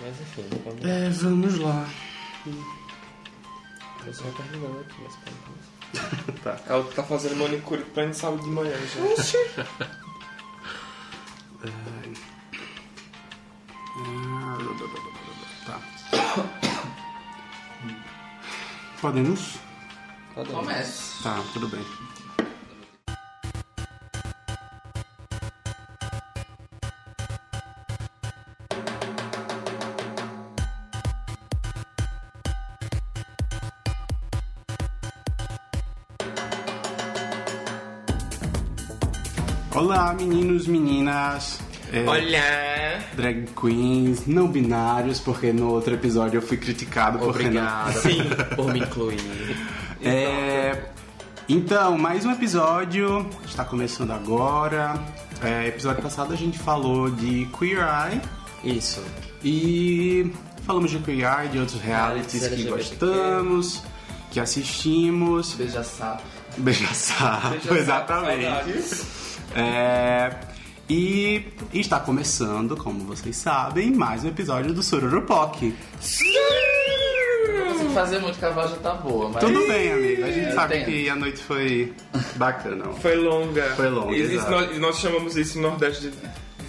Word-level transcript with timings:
Mas 0.00 0.20
enfim, 0.20 0.44
vamos 0.64 0.84
É, 0.84 1.10
vamos 1.10 1.58
lá. 1.58 1.88
Eu 4.06 4.14
só 4.14 4.24
terminando 4.30 4.80
aqui, 4.80 4.94
mas 5.02 5.16
pode 5.16 5.34
Tá. 6.42 6.56
Ela 6.66 6.84
tá 6.84 7.02
fazendo 7.02 7.36
manicure 7.36 7.82
pra 7.84 8.04
gente 8.04 8.16
sábado 8.16 8.42
de 8.42 8.48
manhã 8.48 8.72
já. 8.72 9.90
Tá. 15.66 15.80
Podemos? 19.00 19.56
Comece. 20.34 21.22
Tá, 21.22 21.42
tudo 21.52 21.68
bem. 21.68 21.84
Olá, 39.90 40.14
meninos, 40.14 40.68
meninas. 40.68 41.58
é, 41.92 42.04
Olha! 42.06 43.04
drag 43.14 43.48
queens, 43.60 44.24
não 44.24 44.46
binários, 44.46 45.18
porque 45.18 45.52
no 45.52 45.68
outro 45.68 45.92
episódio 45.92 46.38
eu 46.38 46.42
fui 46.42 46.56
criticado 46.56 47.18
porque 47.18 47.50
não. 47.50 47.88
Obrigado 47.88 48.54
por 48.54 48.72
me 48.72 48.78
incluir. 48.78 49.56
É, 50.00 50.80
então, 51.48 51.98
mais 51.98 52.24
um 52.24 52.30
episódio 52.30 53.28
está 53.44 53.64
começando 53.64 54.12
agora. 54.12 54.94
É, 55.42 55.66
episódio 55.66 56.00
passado 56.00 56.32
a 56.32 56.36
gente 56.36 56.56
falou 56.56 57.10
de 57.10 57.46
Queer 57.46 57.80
Eye 57.80 58.20
Isso. 58.62 59.02
e 59.42 60.32
falamos 60.62 60.92
de 60.92 61.00
Queer 61.00 61.40
Eye, 61.40 61.48
de 61.48 61.58
outros 61.58 61.80
realities 61.80 62.46
que 62.46 62.62
gostamos, 62.62 63.82
que 64.30 64.38
assistimos. 64.38 65.54
Beija 65.54 65.82
sapo. 65.82 66.22
Beija 66.58 66.94
sapo, 66.94 67.74
exatamente. 67.74 69.19
É, 69.54 70.30
e 70.88 71.44
está 71.72 72.00
começando, 72.00 72.76
como 72.76 73.00
vocês 73.04 73.36
sabem, 73.36 73.92
mais 73.92 74.24
um 74.24 74.28
episódio 74.28 74.72
do. 74.72 74.80
Não 77.52 77.72
consigo 77.72 77.90
fazer 77.90 78.18
muito 78.20 78.38
que 78.38 78.44
a 78.44 78.50
voz 78.50 78.70
já 78.70 78.76
tá 78.76 78.94
boa, 78.94 79.28
mas. 79.30 79.42
Tudo 79.44 79.66
bem, 79.66 79.92
amigo. 79.92 80.24
A 80.24 80.30
gente 80.30 80.48
Eu 80.48 80.54
sabe 80.54 80.76
entendo. 80.76 80.86
que 80.92 81.08
a 81.08 81.16
noite 81.16 81.42
foi 81.42 81.92
bacana. 82.36 82.84
Foi 83.00 83.16
longa. 83.16 83.74
Foi 83.76 83.88
longa, 83.88 84.12
E 84.12 84.22
isso 84.22 84.34
exato. 84.34 84.50
nós, 84.50 84.78
nós 84.78 84.98
chamamos 84.98 85.36
isso 85.36 85.60
no 85.60 85.70
Nordeste 85.70 86.10
de 86.10 86.12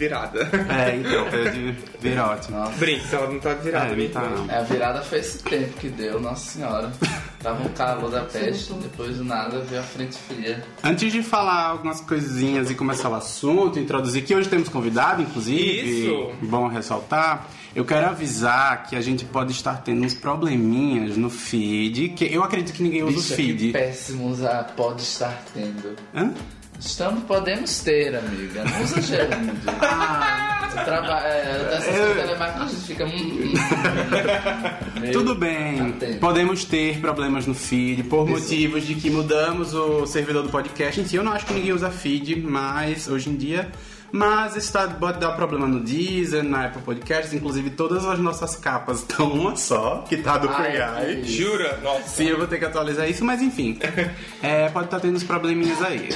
virada. 0.01 0.49
É, 0.69 0.95
então, 0.95 1.25
foi 1.29 1.51
de 1.51 2.19
ótimo. 2.19 2.57
Nossa. 2.57 2.77
Brinca, 2.77 3.15
ela 3.15 3.31
não 3.31 3.39
tá 3.39 3.53
virada. 3.53 3.93
É, 3.93 3.95
não 3.95 4.09
tá 4.09 4.21
não. 4.21 4.49
É, 4.49 4.57
a 4.57 4.63
virada 4.63 5.01
foi 5.03 5.19
esse 5.19 5.43
tempo 5.43 5.77
que 5.77 5.89
deu, 5.89 6.19
nossa 6.19 6.51
senhora. 6.51 6.91
Tava 7.39 7.63
um 7.63 7.69
calor 7.69 8.09
da 8.09 8.21
peste, 8.21 8.73
depois 8.73 9.17
do 9.17 9.23
nada 9.23 9.59
veio 9.61 9.81
a 9.81 9.83
frente 9.83 10.17
fria. 10.17 10.63
Antes 10.83 11.11
de 11.11 11.21
falar 11.21 11.65
algumas 11.67 12.01
coisinhas 12.01 12.69
e 12.71 12.75
começar 12.75 13.09
o 13.09 13.15
assunto, 13.15 13.79
introduzir 13.79 14.23
que 14.23 14.35
hoje 14.35 14.49
temos 14.49 14.69
convidado, 14.69 15.21
inclusive, 15.21 16.05
Isso. 16.05 16.31
bom 16.43 16.67
ressaltar, 16.67 17.47
eu 17.75 17.85
quero 17.85 18.07
avisar 18.07 18.83
que 18.87 18.95
a 18.95 19.01
gente 19.01 19.25
pode 19.25 19.51
estar 19.51 19.81
tendo 19.81 20.03
uns 20.05 20.13
probleminhas 20.13 21.15
no 21.17 21.29
feed, 21.29 22.09
que 22.09 22.25
eu 22.25 22.43
acredito 22.43 22.73
que 22.75 22.83
ninguém 22.83 23.03
usa 23.03 23.15
Bicho, 23.15 23.33
o 23.33 23.35
que 23.35 23.43
feed. 23.43 23.71
péssimo 23.71 24.29
usar 24.29 24.73
pode 24.75 25.01
estar 25.01 25.43
tendo. 25.53 25.95
Hã? 26.13 26.33
Estamos, 26.81 27.23
podemos 27.25 27.79
ter, 27.79 28.15
amiga. 28.15 28.63
Não 28.63 28.81
usa 28.83 29.01
gerúndio. 29.01 29.53
Ah, 29.67 30.67
traba... 30.83 31.21
é, 31.27 31.69
essas 31.77 31.95
Eu- 31.95 32.15
telemarketing 32.15 32.63
a 32.63 32.67
gente 32.67 32.81
fica. 32.87 33.05
Meio- 34.99 35.13
Tudo 35.13 35.35
bem, 35.35 35.77
Tá 35.93 35.97
tendo. 35.99 36.19
podemos 36.19 36.65
ter 36.65 36.99
problemas 36.99 37.45
no 37.45 37.53
feed 37.53 38.03
por 38.03 38.27
motivos 38.27 38.85
de 38.85 38.95
que 38.95 39.09
mudamos 39.11 39.73
o 39.75 40.05
servidor 40.07 40.41
do 40.43 40.49
podcast. 40.49 40.99
Em 40.99 41.05
si, 41.05 41.15
eu 41.15 41.23
não 41.23 41.33
acho 41.33 41.45
que 41.45 41.53
ninguém 41.53 41.71
usa 41.71 41.89
feed 41.91 42.41
mais 42.41 43.07
hoje 43.07 43.29
em 43.29 43.35
dia. 43.35 43.69
Mas 44.13 44.57
está, 44.57 44.87
pode 44.89 45.19
dar 45.21 45.31
problema 45.37 45.65
no 45.65 45.79
Deezer, 45.79 46.43
na 46.43 46.65
Apple 46.65 46.81
Podcasts, 46.81 47.31
inclusive 47.31 47.69
todas 47.69 48.05
as 48.05 48.19
nossas 48.19 48.57
capas 48.57 48.99
estão 48.99 49.31
uma 49.31 49.55
só, 49.55 50.03
que 50.09 50.17
tá 50.17 50.37
do 50.37 50.49
Ah, 50.49 50.53
Free 50.53 50.75
é 50.75 51.13
isso. 51.21 51.31
Jura? 51.31 51.79
Nossa. 51.81 52.09
Sim, 52.09 52.25
eu 52.25 52.37
vou 52.37 52.45
ter 52.45 52.59
que 52.59 52.65
atualizar 52.65 53.09
isso, 53.09 53.23
mas 53.23 53.41
enfim. 53.41 53.79
É, 54.43 54.67
pode 54.69 54.85
estar 54.87 54.99
tendo 54.99 55.15
uns 55.15 55.23
probleminhas 55.23 55.81
aí. 55.81 56.09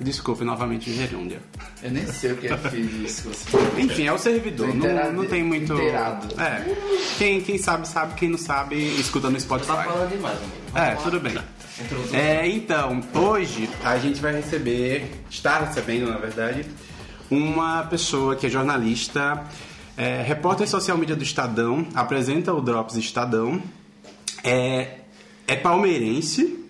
Desculpe 0.00 0.44
novamente 0.44 0.90
o 0.90 0.94
gerúndio. 0.94 1.40
Eu 1.82 1.90
nem 1.90 2.06
sei 2.06 2.32
o 2.32 2.36
que 2.36 2.46
é 2.46 2.56
falou. 2.56 2.78
Enfim, 3.78 4.06
é 4.06 4.12
o 4.12 4.18
servidor, 4.18 4.72
não, 4.72 5.12
não 5.12 5.24
tem 5.26 5.42
muito. 5.42 5.72
inteirado. 5.72 6.40
É. 6.40 6.64
Quem, 7.18 7.40
quem 7.40 7.58
sabe, 7.58 7.86
sabe, 7.88 8.14
quem 8.14 8.28
não 8.28 8.38
sabe, 8.38 8.76
escuta 9.00 9.28
no 9.28 9.40
Spotify. 9.40 9.72
Tá 9.72 9.82
falando 9.82 10.10
demais, 10.10 10.38
amigo. 10.38 10.52
É, 10.74 10.94
tudo 11.02 11.18
bem. 11.18 11.36
É, 12.12 12.46
então, 12.46 13.02
hoje 13.14 13.68
a 13.84 13.98
gente 13.98 14.20
vai 14.20 14.34
receber, 14.34 15.10
está 15.28 15.60
recebendo, 15.60 16.08
na 16.08 16.18
verdade, 16.18 16.64
uma 17.30 17.82
pessoa 17.84 18.36
que 18.36 18.46
é 18.46 18.50
jornalista, 18.50 19.44
é, 19.96 20.22
repórter 20.22 20.68
social 20.68 20.96
media 20.96 21.16
do 21.16 21.22
Estadão, 21.24 21.86
apresenta 21.94 22.52
o 22.52 22.60
Drops 22.60 22.96
Estadão, 22.96 23.60
é, 24.44 24.98
é 25.46 25.56
palmeirense 25.56 26.67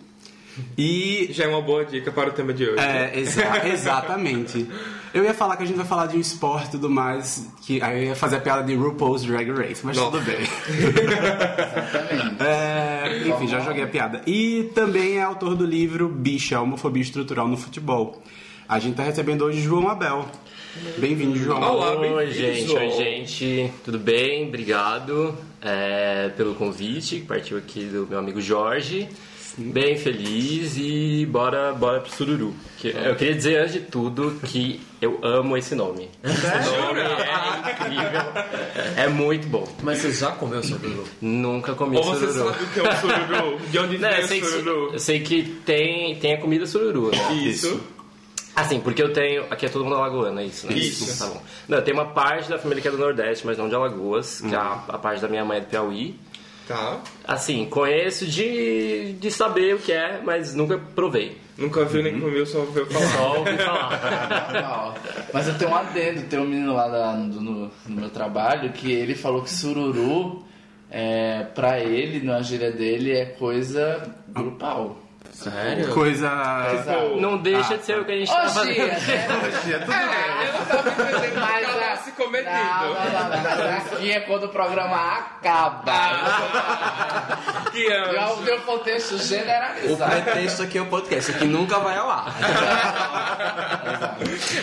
e 0.76 1.28
Já 1.32 1.44
é 1.44 1.48
uma 1.48 1.62
boa 1.62 1.84
dica 1.84 2.10
para 2.12 2.28
o 2.30 2.32
tema 2.32 2.52
de 2.52 2.64
hoje. 2.64 2.78
é, 2.78 3.18
exa- 3.18 3.66
exatamente. 3.68 4.66
Eu 5.14 5.24
ia 5.24 5.32
falar 5.32 5.56
que 5.56 5.62
a 5.62 5.66
gente 5.66 5.76
vai 5.76 5.86
falar 5.86 6.06
de 6.06 6.16
um 6.16 6.20
esporte 6.20 6.68
e 6.68 6.70
tudo 6.72 6.90
mais, 6.90 7.48
que 7.62 7.80
aí 7.82 8.02
eu 8.02 8.08
ia 8.08 8.14
fazer 8.14 8.36
a 8.36 8.40
piada 8.40 8.62
de 8.62 8.74
RuPaul's 8.74 9.22
Drag 9.24 9.50
Race, 9.50 9.80
mas 9.84 9.96
Não. 9.96 10.10
tudo 10.10 10.22
bem. 10.24 10.36
Exatamente. 10.40 12.42
É, 12.42 13.28
enfim, 13.28 13.48
já 13.48 13.60
joguei 13.60 13.84
a 13.84 13.86
piada. 13.86 14.22
E 14.26 14.70
também 14.74 15.18
é 15.18 15.22
autor 15.22 15.54
do 15.54 15.64
livro 15.64 16.08
Bicha, 16.08 16.60
Homofobia 16.60 17.02
Estrutural 17.02 17.48
no 17.48 17.56
Futebol. 17.56 18.22
A 18.68 18.78
gente 18.78 18.96
tá 18.96 19.02
recebendo 19.02 19.44
hoje 19.44 19.60
João 19.60 19.88
Abel. 19.88 20.26
Bem-vindo, 20.98 21.36
João. 21.36 21.60
Olá, 21.62 21.98
Oi, 21.98 22.30
gente. 22.30 22.66
João. 22.68 22.82
Oi, 22.86 22.90
gente. 22.90 23.72
Tudo 23.84 23.98
bem? 23.98 24.46
Obrigado 24.48 25.34
é, 25.62 26.28
pelo 26.36 26.54
convite. 26.54 27.16
que 27.20 27.26
Partiu 27.26 27.56
aqui 27.56 27.84
do 27.86 28.06
meu 28.08 28.18
amigo 28.18 28.40
Jorge. 28.40 29.08
Bem 29.58 29.96
feliz 29.98 30.76
e 30.76 31.26
bora, 31.26 31.72
bora 31.72 32.00
pro 32.00 32.12
Sururu. 32.12 32.54
Que- 32.78 32.88
eu 32.96 33.16
queria 33.16 33.34
dizer 33.34 33.58
antes 33.58 33.72
de 33.72 33.80
tudo 33.80 34.38
que 34.46 34.80
eu 35.02 35.18
amo 35.22 35.56
esse 35.56 35.74
nome. 35.74 36.08
Esse 36.22 36.70
nome 36.70 37.00
é 37.00 37.70
incrível. 37.72 38.20
É 38.96 39.08
muito 39.08 39.48
bom. 39.48 39.66
Mas 39.82 39.98
você 39.98 40.12
já 40.12 40.30
comeu 40.30 40.62
sururu? 40.62 41.04
Nunca 41.20 41.74
comi 41.74 41.96
Ou 41.96 42.04
você 42.04 42.28
sururu. 42.32 42.52
sabe 42.52 42.64
o 42.64 42.68
que 42.68 42.80
é 42.80 42.82
um 42.82 42.96
sururu? 42.96 43.58
De 43.68 43.78
onde 43.80 43.98
Não, 43.98 44.08
vem 44.10 44.20
eu, 44.20 44.26
sei 44.28 44.40
que, 44.40 44.46
sururu? 44.46 44.90
eu 44.92 44.98
sei 45.00 45.20
que 45.20 45.42
tem, 45.66 46.14
tem 46.16 46.34
a 46.34 46.38
comida 46.40 46.64
sururu, 46.64 47.10
né? 47.10 47.34
Isso. 47.34 47.80
Assim, 48.54 48.80
porque 48.80 49.00
eu 49.02 49.12
tenho. 49.12 49.44
Aqui 49.50 49.66
é 49.66 49.68
todo 49.68 49.84
mundo 49.84 49.96
alagoano, 49.96 50.38
é 50.40 50.44
isso, 50.44 50.66
né? 50.66 50.74
Isso. 50.74 51.18
Tá 51.18 51.26
bom. 51.32 51.42
Não, 51.68 51.78
eu 51.78 51.84
tenho 51.84 51.96
uma 51.96 52.06
parte 52.06 52.48
da 52.48 52.58
família 52.58 52.80
que 52.82 52.88
é 52.88 52.90
do 52.90 52.98
Nordeste, 52.98 53.46
mas 53.46 53.56
não 53.58 53.68
de 53.68 53.74
Alagoas, 53.74 54.40
que 54.40 54.52
é 54.54 54.56
a, 54.58 54.82
a 54.88 54.98
parte 54.98 55.20
da 55.20 55.28
minha 55.28 55.44
mãe 55.44 55.58
é 55.58 55.60
do 55.60 55.66
Piauí. 55.66 56.16
Tá. 56.68 57.00
Assim, 57.24 57.64
conheço 57.66 58.26
de, 58.26 59.14
de 59.14 59.30
saber 59.30 59.74
o 59.74 59.78
que 59.78 59.90
é, 59.90 60.20
mas 60.22 60.54
nunca 60.54 60.76
provei. 60.94 61.38
Nunca 61.56 61.84
viu 61.86 62.02
nem 62.02 62.20
comeu, 62.20 62.44
só 62.46 62.58
ouviu 62.58 62.86
falar. 62.86 63.06
Só 63.08 63.38
ouvi 63.38 63.56
falar. 63.56 64.94
Mas 65.34 65.48
eu 65.48 65.58
tenho 65.58 65.70
um 65.70 65.74
adendo, 65.74 66.22
tem 66.28 66.38
um 66.38 66.46
menino 66.46 66.72
lá 66.74 66.86
da- 66.88 67.14
no, 67.14 67.40
no- 67.40 67.70
no 67.86 67.96
meu 68.00 68.10
trabalho 68.10 68.70
que 68.72 68.92
ele 68.92 69.14
falou 69.16 69.42
que 69.42 69.50
sururu, 69.50 70.44
é, 70.90 71.42
pra 71.54 71.80
ele, 71.80 72.24
na 72.24 72.40
gíria 72.42 72.70
dele, 72.70 73.12
é 73.12 73.24
coisa 73.26 74.14
grupal. 74.28 74.98
Sério? 75.42 75.94
Coisa. 75.94 76.26
Exato. 76.74 77.16
Não 77.20 77.38
deixa 77.38 77.78
de 77.78 77.84
ser 77.84 78.00
o 78.00 78.04
que 78.04 78.10
a 78.10 78.16
gente 78.16 78.28
tá 78.28 78.44
Ô, 78.44 78.48
fazendo. 78.48 78.70
Hoje, 78.70 78.88
tudo 78.90 79.86
bem. 79.86 79.98
Eu 80.46 80.52
não 80.52 80.64
tava 80.66 80.88
entendendo 80.90 81.40
Mas, 81.40 81.68
ela 81.68 81.92
ah, 81.92 81.96
se 81.96 82.10
cometido. 82.12 82.50
Não, 82.50 82.94
não, 82.94 83.04
não, 83.04 83.70
não, 83.70 83.76
aqui 83.76 84.10
é 84.12 84.20
quando 84.20 84.44
o 84.44 84.48
programa 84.48 84.96
acaba. 85.18 86.00
Que 87.70 87.88
Já 87.88 88.30
o 88.30 88.32
anjo. 88.32 88.42
meu 88.42 88.60
contexto 88.62 89.14
O 89.14 89.18
generalizado. 89.18 90.10
pretexto 90.10 90.62
aqui 90.62 90.78
é 90.78 90.82
o 90.82 90.86
podcast, 90.86 91.32
que 91.34 91.44
nunca 91.44 91.78
vai 91.78 91.96
ao 91.96 92.10
ar. 92.10 92.34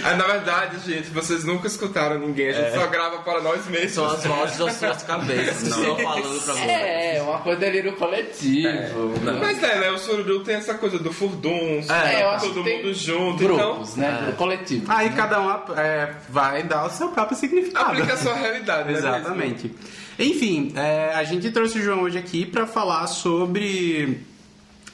Ah, 0.04 0.16
na 0.16 0.26
verdade, 0.26 0.80
gente, 0.80 1.10
vocês 1.10 1.46
nunca 1.46 1.68
escutaram 1.68 2.20
ninguém. 2.20 2.50
A 2.50 2.54
gente 2.54 2.74
só 2.74 2.88
grava 2.88 3.20
para 3.20 3.42
nós 3.42 3.66
mesmos. 3.68 3.92
São 3.94 4.06
as 4.08 4.26
vozes 4.26 4.58
das 4.58 4.74
suas 4.74 5.04
cabeças, 5.04 5.64
estão 5.64 5.96
falando 5.98 6.22
pra 6.22 6.54
você. 6.54 6.62
É, 6.62 7.22
uma 7.22 7.40
coisa 7.40 7.60
delírio 7.60 7.96
coletivo. 7.96 9.14
Mas 9.40 9.64
é, 9.64 9.80
né? 9.80 9.92
O 9.92 9.98
sururu 9.98 10.44
tem 10.44 10.56
essa 10.70 10.78
coisa 10.78 11.00
do 11.00 11.14
furdunço, 11.14 11.92
É, 11.92 12.24
eu 12.24 12.30
acho 12.32 12.48
todo 12.48 12.64
mundo 12.64 12.94
junto. 12.94 13.44
Então, 13.44 13.56
Grupos, 13.58 13.96
né? 13.96 14.20
Grupo 14.24 14.38
coletivo. 14.38 14.86
Aí 14.92 15.10
cada 15.12 15.42
um 15.42 15.78
é, 15.78 16.14
vai 16.30 16.64
dar 16.64 16.86
o 16.86 16.90
seu 16.90 17.10
próprio 17.10 17.38
significado. 17.38 17.92
aplica 17.92 18.14
a 18.14 18.18
sua 18.18 18.34
realidade, 18.34 18.92
né? 18.92 18.98
Exatamente. 18.98 19.72
Enfim, 20.18 20.74
é, 20.76 21.14
a 21.14 21.24
gente 21.24 21.52
trouxe 21.52 21.80
o 21.80 21.82
João 21.82 22.02
hoje 22.02 22.18
aqui 22.18 22.46
para 22.46 22.66
falar 22.66 23.08
sobre 23.08 24.22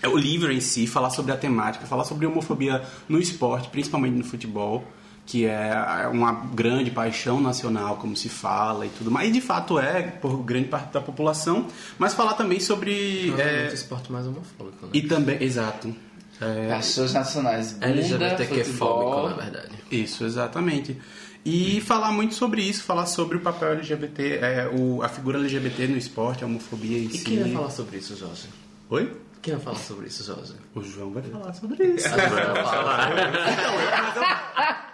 o 0.03 0.17
livro 0.17 0.51
em 0.51 0.59
si, 0.59 0.87
falar 0.87 1.11
sobre 1.11 1.31
a 1.31 1.37
temática, 1.37 1.85
falar 1.85 2.03
sobre 2.03 2.25
homofobia 2.25 2.81
no 3.07 3.19
esporte, 3.19 3.69
principalmente 3.69 4.15
no 4.15 4.23
futebol. 4.23 4.83
Que 5.25 5.45
é 5.45 6.07
uma 6.11 6.31
grande 6.53 6.91
paixão 6.91 7.39
nacional, 7.39 7.97
como 7.97 8.15
se 8.17 8.27
fala 8.27 8.85
e 8.85 8.89
tudo 8.89 9.09
mais. 9.11 9.29
E 9.29 9.31
de 9.31 9.41
fato 9.41 9.79
é, 9.79 10.01
por 10.03 10.37
grande 10.43 10.67
parte 10.67 10.91
da 10.91 10.99
população, 11.01 11.67
mas 11.97 12.13
falar 12.13 12.33
também 12.33 12.59
sobre. 12.59 13.33
É 13.37 13.41
é, 13.41 13.61
muito 13.61 13.75
esporte 13.75 14.11
mais 14.11 14.25
homofóbico, 14.27 14.85
né? 14.85 14.91
e 14.93 15.01
também. 15.03 15.41
Exato. 15.41 15.95
É, 16.41 16.69
Paixões 16.69 17.13
nacionais. 17.13 17.73
Bunda, 17.73 17.85
LGBTQ 17.87 18.63
futebol. 18.63 19.11
fóbico, 19.21 19.29
na 19.41 19.43
verdade. 19.49 19.75
Isso, 19.91 20.25
exatamente. 20.25 20.97
E 21.45 21.81
falar 21.81 22.11
muito 22.11 22.35
sobre 22.35 22.61
isso, 22.61 22.83
falar 22.83 23.05
sobre 23.05 23.37
o 23.37 23.39
papel 23.39 23.71
LGBT, 23.73 24.39
é, 24.41 24.69
o, 24.73 25.01
a 25.01 25.07
figura 25.09 25.39
LGBT 25.39 25.87
no 25.87 25.97
esporte, 25.97 26.43
a 26.43 26.47
homofobia 26.47 26.97
em 26.99 27.05
E 27.05 27.17
si. 27.17 27.23
quem 27.23 27.39
vai 27.39 27.51
falar 27.51 27.69
sobre 27.71 27.97
isso, 27.97 28.15
Jorge? 28.15 28.47
Oi? 28.89 29.11
Quem 29.41 29.55
vai 29.55 29.63
falar 29.63 29.77
sobre 29.77 30.07
isso, 30.07 30.23
Jorge? 30.23 30.53
O 30.75 30.81
João 30.83 31.11
vai 31.11 31.23
falar 31.23 31.51
sobre 31.53 31.83
isso. 31.83 32.09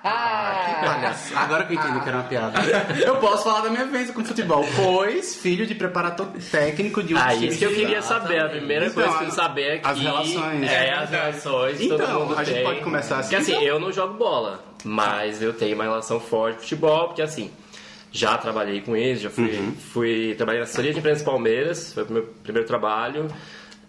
Olha, 0.03 1.15
agora 1.35 1.65
que 1.65 1.73
eu 1.73 1.79
entendi 1.79 1.99
que 2.01 2.07
era 2.09 2.17
uma 2.19 2.23
piada. 2.27 2.59
Eu 3.05 3.17
posso 3.17 3.43
falar 3.43 3.61
da 3.61 3.69
minha 3.69 3.85
vez 3.85 4.09
com 4.11 4.23
futebol, 4.23 4.65
pois 4.75 5.35
filho 5.35 5.65
de 5.65 5.75
preparador 5.75 6.27
técnico 6.49 7.03
de 7.03 7.13
um 7.13 7.17
Ah, 7.17 7.33
time 7.33 7.47
isso 7.47 7.59
que 7.59 7.65
eu 7.65 7.73
queria 7.73 8.01
saber. 8.01 8.39
A 8.39 8.49
primeira 8.49 8.87
Então, 8.87 9.03
coisa 9.03 9.17
que 9.19 9.25
eu 9.25 9.31
saber 9.31 9.61
é 9.63 9.77
que 9.79 9.87
as 9.87 9.99
relações. 9.99 10.63
É, 10.71 10.93
as 10.93 11.09
relações. 11.09 11.81
Então, 11.81 11.97
todo 11.97 12.19
mundo 12.19 12.35
a 12.39 12.43
gente 12.43 12.55
tem. 12.55 12.63
pode 12.63 12.79
começar 12.81 13.17
assim, 13.19 13.29
Porque 13.35 13.35
assim, 13.51 13.51
então? 13.53 13.63
eu 13.67 13.79
não 13.79 13.91
jogo 13.91 14.13
bola, 14.13 14.63
mas 14.83 15.41
eu 15.41 15.53
tenho 15.53 15.75
uma 15.75 15.83
relação 15.83 16.19
forte 16.19 16.55
com 16.55 16.61
futebol, 16.61 17.07
porque 17.07 17.21
assim, 17.21 17.51
já 18.11 18.37
trabalhei 18.37 18.79
com 18.81 18.95
eles, 18.95 19.21
já 19.21 19.29
fui, 19.29 19.51
Uhum. 19.57 19.73
fui 19.91 20.35
trabalhar 20.35 20.59
na 20.59 20.63
assessoria 20.63 20.93
de 20.93 20.99
imprensa 20.99 21.23
Palmeiras, 21.25 21.93
foi 21.93 22.03
o 22.03 22.11
meu 22.11 22.23
primeiro 22.43 22.65
trabalho. 22.67 23.27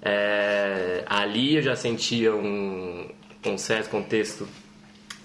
É, 0.00 1.03
ali 1.06 1.56
eu 1.56 1.62
já 1.62 1.75
sentia 1.77 2.35
um, 2.35 3.09
um 3.45 3.59
certo 3.59 3.91
contexto 3.91 4.47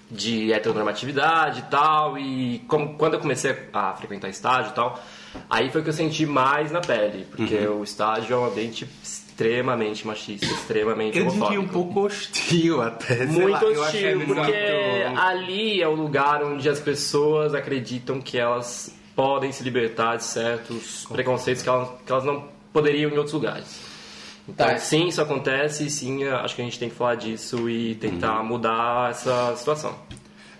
de 0.09 0.51
heteronormatividade 0.53 1.59
e 1.61 1.63
tal, 1.63 2.17
e 2.17 2.59
como, 2.67 2.95
quando 2.95 3.15
eu 3.15 3.19
comecei 3.19 3.55
a 3.73 3.93
frequentar 3.93 4.29
estágio 4.29 4.71
e 4.71 4.75
tal, 4.75 5.01
aí 5.49 5.71
foi 5.71 5.81
que 5.81 5.89
eu 5.89 5.93
senti 5.93 6.25
mais 6.25 6.71
na 6.71 6.81
pele, 6.81 7.25
porque 7.31 7.55
Uhum. 7.55 7.79
o 7.79 7.83
estágio 7.83 8.33
é 8.35 8.37
um 8.37 8.45
ambiente 8.45 8.87
extremamente 9.01 10.05
machista, 10.05 10.45
extremamente 10.45 11.17
Eu 11.17 11.23
homofóbico. 11.23 11.49
diria 11.51 11.61
um 11.61 11.67
pouco 11.67 12.01
hostil 12.05 12.81
até. 12.81 13.25
Muito 13.25 13.49
lá, 13.49 13.63
eu 13.63 13.81
hostil, 13.81 14.17
muito- 14.17 14.35
porque 14.35 14.53
ali 15.17 15.81
é 15.81 15.87
o 15.87 15.95
lugar 15.95 16.43
onde 16.43 16.69
as 16.69 16.79
pessoas 16.79 17.55
acreditam 17.55 18.21
que 18.21 18.37
elas 18.37 18.95
podem 19.15 19.51
se 19.51 19.63
libertar 19.63 20.17
de 20.17 20.25
certos 20.25 21.05
preconceitos 21.11 21.63
que 21.63 21.69
elas, 21.69 21.89
que 22.05 22.11
elas 22.11 22.23
não 22.25 22.47
poderiam 22.71 23.09
em 23.09 23.15
outros 23.17 23.33
lugares. 23.33 23.92
Então, 24.47 24.67
Tá. 24.67 24.77
sim, 24.77 25.07
isso 25.07 25.21
acontece, 25.21 25.85
e 25.85 25.89
sim, 25.89 26.23
acho 26.25 26.55
que 26.55 26.61
a 26.61 26.65
gente 26.65 26.77
tem 26.77 26.89
que 26.89 26.95
falar 26.95 27.15
disso 27.15 27.69
e 27.69 27.95
tentar 27.95 28.39
Uhum. 28.41 28.45
mudar 28.45 29.11
essa 29.11 29.55
situação. 29.55 29.95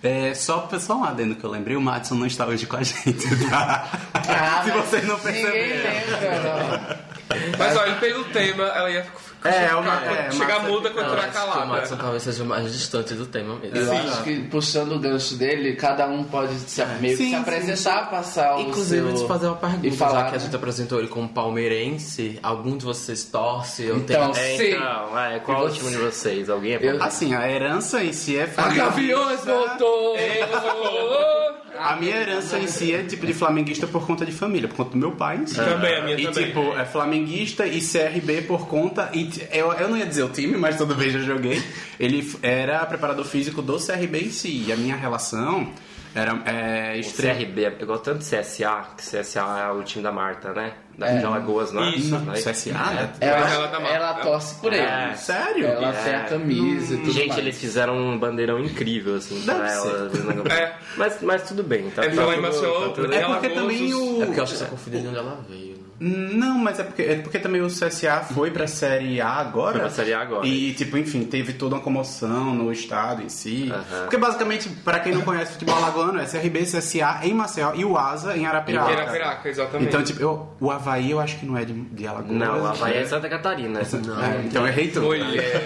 É, 0.01 0.33
só, 0.33 0.67
só 0.79 0.97
um 0.97 1.03
adendo 1.03 1.35
que 1.35 1.43
eu 1.43 1.49
lembrei, 1.49 1.75
o 1.77 1.81
Madison 1.81 2.15
não 2.15 2.25
está 2.25 2.45
hoje 2.45 2.65
com 2.65 2.75
a 2.77 2.83
gente, 2.83 3.49
tá? 3.49 3.87
Ah, 4.13 4.61
Se 4.65 4.71
vocês 4.71 5.07
não 5.07 5.17
Ninguém 5.17 5.43
perceberam. 5.43 6.59
lembra, 6.59 6.99
Mas 7.57 7.75
olha, 7.77 7.95
pelo 7.95 8.23
tema, 8.25 8.63
ela 8.65 8.89
ia 8.91 9.05
É, 9.45 9.75
uma- 9.75 9.97
ficar- 9.97 10.13
é, 10.15 10.31
chegar 10.31 10.47
Márcia- 10.59 10.69
muda 10.69 10.89
quando 10.91 11.09
que 11.19 11.27
o 11.27 11.31
calada. 11.31 11.65
Madison 11.65 11.97
talvez 11.97 12.23
seja 12.23 12.43
mais 12.45 12.71
distante 12.71 13.13
do 13.15 13.25
tema 13.25 13.55
mesmo. 13.55 13.75
Eu 13.77 13.91
acho 13.91 14.23
que 14.23 14.41
puxando 14.43 14.93
o 14.93 14.99
gancho 14.99 15.35
dele, 15.35 15.75
cada 15.75 16.07
um 16.07 16.23
pode 16.23 16.53
se, 16.59 16.85
meio 17.01 17.17
que 17.17 17.23
Sim, 17.23 17.29
se 17.29 17.29
sim, 17.31 17.35
apresentar, 17.35 18.09
passar 18.09 18.55
o 18.57 18.61
Inclusive, 18.61 19.07
seu... 19.09 19.21
de 19.21 19.27
fazer 19.27 19.47
uma 19.47 19.55
pergunta, 19.57 19.87
e 19.87 19.91
falar, 19.91 20.23
já 20.25 20.29
que 20.29 20.35
a 20.35 20.39
gente 20.39 20.55
apresentou 20.55 20.99
ele 20.99 21.07
como 21.09 21.27
palmeirense, 21.27 22.39
algum 22.43 22.77
de 22.77 22.85
vocês 22.85 23.23
torce 23.25 23.89
ou 23.91 23.97
Então, 23.97 24.31
tem... 24.31 24.43
É, 24.43 24.57
Sim. 24.57 24.75
então, 24.75 25.19
é, 25.19 25.39
qual 25.39 25.67
E 25.67 25.71
o 25.71 25.73
time 25.73 25.89
de 25.91 25.97
vocês? 25.97 26.49
Alguém 26.49 26.73
é 26.75 26.79
Eu- 26.81 26.97
bom? 26.99 27.03
Assim, 27.03 27.33
a 27.33 27.49
herança 27.49 28.03
em 28.03 28.13
si 28.13 28.37
é 28.37 28.49
A. 28.55 28.69
Gaviões 28.69 29.43
voltou! 29.43 30.15
A 31.83 31.95
minha 31.97 32.15
herança 32.15 32.57
em 32.59 32.67
si 32.67 32.93
é 32.93 33.03
tipo 33.03 33.25
de 33.25 33.33
flamenguista 33.33 33.85
por 33.87 34.05
conta 34.07 34.25
de 34.25 34.31
família, 34.31 34.67
por 34.67 34.75
conta 34.77 34.91
do 34.91 34.97
meu 34.97 35.11
pai 35.11 35.37
em 35.37 35.45
si. 35.47 35.55
Também, 35.55 35.95
a 35.97 36.03
minha 36.03 36.17
E 36.19 36.23
também. 36.27 36.45
tipo, 36.47 36.73
é 36.77 36.85
flamenguista 36.85 37.65
e 37.67 37.79
CRB 37.81 38.43
por 38.43 38.67
conta. 38.67 39.09
E 39.13 39.25
t- 39.25 39.47
eu, 39.51 39.71
eu 39.73 39.89
não 39.89 39.97
ia 39.97 40.05
dizer 40.05 40.23
o 40.23 40.29
time, 40.29 40.55
mas 40.57 40.77
tudo 40.77 40.95
bem, 40.95 41.09
já 41.09 41.19
joguei. 41.19 41.61
Ele 41.99 42.19
f- 42.19 42.37
era 42.41 42.85
preparador 42.85 43.25
físico 43.25 43.61
do 43.61 43.77
CRB 43.77 44.19
em 44.25 44.31
si. 44.31 44.65
E 44.67 44.71
a 44.71 44.75
minha 44.77 44.95
relação 44.95 45.67
era 46.15 46.31
é, 46.45 46.93
O 46.95 46.99
extrema. 46.99 47.39
CRB, 47.39 47.75
eu 47.79 47.87
gosto 47.87 48.03
tanto 48.03 48.19
de 48.19 48.25
CSA, 48.25 48.87
que 48.97 49.03
CSA 49.03 49.59
é 49.67 49.71
o 49.71 49.83
time 49.83 50.03
da 50.03 50.11
Marta, 50.11 50.53
né? 50.53 50.73
Da 50.97 51.07
É. 51.09 51.17
de 51.17 51.25
Alagoas, 51.25 51.71
não 51.71 51.83
é? 51.83 51.89
Isso. 51.89 52.15
Aí- 52.15 52.41
CSA? 52.43 52.71
né? 52.73 53.09
Ela, 53.19 53.49
Ela 53.49 53.67
tá 53.69 53.81
ela 53.81 54.13
torce 54.15 54.55
por 54.61 54.71
ele. 54.71 54.83
É. 54.83 55.13
Sério? 55.15 55.65
Ela 55.65 55.91
tem 55.91 56.13
a 56.15 56.23
camisa 56.25 56.93
e 56.93 56.97
tudo 56.97 57.11
Gente, 57.11 57.27
mais. 57.29 57.39
eles 57.39 57.57
fizeram 57.59 57.97
um 57.97 58.17
bandeirão 58.19 58.59
incrível, 58.59 59.15
assim, 59.15 59.39
Deve 59.43 59.57
pra 59.59 59.67
ser. 59.69 59.87
ela. 59.87 60.11
É. 60.53 60.73
Mas, 60.97 61.21
mas 61.21 61.47
tudo 61.47 61.63
bem, 61.63 61.89
tá? 61.89 62.03
É, 62.03 62.09
tá 62.09 62.23
tudo- 62.23 62.41
tá 62.41 62.93
tudo- 62.93 63.13
É 63.13 63.19
porque 63.21 63.47
gosta 63.47 63.49
também 63.49 63.93
o. 63.93 64.21
É 64.21 64.25
porque 64.27 64.39
eu 64.39 64.43
acho 64.43 64.53
que 64.53 64.59
você 64.59 64.65
confundiu 64.65 65.01
de 65.01 65.07
onde 65.07 65.17
ela 65.17 65.39
veio. 65.49 65.72
Né? 66.03 66.29
Não, 66.33 66.57
mas 66.57 66.79
é 66.79 66.83
porque, 66.83 67.01
é 67.01 67.15
porque 67.15 67.39
também 67.39 67.61
o 67.61 67.67
CSA 67.67 68.21
foi 68.33 68.51
pra 68.51 68.67
Série 68.67 69.21
A 69.21 69.27
agora. 69.29 69.71
Foi 69.73 69.81
pra 69.81 69.89
Série 69.89 70.13
A 70.13 70.21
agora. 70.21 70.45
E, 70.45 70.73
tipo, 70.73 70.97
enfim, 70.97 71.23
teve 71.23 71.53
toda 71.53 71.75
uma 71.75 71.81
comoção 71.81 72.53
no 72.53 72.71
estado 72.71 73.21
em 73.21 73.29
si. 73.29 73.71
Aham. 73.71 74.01
Porque, 74.01 74.17
basicamente, 74.17 74.69
pra 74.69 74.99
quem 74.99 75.13
não 75.13 75.21
conhece 75.21 75.53
futebol 75.53 75.75
alagoano, 75.75 76.19
é 76.19 76.25
CRB, 76.25 76.63
CSA 76.63 77.19
em 77.23 77.33
Maceió 77.33 77.71
e 77.75 77.85
o 77.85 77.97
ASA 77.97 78.35
em 78.37 78.45
Arapiraca. 78.45 78.91
Em 78.91 78.95
Arapiraca, 78.95 79.49
exatamente. 79.49 79.87
Então, 79.87 80.03
tipo, 80.03 80.21
eu- 80.21 80.47
o 80.59 80.69
Havaí 80.71 81.11
eu 81.11 81.19
acho 81.19 81.37
que 81.39 81.45
não 81.45 81.57
é 81.57 81.63
de, 81.65 81.73
de 81.73 82.07
Alagoas. 82.07 82.31
Não, 82.37 82.65
a 82.65 82.69
Havaí 82.71 82.97
é 82.97 83.05
Santa 83.05 83.29
Catarina. 83.29 83.79
É, 83.81 84.41
então 84.45 84.63
eu 84.63 84.67
errei 84.67 84.87
tudo. 84.89 85.05
Mulher. 85.07 85.63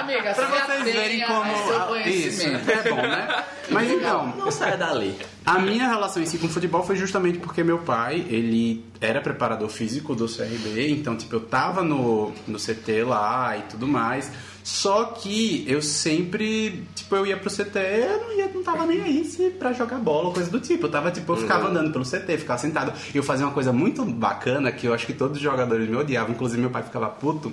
Amiga, 0.00 0.34
Pra 0.34 0.46
vocês 0.46 0.84
verem 0.84 1.20
como. 1.26 1.98
Isso, 2.06 2.46
é 2.46 2.88
bom, 2.90 2.96
né? 2.96 3.44
Mas 3.70 3.90
então, 3.90 4.34
Não 4.36 4.50
saia 4.50 4.76
dali. 4.76 5.18
A 5.48 5.58
minha 5.58 5.88
relação 5.88 6.22
em 6.22 6.26
si 6.26 6.36
com 6.36 6.46
o 6.46 6.50
futebol 6.50 6.82
foi 6.82 6.94
justamente 6.94 7.38
porque 7.38 7.64
meu 7.64 7.78
pai, 7.78 8.26
ele 8.28 8.84
era 9.00 9.18
preparador 9.18 9.70
físico 9.70 10.14
do 10.14 10.26
CRB, 10.26 10.90
então, 10.90 11.16
tipo, 11.16 11.36
eu 11.36 11.40
tava 11.40 11.82
no, 11.82 12.34
no 12.46 12.58
CT 12.58 13.02
lá 13.04 13.56
e 13.56 13.62
tudo 13.62 13.88
mais. 13.88 14.30
Só 14.62 15.06
que 15.06 15.64
eu 15.66 15.80
sempre, 15.80 16.84
tipo, 16.94 17.16
eu 17.16 17.24
ia 17.24 17.38
pro 17.38 17.48
CT, 17.48 17.78
eu 17.78 18.20
não, 18.20 18.36
ia, 18.36 18.48
não 18.52 18.62
tava 18.62 18.84
nem 18.84 19.00
aí 19.00 19.24
se 19.24 19.48
pra 19.48 19.72
jogar 19.72 19.96
bola 19.96 20.26
ou 20.28 20.34
coisa 20.34 20.50
do 20.50 20.60
tipo. 20.60 20.84
Eu 20.84 20.90
tava, 20.90 21.10
tipo, 21.10 21.32
eu 21.32 21.38
ficava 21.38 21.68
andando 21.68 21.90
pelo 21.90 22.04
CT, 22.04 22.36
ficava 22.36 22.58
sentado. 22.58 22.92
E 23.14 23.16
eu 23.16 23.22
fazia 23.22 23.46
uma 23.46 23.54
coisa 23.54 23.72
muito 23.72 24.04
bacana 24.04 24.70
que 24.70 24.86
eu 24.86 24.92
acho 24.92 25.06
que 25.06 25.14
todos 25.14 25.38
os 25.38 25.42
jogadores 25.42 25.88
me 25.88 25.96
odiavam, 25.96 26.34
inclusive 26.34 26.60
meu 26.60 26.70
pai 26.70 26.82
ficava 26.82 27.08
puto, 27.08 27.50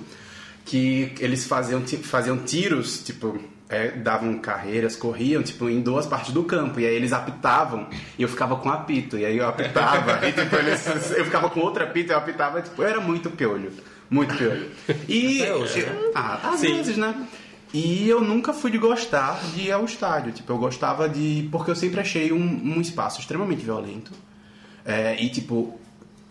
que 0.66 1.14
eles 1.18 1.46
faziam, 1.46 1.82
faziam 2.02 2.36
tiros, 2.36 3.02
tipo, 3.02 3.40
é, 3.68 3.90
davam 3.90 4.38
carreiras, 4.38 4.94
corriam, 4.96 5.42
tipo, 5.42 5.68
em 5.68 5.80
duas 5.80 6.06
partes 6.06 6.32
do 6.32 6.44
campo. 6.44 6.78
E 6.80 6.86
aí 6.86 6.94
eles 6.94 7.12
apitavam 7.12 7.86
e 8.18 8.22
eu 8.22 8.28
ficava 8.28 8.56
com 8.56 8.70
apito. 8.70 9.16
E 9.18 9.24
aí 9.24 9.36
eu 9.38 9.48
apitava 9.48 10.20
e, 10.26 10.32
tipo, 10.32 10.56
eles, 10.56 11.10
eu 11.12 11.24
ficava 11.24 11.50
com 11.50 11.60
outro 11.60 11.82
apito 11.82 12.12
e 12.12 12.14
eu 12.14 12.18
apitava. 12.18 12.62
Tipo, 12.62 12.82
eu 12.82 12.88
era 12.88 13.00
muito 13.00 13.30
piolho. 13.30 13.72
Muito 14.08 14.36
piolho. 14.36 14.70
E... 15.08 15.42
Até 15.42 15.54
hoje, 15.54 15.80
né? 15.82 15.98
eu- 16.00 16.12
ah, 16.14 16.50
às 16.52 16.60
vezes, 16.60 16.96
né? 16.96 17.26
E 17.74 18.08
eu 18.08 18.20
nunca 18.20 18.52
fui 18.52 18.70
de 18.70 18.78
gostar 18.78 19.40
de 19.52 19.62
ir 19.62 19.72
ao 19.72 19.84
estádio. 19.84 20.32
Tipo, 20.32 20.52
eu 20.52 20.58
gostava 20.58 21.08
de... 21.08 21.48
Porque 21.50 21.70
eu 21.70 21.76
sempre 21.76 22.00
achei 22.00 22.32
um, 22.32 22.38
um 22.76 22.80
espaço 22.80 23.20
extremamente 23.20 23.64
violento. 23.64 24.12
É, 24.84 25.20
e, 25.20 25.28
tipo, 25.28 25.78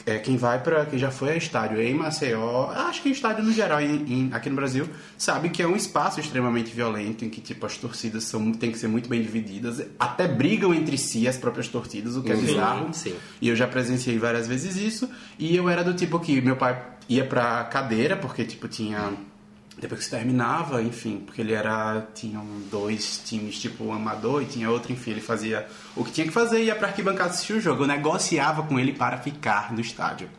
é, 0.06 0.20
quem 0.20 0.38
vai 0.38 0.62
para 0.62 0.86
quem 0.86 1.00
já 1.00 1.10
foi 1.10 1.32
a 1.32 1.36
estádio 1.36 1.82
em 1.82 1.94
Maceió, 1.94 2.70
acho 2.72 3.02
que 3.02 3.10
estádio 3.10 3.44
no 3.44 3.52
geral 3.52 3.82
em- 3.82 4.06
em- 4.12 4.30
aqui 4.32 4.50
no 4.50 4.56
Brasil, 4.56 4.88
sabe 5.18 5.50
que 5.50 5.62
é 5.64 5.68
um 5.68 5.76
espaço 5.76 6.20
extremamente 6.20 6.72
violento 6.72 7.26
em 7.26 7.30
que 7.30 7.42
tipo 7.42 7.66
as 7.66 7.76
torcidas 7.78 8.24
são 8.26 8.52
tem 8.52 8.72
que 8.72 8.78
ser 8.78 8.88
muito 8.88 9.10
bem 9.10 9.22
divididas, 9.22 9.82
até 10.00 10.28
brigam 10.28 10.74
entre 10.74 10.98
si 10.98 11.28
as 11.28 11.38
próprias 11.38 11.68
torcidas, 11.68 12.16
o 12.16 12.22
que 12.24 12.32
é 12.32 12.36
bizarro. 12.36 12.94
sim. 12.94 13.16
E 13.42 13.48
eu 13.50 13.56
já 13.56 13.66
presenciei 13.68 14.18
várias 14.20 14.48
vezes 14.48 14.76
isso, 14.76 15.10
e 15.40 15.56
eu 15.56 15.68
era 15.70 15.84
do 15.84 15.94
tipo 15.94 16.20
que 16.20 16.40
meu 16.42 16.56
pai 16.56 16.82
ia 17.10 17.26
pra 17.26 17.64
cadeira 17.66 18.16
porque 18.16 18.44
tipo 18.44 18.68
tinha 18.68 19.12
depois 19.78 20.00
que 20.00 20.06
se 20.06 20.12
terminava, 20.12 20.82
enfim, 20.82 21.22
porque 21.26 21.42
ele 21.42 21.54
era. 21.54 22.08
Tinham 22.14 22.46
dois 22.72 23.22
times, 23.26 23.60
tipo, 23.60 23.92
amador 23.92 24.42
e 24.42 24.46
tinha 24.46 24.70
outro, 24.70 24.92
enfim, 24.92 25.12
ele 25.12 25.22
fazia 25.22 25.68
o 25.96 26.04
que 26.04 26.12
tinha 26.12 26.28
que 26.28 26.34
fazer 26.34 26.62
e 26.62 26.66
ia 26.66 26.76
pra 26.76 26.88
arquibancada 26.88 27.32
assistir 27.32 27.54
o 27.54 27.62
jogo. 27.62 27.84
Eu 27.84 27.88
negociava 27.88 28.64
com 28.64 28.80
ele 28.80 28.94
para 28.94 29.18
ficar 29.18 29.74
no 29.74 29.82
estádio. 29.82 30.30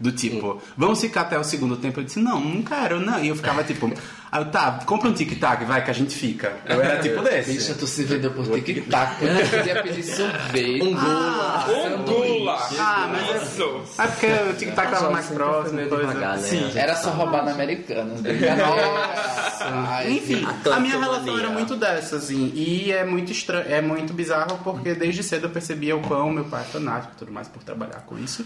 Do 0.00 0.12
tipo, 0.12 0.62
vamos 0.76 1.00
ficar 1.00 1.22
até 1.22 1.38
o 1.38 1.42
segundo 1.42 1.76
tempo? 1.76 2.00
Eu 2.00 2.04
disse, 2.04 2.20
não, 2.20 2.40
não 2.40 2.62
quero, 2.62 3.00
não. 3.00 3.18
E 3.22 3.28
eu 3.28 3.36
ficava 3.36 3.64
tipo, 3.64 3.92
eu, 4.32 4.44
tá, 4.50 4.80
compra 4.86 5.08
um 5.08 5.12
tic-tac, 5.12 5.64
vai, 5.64 5.84
que 5.84 5.90
a 5.90 5.94
gente 5.94 6.14
fica. 6.14 6.52
Eu 6.66 6.80
era 6.80 7.00
tipo 7.00 7.20
desse. 7.22 7.52
Bicha, 7.52 7.74
tu 7.74 7.86
se 7.86 8.04
vendeu 8.04 8.30
por 8.30 8.46
tic-tac. 8.60 9.16
Eu 9.24 9.58
podia 9.58 9.82
pedir 9.82 10.02
sorvete. 10.04 10.82
Um 10.82 10.90
Um 10.90 12.04
gula! 12.04 12.58
Ah, 12.78 13.10
mas 13.10 13.28
é, 13.28 13.42
Isso! 13.42 13.82
é 13.98 14.06
porque 14.06 14.26
o 14.26 14.54
tic-tac 14.54 14.90
tava 14.90 15.10
mais 15.10 15.26
próximo, 15.26 15.80
devagar, 15.80 16.36
né? 16.36 16.42
Sim. 16.42 16.70
Era 16.74 16.94
só 16.94 17.10
roubar 17.10 17.44
na 17.44 17.52
Americanas. 17.52 18.20
Nossa! 18.22 19.64
Ai, 19.64 20.10
Enfim, 20.12 20.46
A 20.72 20.80
minha 20.80 20.98
relação 20.98 21.38
era 21.38 21.50
muito 21.50 21.74
dessa, 21.74 22.16
assim, 22.16 22.52
e 22.54 22.92
é 22.92 23.04
muito 23.04 23.32
estranho, 23.32 23.66
é 23.68 23.80
muito 23.80 24.12
bizarro 24.12 24.58
porque 24.62 24.94
desde 24.94 25.22
cedo 25.22 25.46
eu 25.46 25.50
percebia 25.50 25.96
o 25.96 26.00
quão 26.02 26.30
meu 26.30 26.44
pai 26.44 26.62
é 26.62 26.64
fanático 26.64 27.12
e 27.14 27.18
tudo 27.18 27.32
mais 27.32 27.48
por 27.48 27.62
trabalhar 27.62 28.02
com 28.06 28.18
isso. 28.18 28.44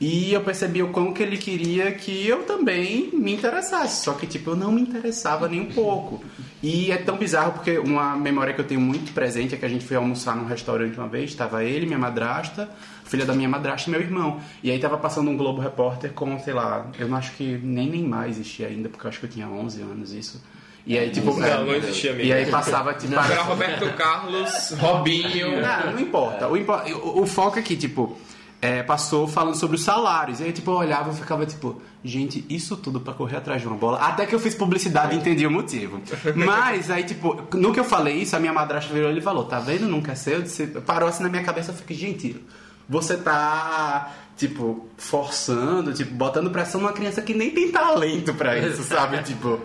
E 0.00 0.32
eu 0.32 0.40
percebi 0.42 0.80
o 0.82 0.88
quão 0.90 1.12
que 1.12 1.22
ele 1.22 1.36
queria 1.36 1.90
que 1.90 2.26
eu 2.26 2.44
também 2.44 3.10
me 3.12 3.32
interessasse. 3.34 4.04
Só 4.04 4.12
que, 4.12 4.26
tipo, 4.28 4.50
eu 4.50 4.56
não 4.56 4.70
me 4.70 4.80
interessava 4.80 5.48
nem 5.48 5.60
um 5.60 5.66
pouco. 5.72 6.22
E 6.62 6.90
é 6.92 6.96
tão 6.98 7.16
bizarro 7.16 7.52
porque 7.52 7.78
uma 7.78 8.16
memória 8.16 8.54
que 8.54 8.60
eu 8.60 8.64
tenho 8.64 8.80
muito 8.80 9.12
presente 9.12 9.54
é 9.54 9.58
que 9.58 9.64
a 9.64 9.68
gente 9.68 9.84
foi 9.84 9.96
almoçar 9.96 10.36
num 10.36 10.44
restaurante 10.46 10.96
uma 10.98 11.08
vez, 11.08 11.30
estava 11.30 11.64
ele, 11.64 11.84
minha 11.86 11.98
madrasta, 11.98 12.68
filha 13.04 13.24
da 13.24 13.32
minha 13.34 13.48
madrasta 13.48 13.88
e 13.88 13.92
meu 13.92 14.00
irmão. 14.00 14.40
E 14.62 14.70
aí 14.70 14.78
tava 14.78 14.96
passando 14.98 15.30
um 15.30 15.36
Globo 15.36 15.60
Repórter 15.60 16.12
com, 16.12 16.38
sei 16.38 16.52
lá, 16.54 16.86
eu 16.98 17.08
não 17.08 17.16
acho 17.16 17.32
que 17.32 17.58
nem 17.62 17.88
Neymar 17.90 18.28
existia 18.28 18.68
ainda, 18.68 18.88
porque 18.88 19.04
eu 19.04 19.08
acho 19.08 19.18
que 19.18 19.26
eu 19.26 19.30
tinha 19.30 19.48
11 19.48 19.82
anos 19.82 20.12
isso. 20.12 20.40
E 20.86 20.96
aí, 20.96 21.10
tipo, 21.10 21.38
Não, 21.38 21.44
é, 21.46 21.64
não 21.64 21.74
existia 21.74 22.12
mesmo. 22.12 22.28
E 22.28 22.32
aí 22.32 22.46
passava, 22.46 22.94
tipo, 22.94 23.12
Era 23.14 23.42
Roberto 23.42 23.92
Carlos, 23.96 24.70
Robinho. 24.78 25.60
não, 25.60 25.92
não 25.92 26.00
importa. 26.00 26.48
O, 26.48 26.56
impo- 26.56 26.72
o- 26.72 27.22
o 27.22 27.26
foco 27.26 27.58
é 27.58 27.62
que, 27.62 27.76
tipo, 27.76 28.16
é, 28.60 28.82
passou 28.82 29.28
falando 29.28 29.54
sobre 29.54 29.76
os 29.76 29.84
salários. 29.84 30.40
E 30.40 30.44
aí, 30.44 30.52
tipo, 30.52 30.70
eu 30.70 30.76
olhava 30.76 31.10
e 31.10 31.14
ficava, 31.14 31.46
tipo, 31.46 31.80
gente, 32.02 32.44
isso 32.48 32.76
tudo 32.76 33.00
pra 33.00 33.14
correr 33.14 33.36
atrás 33.36 33.60
de 33.60 33.68
uma 33.68 33.76
bola. 33.76 33.98
Até 33.98 34.26
que 34.26 34.34
eu 34.34 34.40
fiz 34.40 34.54
publicidade 34.54 35.14
e 35.14 35.18
entendi 35.18 35.46
o 35.46 35.50
motivo. 35.50 36.00
Mas 36.34 36.90
aí, 36.90 37.04
tipo, 37.04 37.40
no 37.56 37.72
que 37.72 37.78
eu 37.78 37.84
falei 37.84 38.16
isso, 38.16 38.34
a 38.34 38.40
minha 38.40 38.52
madrasta 38.52 38.92
virou 38.92 39.12
e 39.12 39.20
falou, 39.20 39.44
tá 39.44 39.60
vendo? 39.60 39.86
Não 39.86 40.02
quer 40.02 40.16
ser? 40.16 40.34
Eu 40.34 40.42
disse, 40.42 40.66
parou 40.66 41.08
assim 41.08 41.22
na 41.22 41.28
minha 41.28 41.44
cabeça, 41.44 41.70
eu 41.70 41.76
fiquei, 41.76 41.96
gente, 41.96 42.42
você 42.88 43.16
tá, 43.16 44.12
tipo, 44.36 44.88
forçando, 44.96 45.92
tipo, 45.92 46.12
botando 46.14 46.50
pressão 46.50 46.80
numa 46.80 46.92
criança 46.92 47.22
que 47.22 47.34
nem 47.34 47.50
tem 47.50 47.70
talento 47.70 48.34
pra 48.34 48.58
isso, 48.58 48.82
sabe? 48.82 49.22
Tipo, 49.28 49.60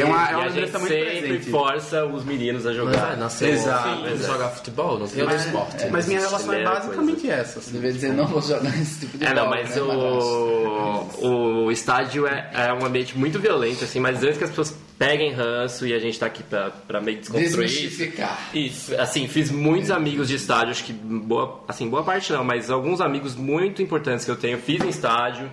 é 0.00 0.04
uma, 0.04 0.28
é 0.28 0.32
e 0.32 0.34
uma 0.34 0.44
a 0.44 0.48
gente 0.48 0.54
lembrança 0.54 0.78
muito 0.78 0.92
sempre 0.94 1.20
presente. 1.20 1.50
força 1.50 2.04
os 2.06 2.24
meninos 2.24 2.66
a 2.66 2.72
jogar. 2.72 3.12
é, 3.12 3.16
nasceu 3.16 3.48
Exato, 3.48 3.88
Sim, 3.88 4.06
exato. 4.12 4.32
jogar 4.32 4.48
futebol, 4.50 4.98
não 4.98 5.06
tem 5.08 5.22
outro 5.22 5.36
esporte. 5.36 5.86
Mas 5.90 6.06
minha 6.08 6.20
relação 6.20 6.52
é 6.52 6.64
basicamente 6.64 7.30
essa. 7.30 7.58
assim. 7.58 7.72
Devia 7.72 7.92
dizer, 7.92 8.12
não 8.12 8.26
vou 8.26 8.40
jogar 8.42 8.68
esse 8.80 9.00
tipo 9.00 9.18
de 9.18 9.24
É, 9.24 9.34
não, 9.34 9.48
mas 9.48 9.74
né, 9.74 9.82
o, 9.82 11.64
o 11.66 11.72
estádio 11.72 12.26
é, 12.26 12.50
é 12.52 12.72
um 12.72 12.84
ambiente 12.84 13.16
muito 13.16 13.38
violento, 13.38 13.84
assim, 13.84 14.00
mas 14.00 14.22
antes 14.22 14.38
que 14.38 14.44
as 14.44 14.50
pessoas 14.50 14.76
peguem 14.98 15.32
ranço 15.32 15.86
e 15.86 15.94
a 15.94 15.98
gente 15.98 16.18
tá 16.18 16.26
aqui 16.26 16.42
pra, 16.42 16.70
pra 16.70 17.00
meio 17.00 17.18
desconstruir 17.18 17.66
isso. 17.66 17.78
Desmistificar. 17.78 18.48
Isso, 18.52 18.94
assim, 19.00 19.28
fiz 19.28 19.50
muitos 19.50 19.90
amigos 19.90 20.26
de 20.28 20.34
estádio, 20.34 20.72
acho 20.72 20.84
que 20.84 20.92
boa, 20.92 21.62
assim, 21.68 21.88
boa 21.88 22.02
parte 22.02 22.32
não, 22.32 22.42
mas 22.42 22.68
alguns 22.70 23.00
amigos 23.00 23.36
muito 23.36 23.80
importantes 23.80 24.24
que 24.24 24.30
eu 24.30 24.36
tenho 24.36 24.58
fiz 24.58 24.82
em 24.82 24.88
estádio. 24.88 25.48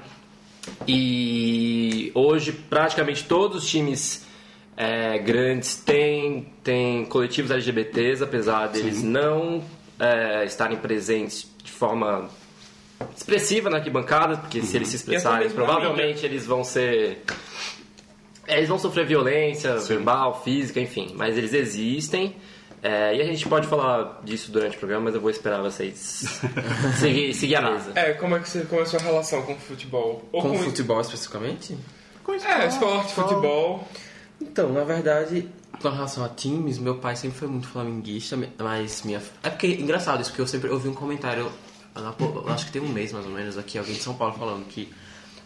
E 0.87 2.11
hoje 2.15 2.51
praticamente 2.51 3.23
todos 3.25 3.63
os 3.63 3.69
times 3.69 4.24
é, 4.77 5.17
grandes 5.19 5.75
têm, 5.75 6.47
têm 6.63 7.05
coletivos 7.05 7.51
LGBTs, 7.51 8.23
apesar 8.23 8.67
deles 8.67 9.01
não 9.03 9.63
é, 9.99 10.43
estarem 10.45 10.77
presentes 10.77 11.47
de 11.63 11.71
forma 11.71 12.29
expressiva 13.15 13.69
na 13.69 13.77
arquibancada, 13.77 14.37
porque 14.37 14.61
se 14.61 14.75
eles 14.77 14.87
se 14.89 14.95
expressarem, 14.97 15.49
provavelmente 15.49 16.25
eles 16.25 16.45
vão 16.45 16.63
ser. 16.63 17.23
é, 18.47 18.57
Eles 18.57 18.69
vão 18.69 18.77
sofrer 18.79 19.05
violência 19.05 19.77
verbal, 19.77 20.41
física, 20.43 20.79
enfim, 20.79 21.11
mas 21.15 21.37
eles 21.37 21.53
existem. 21.53 22.35
é, 22.83 23.15
e 23.15 23.21
a 23.21 23.25
gente 23.25 23.47
pode 23.47 23.67
falar 23.67 24.21
disso 24.23 24.51
durante 24.51 24.75
o 24.75 24.79
programa, 24.79 25.05
mas 25.05 25.15
eu 25.15 25.21
vou 25.21 25.29
esperar 25.29 25.61
vocês 25.61 26.39
seguir, 26.99 27.33
seguir 27.33 27.55
a 27.55 27.61
mesa. 27.71 27.91
É, 27.95 28.13
como 28.13 28.35
é 28.35 28.39
que 28.39 28.47
você 28.49 28.61
começou 28.61 28.99
a 28.99 29.03
relação 29.03 29.41
com 29.41 29.53
o 29.53 29.57
futebol? 29.57 30.23
Ou 30.31 30.41
Com 30.41 30.49
com, 30.51 30.57
futebol 30.59 31.01
especificamente? 31.01 31.77
É, 32.45 32.67
esporte, 32.67 33.13
futebol. 33.13 33.87
Então, 34.41 34.71
na 34.73 34.83
verdade, 34.83 35.47
com 35.81 35.89
relação 35.89 36.23
a 36.23 36.29
times, 36.29 36.77
meu 36.77 36.95
pai 36.95 37.15
sempre 37.15 37.37
foi 37.37 37.47
muito 37.47 37.67
flamenguista, 37.67 38.37
mas 38.59 39.03
minha. 39.03 39.21
É 39.43 39.49
porque 39.49 39.67
engraçado 39.67 40.21
isso, 40.21 40.29
porque 40.31 40.41
eu 40.41 40.47
sempre 40.47 40.69
ouvi 40.69 40.87
um 40.89 40.93
comentário, 40.93 41.51
acho 42.47 42.65
que 42.65 42.71
tem 42.71 42.81
um 42.81 42.89
mês 42.89 43.11
mais 43.13 43.25
ou 43.25 43.31
menos, 43.31 43.57
aqui, 43.57 43.77
alguém 43.77 43.93
de 43.95 44.01
São 44.01 44.13
Paulo 44.15 44.33
falando 44.37 44.65
que 44.67 44.91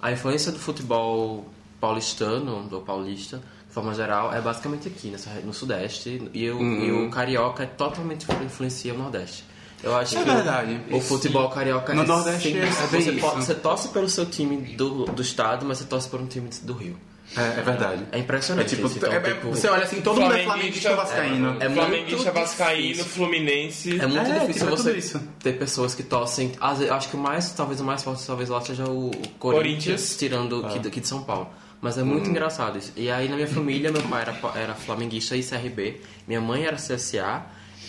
a 0.02 0.12
influência 0.12 0.52
do 0.52 0.60
futebol 0.60 1.46
paulistano, 1.80 2.64
do 2.64 2.82
paulista, 2.82 3.42
de 3.68 3.74
forma 3.74 3.94
geral, 3.94 4.34
é 4.34 4.42
basicamente 4.42 4.88
aqui, 4.88 5.10
nessa, 5.10 5.30
no 5.44 5.54
Sudeste, 5.54 6.30
e 6.34 6.50
o, 6.50 6.62
e 6.62 6.92
o 6.92 7.10
carioca 7.10 7.66
totalmente 7.66 8.26
influencia 8.44 8.94
o 8.94 8.98
Nordeste. 8.98 9.44
Eu 9.82 9.96
acho 9.96 10.18
É 10.18 10.24
que 10.24 10.30
o- 10.30 10.34
verdade. 10.34 10.82
o, 10.92 11.00
futebol 11.00 11.50
carioca 11.50 11.94
No 11.94 12.04
é 12.04 12.06
Nordeste 12.06 12.52
sempre- 12.52 12.68
é 12.68 12.72
você, 12.72 13.12
isso. 13.12 13.36
você 13.36 13.56
torce 13.56 13.88
pelo 13.90 14.10
seu 14.10 14.26
time 14.26 14.76
do, 14.76 15.06
do 15.06 15.22
estado, 15.22 15.66
mas 15.66 15.78
você 15.78 15.86
torce 15.86 16.10
por 16.10 16.20
um 16.20 16.26
time 16.28 16.50
do 16.64 16.74
Rio. 16.74 16.98
É, 17.38 17.60
é 17.60 17.62
verdade. 17.64 18.04
É 18.12 18.18
É 18.18 18.20
impressionante. 18.20 18.70
tipo, 18.76 18.88
isso, 18.88 18.98
então, 18.98 19.12
é- 19.14 19.18
é- 19.18 19.20
tipo, 19.22 19.50
você 19.50 19.68
olha 19.68 19.84
assim, 19.84 20.02
todo 20.02 20.20
mundo 20.20 20.34
é 20.34 20.44
flamenguista 20.44 20.96
vascaíno. 20.96 21.58
É 21.60 21.68
muito 21.70 21.74
Flamenguista, 21.86 22.32
vascaíno, 22.32 22.88
difícil. 22.94 23.06
fluminense. 23.12 24.00
É 24.02 24.08
muito 24.08 24.20
É, 24.32 24.40
difícil 24.40 24.54
tipo, 24.54 24.66
é 24.66 24.70
você 24.78 24.98
isso. 24.98 25.22
ter 25.42 25.54
pessoas 25.60 25.94
que 25.94 26.02
torcem. 26.04 26.52
Acho 26.60 27.10
que 27.10 27.16
o 27.16 27.20
mais, 27.20 27.52
talvez 27.52 27.80
o 27.80 27.84
mais 27.84 28.04
forte, 28.04 28.26
talvez 28.26 28.50
lá 28.50 28.60
seja 28.62 28.86
o 28.86 29.12
Corinthians, 29.12 29.40
Corinthians. 29.40 30.18
tirando 30.18 30.66
aqui, 30.66 30.80
daqui 30.80 31.00
de 31.00 31.08
São 31.08 31.24
Paulo. 31.24 31.50
Mas 31.82 31.98
é 31.98 32.04
muito 32.04 32.30
engraçado 32.30 32.78
isso. 32.78 32.92
E 32.98 33.10
aí 33.10 33.30
na 33.30 33.36
minha 33.36 33.48
família, 33.48 33.90
meu 33.92 34.02
pai 34.02 34.24
era, 34.24 34.36
era 34.60 34.74
flamenguista 34.76 35.38
e 35.38 35.44
CRB, 35.44 36.02
minha 36.28 36.42
mãe 36.42 36.66
era 36.66 36.76
CSA 36.76 37.42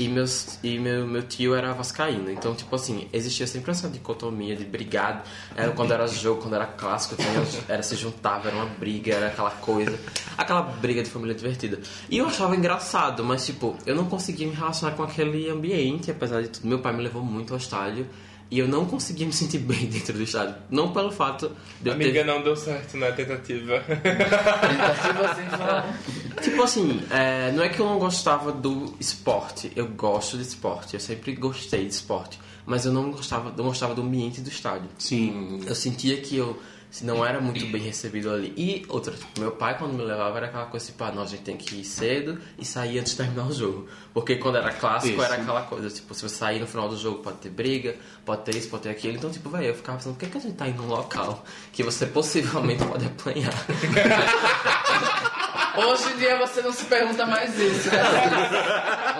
e, 0.03 0.09
meus, 0.09 0.59
e 0.63 0.79
meu, 0.79 1.07
meu 1.07 1.23
tio 1.23 1.55
era 1.55 1.73
vascaíno. 1.75 2.31
Então, 2.31 2.55
tipo 2.55 2.75
assim, 2.75 3.07
existia 3.13 3.47
sempre 3.47 3.71
essa 3.71 3.89
dicotomia 3.89 4.57
de 4.57 4.65
brigado. 4.65 5.23
Era 5.55 5.73
quando 5.73 5.93
era 5.93 6.07
jogo, 6.07 6.41
quando 6.43 6.55
era 6.55 6.67
clássico, 6.67 7.17
tinha- 7.17 7.63
era 7.69 7.83
se 7.83 7.95
juntava, 7.97 8.49
era 8.49 8.57
uma 8.57 8.67
briga, 8.67 9.15
era 9.15 9.27
aquela 9.27 9.51
coisa. 9.51 9.99
Aquela 10.39 10.63
briga 10.63 11.03
de 11.03 11.11
família 11.11 11.35
divertida. 11.35 11.79
E 12.09 12.17
eu 12.19 12.27
achava 12.27 12.57
engraçado, 12.57 13.23
mas 13.25 13.45
tipo, 13.45 13.77
eu 13.85 13.95
não 13.95 14.07
conseguia 14.07 14.47
me 14.47 14.55
relacionar 14.55 14.97
com 14.97 15.03
aquele 15.03 15.49
ambiente, 15.51 16.11
apesar 16.11 16.43
de 16.43 16.49
tudo. 16.49 16.67
Meu 16.67 16.79
pai 16.79 16.93
me 16.95 17.03
levou 17.03 17.23
muito 17.23 17.53
ao 17.53 17.59
estádio. 17.59 18.07
E 18.51 18.59
eu 18.59 18.67
não 18.67 18.85
conseguia 18.85 19.25
me 19.25 19.33
sentir 19.33 19.59
bem 19.59 19.87
dentro 19.89 20.15
do 20.15 20.23
estádio. 20.23 20.57
Não 20.69 20.93
pelo 20.93 21.13
fato 21.13 21.53
de 21.81 21.89
eu 21.89 21.95
Amiga, 21.95 22.13
ter 22.13 22.25
não 22.25 22.43
deu 22.43 22.57
certo 22.57 22.97
na 22.97 23.13
tentativa. 23.13 23.81
Tentativa 23.81 25.31
assim 25.31 25.47
falar. 25.57 25.99
Tipo 26.43 26.63
assim, 26.63 27.03
é, 27.11 27.53
não 27.53 27.63
é 27.63 27.69
que 27.69 27.79
eu 27.79 27.87
não 27.87 27.99
gostava 27.99 28.51
do 28.51 28.95
esporte. 28.99 29.71
Eu 29.77 29.87
gosto 29.87 30.37
de 30.37 30.43
esporte. 30.43 30.95
Eu 30.95 31.01
sempre 31.01 31.33
gostei 31.35 31.87
de 31.87 31.95
esporte. 31.95 32.41
Mas 32.67 32.85
eu 32.85 32.93
não 32.93 33.11
gostava, 33.11 33.53
não 33.57 33.67
gostava 33.67 33.95
do 33.95 34.03
ambiente 34.03 34.41
do 34.41 34.49
estádio. 34.49 34.89
Sim. 34.99 35.61
Eu 35.65 35.75
sentia 35.75 36.17
que 36.21 36.37
eu 36.37 36.61
se 36.91 37.05
não 37.05 37.25
era 37.25 37.41
muito 37.41 37.65
bem 37.67 37.81
recebido 37.81 38.31
ali. 38.31 38.53
E 38.57 38.85
outra, 38.89 39.13
tipo, 39.13 39.41
meu 39.41 39.53
pai 39.53 39.79
quando 39.79 39.95
me 39.95 40.03
levava 40.03 40.39
era 40.39 40.47
aquela 40.47 40.67
coisa 40.67 40.87
tipo, 40.87 41.03
ah, 41.05 41.13
não, 41.13 41.23
a 41.23 41.27
gente 41.27 41.43
tem 41.43 41.57
que 41.57 41.77
ir 41.77 41.85
cedo 41.85 42.39
e 42.59 42.65
sair 42.65 42.99
antes 42.99 43.13
de 43.13 43.19
terminar 43.19 43.47
o 43.47 43.53
jogo. 43.53 43.87
Porque 44.13 44.37
quando 44.37 44.57
era 44.57 44.73
clássico 44.73 45.15
Isso. 45.15 45.23
era 45.23 45.37
aquela 45.37 45.63
coisa, 45.63 45.89
tipo, 45.89 46.13
se 46.15 46.23
você 46.23 46.35
sair 46.35 46.59
no 46.59 46.67
final 46.67 46.89
do 46.89 46.97
jogo 46.97 47.23
pode 47.23 47.39
ter 47.39 47.51
briga, 47.51 47.95
pode 48.25 48.43
ter 48.43 48.57
isso, 48.57 48.69
pode 48.69 48.83
ter 48.83 48.91
aquilo. 48.91 49.17
Então, 49.17 49.31
tipo, 49.31 49.49
velho, 49.51 49.67
eu 49.67 49.75
ficava 49.75 49.99
pensando, 49.99 50.15
por 50.15 50.21
que, 50.21 50.31
que 50.31 50.39
a 50.39 50.41
gente 50.41 50.57
tá 50.57 50.69
indo 50.69 50.83
num 50.83 50.89
local 50.89 51.45
que 51.73 51.83
você 51.83 52.07
possivelmente 52.07 52.85
pode 52.85 53.07
apanhar? 53.07 53.55
Hoje 55.77 56.13
em 56.13 56.17
dia 56.19 56.37
você 56.39 56.61
não 56.63 56.73
se 56.73 56.85
pergunta 56.85 57.25
mais 57.27 57.59
isso, 57.59 57.89
né? 57.91 58.03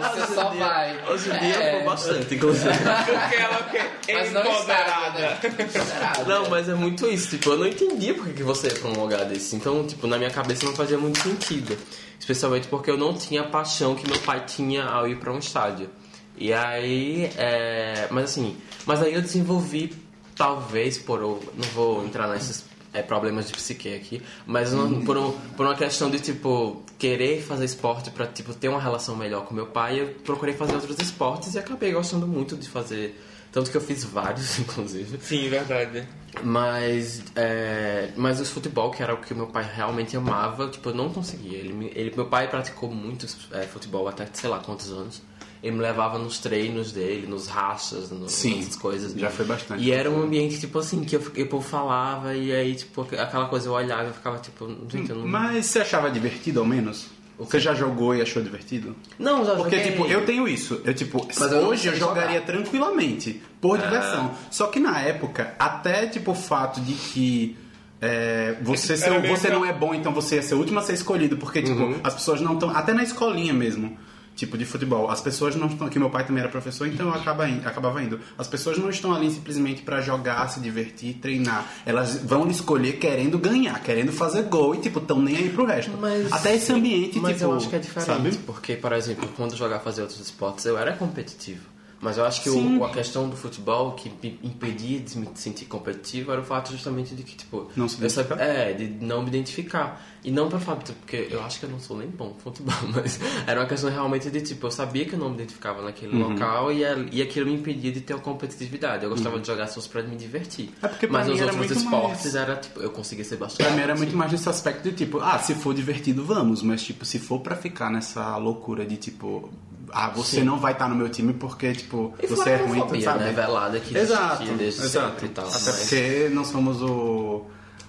Você 0.01 0.35
só 0.35 0.49
vai. 0.51 0.99
Hoje 1.09 1.31
em 1.31 1.39
dia 1.39 1.55
É. 1.57 1.69
eu 1.75 1.77
vou 1.79 1.91
bastante, 1.91 2.35
inclusive. 2.35 2.69
Porque 2.71 3.37
ela 3.37 3.71
é 4.09 4.13
Mas 4.15 4.33
não 4.33 4.43
está, 4.43 4.53
empoderada. 4.53 5.19
né? 5.19 5.39
Empoderada. 5.45 6.25
Não, 6.25 6.49
mas 6.51 6.69
é 6.69 6.75
muito 6.75 7.07
isso. 7.07 7.31
Tipo, 7.31 7.51
eu 7.51 7.59
não 7.59 7.67
entendia 7.67 8.15
por 8.15 8.27
que 8.33 8.43
você 8.43 8.69
ia 8.69 8.75
pra 8.75 8.89
um 8.91 9.01
lugar 9.01 9.25
desse. 9.27 9.55
Então, 9.57 9.87
tipo, 9.87 10.07
na 10.07 10.19
minha 10.19 10.31
cabeça 10.31 10.65
não 10.67 10.75
fazia 10.75 10.99
muito 10.99 11.21
sentido. 11.21 11.77
Especialmente 12.19 12.69
porque 12.69 12.91
eu 12.91 12.97
não 12.99 13.15
tinha 13.15 13.43
a 13.43 13.49
paixão 13.49 13.95
que 13.95 14.09
meu 14.09 14.19
pai 14.21 14.45
tinha 14.47 14.85
ao 14.85 15.09
ir 15.09 15.17
pra 15.17 15.33
um 15.33 15.39
estádio. 15.39 15.89
E 16.37 16.53
aí, 16.53 17.31
é... 17.37 18.07
Mas 18.11 18.25
assim, 18.31 18.57
mas 18.87 19.03
aí 19.03 19.15
eu 19.15 19.21
desenvolvi, 19.23 19.95
talvez, 20.37 20.97
por... 20.99 21.21
Não 21.21 21.69
vou 21.75 22.05
entrar 22.05 22.29
nesses 22.29 22.65
é, 22.93 23.03
problemas 23.03 23.47
de 23.47 23.53
psique 23.53 23.95
aqui, 23.95 24.23
mas 24.47 24.73
não- 24.73 25.03
por, 25.05 25.17
um- 25.17 25.33
por 25.57 25.65
uma 25.67 25.75
questão 25.77 26.11
de, 26.11 26.19
tipo, 26.21 26.83
querer 26.99 27.41
fazer 27.43 27.65
esporte 27.65 28.11
pra, 28.11 28.27
tipo, 28.27 28.53
ter 28.55 28.69
uma 28.69 28.81
relação 28.81 29.15
melhor 29.17 29.45
com 29.47 29.55
meu 29.55 29.67
pai, 29.67 30.01
eu 30.01 30.09
procurei 30.25 30.55
fazer 30.55 30.75
outros 30.75 30.99
esportes 30.99 31.55
e 31.55 31.59
acabei 31.59 31.93
gostando 31.93 32.27
muito 32.27 32.57
de 32.57 32.69
fazer... 32.69 33.21
Tanto 33.53 33.69
que 33.69 33.77
eu 33.77 33.81
fiz 33.81 34.05
vários, 34.05 34.59
inclusive. 34.61 35.19
Sim, 35.21 35.49
verdade. 35.49 36.07
Mas, 36.45 37.23
é, 37.35 38.11
mas 38.17 38.41
o 38.41 38.45
futebol, 38.45 38.91
que 38.93 39.03
era 39.03 39.13
o 39.15 39.17
que 39.17 39.35
meu 39.35 39.49
pai 39.49 39.69
realmente 39.75 40.17
amava, 40.17 40.69
tipo, 40.69 40.89
eu 40.91 40.95
não 40.95 41.11
conseguia. 41.11 41.59
Ele, 41.59 41.91
ele, 41.95 42.13
meu 42.15 42.27
pai 42.27 42.49
praticou 42.49 42.89
muito 42.91 43.27
é, 43.53 43.63
futebol 43.63 44.07
até 44.09 44.27
sei 44.33 44.49
lá 44.49 44.61
quantos 44.61 44.91
anos. 44.93 45.21
Ele 45.63 45.77
me 45.77 45.83
levava 45.83 46.19
nos 46.19 46.39
treinos 46.39 46.91
dele, 46.91 47.27
nos 47.27 47.47
rachas, 47.47 48.11
no, 48.11 48.29
Sim, 48.29 48.57
nessas 48.57 48.77
coisas. 48.77 49.13
já 49.13 49.29
foi 49.29 49.45
bastante. 49.45 49.83
E 49.85 49.93
era 49.93 50.11
um 50.11 50.23
ambiente, 50.23 50.59
tipo 50.59 50.79
assim, 50.79 51.05
que 51.05 51.15
eu, 51.17 51.21
o 51.21 51.47
povo 51.49 51.69
falava 51.69 52.35
e 52.35 52.51
aí, 52.51 52.75
tipo, 52.75 53.03
aquela 53.03 53.47
coisa 53.47 53.69
eu 53.69 53.73
olhava 53.75 54.09
e 54.09 54.13
ficava, 54.13 54.39
tipo, 54.39 54.67
gente, 54.89 55.11
eu 55.11 55.17
não... 55.17 55.27
Mas 55.29 55.67
você 55.67 55.81
achava 55.81 56.11
divertido 56.11 56.61
ao 56.61 56.67
menos? 56.67 57.09
Você 57.39 57.59
já 57.59 57.75
jogou 57.75 58.15
e 58.15 58.21
achou 58.21 58.43
divertido? 58.43 58.95
Não, 59.19 59.45
já 59.45 59.55
Porque, 59.55 59.77
joguei. 59.79 59.93
tipo, 59.93 60.07
eu 60.07 60.27
tenho 60.27 60.47
isso. 60.47 60.81
Eu, 60.85 60.93
tipo, 60.95 61.27
Mas 61.27 61.53
eu 61.53 61.59
hoje 61.61 61.89
eu 61.89 61.93
sei 61.93 62.01
jogaria 62.01 62.41
jogar. 62.41 62.47
tranquilamente, 62.47 63.41
por 63.61 63.79
diversão. 63.79 64.33
Só 64.51 64.67
que 64.67 64.79
na 64.79 65.01
época, 65.01 65.55
até, 65.59 66.07
tipo, 66.07 66.33
o 66.33 66.35
fato 66.35 66.81
de 66.83 66.93
que 66.93 67.57
é, 68.01 68.57
você, 68.63 68.95
meio 69.21 69.37
você 69.37 69.49
não 69.51 69.65
é 69.65 69.73
bom, 69.73 69.95
então 69.95 70.13
você 70.13 70.37
ia 70.37 70.43
ser 70.43 70.55
o 70.55 70.59
último 70.59 70.79
a 70.79 70.83
ser 70.83 70.93
escolhido. 70.95 71.37
Porque, 71.39 71.63
tipo, 71.63 71.97
as 72.05 72.15
pessoas 72.15 72.41
não 72.43 72.55
estão... 72.55 72.71
Até 72.77 72.93
na 72.93 73.03
escolinha 73.03 73.55
mesmo. 73.55 73.97
Tipo 74.41 74.59
de 74.59 74.65
futebol. 74.65 75.11
As 75.11 75.21
pessoas 75.21 75.55
não 75.55 75.67
estão. 75.69 75.89
Que 75.89 75.99
meu 75.99 76.11
pai 76.11 76.27
também 76.27 76.43
era 76.43 76.51
professor, 76.51 76.87
então 76.89 77.07
eu 77.09 77.15
acaba 77.15 77.49
in- 77.49 77.61
acabava 77.65 78.03
indo. 78.03 78.19
As 78.37 78.49
pessoas 78.49 78.77
não 78.79 78.91
estão 78.91 79.15
ali 79.15 79.31
simplesmente 79.31 79.83
pra 79.83 80.01
jogar, 80.01 80.49
se 80.49 80.61
divertir, 80.61 81.15
treinar. 81.21 81.67
Elas 81.87 82.17
vão 82.25 82.49
escolher 82.51 82.95
querendo 82.95 83.39
ganhar, 83.39 83.81
querendo 83.83 84.13
fazer 84.13 84.43
gol 84.45 84.75
e, 84.75 84.79
tipo, 84.79 84.99
estão 84.99 85.21
nem 85.21 85.37
aí 85.37 85.51
pro 85.51 85.65
resto. 85.65 85.93
Mas- 86.01 86.33
Até 86.33 86.55
esse 86.57 86.73
ambiente, 86.73 87.19
Mas 87.21 87.35
tipo. 87.37 87.51
eu 87.51 87.57
acho 87.57 87.69
que 87.69 87.77
é 87.77 87.79
diferente, 87.79 88.07
Sabe? 88.07 88.37
porque, 88.47 88.75
por 88.77 88.93
exemplo, 88.93 89.29
quando 89.37 89.53
eu 89.53 89.59
jogava 89.59 89.83
fazer 89.83 90.03
outros 90.03 90.19
esportes, 90.21 90.65
eu 90.65 90.77
era 90.79 90.93
competitivo. 90.97 91.61
Mas 92.01 92.17
eu 92.17 92.25
acho 92.25 92.43
que 92.43 92.49
o, 92.49 92.83
a 92.83 92.89
questão 92.91 93.29
do 93.29 93.37
futebol 93.37 93.93
que 93.93 94.11
me 94.23 94.39
impedia 94.43 95.01
de 95.01 95.19
me 95.19 95.29
sentir 95.35 95.67
competitivo 95.67 96.33
era 96.33 96.41
o 96.41 96.45
fato 96.45 96.73
justamente 96.73 97.15
de 97.15 97.23
que, 97.23 97.37
tipo... 97.37 97.71
Não 97.77 97.87
se 97.89 97.97
identificar? 97.99 98.41
É, 98.41 98.73
de 98.73 98.89
não 99.05 99.21
me 99.23 99.29
identificar. 99.29 100.03
E 100.25 100.31
não 100.31 100.49
pra 100.49 100.59
fato, 100.59 100.93
porque 100.95 101.29
eu 101.31 101.43
acho 101.43 101.61
que 101.61 101.67
eu 101.67 101.71
não 101.71 101.79
sou 101.79 101.99
nem 101.99 102.09
bom 102.09 102.29
no 102.29 102.35
futebol, 102.37 102.75
mas 102.95 103.21
era 103.47 103.61
uma 103.61 103.67
questão 103.67 103.91
realmente 103.91 104.31
de, 104.31 104.41
tipo, 104.41 104.67
eu 104.67 104.71
sabia 104.71 105.05
que 105.05 105.13
eu 105.15 105.19
não 105.19 105.29
me 105.29 105.35
identificava 105.35 105.83
naquele 105.83 106.15
Uhum. 106.17 106.31
local 106.31 106.73
e, 106.73 106.85
a- 106.85 106.97
e 107.13 107.21
aquilo 107.21 107.47
me 107.47 107.55
impedia 107.55 107.93
de 107.93 108.01
ter 108.01 108.15
uma 108.15 108.23
competitividade. 108.23 109.05
Eu 109.05 109.11
gostava 109.11 109.39
de 109.39 109.47
jogar 109.47 109.67
só 109.67 109.81
pra 109.91 110.03
me 110.03 110.17
divertir. 110.17 110.71
É 110.83 110.89
porque 110.89 111.07
mas 111.07 111.29
os 111.29 111.35
era 111.37 111.53
outros 111.53 111.57
muito 111.59 111.73
esportes 111.75 112.25
mais- 112.25 112.35
era, 112.35 112.57
tipo, 112.57 112.81
eu 112.81 112.91
conseguia 112.91 113.25
ser 113.27 113.37
bastante... 113.37 113.67
Pra 113.67 113.77
mim 113.77 113.83
era 113.83 113.95
muito 113.95 114.17
mais 114.17 114.33
nesse 114.33 114.49
aspecto 114.49 114.83
de 114.91 114.97
tipo, 114.97 115.21
ah, 115.21 115.39
se 115.39 115.55
for 115.55 115.75
divertido, 115.75 116.25
vamos. 116.25 116.63
Mas, 116.63 116.83
tipo, 116.83 117.05
se 117.05 117.19
for 117.19 117.41
pra 117.41 117.57
ficar 117.57 117.91
nessa 117.91 118.37
loucura 118.39 118.87
de 118.87 118.97
tipo, 118.97 119.51
ah, 119.93 120.09
você 120.11 120.43
não 120.43 120.59
vai 120.59 120.73
estar 120.73 120.89
no 120.89 120.95
meu 120.95 121.09
time 121.09 121.33
porque, 121.33 121.73
tipo, 121.73 122.15
E 122.23 122.27
você 122.27 122.51
é 122.51 122.55
a 122.55 122.59
ruim, 122.59 122.79
homofobia, 122.81 123.03
sabe? 123.05 123.25
né, 123.25 123.33
velada 123.33 123.79
que 123.81 123.97
Exato, 123.97 124.45
exato. 124.61 125.25
e 125.25 125.29
tal. 125.29 125.47
Até 125.47 125.55
mas- 125.55 125.79
porque 125.81 126.29
não 126.33 126.45
somos 126.45 126.81
o, 126.83 127.47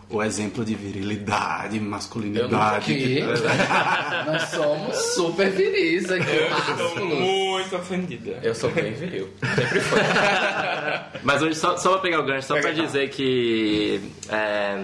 o 0.09 0.21
exemplo 0.23 0.63
de 0.65 0.75
virilidade, 0.75 1.79
masculinidade. 1.79 2.85
Que 2.85 3.21
nós 4.25 4.41
somos 4.49 4.95
super 5.15 5.49
viris 5.51 6.09
aqui. 6.11 6.25
Estou 6.29 6.49
másculos. 6.49 7.19
muito 7.19 7.75
ofendida. 7.75 8.39
Eu 8.43 8.53
sou 8.55 8.69
bem 8.71 8.93
viril. 8.93 9.29
Sempre 9.55 9.79
foi. 9.79 9.99
Mas 11.23 11.41
hoje, 11.41 11.55
só, 11.55 11.77
só 11.77 11.91
pra 11.93 11.99
pegar 11.99 12.19
o 12.19 12.25
gancho, 12.25 12.47
só 12.47 12.55
Pega 12.55 12.67
pra 12.69 12.75
cá. 12.77 12.83
dizer 12.85 13.09
que 13.09 14.01
é, 14.29 14.83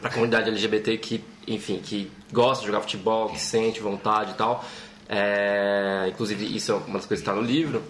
pra 0.00 0.10
comunidade 0.10 0.48
LGBT 0.48 0.96
que, 0.98 1.22
enfim, 1.46 1.80
que 1.82 2.10
gosta 2.32 2.60
de 2.62 2.66
jogar 2.68 2.80
futebol, 2.80 3.28
que 3.30 3.40
sente 3.40 3.80
vontade 3.80 4.32
e 4.32 4.34
tal, 4.34 4.64
é, 5.08 6.06
inclusive 6.08 6.44
isso 6.54 6.72
é 6.72 6.74
uma 6.74 6.98
das 6.98 7.06
coisas 7.06 7.24
que 7.24 7.30
está 7.30 7.32
no 7.32 7.40
livro, 7.40 7.82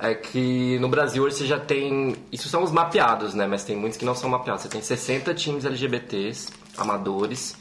é 0.00 0.14
que 0.14 0.76
no 0.80 0.88
Brasil 0.88 1.22
hoje 1.22 1.36
você 1.36 1.46
já 1.46 1.60
tem, 1.60 2.16
isso 2.32 2.48
são 2.48 2.64
os 2.64 2.72
mapeados, 2.72 3.32
né, 3.32 3.46
mas 3.46 3.62
tem 3.62 3.76
muitos 3.76 3.96
que 3.96 4.04
não 4.04 4.14
são 4.14 4.28
mapeados, 4.28 4.62
você 4.62 4.68
tem 4.68 4.82
60 4.82 5.32
times 5.34 5.64
LGBTs, 5.64 6.48
amadores, 6.76 7.56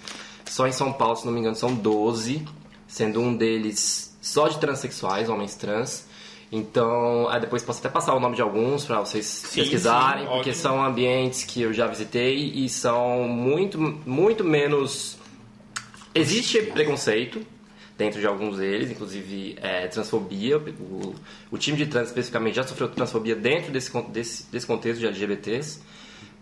só 0.46 0.66
em 0.66 0.72
São 0.72 0.92
Paulo, 0.92 1.16
se 1.16 1.26
não 1.26 1.32
me 1.32 1.40
engano, 1.40 1.56
são 1.56 1.76
12, 1.76 2.44
sendo 2.88 3.22
um 3.22 3.36
deles 3.36 4.18
só 4.20 4.48
de 4.48 4.58
transexuais, 4.58 5.30
homens 5.30 5.54
trans, 5.54 6.08
então, 6.52 7.28
depois 7.42 7.62
posso 7.62 7.80
até 7.80 7.90
passar 7.90 8.16
o 8.16 8.20
nome 8.20 8.36
de 8.36 8.42
alguns 8.42 8.86
para 8.86 9.02
vocês 9.02 9.26
Sim, 9.26 9.62
pesquisarem, 9.62 10.24
sim, 10.24 10.30
porque 10.32 10.54
são 10.54 10.84
ambientes 10.84 11.44
que 11.44 11.62
eu 11.62 11.74
já 11.74 11.86
visitei 11.88 12.36
e 12.36 12.70
são 12.70 13.28
muito, 13.28 13.78
muito 13.78 14.44
menos. 14.46 15.18
Existe 16.16 16.62
preconceito 16.62 17.46
dentro 17.98 18.20
de 18.20 18.28
alguns 18.28 18.58
deles, 18.58 18.92
inclusive 18.92 19.58
é, 19.62 19.88
transfobia. 19.88 20.58
O, 20.58 21.16
o 21.52 21.58
time 21.58 21.78
de 21.78 21.88
trans 21.88 22.08
especificamente 22.08 22.56
já 22.56 22.64
sofreu 22.64 22.88
transfobia 22.90 23.36
dentro 23.36 23.72
desse, 23.72 23.92
desse, 24.10 24.46
desse 24.52 24.68
contexto 24.68 25.00
de 25.00 25.08
LGBTs, 25.08 25.82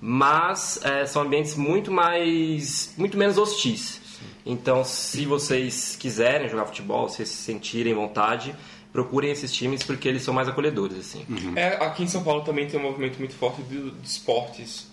mas 0.02 0.80
é, 0.84 1.06
são 1.06 1.22
ambientes 1.22 1.56
muito 1.56 1.92
mais. 1.92 2.94
muito 2.98 3.18
menos 3.18 3.38
hostis. 3.38 4.02
Então, 4.46 4.84
se 4.84 5.26
vocês 5.26 5.96
quiserem 5.96 6.50
jogar 6.50 6.66
futebol, 6.66 7.10
se 7.10 7.26
sentirem 7.26 7.94
vontade, 7.94 8.56
procurem 8.92 9.32
esses 9.32 9.52
times 9.52 9.82
porque 9.84 10.08
eles 10.08 10.22
são 10.22 10.34
mais 10.34 10.48
acolhedores, 10.48 10.98
assim. 11.00 11.26
É, 11.56 11.84
aqui 11.84 12.04
em 12.04 12.08
São 12.08 12.24
Paulo 12.24 12.44
também 12.44 12.68
tem 12.68 12.80
um 12.80 12.84
movimento 12.84 13.18
muito 13.18 13.34
forte 13.34 13.62
de, 13.64 13.92
de 13.92 14.08
esportes. 14.08 14.88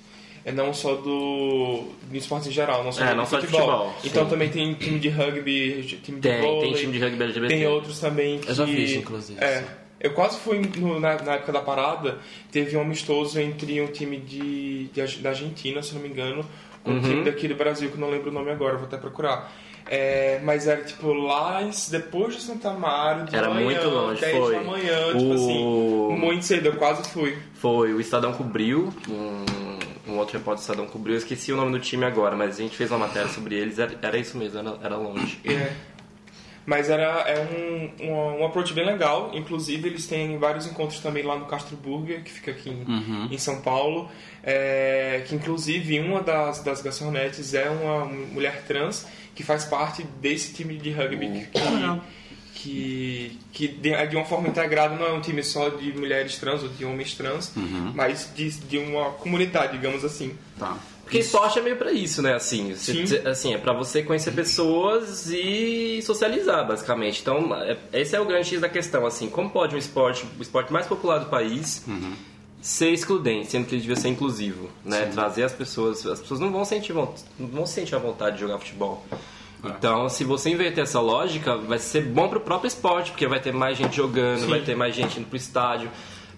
É 0.44 0.50
não 0.50 0.74
só 0.74 0.94
do. 0.96 1.84
esportes 2.12 2.48
em 2.48 2.50
geral, 2.52 2.82
não 2.82 2.90
só 2.90 3.04
É, 3.04 3.10
do 3.10 3.16
não 3.16 3.24
só 3.26 3.38
de 3.38 3.46
futebol. 3.46 3.70
futebol, 3.70 3.94
Então 4.04 4.24
sim. 4.24 4.30
também 4.30 4.48
tem 4.50 4.74
time 4.74 4.98
de 4.98 5.08
rugby, 5.08 5.98
time 6.02 6.20
de 6.20 6.28
Tem, 6.28 6.40
vôlei. 6.40 6.60
tem 6.62 6.72
time 6.80 6.92
de 6.92 6.98
rugby 6.98 7.22
LGBT. 7.22 7.54
Tem 7.54 7.66
outros 7.66 8.00
também 8.00 8.38
que. 8.40 8.48
Eu 8.50 8.54
já 8.54 8.66
fiz, 8.66 8.92
inclusive. 8.92 9.42
É. 9.42 9.64
Eu 10.00 10.12
quase 10.14 10.40
fui 10.40 10.60
no- 10.78 10.98
na, 10.98 11.14
na 11.22 11.34
época 11.34 11.52
da 11.52 11.60
parada, 11.60 12.18
teve 12.50 12.76
um 12.76 12.80
amistoso 12.80 13.38
entre 13.38 13.80
um 13.80 13.86
time 13.86 14.16
de, 14.16 14.88
de- 14.88 15.18
da 15.18 15.28
Argentina, 15.30 15.80
se 15.80 15.94
não 15.94 16.02
me 16.02 16.08
engano, 16.08 16.44
com 16.82 16.90
um 16.90 16.94
Uhum. 16.94 17.00
time 17.02 17.24
daqui 17.24 17.46
do 17.46 17.54
Brasil, 17.54 17.88
que 17.88 17.94
eu 17.94 18.00
não 18.00 18.10
lembro 18.10 18.30
o 18.30 18.34
nome 18.34 18.50
agora, 18.50 18.76
vou 18.76 18.86
até 18.86 18.96
procurar. 18.96 19.52
É, 19.88 20.40
mas 20.42 20.66
era 20.66 20.82
tipo 20.82 21.12
lá 21.12 21.60
depois 21.90 22.34
de 22.34 22.40
Santa 22.42 22.70
Amaro, 22.70 23.26
de 23.26 23.36
Era 23.36 23.48
manhã, 23.48 23.64
muito 23.64 23.88
longe, 23.88 24.20
10 24.20 24.36
foi. 24.38 24.54
da 24.56 24.62
manhã, 24.62 25.06
tipo 25.16 25.24
O- 25.24 25.34
assim, 25.34 26.20
muito 26.20 26.44
cedo, 26.44 26.66
eu 26.66 26.76
quase 26.76 27.08
fui. 27.10 27.38
Foi, 27.54 27.92
o 27.94 28.00
Estadão 28.00 28.32
cobriu, 28.32 28.92
um, 29.08 29.44
um 30.12 30.18
outro 30.18 30.38
repórter 30.38 30.58
do 30.58 30.70
Estadão 30.70 30.86
cobriu, 30.86 31.14
eu 31.14 31.18
esqueci 31.18 31.52
o 31.52 31.56
nome 31.56 31.72
do 31.72 31.80
time 31.80 32.04
agora, 32.04 32.36
mas 32.36 32.56
a 32.56 32.62
gente 32.62 32.76
fez 32.76 32.90
uma 32.90 33.00
matéria 33.00 33.28
sobre 33.28 33.54
eles, 33.54 33.78
era, 33.78 33.98
era 34.00 34.18
isso 34.18 34.36
mesmo, 34.36 34.58
era, 34.58 34.78
era 34.82 34.96
longe. 34.96 35.40
É. 35.44 35.72
Mas 36.64 36.88
era 36.88 37.02
é 37.02 37.40
um, 37.40 38.06
um, 38.06 38.40
um 38.40 38.46
approach 38.46 38.72
bem 38.72 38.86
legal. 38.86 39.32
Inclusive, 39.34 39.88
eles 39.88 40.06
têm 40.06 40.38
vários 40.38 40.66
encontros 40.66 41.00
também 41.00 41.24
lá 41.24 41.36
no 41.36 41.46
Castro 41.46 41.76
Burger, 41.76 42.22
que 42.22 42.30
fica 42.30 42.52
aqui 42.52 42.70
em, 42.70 43.34
em 43.34 43.38
São 43.38 43.60
Paulo. 43.60 44.08
É, 44.44 45.24
que, 45.26 45.34
inclusive, 45.34 45.98
uma 45.98 46.22
das, 46.22 46.62
das 46.62 46.80
garçonetes 46.80 47.52
é 47.54 47.68
uma 47.68 48.04
mulher 48.04 48.64
trans 48.64 49.06
que 49.34 49.42
faz 49.42 49.64
parte 49.64 50.04
desse 50.20 50.54
time 50.54 50.76
de 50.76 50.90
rugby. 50.90 51.48
Que, 51.52 51.58
que, 52.62 53.38
que 53.52 53.66
de, 53.68 53.90
é 53.90 54.06
de 54.06 54.14
uma 54.16 54.24
forma 54.24 54.48
integrada, 54.48 54.94
não 54.94 55.04
é 55.06 55.12
um 55.12 55.20
time 55.20 55.42
só 55.42 55.68
de 55.68 55.92
mulheres 55.92 56.36
trans 56.38 56.62
ou 56.62 56.68
de 56.68 56.84
homens 56.84 57.14
trans, 57.14 57.52
mas 57.94 58.30
de, 58.34 58.50
de 58.50 58.78
uma 58.78 59.10
comunidade, 59.10 59.72
digamos 59.72 60.04
assim. 60.04 60.34
Tá. 60.58 60.76
Porque 61.02 61.18
esporte 61.18 61.58
é 61.58 61.62
meio 61.62 61.76
pra 61.76 61.92
isso, 61.92 62.22
né? 62.22 62.34
Assim, 62.34 62.72
você- 62.74 63.06
Sim. 63.06 63.16
assim 63.26 63.52
é 63.54 63.58
pra 63.58 63.72
você 63.72 64.02
conhecer 64.02 64.30
pessoas 64.32 65.28
e 65.30 66.00
socializar, 66.02 66.66
basicamente. 66.66 67.20
Então, 67.20 67.52
é- 67.54 67.76
esse 67.92 68.14
é 68.16 68.20
o 68.20 68.24
grande 68.24 68.48
X 68.48 68.60
da 68.60 68.68
questão, 68.68 69.04
assim. 69.04 69.28
Como 69.28 69.50
pode 69.50 69.74
um 69.74 69.78
esporte, 69.78 70.24
o 70.38 70.42
esporte 70.42 70.72
mais 70.72 70.86
popular 70.86 71.18
do 71.18 71.26
país, 71.26 71.84
ser 72.62 72.90
excludente, 72.90 73.50
sendo 73.50 73.66
que 73.66 73.74
ele 73.74 73.80
devia 73.82 73.96
ser 73.96 74.08
inclusivo, 74.08 74.70
né? 74.84 75.06
Trazer 75.06 75.42
as 75.42 75.52
pessoas... 75.52 76.06
As 76.06 76.20
pessoas 76.20 76.38
não 76.40 76.50
vão 76.52 76.64
sentir, 76.64 76.94
não 76.94 77.12
vão 77.38 77.66
sentir 77.66 77.94
a 77.96 77.98
vontade 77.98 78.36
de 78.36 78.40
jogar 78.42 78.58
futebol. 78.58 79.04
Então, 79.64 80.08
se 80.08 80.24
você 80.24 80.50
inverter 80.50 80.82
essa 80.84 81.00
lógica, 81.00 81.56
vai 81.56 81.78
ser 81.78 82.02
bom 82.02 82.28
pro 82.28 82.40
próprio 82.40 82.68
esporte, 82.68 83.10
porque 83.12 83.26
vai 83.26 83.40
ter 83.40 83.52
mais 83.52 83.78
gente 83.78 83.96
jogando, 83.96 84.48
vai 84.48 84.60
ter 84.60 84.74
mais 84.74 84.94
gente 84.94 85.18
indo 85.20 85.28
pro 85.28 85.36
estádio, 85.36 85.88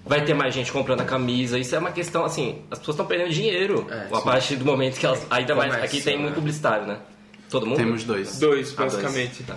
vai 0.04 0.22
ter 0.24 0.34
mais 0.34 0.52
gente 0.54 0.70
comprando 0.70 1.00
a 1.00 1.04
camisa. 1.04 1.58
Isso 1.58 1.74
é 1.74 1.78
uma 1.78 1.92
questão, 1.92 2.24
assim, 2.24 2.58
as 2.70 2.78
pessoas 2.78 2.94
estão 2.96 3.06
perdendo 3.06 3.30
dinheiro 3.30 3.86
É, 3.90 4.08
a 4.14 4.20
partir 4.20 4.56
do 4.56 4.64
momento 4.64 4.98
que 4.98 5.06
elas. 5.06 5.26
Ainda 5.30 5.54
mais. 5.54 5.72
Aqui 5.74 6.00
tem 6.02 6.16
né? 6.16 6.22
muito 6.22 6.34
publicitário, 6.34 6.86
né? 6.86 6.98
Todo 7.48 7.66
mundo? 7.66 7.76
Temos 7.76 8.04
dois. 8.04 8.38
Dois, 8.38 8.72
Ah, 8.72 8.82
dois. 8.82 8.94
basicamente. 8.94 9.42
Tá. 9.44 9.56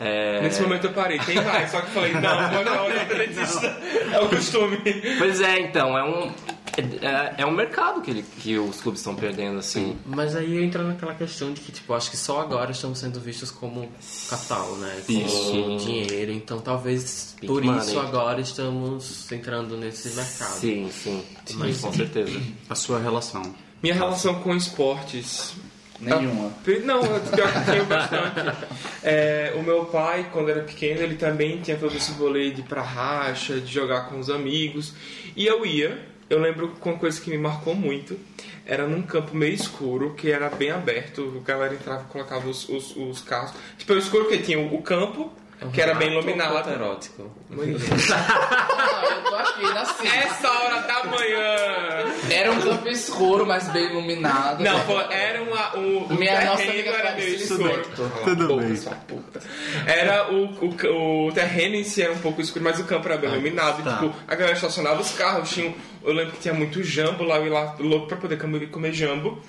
É... 0.00 0.40
Nesse 0.42 0.62
momento 0.62 0.84
eu 0.86 0.92
parei, 0.92 1.18
tem 1.18 1.36
mais, 1.42 1.70
só 1.70 1.80
que 1.80 1.90
falei, 1.90 2.12
não, 2.12 2.20
não, 2.22 2.64
não, 2.64 2.88
não 2.88 3.00
acredito. 3.02 3.66
É 4.12 4.20
o 4.20 4.28
costume. 4.28 4.78
Pois 5.18 5.40
é, 5.40 5.58
então, 5.60 5.96
é 5.98 6.04
um. 6.04 6.30
É, 6.80 7.42
é 7.42 7.46
um 7.46 7.50
mercado 7.50 8.00
que, 8.00 8.10
ele, 8.10 8.22
que 8.40 8.56
os 8.58 8.80
clubes 8.80 9.00
estão 9.00 9.14
perdendo, 9.14 9.58
assim. 9.58 9.96
Mas 10.06 10.36
aí 10.36 10.62
entra 10.62 10.82
naquela 10.84 11.14
questão 11.14 11.52
de 11.52 11.60
que, 11.60 11.72
tipo, 11.72 11.92
acho 11.92 12.10
que 12.10 12.16
só 12.16 12.40
agora 12.40 12.70
estamos 12.70 12.98
sendo 12.98 13.18
vistos 13.20 13.50
como 13.50 13.90
capital, 14.28 14.76
né? 14.76 15.02
Como 15.06 15.18
Isso. 15.26 15.76
dinheiro. 15.84 16.30
Então 16.32 16.60
talvez 16.60 17.34
Big 17.40 17.46
por 17.46 17.62
money. 17.62 17.80
isso 17.80 17.98
agora 17.98 18.40
estamos 18.40 19.30
entrando 19.32 19.76
nesse 19.76 20.10
mercado. 20.10 20.58
Sim, 20.58 20.90
sim. 20.92 21.24
Mas 21.54 21.80
com 21.80 21.92
certeza. 21.92 22.40
A 22.68 22.74
sua 22.74 22.98
relação. 23.00 23.42
Minha 23.82 23.94
relação 23.94 24.40
com 24.40 24.54
esportes. 24.54 25.54
Nenhuma. 26.00 26.52
Ah, 26.64 26.70
Não, 26.84 27.00
pior 27.02 27.52
que 27.52 27.70
tenho 27.72 27.84
bastante. 27.86 28.56
É, 29.02 29.52
o 29.56 29.62
meu 29.64 29.84
pai, 29.86 30.28
quando 30.32 30.48
era 30.48 30.62
pequeno, 30.62 31.00
ele 31.02 31.16
também 31.16 31.60
tinha 31.60 31.76
todo 31.76 31.96
esse 31.96 32.12
rolê 32.12 32.50
de 32.50 32.60
ir 32.60 32.64
pra 32.64 32.82
racha, 32.82 33.60
de 33.60 33.72
jogar 33.72 34.08
com 34.08 34.18
os 34.20 34.30
amigos. 34.30 34.92
E 35.34 35.44
eu 35.44 35.66
ia, 35.66 35.98
eu 36.30 36.38
lembro 36.38 36.68
com 36.80 36.90
uma 36.90 36.98
coisa 36.98 37.20
que 37.20 37.30
me 37.30 37.38
marcou 37.38 37.74
muito. 37.74 38.18
Era 38.66 38.86
num 38.86 39.00
campo 39.02 39.34
meio 39.34 39.54
escuro, 39.54 40.14
que 40.14 40.30
era 40.30 40.50
bem 40.50 40.70
aberto. 40.70 41.40
A 41.42 41.46
galera 41.46 41.74
entrava 41.74 42.04
e 42.08 42.12
colocava 42.12 42.48
os, 42.48 42.68
os, 42.68 42.94
os 42.96 43.20
carros. 43.22 43.52
Tipo, 43.78 43.94
o 43.94 43.98
escuro 43.98 44.26
que 44.28 44.38
tinha 44.38 44.58
o 44.60 44.82
campo, 44.82 45.32
que 45.72 45.80
era 45.80 45.94
bem 45.94 46.12
iluminado. 46.12 46.68
erótico. 46.70 47.30
Eu 47.50 49.22
tô 49.24 49.34
aqui 49.36 49.62
na 49.62 49.84
cima. 49.86 50.14
Essa 50.16 50.50
hora 50.50 50.80
da 50.82 51.04
manhã! 51.04 52.14
Era 52.30 52.52
um 52.52 52.60
campo 52.60 52.88
escuro, 52.88 53.46
mas 53.46 53.68
bem 53.68 53.86
iluminado. 53.90 54.62
Não, 54.62 54.80
pô, 54.84 55.00
era 55.00 55.42
uma, 55.42 55.76
um, 55.76 55.98
o 56.04 56.14
Minha 56.14 56.44
nossa 56.44 56.58
terreno 56.58 56.72
amiga 56.72 56.90
era 56.90 57.16
meio 57.16 57.34
escuro. 57.34 57.82
Tudo 58.24 58.48
Porra, 58.48 58.62
bem. 58.62 58.76
sua 58.76 58.92
puta. 58.94 59.40
Era 59.86 60.30
o, 60.30 60.44
o, 60.44 61.26
o 61.28 61.32
terreno 61.32 61.74
em 61.74 61.84
si 61.84 62.02
era 62.02 62.12
um 62.12 62.18
pouco 62.18 62.40
escuro, 62.40 62.64
mas 62.64 62.78
o 62.78 62.84
campo 62.84 63.08
era 63.08 63.16
bem 63.16 63.30
iluminado. 63.30 63.82
tá. 63.82 63.90
E, 63.90 63.94
tipo, 64.08 64.14
a 64.28 64.34
galera 64.34 64.54
estacionava 64.56 65.00
os 65.00 65.10
carros, 65.12 65.50
tinha 65.50 65.74
eu 66.02 66.12
lembro 66.12 66.32
que 66.32 66.40
tinha 66.40 66.54
muito 66.54 66.82
jambo 66.82 67.24
lá, 67.24 67.36
eu 67.36 67.46
ia 67.46 67.52
lá 67.52 67.76
louco 67.78 68.06
pra 68.06 68.16
poder 68.16 68.38
comer, 68.38 68.68
comer 68.70 68.92
jambo. 68.92 69.40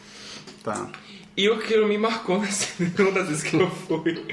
Tá. 0.64 0.90
E 1.38 1.50
o 1.50 1.58
que 1.58 1.78
me 1.78 1.98
marcou 1.98 2.38
nessa, 2.40 2.68
uma 3.02 3.12
das 3.12 3.28
vezes 3.30 3.44
que 3.44 3.56
eu 3.56 3.70
fui 3.70 4.26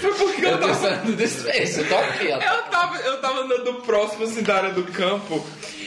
foi 0.00 0.12
porque 0.14 0.44
eu, 0.44 0.50
Eu 0.50 0.60
tô 0.60 0.68
tava. 0.68 0.96
desfecho, 1.12 1.80
eu 1.80 1.88
tô 1.88 1.96
aqui, 1.96 2.28
ó. 2.28 2.36
Eu 2.40 2.62
tava, 2.70 2.96
eu 2.98 3.20
tava 3.20 3.40
andando 3.40 3.74
próximo 3.82 4.24
assim 4.24 4.42
da 4.42 4.54
área 4.56 4.70
do 4.70 4.84
campo 4.84 5.44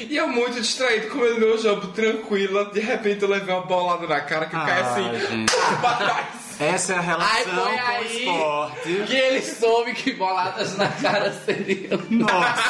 e 0.10 0.16
eu 0.18 0.28
muito 0.28 0.60
distraído, 0.60 1.08
comendo 1.08 1.40
meu 1.40 1.58
jambo 1.58 1.88
tranquila. 1.88 2.66
De 2.66 2.80
repente 2.80 3.24
eu 3.24 3.30
levei 3.30 3.54
uma 3.54 3.64
bolada 3.66 4.06
na 4.08 4.22
cara 4.22 4.46
que 4.46 4.56
eu 4.56 4.60
caí 4.62 4.82
assim 4.82 5.46
pra 5.82 5.94
trás. 5.98 6.26
Essa 6.60 6.94
é 6.94 6.98
a 6.98 7.02
relação 7.02 7.64
Ai, 7.66 8.00
com 8.00 8.02
o 8.02 8.06
esporte. 8.06 9.04
que 9.08 9.16
ele 9.16 9.42
soube 9.42 9.94
que 9.94 10.12
boladas 10.12 10.76
na 10.76 10.90
cara 10.90 11.32
seriam 11.46 11.98
Nossa. 12.10 12.64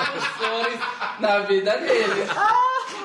na 1.20 1.38
vida 1.40 1.76
dele. 1.78 2.26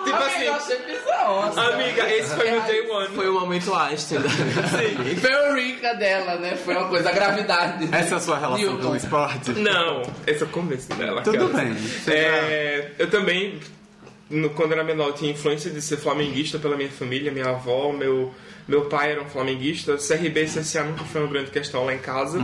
Tipo 0.03 0.17
Amiga, 0.17 0.55
assim, 0.55 0.75
bizarro. 0.85 1.39
assim. 1.49 1.59
amiga, 1.59 2.13
esse 2.13 2.35
foi 2.35 2.51
meu 2.51 2.61
day 2.61 2.89
one. 2.89 3.15
Foi 3.15 3.29
o 3.29 3.39
momento 3.39 3.73
Einstein 3.75 4.21
da 4.21 4.29
Foi 4.29 5.95
dela, 5.95 6.35
né? 6.37 6.55
Foi 6.55 6.75
uma 6.75 6.87
coisa, 6.87 7.09
a 7.09 7.11
gravidade. 7.11 7.89
Essa 7.91 8.15
é 8.15 8.17
a 8.17 8.19
sua 8.19 8.37
relação 8.37 8.57
Newton. 8.65 8.81
com 8.87 8.89
o 8.93 8.95
esporte? 8.95 9.51
Não, 9.51 10.01
esse 10.27 10.43
é 10.43 10.45
o 10.45 10.49
começo 10.49 10.89
dela. 10.93 11.21
Tudo 11.21 11.45
aquela. 11.45 11.63
bem. 11.63 11.77
É, 12.07 12.91
eu 12.99 13.09
também, 13.09 13.54
no- 14.29 14.49
quando 14.51 14.71
era 14.73 14.83
menor, 14.83 15.13
tinha 15.13 15.31
influência 15.31 15.69
de 15.71 15.81
ser 15.81 15.97
flamenguista 15.97 16.57
pela 16.59 16.75
minha 16.75 16.89
família, 16.89 17.31
minha 17.31 17.49
avó, 17.49 17.91
meu, 17.91 18.33
meu 18.67 18.85
pai 18.85 19.11
era 19.11 19.21
um 19.21 19.29
flamenguista. 19.29 19.97
CRB 19.97 20.43
e 20.43 20.47
CSA 20.47 20.83
nunca 20.83 21.03
foi 21.03 21.21
uma 21.21 21.29
grande 21.29 21.51
questão 21.51 21.85
lá 21.85 21.93
em 21.93 21.99
casa. 21.99 22.39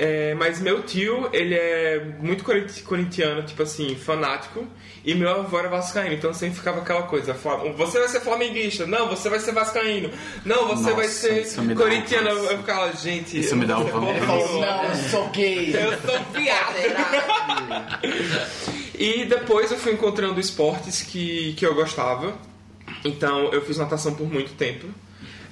É, 0.00 0.32
mas 0.34 0.60
meu 0.60 0.82
tio, 0.84 1.28
ele 1.32 1.54
é 1.56 2.00
muito 2.20 2.44
corinti- 2.44 2.82
corintiano, 2.82 3.42
tipo 3.42 3.62
assim, 3.64 3.96
fanático. 3.96 4.64
E 5.04 5.12
meu 5.14 5.28
avô 5.30 5.58
era 5.58 5.68
vascaíno, 5.68 6.14
então 6.14 6.32
sempre 6.34 6.56
ficava 6.56 6.80
aquela 6.80 7.02
coisa: 7.02 7.34
você 7.76 7.98
vai 7.98 8.08
ser 8.08 8.20
flamenguista, 8.20 8.86
não, 8.86 9.08
você 9.08 9.28
vai 9.30 9.40
ser 9.40 9.52
vascaíno, 9.52 10.10
não, 10.44 10.68
você 10.68 10.82
Nossa, 10.90 10.94
vai 10.94 11.08
ser 11.08 11.60
um 11.60 11.74
corintiano. 11.74 12.28
ranço. 12.28 12.52
Eu 12.52 12.58
ficava, 12.58 12.92
gente, 12.92 13.40
Isso 13.40 13.56
me 13.56 13.64
dá 13.64 13.78
um 13.78 13.88
eu 13.88 14.00
não, 14.00 14.84
eu 14.84 14.94
sou 15.10 15.28
gay. 15.30 15.74
Eu 15.74 15.92
sou 16.02 16.20
viado. 16.32 16.76
e 18.98 19.24
depois 19.24 19.70
eu 19.70 19.78
fui 19.78 19.92
encontrando 19.92 20.40
esportes 20.40 21.02
que, 21.02 21.54
que 21.54 21.64
eu 21.64 21.74
gostava. 21.74 22.36
Então 23.04 23.52
eu 23.52 23.62
fiz 23.62 23.76
natação 23.76 24.14
por 24.14 24.30
muito 24.30 24.54
tempo. 24.54 24.88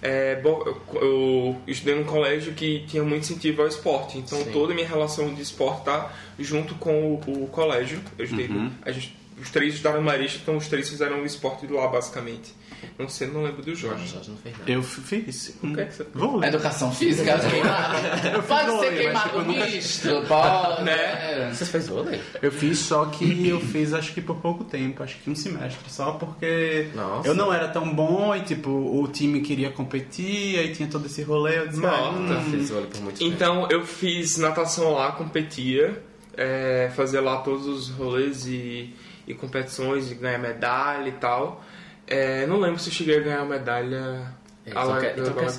É, 0.02 0.36
bom, 0.36 0.62
eu, 0.66 1.00
eu 1.00 1.56
estudei 1.66 1.94
num 1.94 2.04
colégio 2.04 2.52
que 2.52 2.84
tinha 2.86 3.02
muito 3.02 3.22
incentivo 3.22 3.62
ao 3.62 3.68
esporte. 3.68 4.18
Então 4.18 4.42
toda 4.52 4.72
a 4.72 4.74
minha 4.74 4.86
relação 4.86 5.32
de 5.32 5.42
esporte 5.42 5.84
tá 5.84 6.12
junto 6.38 6.74
com 6.74 7.14
o, 7.14 7.44
o 7.44 7.48
colégio. 7.48 8.00
Eu 8.18 8.24
estudei, 8.24 8.50
a 8.82 8.90
gente, 8.90 9.16
os 9.40 9.50
três 9.50 9.74
estudaram 9.74 10.02
Marista, 10.02 10.38
então 10.42 10.56
os 10.56 10.66
três 10.68 10.88
fizeram 10.88 11.22
o 11.22 11.26
esporte 11.26 11.66
lá 11.66 11.86
basicamente. 11.86 12.52
Não 12.98 13.08
sei, 13.08 13.28
não 13.28 13.42
lembro 13.42 13.62
do 13.62 13.74
Jorge. 13.74 14.06
Jorge 14.06 14.30
não 14.30 14.36
fez 14.38 14.56
nada. 14.58 14.70
Eu 14.70 14.82
fiz. 14.82 15.56
que 15.60 15.80
é 15.80 15.84
que 15.84 15.94
você- 15.94 16.06
Vou 16.14 16.36
ler. 16.36 16.48
Educação 16.48 16.90
física, 16.92 17.38
queimado. 17.38 18.42
Pode 18.48 18.80
ser 18.80 18.96
queimado 18.96 19.28
tipo, 19.28 19.44
misto, 19.44 20.22
pode. 20.28 20.82
Né? 20.84 21.50
Você 21.52 21.64
fez 21.66 21.88
vôlei? 21.88 22.20
Eu 22.40 22.50
fiz, 22.52 22.78
só 22.78 23.04
que 23.06 23.46
eu 23.48 23.60
fiz 23.60 23.92
acho 23.92 24.12
que 24.14 24.20
por 24.20 24.36
pouco 24.36 24.64
tempo, 24.64 25.02
acho 25.02 25.16
que 25.18 25.28
um 25.30 25.34
semestre, 25.34 25.90
só 25.90 26.12
porque 26.12 26.88
Nossa. 26.94 27.28
eu 27.28 27.34
não 27.34 27.52
era 27.52 27.68
tão 27.68 27.94
bom 27.94 28.34
e 28.34 28.40
tipo, 28.40 28.70
o 28.70 29.06
time 29.08 29.40
queria 29.40 29.70
competir, 29.70 30.58
aí 30.58 30.72
tinha 30.74 30.88
todo 30.88 31.06
esse 31.06 31.22
rolê, 31.22 31.58
eu 31.58 31.68
disse, 31.68 31.84
ah. 31.84 32.12
Eu 32.30 32.40
fiz 32.50 32.70
vôlei 32.70 32.86
por 32.88 33.00
muito 33.02 33.18
tempo. 33.18 33.30
Então 33.32 33.68
eu 33.70 33.84
fiz 33.84 34.36
natação 34.38 34.92
lá, 34.94 35.12
competia, 35.12 36.02
é, 36.36 36.90
fazia 36.96 37.20
lá 37.20 37.38
todos 37.38 37.66
os 37.66 37.88
rolês 37.90 38.46
e, 38.46 38.94
e 39.26 39.34
competições, 39.34 40.08
de 40.08 40.14
ganhar 40.14 40.38
medalha 40.38 41.08
e 41.08 41.12
tal. 41.12 41.62
É, 42.06 42.46
não 42.46 42.60
lembro 42.60 42.78
se 42.78 42.88
eu 42.88 42.94
cheguei 42.94 43.16
a 43.18 43.20
ganhar 43.20 43.44
medalha. 43.44 44.32
Então 44.64 44.80
a 44.82 44.84
la- 44.84 45.00
quer- 45.00 45.18
então 45.18 45.32
quer. 45.34 45.50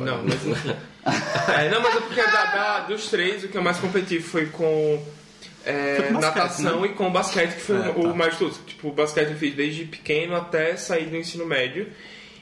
Não, 0.00 0.22
mas. 0.24 0.76
É, 1.48 1.70
não, 1.70 1.80
mas 1.80 1.96
é 1.96 2.00
porque 2.00 2.22
da- 2.22 2.44
da- 2.44 2.80
dos 2.80 3.08
três, 3.08 3.42
o 3.42 3.48
que 3.48 3.56
eu 3.56 3.62
mais 3.62 3.78
competi 3.78 4.20
foi 4.20 4.46
com. 4.46 5.02
é, 5.64 5.94
Foi 5.96 6.06
com 6.08 6.14
basquete, 6.14 6.34
natação 6.36 6.80
né? 6.82 6.88
e 6.88 6.90
com 6.92 7.10
basquete, 7.10 7.54
que 7.54 7.60
foi 7.62 7.76
É, 7.76 7.88
o 7.88 8.02
tá. 8.08 8.14
mais 8.14 8.32
de 8.34 8.38
todos. 8.38 8.58
Tipo, 8.66 8.88
o 8.88 8.92
basquete 8.92 9.30
eu 9.30 9.36
fiz 9.36 9.54
desde 9.54 9.84
pequeno 9.86 10.36
até 10.36 10.76
sair 10.76 11.06
do 11.06 11.16
ensino 11.16 11.46
médio. 11.46 11.88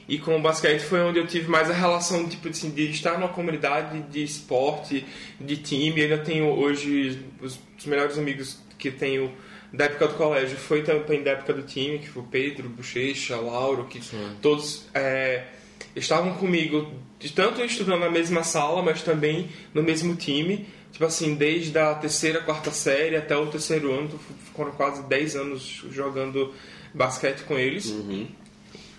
E 0.09 0.17
com 0.17 0.35
o 0.37 0.41
basquete 0.41 0.81
foi 0.81 0.99
onde 1.01 1.19
eu 1.19 1.25
tive 1.27 1.47
mais 1.49 1.69
a 1.69 1.73
relação 1.73 2.27
tipo, 2.27 2.49
assim, 2.49 2.71
de 2.71 2.89
estar 2.89 3.13
numa 3.13 3.29
comunidade 3.29 4.01
de 4.11 4.23
esporte, 4.23 5.05
de 5.39 5.55
time. 5.57 6.01
Eu 6.01 6.03
ainda 6.11 6.17
tenho 6.17 6.45
hoje 6.47 7.23
os, 7.41 7.57
os 7.79 7.85
melhores 7.85 8.17
amigos 8.17 8.57
que 8.77 8.89
tenho 8.91 9.31
da 9.71 9.85
época 9.85 10.07
do 10.07 10.13
colégio. 10.15 10.57
Foi 10.57 10.83
também 10.83 11.23
da 11.23 11.31
época 11.31 11.53
do 11.53 11.63
time, 11.63 11.99
que 11.99 12.09
foi 12.09 12.23
Pedro, 12.29 12.69
Bochecha, 12.69 13.37
Lauro, 13.37 13.85
que 13.85 14.01
todos 14.41 14.87
é, 14.93 15.45
estavam 15.95 16.33
comigo, 16.33 16.91
tanto 17.35 17.61
estudando 17.61 17.99
na 17.99 18.09
mesma 18.09 18.43
sala, 18.43 18.81
mas 18.81 19.01
também 19.01 19.49
no 19.73 19.83
mesmo 19.83 20.15
time. 20.15 20.67
Tipo 20.91 21.05
assim, 21.05 21.35
desde 21.35 21.77
a 21.77 21.93
terceira, 21.93 22.41
quarta 22.41 22.71
série 22.71 23.15
até 23.15 23.37
o 23.37 23.45
terceiro 23.47 23.93
ano, 23.93 24.19
foram 24.55 24.71
quase 24.71 25.03
10 25.03 25.35
anos 25.35 25.83
jogando 25.91 26.53
basquete 26.93 27.43
com 27.43 27.57
eles. 27.57 27.93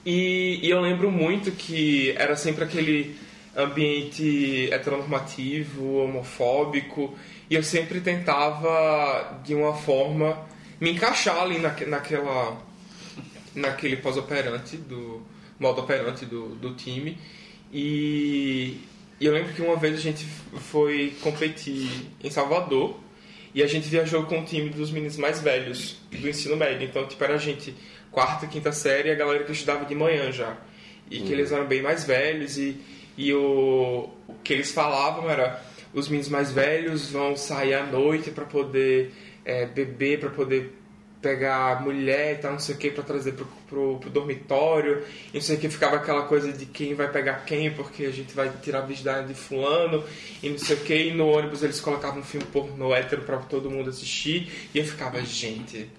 E, 0.06 0.60
e 0.62 0.70
eu 0.70 0.80
lembro 0.80 1.10
muito 1.10 1.50
que 1.50 2.12
era 2.16 2.36
sempre 2.36 2.64
aquele 2.64 3.16
ambiente 3.56 4.68
heteronormativo, 4.72 5.96
homofóbico, 5.96 7.14
e 7.48 7.54
eu 7.54 7.62
sempre 7.62 8.00
tentava, 8.00 9.40
de 9.44 9.54
uma 9.54 9.74
forma, 9.74 10.38
me 10.80 10.92
encaixar 10.92 11.36
ali 11.42 11.58
naque, 11.58 11.84
naquela, 11.84 12.60
naquele 13.54 13.96
pós-operante, 13.96 14.76
do 14.76 15.22
modo 15.58 15.82
operante 15.82 16.24
do, 16.24 16.54
do 16.56 16.74
time. 16.74 17.18
E, 17.72 18.80
e 19.20 19.26
eu 19.26 19.32
lembro 19.32 19.52
que 19.52 19.60
uma 19.60 19.76
vez 19.76 19.94
a 19.94 20.00
gente 20.00 20.24
foi 20.70 21.14
competir 21.20 21.88
em 22.22 22.30
Salvador, 22.30 22.98
e 23.54 23.62
a 23.62 23.66
gente 23.66 23.88
viajou 23.88 24.24
com 24.24 24.40
o 24.40 24.44
time 24.44 24.70
dos 24.70 24.90
meninos 24.90 25.16
mais 25.16 25.40
velhos 25.40 25.98
do 26.10 26.28
ensino 26.28 26.56
médio. 26.56 26.88
Então, 26.88 27.06
tipo, 27.06 27.22
era 27.22 27.34
a 27.34 27.38
gente, 27.38 27.74
quarta, 28.10 28.46
quinta 28.46 28.72
série, 28.72 29.08
e 29.08 29.12
a 29.12 29.16
galera 29.16 29.44
que 29.44 29.52
estudava 29.52 29.84
de 29.84 29.94
manhã 29.94 30.30
já. 30.30 30.56
E 31.10 31.20
que 31.20 31.32
eles 31.32 31.50
eram 31.50 31.66
bem 31.66 31.82
mais 31.82 32.04
velhos, 32.04 32.56
e, 32.56 32.80
e 33.18 33.34
o, 33.34 34.08
o 34.28 34.34
que 34.44 34.52
eles 34.52 34.70
falavam 34.70 35.28
era: 35.28 35.60
os 35.92 36.08
meninos 36.08 36.28
mais 36.28 36.52
velhos 36.52 37.10
vão 37.10 37.36
sair 37.36 37.74
à 37.74 37.84
noite 37.84 38.30
para 38.30 38.44
poder 38.44 39.12
é, 39.50 39.66
beber, 39.66 40.20
para 40.20 40.30
poder 40.30 40.76
pegar 41.20 41.82
mulher 41.82 42.32
e 42.34 42.38
tal, 42.38 42.52
não 42.52 42.58
sei 42.58 42.74
o 42.74 42.78
que, 42.78 42.90
pra 42.90 43.02
trazer 43.04 43.32
pro, 43.32 43.46
pro, 43.68 43.98
pro 43.98 44.08
dormitório. 44.10 45.04
E 45.32 45.36
não 45.36 45.40
sei 45.42 45.56
o 45.56 45.60
que, 45.60 45.68
ficava 45.68 45.96
aquela 45.96 46.22
coisa 46.22 46.52
de 46.52 46.64
quem 46.64 46.94
vai 46.94 47.10
pegar 47.10 47.44
quem, 47.44 47.70
porque 47.70 48.04
a 48.04 48.10
gente 48.10 48.32
vai 48.34 48.50
tirar 48.62 48.78
a 48.78 48.86
virgindade 48.86 49.28
de 49.28 49.34
fulano, 49.34 50.02
e 50.42 50.48
não 50.48 50.58
sei 50.58 50.76
o 50.76 50.80
que. 50.80 50.94
E 50.94 51.12
no 51.12 51.28
ônibus 51.28 51.62
eles 51.62 51.80
colocavam 51.80 52.20
um 52.20 52.24
filme 52.24 52.46
pornô 52.46 52.94
hétero 52.94 53.22
pra 53.22 53.36
todo 53.38 53.70
mundo 53.70 53.90
assistir. 53.90 54.70
E 54.74 54.78
eu 54.78 54.84
ficava, 54.84 55.20
gente, 55.22 55.90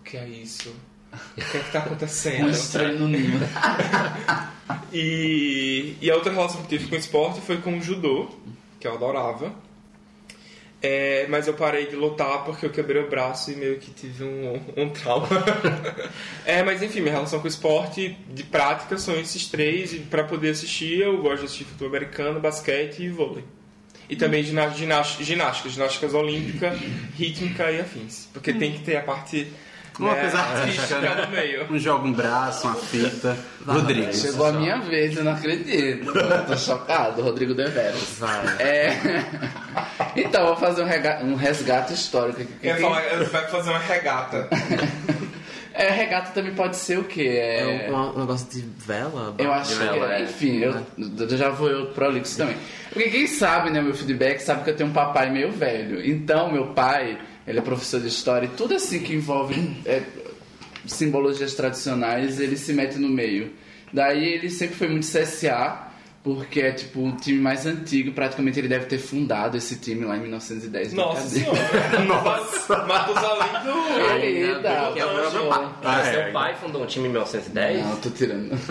o 0.00 0.02
que 0.02 0.16
é 0.16 0.26
isso? 0.26 0.74
O 1.12 1.40
que 1.40 1.56
é 1.58 1.60
que 1.60 1.70
tá 1.70 1.80
Um 1.80 1.82
acontecendo? 1.82 2.50
estranho 2.50 2.98
no 3.00 3.08
ninho. 3.08 3.38
E, 4.92 5.96
e 6.00 6.10
a 6.10 6.14
outra 6.14 6.32
relação 6.32 6.62
que 6.62 6.68
tive 6.68 6.86
com 6.88 6.94
o 6.94 6.98
esporte 6.98 7.40
foi 7.40 7.56
com 7.58 7.76
o 7.76 7.82
judô, 7.82 8.28
que 8.78 8.86
eu 8.86 8.94
adorava. 8.94 9.52
É, 10.86 11.26
mas 11.30 11.46
eu 11.46 11.54
parei 11.54 11.86
de 11.86 11.96
lutar 11.96 12.44
porque 12.44 12.66
eu 12.66 12.70
quebrei 12.70 13.02
o 13.02 13.08
braço 13.08 13.50
e 13.50 13.56
meio 13.56 13.78
que 13.78 13.90
tive 13.90 14.22
um, 14.22 14.60
um 14.76 14.90
trauma. 14.90 15.26
é, 16.44 16.62
mas 16.62 16.82
enfim, 16.82 17.00
minha 17.00 17.14
relação 17.14 17.38
com 17.38 17.46
o 17.46 17.48
esporte 17.48 18.14
de 18.28 18.42
prática 18.42 18.98
são 18.98 19.18
esses 19.18 19.46
três. 19.46 19.94
E 19.94 20.00
para 20.00 20.24
poder 20.24 20.50
assistir, 20.50 21.00
eu 21.00 21.22
gosto 21.22 21.38
de 21.38 21.44
assistir 21.46 21.64
futebol 21.64 21.88
americano, 21.88 22.38
basquete 22.38 23.02
e 23.02 23.08
vôlei. 23.08 23.44
E 24.10 24.14
também 24.14 24.42
ginástica, 24.42 25.24
ginástica, 25.24 25.70
ginásticas 25.70 26.12
olímpica, 26.12 26.76
rítmica 27.16 27.70
e 27.72 27.80
afins. 27.80 28.28
Porque 28.30 28.52
tem 28.52 28.74
que 28.74 28.80
ter 28.80 28.96
a 28.96 29.02
parte 29.02 29.46
Uma 29.98 30.12
né, 30.14 30.20
coisa 30.22 30.38
artística, 30.38 30.98
né? 30.98 31.24
no 31.24 31.30
meio. 31.30 31.72
Um 31.72 31.78
joga 31.78 32.06
um 32.06 32.12
braço, 32.12 32.66
uma 32.66 32.74
fita. 32.76 33.36
Rodrigo. 33.66 34.12
Chegou 34.12 34.46
a 34.46 34.52
minha 34.52 34.78
vez, 34.80 35.16
eu 35.16 35.24
não 35.24 35.32
acredito. 35.32 36.16
Eu 36.18 36.44
tô 36.46 36.56
chocado, 36.56 37.22
Rodrigo 37.22 37.54
Deveras. 37.54 38.16
Vai. 38.18 38.44
É... 38.58 38.90
Então, 40.16 40.46
vou 40.46 40.56
fazer 40.56 40.82
um, 40.82 40.86
rega- 40.86 41.20
um 41.24 41.34
resgate 41.34 41.92
histórico 41.92 42.40
aqui. 42.42 42.52
Eu 42.62 42.74
ia 42.76 42.80
falar, 42.80 43.02
eu 43.04 43.26
vai 43.26 43.48
fazer 43.48 43.70
uma 43.70 43.78
regata. 43.78 44.48
É, 45.76 45.90
regata 45.90 46.30
também 46.30 46.54
pode 46.54 46.76
ser 46.76 47.00
o 47.00 47.02
quê? 47.02 47.36
É 47.36 47.88
É... 47.88 47.90
um, 47.90 47.96
um 48.14 48.20
negócio 48.20 48.46
de 48.48 48.64
vela? 48.78 49.34
Eu 49.36 49.52
acho 49.52 49.70
de 49.72 49.78
que, 49.80 49.84
vela, 49.84 50.14
é. 50.14 50.22
enfim, 50.22 50.58
eu, 50.60 50.86
eu 51.18 51.36
já 51.36 51.48
vou 51.50 51.68
eu 51.68 51.86
prolixo 51.86 52.36
também. 52.36 52.56
Porque 52.92 53.10
quem 53.10 53.26
sabe, 53.26 53.70
né, 53.70 53.82
meu 53.82 53.92
feedback, 53.92 54.38
sabe 54.38 54.62
que 54.62 54.70
eu 54.70 54.76
tenho 54.76 54.90
um 54.90 54.92
papai 54.92 55.30
meio 55.30 55.50
velho. 55.50 56.00
Então, 56.08 56.52
meu 56.52 56.68
pai, 56.68 57.18
ele 57.46 57.58
é 57.58 57.62
professor 57.62 58.00
de 58.00 58.08
história 58.08 58.46
e 58.46 58.50
tudo 58.50 58.74
assim 58.74 59.00
que 59.00 59.14
envolve 59.14 59.54
é, 59.84 60.02
simbologias 60.86 61.54
tradicionais, 61.54 62.40
ele 62.40 62.56
se 62.56 62.72
mete 62.72 62.96
no 62.96 63.08
meio. 63.08 63.52
Daí 63.92 64.24
ele 64.24 64.50
sempre 64.50 64.74
foi 64.74 64.88
muito 64.88 65.06
CSA, 65.06 65.92
Porque 66.24 66.60
é 66.62 66.72
tipo 66.72 67.02
um 67.02 67.14
time 67.14 67.38
mais 67.38 67.66
antigo, 67.66 68.10
praticamente 68.12 68.58
ele 68.58 68.66
deve 68.66 68.86
ter 68.86 68.96
fundado 68.96 69.58
esse 69.58 69.76
time 69.78 70.06
lá 70.06 70.16
em 70.16 70.20
1910. 70.20 70.94
Nossa 70.94 71.28
senhora. 71.28 71.58
Nossa. 72.08 72.78
Matusalém 72.86 73.62
do... 73.62 74.00
Eita, 74.24 74.90
que 74.94 75.00
é 75.00 75.04
o 75.04 75.10
próprio 75.10 75.48
pai. 75.50 75.68
Ah, 75.84 76.02
Seu 76.04 76.20
é. 76.22 76.30
pai 76.32 76.54
fundou 76.54 76.82
um 76.82 76.86
time 76.86 77.08
em 77.08 77.10
1910? 77.10 77.84
Não, 77.84 77.96
tô 77.96 78.08
tirando. 78.08 78.52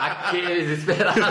Aqueles 0.00 0.78
esperados. 0.78 1.22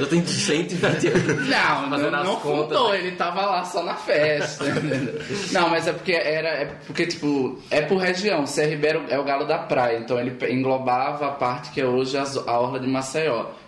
Eu 0.00 0.06
tenho 0.06 0.26
120 0.26 1.06
anos. 1.08 1.48
Não, 1.48 1.90
Fazendo 1.90 2.10
não, 2.10 2.18
as 2.20 2.24
não 2.26 2.36
contas, 2.36 2.78
fundou, 2.78 2.92
né? 2.92 2.98
ele 2.98 3.12
tava 3.12 3.44
lá 3.46 3.64
só 3.64 3.82
na 3.82 3.94
festa. 3.94 4.64
não, 5.52 5.68
mas 5.68 5.86
é 5.86 5.92
porque 5.92 6.12
era. 6.12 6.48
É 6.48 6.64
porque, 6.86 7.06
tipo, 7.06 7.58
é 7.70 7.82
por 7.82 7.98
região. 7.98 8.44
CRB 8.44 8.86
era 8.86 8.98
o- 9.00 9.06
é 9.10 9.18
o 9.18 9.24
galo 9.24 9.44
da 9.46 9.58
praia, 9.58 9.98
então 9.98 10.18
ele 10.18 10.36
englobava 10.50 11.26
a 11.26 11.32
parte 11.32 11.70
que 11.70 11.80
é 11.80 11.84
hoje 11.84 12.16
as- 12.16 12.36
a 12.36 12.58
Orla 12.58 12.80
de 12.80 12.86
Maceió. 12.86 13.17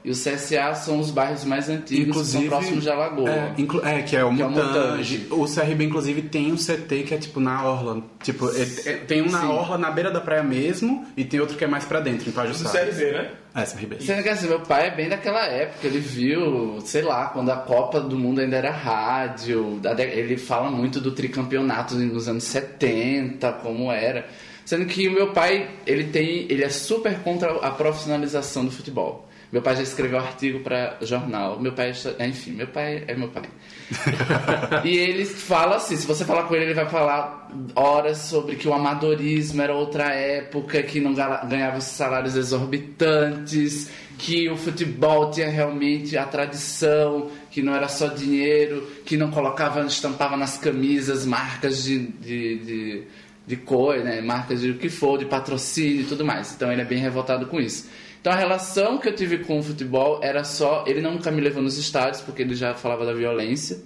E 0.02 0.10
o 0.10 0.14
CSA 0.14 0.74
são 0.74 0.98
os 0.98 1.10
bairros 1.10 1.44
mais 1.44 1.68
antigos 1.68 2.16
que 2.16 2.24
são 2.26 2.46
próximos 2.46 2.84
de 2.84 2.90
Alagoa. 2.90 3.28
É, 3.30 3.54
é, 3.98 4.02
que 4.02 4.16
é 4.16 4.24
o 4.24 4.34
Que 4.34 4.42
é 4.42 4.46
o. 4.46 5.42
O 5.42 5.46
CRB, 5.46 5.84
inclusive, 5.84 6.22
tem 6.22 6.52
um 6.52 6.56
CT 6.56 7.02
que 7.02 7.14
é 7.14 7.18
tipo 7.18 7.38
na 7.40 7.64
Orla. 7.64 8.02
Tipo, 8.22 8.48
é- 8.50 8.90
é- 8.90 8.96
tem 8.96 9.20
um 9.22 9.30
na 9.30 9.40
Sim. 9.42 9.46
Orla, 9.48 9.76
na 9.76 9.90
beira 9.90 10.10
da 10.10 10.20
praia 10.20 10.42
mesmo, 10.42 11.06
e 11.16 11.24
tem 11.24 11.38
outro 11.40 11.56
que 11.56 11.64
é 11.64 11.66
mais 11.66 11.84
pra 11.84 12.00
dentro, 12.00 12.28
em 12.28 12.32
Do 12.32 12.34
Pajuçara. 12.34 12.86
CRB, 12.86 13.12
né? 13.12 13.30
É, 13.54 13.62
CRB. 13.64 13.96
Sendo 14.00 14.22
que 14.22 14.28
assim, 14.28 14.48
meu 14.48 14.60
pai 14.60 14.88
é 14.88 14.90
bem 14.94 15.08
daquela 15.08 15.44
época, 15.46 15.86
ele 15.86 15.98
viu, 15.98 16.78
sei 16.84 17.02
lá, 17.02 17.26
quando 17.26 17.50
a 17.50 17.56
Copa 17.56 18.00
do 18.00 18.16
Mundo 18.18 18.40
ainda 18.40 18.56
era 18.56 18.70
rádio, 18.70 19.80
ele 20.12 20.36
fala 20.38 20.70
muito 20.70 21.00
do 21.00 21.10
tricampeonato 21.12 21.94
nos 21.96 22.28
anos 22.28 22.44
70, 22.44 23.52
como 23.54 23.90
era. 23.92 24.26
Sendo 24.64 24.86
que 24.86 25.08
o 25.08 25.12
meu 25.12 25.32
pai, 25.32 25.68
ele 25.86 26.04
tem, 26.04 26.46
ele 26.48 26.62
é 26.62 26.68
super 26.68 27.18
contra 27.20 27.50
a 27.56 27.70
profissionalização 27.72 28.64
do 28.64 28.70
futebol. 28.70 29.28
Meu 29.52 29.60
pai 29.60 29.74
já 29.76 29.82
escreveu 29.82 30.18
artigo 30.18 30.60
para 30.60 30.96
jornal. 31.02 31.58
Meu 31.58 31.72
pai, 31.72 31.92
é- 32.18 32.26
enfim, 32.26 32.52
meu 32.52 32.68
pai 32.68 33.02
é 33.08 33.14
meu 33.16 33.28
pai. 33.28 33.42
e 34.84 34.96
ele 34.96 35.24
fala 35.24 35.76
assim, 35.76 35.96
se 35.96 36.06
você 36.06 36.24
falar 36.24 36.44
com 36.44 36.54
ele, 36.54 36.66
ele 36.66 36.74
vai 36.74 36.88
falar 36.88 37.50
horas 37.74 38.18
sobre 38.18 38.54
que 38.54 38.68
o 38.68 38.72
amadorismo 38.72 39.60
era 39.60 39.74
outra 39.74 40.14
época, 40.14 40.80
que 40.84 41.00
não 41.00 41.12
ga- 41.14 41.44
ganhava 41.44 41.80
salários 41.80 42.36
exorbitantes, 42.36 43.90
que 44.16 44.48
o 44.48 44.56
futebol 44.56 45.30
tinha 45.30 45.48
realmente 45.48 46.16
a 46.16 46.24
tradição, 46.24 47.30
que 47.50 47.62
não 47.62 47.74
era 47.74 47.88
só 47.88 48.06
dinheiro, 48.08 48.86
que 49.04 49.16
não 49.16 49.30
colocava, 49.30 49.80
estampava 49.84 50.36
nas 50.36 50.58
camisas 50.58 51.26
marcas 51.26 51.82
de, 51.82 51.98
de, 52.06 52.58
de, 52.58 53.02
de 53.46 53.56
cor, 53.56 53.96
né? 53.98 54.20
marcas 54.20 54.60
de 54.60 54.70
o 54.70 54.78
que 54.78 54.88
for, 54.88 55.18
de 55.18 55.24
patrocínio 55.24 56.02
e 56.02 56.04
tudo 56.04 56.24
mais. 56.24 56.52
Então 56.54 56.70
ele 56.70 56.82
é 56.82 56.84
bem 56.84 56.98
revoltado 56.98 57.46
com 57.46 57.58
isso. 57.58 57.88
Então 58.20 58.32
a 58.32 58.36
relação 58.36 58.98
que 58.98 59.08
eu 59.08 59.14
tive 59.14 59.38
com 59.38 59.58
o 59.58 59.62
futebol 59.62 60.20
era 60.22 60.44
só. 60.44 60.84
Ele 60.86 61.00
nunca 61.00 61.30
me 61.30 61.40
levou 61.40 61.62
nos 61.62 61.78
estádios, 61.78 62.20
porque 62.20 62.42
ele 62.42 62.54
já 62.54 62.74
falava 62.74 63.04
da 63.04 63.14
violência. 63.14 63.78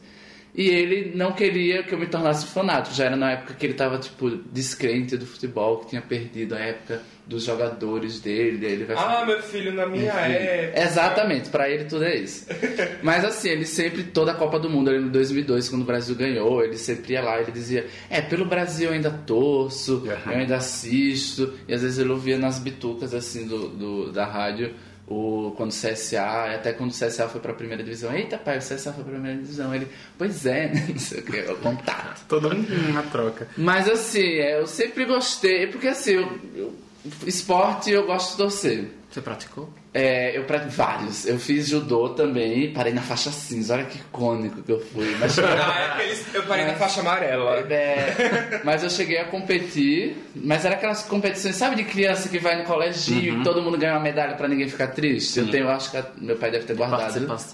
E 0.55 0.69
ele 0.69 1.13
não 1.17 1.33
queria 1.33 1.83
que 1.83 1.93
eu 1.95 1.99
me 1.99 2.07
tornasse 2.07 2.47
fanático. 2.47 2.95
Já 2.95 3.07
era 3.07 3.17
na 3.17 3.33
época 3.33 3.55
que 3.55 3.67
ele 3.67 3.73
estava, 3.75 3.99
tipo, 3.99 4.31
descrente 4.31 5.17
do 5.17 5.27
futebol, 5.27 5.79
que 5.79 5.89
tinha 5.89 6.03
perdido 6.03 6.55
a 6.55 6.59
época 6.59 7.03
dos 7.27 7.45
jogadores 7.45 8.21
dele. 8.21 8.65
Ele 8.67 8.85
vai 8.85 8.97
Ah, 8.99 9.25
meu 9.27 9.43
filho, 9.43 9.73
na 9.73 9.87
minha 9.87 10.13
época... 10.13 10.81
Exatamente, 10.83 11.49
pra 11.49 11.69
ele 11.71 11.85
tudo 11.85 12.05
é 12.05 12.17
isso. 12.17 12.47
Mas 13.03 13.25
assim, 13.25 13.49
ele 13.49 13.65
sempre, 13.65 14.05
toda 14.05 14.33
a 14.33 14.35
Copa 14.35 14.59
do 14.59 14.69
Mundo, 14.69 14.91
ele 14.91 15.05
em 15.05 15.09
2002, 15.09 15.69
quando 15.69 15.83
o 15.83 15.87
Brasil 15.87 16.15
ganhou, 16.15 16.63
ele 16.63 16.77
sempre 16.77 17.15
ia 17.15 17.23
lá, 17.23 17.41
ele 17.41 17.51
dizia: 17.53 17.87
É, 18.11 18.21
pelo 18.21 18.45
Brasil 18.45 18.89
eu 18.89 18.95
ainda 18.95 19.11
torço, 19.11 20.03
eu 20.27 20.33
ainda 20.33 20.57
assisto. 20.57 21.55
E 21.67 21.75
às 21.75 21.83
vezes 21.83 21.99
ele 21.99 22.11
ouvia 22.11 22.37
nas 22.39 22.59
bitucas 22.59 23.15
assim 23.15 23.47
do, 23.47 23.69
do- 23.69 24.13
da 24.13 24.25
rádio. 24.27 24.75
O, 25.07 25.53
quando 25.55 25.71
o 25.71 25.75
CSA, 25.75 26.55
até 26.55 26.73
quando 26.73 26.91
o 26.91 26.95
CSA 26.95 27.29
foi 27.29 27.39
pra 27.39 27.53
primeira 27.53 27.83
divisão, 27.83 28.11
eita 28.17 28.39
pai, 28.39 28.57
o 28.57 28.61
CSA 28.61 28.91
foi 28.91 29.05
pra 29.05 29.13
primeira 29.13 29.37
divisão. 29.39 29.75
Ele, 29.75 29.87
pois 30.17 30.47
é, 30.47 30.69
né? 30.73 30.87
Não 30.89 30.99
sei 30.99 31.21
o 31.21 31.23
que, 31.23 31.41
o 31.41 31.57
contato. 31.57 32.25
Toda 32.27 32.49
um- 32.49 32.65
uma 32.91 33.03
troca. 33.03 33.47
Mas 33.55 33.87
assim, 33.87 34.23
é, 34.39 34.59
eu 34.59 34.67
sempre 34.67 35.05
gostei, 35.05 35.67
porque 35.67 35.89
assim, 35.89 36.13
eu, 36.13 36.39
eu- 36.57 36.84
esporte 37.27 37.91
eu 37.91 38.07
gosto 38.07 38.33
de 38.33 38.37
torcer. 38.39 38.91
Você 39.11 39.21
praticou? 39.21 39.71
É, 39.93 40.37
eu 40.37 40.43
pra 40.43 40.59
vários. 40.59 41.25
Eu 41.25 41.39
fiz 41.39 41.69
judô 41.69 42.09
também, 42.09 42.73
parei 42.73 42.93
na 42.93 43.01
faixa 43.01 43.31
cinza. 43.31 43.75
Olha 43.75 43.85
que 43.85 43.99
icônico 43.99 44.61
que 44.61 44.73
eu 44.73 44.81
fui. 44.81 45.15
Mas, 45.21 45.39
Ah, 45.39 45.79
é 45.81 45.87
aqueles... 45.93 46.35
Eu 46.35 46.43
parei 46.43 46.65
na 46.65 46.75
faixa 46.75 47.01
amarela. 47.01 47.61
É, 47.71 48.61
mas 48.65 48.83
eu 48.83 48.91
cheguei 48.91 49.19
a 49.19 49.27
competir, 49.27 50.17
mas 50.35 50.65
era 50.65 50.75
aquelas 50.75 51.03
competições, 51.05 51.55
sabe, 51.55 51.77
de 51.77 51.85
criança 51.85 52.29
que 52.29 52.41
vai 52.41 52.59
no 52.59 52.65
coleginho 52.65 53.41
e 53.41 53.45
todo 53.45 53.63
mundo 53.63 53.79
ganha 53.79 53.93
uma 53.93 54.01
medalha 54.01 54.35
pra 54.35 54.49
ninguém 54.49 54.69
ficar 54.69 54.89
triste? 54.89 55.39
Eu 55.39 55.49
tenho, 55.53 55.69
acho 55.69 55.93
que 55.93 55.97
a- 55.97 56.07
meu 56.19 56.35
pai 56.37 56.51
deve 56.51 56.65
ter 56.65 56.75
guardado. 56.75 57.01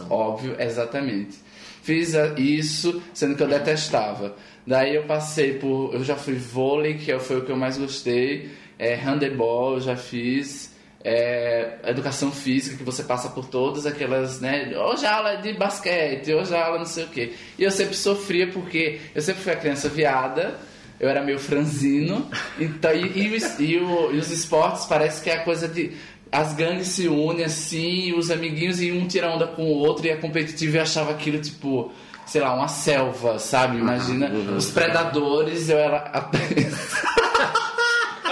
Óbvio, 0.09 0.57
exatamente. 0.59 1.37
Fiz 1.83 2.15
a- 2.15 2.35
isso, 2.39 3.03
sendo 3.13 3.35
que 3.35 3.43
eu 3.43 3.49
detestava. 3.49 4.35
Daí 4.67 4.95
eu 4.95 5.03
passei 5.03 5.55
por. 5.59 5.93
Eu 5.95 6.03
já 6.05 6.17
fui 6.17 6.35
vôlei, 6.37 6.95
que 6.95 7.19
foi 7.19 7.39
o 7.39 7.45
que 7.45 7.53
eu 7.53 7.57
mais 7.57 7.77
gostei. 7.77 8.51
É, 8.81 8.95
handebol, 8.95 9.75
eu 9.75 9.81
já 9.81 9.95
fiz. 9.97 10.71
É, 11.03 11.77
educação 11.87 12.31
física, 12.31 12.77
que 12.77 12.83
você 12.85 13.03
passa 13.03 13.31
por 13.31 13.47
todas 13.47 13.87
aquelas, 13.87 14.39
né? 14.41 14.71
Hoje 14.77 15.07
aula 15.07 15.37
de 15.37 15.55
basquete, 15.55 16.33
hoje 16.35 16.55
aula 16.55 16.79
não 16.79 16.85
sei 16.85 17.05
o 17.05 17.09
quê. 17.09 17.33
E 17.59 17.65
eu 17.65 17.71
sempre 17.71 17.95
sofria 17.97 18.49
porque 18.49 19.01
eu 19.15 19.23
sempre 19.23 19.43
fui 19.43 19.51
a 19.53 19.57
criança 19.57 19.89
viada, 19.89 20.59
eu 20.99 21.09
era 21.09 21.23
meio 21.23 21.39
franzino. 21.39 22.29
Então, 22.59 22.93
e, 22.93 23.19
e 23.29 23.35
os- 23.35 23.59
e 23.59 23.79
o- 23.79 24.13
e 24.13 24.19
os 24.19 24.31
esportes 24.31 24.85
parece 24.85 25.23
que 25.23 25.31
é 25.31 25.37
a 25.37 25.43
coisa 25.45 25.67
de. 25.67 25.93
As 26.31 26.53
gangues 26.53 26.89
se 26.89 27.09
unem 27.09 27.45
assim, 27.47 28.13
os 28.13 28.31
amiguinhos, 28.31 28.81
e 28.83 28.93
um 28.93 29.09
tira 29.09 29.31
onda 29.31 29.47
com 29.47 29.63
o 29.63 29.79
outro, 29.79 30.07
e 30.07 30.11
é 30.11 30.17
competitivo 30.17 30.77
e 30.77 30.81
achava 30.81 31.13
aquilo 31.13 31.39
tipo. 31.41 31.91
Sei 32.27 32.41
lá, 32.43 32.55
uma 32.55 32.69
selva, 32.69 33.39
sabe? 33.39 33.79
Imagina 33.79 34.31
os 34.57 34.71
predadores, 34.71 35.69
eu 35.71 35.79
era 35.79 35.97
a... 36.13 36.31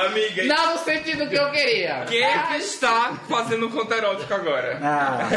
Amiga, 0.07 0.45
Não 0.45 0.73
no 0.75 0.79
sentido 0.79 1.29
que 1.29 1.35
eu 1.37 1.51
queria. 1.51 2.05
quem 2.09 2.23
é 2.23 2.39
que 2.49 2.57
está 2.59 3.15
fazendo 3.29 3.67
um 3.67 3.71
conto 3.71 3.93
erótico 3.93 4.33
agora? 4.33 4.79
Ah, 4.83 5.29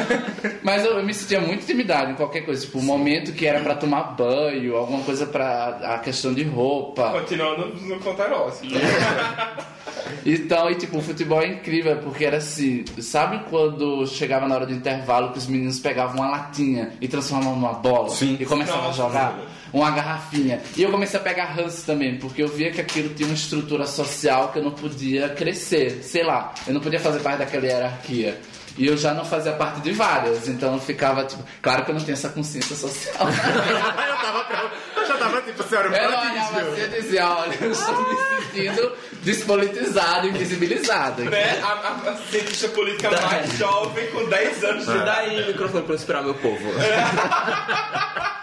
Mas 0.61 0.85
eu, 0.85 0.97
eu 0.97 1.03
me 1.03 1.13
sentia 1.13 1.39
muito 1.41 1.63
intimidado 1.63 2.11
em 2.11 2.15
qualquer 2.15 2.41
coisa. 2.41 2.65
Tipo, 2.65 2.79
um 2.79 2.83
momento 2.83 3.33
que 3.33 3.45
era 3.45 3.59
pra 3.59 3.75
tomar 3.75 4.03
banho, 4.15 4.75
alguma 4.75 5.03
coisa 5.03 5.25
pra 5.25 5.79
a 5.95 5.99
questão 5.99 6.33
de 6.33 6.43
roupa. 6.43 7.11
Continuando 7.11 7.67
no 7.75 7.99
conto 7.99 8.21
erótico. 8.21 8.65
Então, 10.25 10.69
e 10.69 10.75
tipo, 10.75 10.97
o 10.97 11.01
futebol 11.01 11.41
é 11.41 11.47
incrível, 11.47 11.97
porque 11.97 12.25
era 12.25 12.37
assim, 12.37 12.85
sabe 12.99 13.41
quando 13.49 14.05
chegava 14.07 14.47
na 14.47 14.55
hora 14.55 14.65
do 14.65 14.73
intervalo 14.73 15.31
que 15.31 15.37
os 15.37 15.47
meninos 15.47 15.79
pegavam 15.79 16.17
uma 16.17 16.29
latinha 16.29 16.91
e 17.01 17.07
transformavam 17.07 17.55
numa 17.55 17.73
bola 17.73 18.09
Sim. 18.09 18.37
e 18.39 18.45
começavam 18.45 18.89
a 18.89 18.93
jogar? 18.93 19.39
Uma 19.73 19.89
garrafinha. 19.91 20.61
E 20.75 20.83
eu 20.83 20.91
comecei 20.91 21.17
a 21.17 21.23
pegar 21.23 21.45
ranço 21.45 21.85
também, 21.85 22.17
porque 22.17 22.43
eu 22.43 22.47
via 22.49 22.71
que 22.71 22.81
aquilo 22.81 23.13
tinha 23.13 23.27
uma 23.27 23.35
estrutura 23.35 23.85
social 23.85 24.49
que 24.49 24.59
eu 24.59 24.63
não 24.63 24.71
podia 24.71 25.29
crescer. 25.29 26.03
Sei 26.03 26.23
lá, 26.23 26.53
eu 26.67 26.73
não 26.73 26.81
podia 26.81 26.99
fazer 26.99 27.19
parte 27.19 27.39
daquela 27.39 27.65
hierarquia. 27.65 28.37
E 28.77 28.87
eu 28.87 28.97
já 28.97 29.13
não 29.13 29.25
fazia 29.25 29.51
parte 29.53 29.81
de 29.81 29.91
várias, 29.91 30.47
então 30.47 30.73
eu 30.73 30.79
ficava 30.79 31.23
tipo. 31.25 31.43
Claro 31.61 31.83
que 31.83 31.91
eu 31.91 31.95
não 31.95 32.01
tenho 32.01 32.13
essa 32.13 32.29
consciência 32.29 32.75
social. 32.75 33.27
eu 33.27 34.15
tava. 34.17 34.71
Eu 34.95 35.05
já 35.05 35.17
tava 35.17 35.41
tipo, 35.41 35.63
senhora, 35.63 35.87
Eu 35.87 36.11
não 36.11 36.19
para 36.19 36.31
olhava 36.31 36.61
assim 36.61 36.81
e 36.81 37.01
dizia, 37.01 37.29
olha, 37.29 37.57
eu 37.61 37.71
estou 37.71 38.09
me 38.09 38.17
sentindo 38.45 38.93
despolitizado, 39.23 40.27
invisibilizado. 40.27 41.23
Né? 41.23 41.59
A, 41.61 41.67
a, 41.67 42.11
a 42.11 42.17
cientista 42.17 42.67
política 42.69 43.09
mais 43.11 43.57
jovem, 43.57 44.07
com 44.07 44.27
10 44.27 44.63
anos 44.63 44.85
de 44.85 44.91
Me 44.91 44.95
idade. 44.97 45.05
dá 45.05 45.17
aí 45.17 45.43
o 45.43 45.47
microfone 45.47 45.83
pra 45.83 45.93
eu 45.93 45.95
inspirar 45.97 46.23
meu 46.23 46.33
povo. 46.35 46.65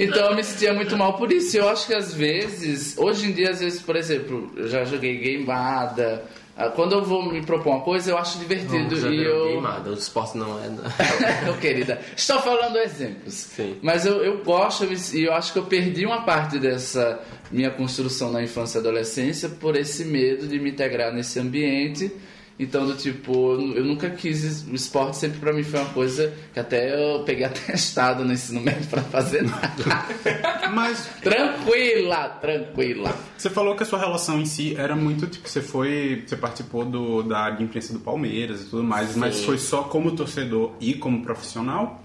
Então 0.00 0.30
eu 0.30 0.36
me 0.36 0.44
sentia 0.44 0.72
muito 0.72 0.96
mal 0.96 1.14
por 1.14 1.32
isso. 1.32 1.56
Eu 1.56 1.68
acho 1.68 1.84
que 1.86 1.92
às 1.92 2.14
vezes, 2.14 2.96
hoje 2.96 3.26
em 3.26 3.32
dia, 3.32 3.50
às 3.50 3.58
vezes, 3.58 3.82
por 3.82 3.96
exemplo, 3.96 4.48
eu 4.56 4.68
já 4.68 4.84
joguei 4.84 5.18
gameada. 5.18 6.22
Ah, 6.60 6.70
Quando 6.70 6.92
eu 6.94 7.04
vou 7.04 7.22
me 7.22 7.40
propor 7.40 7.76
uma 7.76 7.80
coisa, 7.82 8.10
eu 8.10 8.18
acho 8.18 8.36
divertido 8.36 8.96
Já 8.96 9.08
e 9.08 9.22
eu. 9.22 9.44
queimada, 9.46 9.90
o 9.90 9.94
esporte 9.94 10.36
não 10.36 10.58
é... 10.58 10.66
Ô, 11.48 11.54
querida, 11.54 12.00
estou 12.16 12.40
falando 12.40 12.76
exemplos. 12.78 13.32
Sim. 13.32 13.76
Mas 13.80 14.04
eu, 14.04 14.24
eu 14.24 14.42
gosto 14.42 14.84
e 15.14 15.24
eu 15.24 15.32
acho 15.32 15.52
que 15.52 15.58
eu 15.60 15.66
perdi 15.66 16.04
uma 16.04 16.22
parte 16.22 16.58
dessa 16.58 17.20
minha 17.52 17.70
construção 17.70 18.32
na 18.32 18.42
infância 18.42 18.78
e 18.78 18.80
adolescência 18.80 19.48
por 19.48 19.76
esse 19.76 20.04
medo 20.04 20.48
de 20.48 20.58
me 20.58 20.70
integrar 20.70 21.14
nesse 21.14 21.38
ambiente. 21.38 22.10
Então, 22.58 22.86
do 22.86 22.94
tipo, 22.94 23.52
eu 23.52 23.84
nunca 23.84 24.10
quis. 24.10 24.66
O 24.66 24.74
esporte 24.74 25.16
sempre 25.16 25.38
pra 25.38 25.52
mim 25.52 25.62
foi 25.62 25.78
uma 25.78 25.90
coisa 25.90 26.34
que 26.52 26.58
até 26.58 26.92
eu 26.92 27.22
peguei 27.22 27.44
atestado 27.46 28.24
no 28.24 28.32
ensino 28.32 28.60
médio 28.60 28.88
pra 28.88 29.00
fazer 29.02 29.42
nada. 29.42 30.68
Mas 30.72 31.08
tranquila, 31.22 32.28
tranquila. 32.40 33.14
você 33.36 33.48
falou 33.48 33.76
que 33.76 33.84
a 33.84 33.86
sua 33.86 34.00
relação 34.00 34.40
em 34.40 34.46
si 34.46 34.74
era 34.76 34.96
muito, 34.96 35.26
tipo, 35.28 35.48
você 35.48 35.62
foi... 35.62 36.24
Você 36.26 36.36
participou 36.36 36.84
do, 36.84 37.22
da 37.22 37.38
área 37.38 37.58
de 37.58 37.64
imprensa 37.64 37.92
do 37.92 38.00
Palmeiras 38.00 38.62
e 38.62 38.64
tudo 38.64 38.82
mais, 38.82 39.14
mas 39.14 39.44
foi 39.44 39.58
só 39.58 39.84
como 39.84 40.16
torcedor 40.16 40.72
e 40.80 40.94
como 40.94 41.22
profissional? 41.22 42.02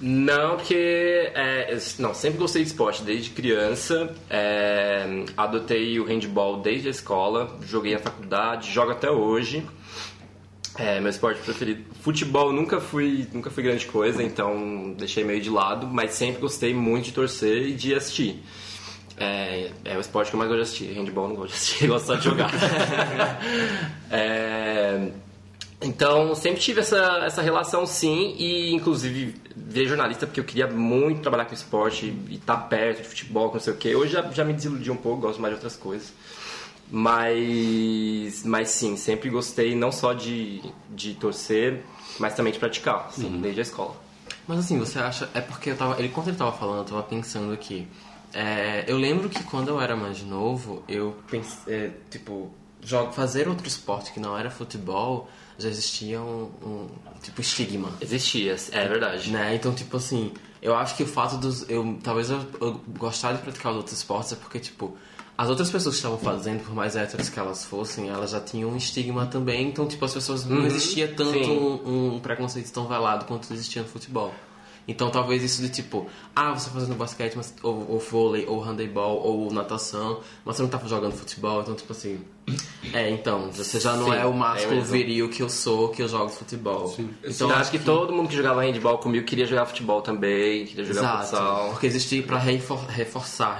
Não, 0.00 0.56
porque. 0.56 1.32
é, 1.34 1.76
não, 1.98 2.14
sempre 2.14 2.38
gostei 2.38 2.62
de 2.62 2.68
esporte 2.68 3.02
desde 3.02 3.30
criança. 3.30 4.14
é, 4.30 5.24
adotei 5.36 5.98
o 5.98 6.04
handball 6.04 6.60
desde 6.60 6.86
a 6.86 6.90
escola, 6.90 7.58
joguei 7.62 7.94
na 7.94 7.98
faculdade, 7.98 8.70
jogo 8.70 8.92
até 8.92 9.10
hoje. 9.10 9.66
É, 10.78 11.00
meu 11.00 11.10
esporte 11.10 11.40
preferido. 11.40 11.82
Futebol 12.02 12.52
nunca 12.52 12.80
fui, 12.80 13.26
nunca 13.32 13.50
fui 13.50 13.64
grande 13.64 13.86
coisa, 13.86 14.22
então 14.22 14.94
deixei 14.96 15.24
meio 15.24 15.40
de 15.40 15.50
lado, 15.50 15.88
mas 15.88 16.12
sempre 16.12 16.40
gostei 16.40 16.72
muito 16.72 17.06
de 17.06 17.12
torcer 17.12 17.62
e 17.62 17.74
de 17.74 17.94
assistir. 17.94 18.40
É, 19.16 19.72
é 19.84 19.96
o 19.96 20.00
esporte 20.00 20.30
que 20.30 20.36
eu 20.36 20.38
mais 20.38 20.48
gosto 20.48 20.62
de 20.62 20.68
assistir. 20.68 20.96
Handball 20.96 21.28
não 21.28 21.34
gosto 21.34 21.50
de 21.50 21.56
assistir, 21.56 21.86
gosto 21.88 22.06
só 22.06 22.14
de 22.14 22.24
jogar. 22.24 22.50
é, 24.08 25.10
então, 25.80 26.34
sempre 26.36 26.60
tive 26.60 26.80
essa, 26.80 27.22
essa 27.24 27.42
relação 27.42 27.84
sim, 27.84 28.36
e 28.38 28.72
inclusive 28.72 29.34
virei 29.56 29.88
jornalista 29.88 30.26
porque 30.26 30.38
eu 30.38 30.44
queria 30.44 30.68
muito 30.68 31.22
trabalhar 31.22 31.44
com 31.44 31.54
esporte 31.54 32.06
e 32.28 32.36
estar 32.36 32.56
perto 32.56 33.02
de 33.02 33.08
futebol, 33.08 33.52
não 33.52 33.60
sei 33.60 33.72
o 33.72 33.76
que. 33.76 33.94
Hoje 33.96 34.12
já, 34.12 34.22
já 34.30 34.44
me 34.44 34.52
desiludi 34.52 34.90
um 34.92 34.96
pouco, 34.96 35.22
gosto 35.22 35.40
mais 35.40 35.52
de 35.52 35.56
outras 35.56 35.76
coisas. 35.76 36.12
Mas, 36.90 38.44
mas 38.44 38.70
sim, 38.70 38.96
sempre 38.96 39.28
gostei 39.28 39.74
não 39.74 39.92
só 39.92 40.14
de, 40.14 40.62
de 40.90 41.14
torcer, 41.14 41.84
mas 42.18 42.34
também 42.34 42.52
de 42.52 42.58
praticar, 42.58 43.12
sim, 43.12 43.26
uhum. 43.26 43.40
desde 43.40 43.60
a 43.60 43.62
escola. 43.62 43.94
Mas 44.46 44.60
assim, 44.60 44.78
você 44.78 44.98
acha. 44.98 45.28
É 45.34 45.40
porque 45.42 45.70
eu 45.70 45.76
tava. 45.76 45.98
Ele, 45.98 46.08
quando 46.08 46.28
ele 46.28 46.36
tava 46.36 46.52
falando, 46.52 46.78
eu 46.78 46.84
tava 46.84 47.02
pensando 47.02 47.52
aqui. 47.52 47.86
É, 48.32 48.84
eu 48.86 48.96
lembro 48.96 49.28
que 49.28 49.42
quando 49.42 49.68
eu 49.68 49.80
era 49.80 49.94
mais 49.94 50.22
novo, 50.22 50.82
eu 50.88 51.16
pensei. 51.30 51.74
É, 51.74 51.90
tipo, 52.10 52.50
fazer 53.12 53.48
outro 53.48 53.68
esporte 53.68 54.12
que 54.12 54.20
não 54.20 54.36
era 54.36 54.50
futebol 54.50 55.28
já 55.58 55.68
existia 55.68 56.20
um, 56.20 56.50
um, 56.62 56.88
tipo 57.22 57.40
estigma. 57.40 57.92
Existia, 58.00 58.56
é 58.72 58.88
verdade. 58.88 59.30
Né? 59.30 59.54
Então, 59.54 59.74
tipo 59.74 59.96
assim, 59.96 60.32
eu 60.62 60.74
acho 60.74 60.96
que 60.96 61.02
o 61.02 61.06
fato 61.06 61.36
dos. 61.36 61.68
Eu, 61.68 61.98
talvez 62.02 62.30
eu, 62.30 62.40
eu 62.60 62.80
gostar 62.96 63.32
de 63.32 63.42
praticar 63.42 63.72
os 63.72 63.78
outros 63.78 63.96
esportes 63.96 64.32
é 64.32 64.36
porque, 64.36 64.58
tipo, 64.60 64.96
as 65.38 65.48
outras 65.48 65.70
pessoas 65.70 65.94
que 65.94 65.98
estavam 66.00 66.18
fazendo, 66.18 66.64
por 66.64 66.74
mais 66.74 66.96
héteros 66.96 67.28
que 67.28 67.38
elas 67.38 67.64
fossem, 67.64 68.08
elas 68.08 68.32
já 68.32 68.40
tinham 68.40 68.70
um 68.70 68.76
estigma 68.76 69.24
também. 69.24 69.68
Então, 69.68 69.86
tipo, 69.86 70.04
as 70.04 70.12
pessoas 70.12 70.44
não 70.44 70.58
uhum, 70.58 70.66
existia 70.66 71.06
tanto 71.06 71.38
um, 71.38 72.16
um, 72.16 72.18
preconceito 72.18 72.72
tão 72.72 72.88
velado 72.88 73.24
quanto 73.24 73.52
existia 73.52 73.82
no 73.82 73.88
futebol. 73.88 74.34
Então 74.88 75.10
talvez 75.10 75.44
isso 75.44 75.62
de 75.62 75.68
tipo, 75.68 76.08
ah, 76.34 76.52
você 76.52 76.68
tá 76.68 76.74
fazendo 76.74 76.96
basquete, 76.96 77.36
mas, 77.36 77.54
ou, 77.62 77.88
ou 77.88 78.00
vôlei, 78.00 78.46
ou 78.46 78.58
handebol, 78.58 79.20
ou 79.22 79.52
natação, 79.52 80.22
mas 80.44 80.56
você 80.56 80.62
não 80.62 80.68
tá 80.68 80.80
jogando 80.86 81.12
futebol, 81.12 81.60
então 81.60 81.76
tipo 81.76 81.92
assim. 81.92 82.18
É, 82.92 83.10
então, 83.10 83.50
você 83.50 83.78
já 83.78 83.94
não 83.94 84.06
Sim, 84.06 84.16
é 84.16 84.24
o 84.24 84.32
másculo 84.32 84.80
é 84.80 84.84
viril 84.84 85.28
que 85.28 85.42
eu 85.42 85.48
sou, 85.48 85.88
que 85.88 86.02
eu 86.02 86.08
jogo 86.08 86.28
futebol. 86.30 86.88
Sim. 86.88 87.10
Então, 87.22 87.50
eu 87.50 87.56
acho 87.56 87.70
que, 87.70 87.78
que, 87.78 87.84
todo 87.84 88.12
mundo 88.12 88.28
que 88.28 88.36
jogava 88.36 88.62
handball 88.62 88.98
comigo 88.98 89.26
queria 89.26 89.46
jogar 89.46 89.66
futebol 89.66 90.00
também, 90.00 90.66
queria 90.66 90.84
jogar 90.84 91.00
Exato, 91.00 91.24
futsal. 91.24 91.68
Porque 91.70 91.86
existia 91.86 92.22
pra 92.22 92.38
reforçar, 92.38 92.88
reforçar, 92.90 93.58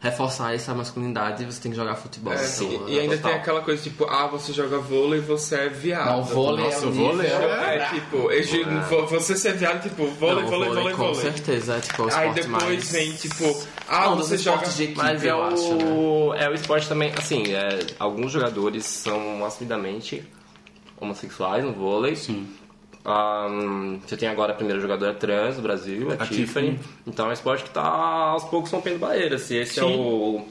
reforçar 0.00 0.54
essa 0.54 0.74
masculinidade 0.74 1.44
você 1.44 1.60
tem 1.60 1.70
que 1.70 1.76
jogar 1.76 1.94
futebol. 1.94 2.32
É, 2.32 2.38
Sim, 2.38 2.74
então, 2.74 2.88
e, 2.88 2.94
e 2.94 3.00
ainda 3.00 3.18
tem 3.18 3.32
aquela 3.32 3.60
coisa 3.60 3.82
tipo, 3.82 4.04
ah, 4.04 4.26
você 4.26 4.52
joga 4.52 4.78
vôlei 4.78 5.20
e 5.20 5.22
você 5.22 5.54
é 5.54 5.68
viado. 5.68 6.06
Não, 6.06 6.24
vôlei 6.24 6.64
Nossa, 6.64 6.86
é, 6.86 6.90
vôlei 6.90 7.26
é, 7.26 7.76
é, 7.76 7.88
tipo, 7.94 8.30
é. 8.30 9.06
você 9.06 9.36
ser 9.36 9.54
viado, 9.54 9.82
tipo, 9.82 10.06
vôlei, 10.06 10.42
não, 10.42 10.50
vôlei, 10.50 10.68
vôlei, 10.70 10.94
Com 10.94 11.12
vôlei. 11.12 11.20
certeza, 11.20 11.76
é 11.76 11.80
tipo 11.80 12.02
o 12.04 12.14
Aí 12.14 12.32
depois 12.32 12.62
mais... 12.62 12.92
vem, 12.92 13.12
tipo, 13.12 13.44
ah, 13.88 14.06
não, 14.06 14.16
você 14.16 14.36
joga... 14.36 14.66
De 14.66 14.82
equipe, 14.82 14.98
mas 14.98 15.24
é 15.24 15.34
o, 15.34 15.42
acho, 15.42 15.74
né? 15.74 16.44
é 16.44 16.50
o 16.50 16.54
esporte 16.54 16.88
também, 16.88 17.12
assim, 17.16 17.52
é, 17.52 17.86
alguns 17.98 18.32
jogadores 18.32 18.84
são 18.84 19.44
assumidamente 19.44 20.22
homossexuais 21.00 21.64
no 21.64 21.72
vôlei. 21.72 22.16
Sim. 22.16 22.48
Um, 23.06 24.00
você 24.04 24.16
tem 24.16 24.28
agora 24.28 24.52
a 24.52 24.56
primeira 24.56 24.80
jogadora 24.80 25.14
trans 25.14 25.56
do 25.56 25.62
Brasil, 25.62 26.10
a, 26.10 26.14
a 26.14 26.26
Tiffany. 26.26 26.72
Tiffany. 26.72 26.80
Então 27.06 27.26
é 27.26 27.28
um 27.28 27.32
esporte 27.32 27.62
que 27.62 27.68
está 27.68 27.84
aos 27.84 28.44
poucos 28.44 28.70
rompendo 28.72 28.98
barreiras. 28.98 29.42
Se 29.42 29.56
esse 29.56 29.78
é 29.78 29.82
Sim. 29.82 29.92
é 29.92 29.96
o 29.96 30.44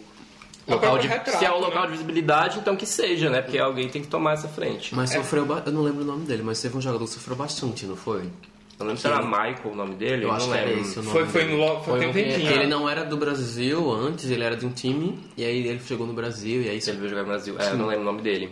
local 0.66 0.98
de, 0.98 1.08
retrato, 1.08 1.38
se 1.38 1.46
é 1.46 1.52
o 1.52 1.60
local 1.60 1.82
né? 1.82 1.88
de 1.88 1.92
visibilidade, 1.94 2.60
então 2.60 2.78
que 2.78 2.86
seja, 2.86 3.30
né? 3.30 3.42
Porque 3.42 3.58
alguém 3.58 3.90
tem 3.90 4.02
que 4.02 4.08
tomar 4.08 4.34
essa 4.34 4.48
frente. 4.48 4.96
Mas 4.96 5.12
é. 5.12 5.18
sofreu, 5.18 5.46
eu 5.66 5.72
não 5.72 5.82
lembro 5.82 6.04
o 6.04 6.06
nome 6.06 6.26
dele, 6.26 6.44
mas 6.44 6.62
teve 6.62 6.78
um 6.78 6.82
jogador 6.82 7.04
que 7.04 7.12
sofreu 7.12 7.36
bastante, 7.36 7.86
não 7.86 7.98
foi? 7.98 8.30
Eu 8.78 8.86
não 8.86 8.88
lembro 8.88 9.02
se 9.02 9.08
era 9.08 9.22
Michael 9.22 9.72
o 9.72 9.76
nome 9.76 9.96
dele. 9.96 10.26
Eu, 10.26 10.32
acho 10.32 10.50
que 10.50 10.58
era 10.58 10.72
esse 10.72 11.00
o 11.00 11.04
nome 11.04 11.12
foi, 11.14 11.26
foi, 11.28 11.44
no, 11.46 11.82
foi, 11.82 12.00
foi 12.00 12.08
um 12.08 12.14
tempinho. 12.14 12.52
Ele 12.52 12.68
não 12.68 12.90
era 12.90 13.06
do 13.06 13.16
Brasil 13.16 13.92
antes, 13.92 14.30
ele 14.30 14.44
era 14.44 14.58
de 14.58 14.66
um 14.66 14.72
time, 14.72 15.18
e 15.38 15.46
aí 15.46 15.66
ele 15.66 15.80
chegou 15.80 16.06
no 16.06 16.14
Brasil, 16.14 16.62
e 16.62 16.70
aí... 16.70 16.80
Ele 16.86 16.98
veio 16.98 17.10
jogar 17.10 17.22
no 17.22 17.30
Brasil, 17.30 17.56
é, 17.58 17.72
eu 17.72 17.78
não 17.78 17.88
lembro 17.88 18.02
o 18.02 18.06
nome 18.06 18.22
dele. 18.22 18.52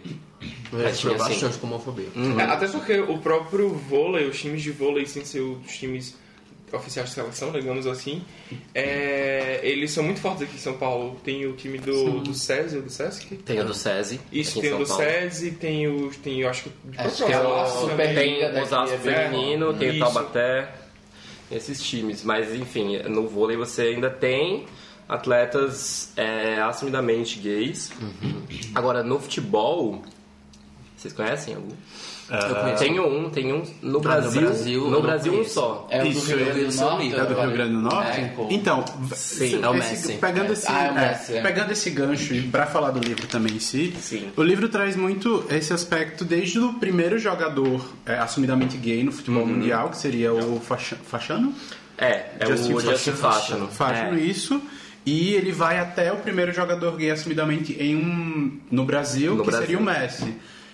Mas 0.71 0.99
tinha 0.99 1.13
bastante 1.13 1.45
assim. 1.45 1.59
com 1.59 1.67
homofobia. 1.67 2.07
Uhum. 2.15 2.39
É, 2.39 2.43
até 2.43 2.67
porque 2.67 2.99
o 2.99 3.17
próprio 3.19 3.69
vôlei, 3.69 4.27
os 4.27 4.39
times 4.39 4.61
de 4.61 4.71
vôlei, 4.71 5.05
sem 5.05 5.23
ser 5.25 5.41
os 5.41 5.71
times 5.71 6.15
oficiais 6.73 7.09
de 7.09 7.15
seleção, 7.15 7.51
digamos 7.51 7.85
assim, 7.87 8.23
é, 8.73 9.59
eles 9.63 9.91
são 9.91 10.03
muito 10.03 10.19
fortes 10.19 10.43
aqui 10.43 10.55
em 10.55 10.59
São 10.59 10.73
Paulo. 10.73 11.19
Tem 11.23 11.45
o 11.45 11.53
time 11.53 11.77
do, 11.77 12.19
do 12.19 12.33
SESI, 12.33 12.81
do 12.81 12.89
SESC? 12.89 13.35
Tem 13.37 13.59
o 13.59 13.65
do 13.65 13.73
SESI. 13.73 14.19
Isso, 14.31 14.59
tem 14.59 14.73
o 14.73 14.79
do 14.79 14.85
SESI, 14.85 15.51
tem 15.51 15.87
o. 15.87 16.09
Tem, 16.09 16.41
eu 16.41 16.49
acho 16.49 16.63
que. 16.63 16.71
Acho 16.97 17.25
que 17.25 17.31
é 17.31 17.39
o 17.39 17.67
Superliga. 17.67 18.49
Tem 18.49 18.59
o 18.59 18.63
Osasco 18.63 18.97
Feminino, 18.97 19.71
é, 19.71 19.73
tem 19.73 19.89
isso. 19.89 19.97
o 19.97 19.99
Taubaté, 19.99 20.73
esses 21.51 21.81
times. 21.81 22.23
Mas 22.23 22.53
enfim, 22.53 22.97
no 23.03 23.27
vôlei 23.27 23.57
você 23.57 23.83
ainda 23.83 24.09
tem 24.09 24.65
atletas 25.07 26.11
é, 26.15 26.59
assumidamente 26.61 27.39
gays. 27.39 27.91
Uhum. 28.01 28.43
Agora, 28.73 29.03
no 29.03 29.19
futebol, 29.19 30.01
vocês 30.95 31.13
conhecem 31.13 31.55
algum? 31.55 31.75
Uh, 32.29 32.77
tenho 32.77 33.05
um, 33.05 33.29
tenho 33.29 33.57
um 33.57 33.63
no 33.81 33.99
Brasil. 33.99 34.41
no 34.41 34.47
Brasil, 34.47 34.89
no 34.89 35.01
Brasil 35.01 35.33
um 35.41 35.43
só. 35.43 35.87
É 35.89 36.01
o 36.01 36.11
do 36.11 36.19
Rio 36.19 36.37
Grande 36.37 36.65
do 36.65 36.75
Norte? 36.75 37.15
É 37.15 37.25
do 37.25 37.33
Rio 37.33 37.51
Grande 37.51 37.73
do 37.73 37.81
Norte? 37.81 38.19
É, 38.19 38.33
então, 38.49 38.85
Sim, 39.13 39.61
é 39.61 39.67
o 39.67 39.73
Messi. 39.73 40.13
Pegando, 40.13 40.49
é. 40.49 40.53
Esse, 40.53 40.67
ah, 40.69 40.85
é 40.85 40.91
o 40.91 40.93
Messi, 40.93 41.37
é. 41.37 41.41
pegando 41.41 41.71
esse 41.71 41.89
gancho 41.89 42.47
para 42.49 42.65
falar 42.65 42.91
do 42.91 42.99
livro 42.99 43.27
também 43.27 43.55
em 43.55 43.59
si, 43.59 43.93
Sim. 43.99 44.31
o 44.37 44.43
livro 44.43 44.69
traz 44.69 44.95
muito 44.95 45.45
esse 45.49 45.73
aspecto 45.73 46.23
desde 46.23 46.59
o 46.59 46.73
primeiro 46.73 47.19
jogador 47.19 47.85
é, 48.05 48.15
assumidamente 48.15 48.77
gay 48.77 49.03
no 49.03 49.11
futebol 49.11 49.43
uhum. 49.43 49.49
mundial, 49.49 49.89
que 49.89 49.97
seria 49.97 50.33
o 50.33 50.61
Fachano. 50.61 51.53
É, 51.97 52.25
é 52.39 52.45
Justin 52.47 52.73
o 52.73 52.79
Justin 52.79 53.11
Fachano. 53.11 53.67
Fachano, 53.67 54.17
isso. 54.17 54.61
E 55.05 55.33
ele 55.33 55.51
vai 55.51 55.79
até 55.79 56.11
o 56.13 56.17
primeiro 56.17 56.53
jogador 56.53 56.95
gay 56.95 57.11
assumidamente 57.11 57.73
em 57.73 57.97
um, 57.97 58.59
no 58.71 58.85
Brasil, 58.85 59.35
no 59.35 59.43
que 59.43 59.51
Brasil. 59.51 59.67
seria 59.67 59.79
o 59.79 59.83
Messi. 59.83 60.33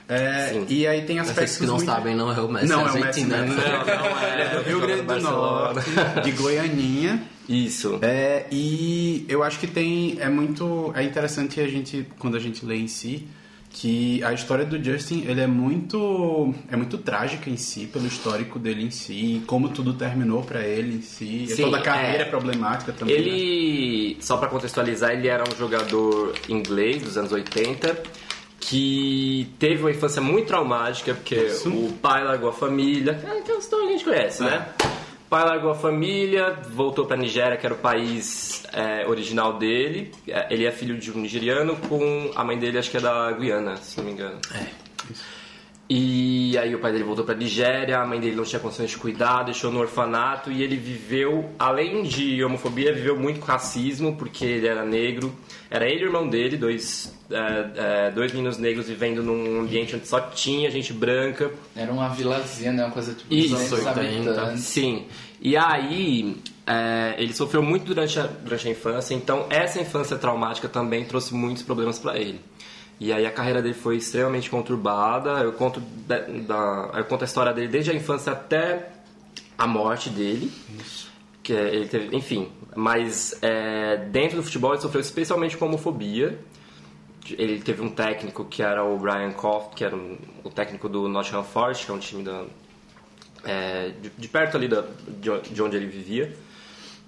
É, 0.09 0.63
e 0.67 0.87
aí 0.87 1.03
tem 1.03 1.19
aspectos 1.19 1.57
que 1.57 1.67
não 1.67 1.75
muito... 1.75 1.85
sabem, 1.85 2.15
não 2.15 2.31
é 2.31 2.41
o 2.41 2.51
Messi 2.51 2.67
Não 2.67 2.87
é 2.87 2.91
o 2.91 2.99
Messi, 2.99 3.25
né? 3.25 3.45
não, 3.45 3.55
não 3.55 4.19
é. 4.19 4.55
do 4.55 4.67
Rio 4.67 4.81
Grande 4.81 5.01
do 5.03 5.21
Norte, 5.21 5.81
de 6.23 6.31
Goianinha. 6.31 7.21
Isso. 7.47 7.99
É, 8.01 8.47
e 8.51 9.23
eu 9.29 9.43
acho 9.43 9.59
que 9.59 9.67
tem... 9.67 10.17
É 10.19 10.27
muito... 10.27 10.91
É 10.95 11.03
interessante 11.03 11.61
a 11.61 11.67
gente, 11.67 12.07
quando 12.17 12.35
a 12.35 12.39
gente 12.39 12.65
lê 12.65 12.77
em 12.77 12.87
si, 12.87 13.27
que 13.69 14.23
a 14.23 14.33
história 14.33 14.65
do 14.65 14.83
Justin 14.83 15.25
ele 15.27 15.41
é 15.41 15.47
muito 15.47 16.53
é 16.71 16.75
muito 16.75 16.97
trágica 16.97 17.49
em 17.49 17.57
si 17.57 17.85
pelo 17.85 18.07
histórico 18.07 18.57
dele 18.57 18.83
em 18.83 18.89
si 18.89 19.43
como 19.45 19.69
tudo 19.69 19.93
terminou 19.93 20.41
para 20.41 20.65
ele 20.65 20.97
em 20.97 21.01
si 21.01 21.45
Sim, 21.47 21.63
toda 21.63 21.77
a 21.77 21.81
carreira 21.81 22.23
é, 22.23 22.27
é 22.27 22.29
problemática 22.29 22.91
também 22.91 23.13
ele 23.13 24.15
né? 24.15 24.21
só 24.21 24.37
para 24.37 24.49
contextualizar 24.49 25.11
ele 25.11 25.27
era 25.27 25.43
um 25.43 25.55
jogador 25.55 26.33
inglês 26.49 27.03
dos 27.03 27.15
anos 27.15 27.31
80 27.31 28.01
que 28.59 29.53
teve 29.57 29.81
uma 29.81 29.91
infância 29.91 30.21
muito 30.21 30.47
traumática, 30.47 31.13
porque 31.13 31.35
Isso. 31.35 31.69
o 31.69 31.93
pai 31.93 32.23
largou 32.23 32.49
a 32.49 32.53
família. 32.53 33.19
É 33.23 33.39
aquela 33.39 33.59
história 33.59 33.87
que 33.87 33.93
a 33.93 33.97
gente 33.97 34.05
conhece, 34.05 34.43
né? 34.43 34.49
é. 34.79 34.83
né? 34.83 34.95
O 35.25 35.29
pai 35.29 35.45
largou 35.45 35.69
a 35.69 35.75
família, 35.75 36.57
voltou 36.71 37.05
para 37.05 37.15
Nigéria, 37.15 37.55
que 37.55 37.65
era 37.65 37.75
o 37.75 37.77
país 37.77 38.63
é, 38.73 39.07
original 39.07 39.59
dele. 39.59 40.11
É, 40.27 40.47
ele 40.51 40.65
é 40.65 40.71
filho 40.71 40.97
de 40.97 41.11
um 41.11 41.19
nigeriano 41.19 41.75
com 41.87 42.31
a 42.35 42.43
mãe 42.43 42.57
dele, 42.57 42.79
acho 42.79 42.89
que 42.89 42.97
é 42.97 42.99
da 42.99 43.31
Guiana, 43.31 43.77
se 43.77 43.97
não 43.97 44.05
me 44.05 44.11
engano. 44.11 44.39
É. 44.55 44.65
E 45.89 46.55
aí 46.55 46.75
o 46.75 46.79
pai 46.79 46.91
dele 46.91 47.03
voltou 47.03 47.25
para 47.25 47.33
Nigéria, 47.33 47.97
a 47.97 48.05
mãe 48.05 48.19
dele 48.19 48.35
não 48.35 48.43
tinha 48.43 48.59
condições 48.59 48.91
de 48.91 48.97
cuidar, 48.97 49.41
deixou 49.41 49.71
no 49.71 49.79
orfanato 49.79 50.51
e 50.51 50.61
ele 50.61 50.75
viveu, 50.75 51.49
além 51.57 52.03
de 52.03 52.43
homofobia, 52.43 52.93
viveu 52.93 53.17
muito 53.17 53.41
racismo 53.41 54.15
porque 54.15 54.45
ele 54.45 54.67
era 54.67 54.85
negro. 54.85 55.33
Era 55.67 55.85
ele 55.85 56.01
e 56.01 56.03
o 56.03 56.07
irmão 56.07 56.29
dele, 56.29 56.57
dois, 56.57 57.11
é, 57.31 58.07
é, 58.07 58.11
dois 58.11 58.31
meninos 58.31 58.59
negros 58.59 58.87
vivendo 58.87 59.23
num 59.23 59.61
ambiente 59.61 59.95
onde 59.95 60.07
só 60.07 60.19
tinha 60.19 60.69
gente 60.69 60.93
branca. 60.93 61.51
Era 61.75 61.91
uma 61.91 62.09
vilazinha, 62.09 62.71
né? 62.71 62.85
Uma 62.85 62.91
coisa 62.91 63.15
tipo 63.15 63.33
Isso, 63.33 63.55
sim. 64.57 65.07
E 65.41 65.57
aí 65.57 66.37
é, 66.67 67.15
ele 67.17 67.33
sofreu 67.33 67.63
muito 67.63 67.85
durante 67.85 68.19
a, 68.19 68.27
durante 68.27 68.67
a 68.67 68.71
infância, 68.71 69.15
então 69.15 69.47
essa 69.49 69.81
infância 69.81 70.17
traumática 70.17 70.69
também 70.69 71.03
trouxe 71.03 71.33
muitos 71.33 71.63
problemas 71.63 71.97
para 71.97 72.15
ele. 72.19 72.39
E 72.99 73.13
aí 73.13 73.25
a 73.25 73.31
carreira 73.31 73.61
dele 73.61 73.73
foi 73.73 73.95
extremamente 73.95 74.49
conturbada. 74.49 75.41
Eu 75.41 75.53
conto, 75.53 75.79
da, 76.05 76.19
da, 76.19 76.91
eu 76.95 77.05
conto 77.05 77.21
a 77.21 77.25
história 77.25 77.53
dele 77.53 77.69
desde 77.69 77.91
a 77.91 77.93
infância 77.93 78.33
até 78.33 78.89
a 79.57 79.65
morte 79.65 80.09
dele. 80.09 80.51
Isso. 80.77 81.09
Que 81.41 81.53
é, 81.53 81.75
ele 81.75 81.87
teve, 81.87 82.15
enfim, 82.15 82.49
mas 82.75 83.39
é, 83.41 83.95
dentro 83.97 84.37
do 84.37 84.43
futebol 84.43 84.73
ele 84.73 84.81
sofreu 84.81 85.01
especialmente 85.01 85.55
com 85.55 85.65
homofobia. 85.65 86.37
Ele 87.31 87.61
teve 87.61 87.81
um 87.81 87.89
técnico 87.89 88.43
que 88.43 88.61
era 88.61 88.83
o 88.83 88.97
Brian 88.97 89.31
Coft, 89.31 89.75
que 89.75 89.83
era 89.85 89.95
um, 89.95 90.17
o 90.43 90.49
técnico 90.49 90.89
do 90.89 91.07
Nottingham 91.07 91.43
Forest, 91.43 91.85
que 91.85 91.91
é 91.91 91.93
um 91.95 91.99
time 91.99 92.23
da, 92.23 92.45
é, 93.45 93.89
de, 94.01 94.09
de, 94.17 94.27
perto 94.27 94.57
ali 94.57 94.67
da, 94.67 94.83
de, 95.07 95.61
onde 95.61 95.77
ele 95.77 95.85
vivia, 95.85 96.35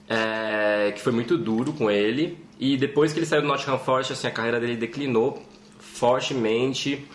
é, 0.08 0.92
que 0.92 1.02
foi 1.02 1.12
muito 1.12 1.38
duro 1.38 1.74
com 1.74 1.90
ele. 1.90 2.38
E 2.60 2.78
depois 2.78 3.12
que 3.12 3.20
ele 3.20 3.26
saiu 3.26 3.42
do 3.42 3.48
Nottingham 3.48 3.80
Forest, 3.80 4.14
assim, 4.14 4.28
a 4.28 4.32
carreira 4.32 4.60
dele 4.60 4.76
declinou 4.76 5.44
fortemente. 6.02 7.06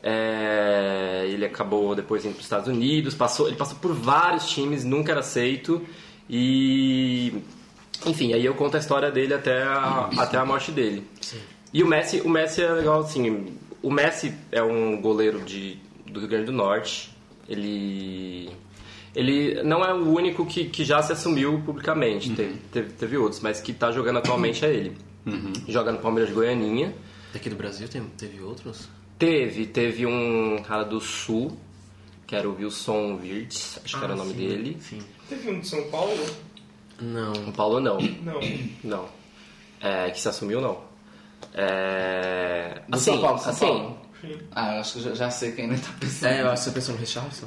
É, 0.00 1.26
ele 1.28 1.44
acabou 1.44 1.94
depois 1.94 2.24
indo 2.24 2.32
para 2.32 2.40
os 2.40 2.46
Estados 2.46 2.68
Unidos, 2.68 3.14
passou, 3.14 3.48
ele 3.48 3.56
passou 3.56 3.78
por 3.78 3.92
vários 3.92 4.48
times, 4.48 4.84
nunca 4.84 5.12
era 5.12 5.20
aceito 5.20 5.80
e 6.28 7.32
enfim, 8.04 8.32
aí 8.32 8.44
eu 8.44 8.54
conto 8.54 8.76
a 8.76 8.80
história 8.80 9.12
dele 9.12 9.34
até 9.34 9.62
a, 9.62 10.10
até 10.18 10.38
a 10.38 10.44
morte 10.44 10.72
dele. 10.72 11.06
E 11.72 11.82
o 11.84 11.86
Messi, 11.86 12.20
o 12.20 12.28
Messi 12.28 12.62
é 12.62 12.72
legal 12.72 13.00
assim, 13.00 13.54
o 13.80 13.90
Messi 13.90 14.34
é 14.50 14.62
um 14.62 15.00
goleiro 15.00 15.40
de, 15.40 15.78
do 16.06 16.18
Rio 16.18 16.28
Grande 16.28 16.46
do 16.46 16.52
Norte. 16.52 17.16
Ele 17.48 18.50
ele 19.14 19.62
não 19.62 19.84
é 19.84 19.92
o 19.92 20.08
único 20.08 20.44
que, 20.46 20.64
que 20.64 20.84
já 20.84 21.02
se 21.02 21.12
assumiu 21.12 21.62
publicamente, 21.64 22.30
teve, 22.30 22.54
teve, 22.72 22.90
teve 22.94 23.16
outros, 23.18 23.40
mas 23.40 23.60
que 23.60 23.70
está 23.70 23.92
jogando 23.92 24.18
atualmente 24.18 24.64
é 24.64 24.72
ele. 24.72 24.96
Joga 25.68 25.92
no 25.92 25.98
Palmeiras 25.98 26.28
de 26.30 26.34
Goianinha. 26.34 26.92
Daqui 27.32 27.48
do 27.48 27.56
Brasil 27.56 27.88
tem, 27.88 28.02
teve 28.18 28.40
outros? 28.42 28.88
Teve, 29.18 29.66
teve 29.66 30.06
um 30.06 30.62
cara 30.62 30.84
do 30.84 31.00
Sul, 31.00 31.56
que 32.26 32.34
era 32.36 32.48
o 32.48 32.56
Wilson 32.56 33.18
Wirtz, 33.22 33.78
acho 33.84 33.98
que 33.98 34.04
era 34.04 34.14
o 34.14 34.16
nome 34.16 34.34
dele. 34.34 34.76
Sim. 34.80 34.98
Teve 35.28 35.50
um 35.50 35.60
de 35.60 35.66
São 35.68 35.82
Paulo? 35.90 36.26
Não. 37.00 37.32
O 37.48 37.52
Paulo 37.52 37.80
não, 37.80 37.98
Não. 38.00 38.40
não. 38.84 39.08
É, 39.80 40.10
que 40.10 40.20
se 40.20 40.28
assumiu 40.28 40.60
não. 40.60 40.80
É, 41.54 42.82
assim, 42.90 43.04
São 43.12 43.20
Paulo, 43.20 43.38
São 43.38 43.50
assim, 43.50 43.66
Paulo. 43.66 43.98
Ah, 44.52 44.74
eu 44.74 44.80
acho 44.80 44.92
que 44.92 44.98
eu 45.00 45.02
já, 45.02 45.14
já 45.14 45.30
sei 45.30 45.52
quem 45.52 45.64
ele 45.64 45.78
tá 45.78 45.92
pensando. 45.98 46.30
É, 46.30 46.42
eu 46.42 46.50
acho 46.50 46.62
que 46.62 46.68
você 46.70 46.74
pensou 46.74 46.94
no 46.94 47.00
Richardson. 47.00 47.46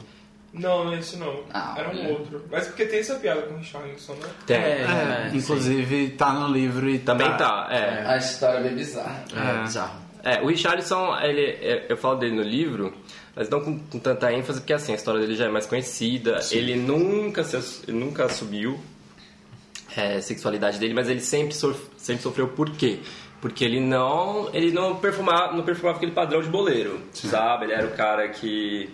Não, 0.57 0.93
esse 0.97 1.17
não. 1.17 1.43
Ah, 1.53 1.75
Era 1.77 1.89
um 1.89 1.99
olha. 1.99 2.09
outro. 2.13 2.45
Mas 2.49 2.67
porque 2.67 2.85
tem 2.85 2.99
essa 2.99 3.15
piada 3.15 3.41
com 3.43 3.55
o 3.55 3.57
Richarlison, 3.57 4.13
né? 4.13 4.29
tem. 4.47 4.55
É, 4.57 5.29
inclusive 5.33 6.11
tá 6.11 6.31
no 6.33 6.47
livro 6.47 6.89
e 6.89 6.99
Também 6.99 7.27
tá, 7.37 7.67
é. 7.69 8.05
A 8.07 8.17
história 8.17 8.59
é 8.59 8.63
bem 8.63 8.75
bizarra. 8.75 9.23
É, 9.35 9.61
bizarro. 9.63 9.99
É, 10.23 10.41
o 10.41 10.47
Richarlison, 10.47 11.15
ele, 11.21 11.41
é, 11.41 11.85
eu 11.89 11.97
falo 11.97 12.15
dele 12.15 12.35
no 12.35 12.41
livro, 12.41 12.93
mas 13.35 13.47
não 13.49 13.59
com, 13.61 13.77
com 13.77 13.99
tanta 13.99 14.31
ênfase, 14.33 14.59
porque 14.61 14.73
assim, 14.73 14.93
a 14.93 14.95
história 14.95 15.19
dele 15.19 15.35
já 15.35 15.45
é 15.45 15.49
mais 15.49 15.65
conhecida. 15.65 16.39
Ele 16.51 16.75
nunca, 16.75 17.43
se, 17.43 17.91
nunca 17.91 18.25
assumiu 18.25 18.79
é, 19.95 20.19
sexualidade 20.21 20.79
dele, 20.79 20.93
mas 20.93 21.09
ele 21.09 21.19
sempre, 21.21 21.53
sof- 21.53 21.89
sempre 21.97 22.23
sofreu 22.23 22.47
por 22.49 22.69
quê? 22.71 22.99
Porque 23.41 23.63
ele 23.63 23.79
não, 23.79 24.49
ele 24.53 24.71
não 24.71 24.95
perfumava, 24.95 25.53
não 25.55 25.63
perfumava 25.63 25.97
aquele 25.97 26.11
padrão 26.13 26.41
de 26.41 26.49
boleiro, 26.49 26.99
sabe? 27.13 27.65
Ele 27.65 27.73
era 27.73 27.85
o 27.85 27.91
cara 27.91 28.27
que 28.29 28.89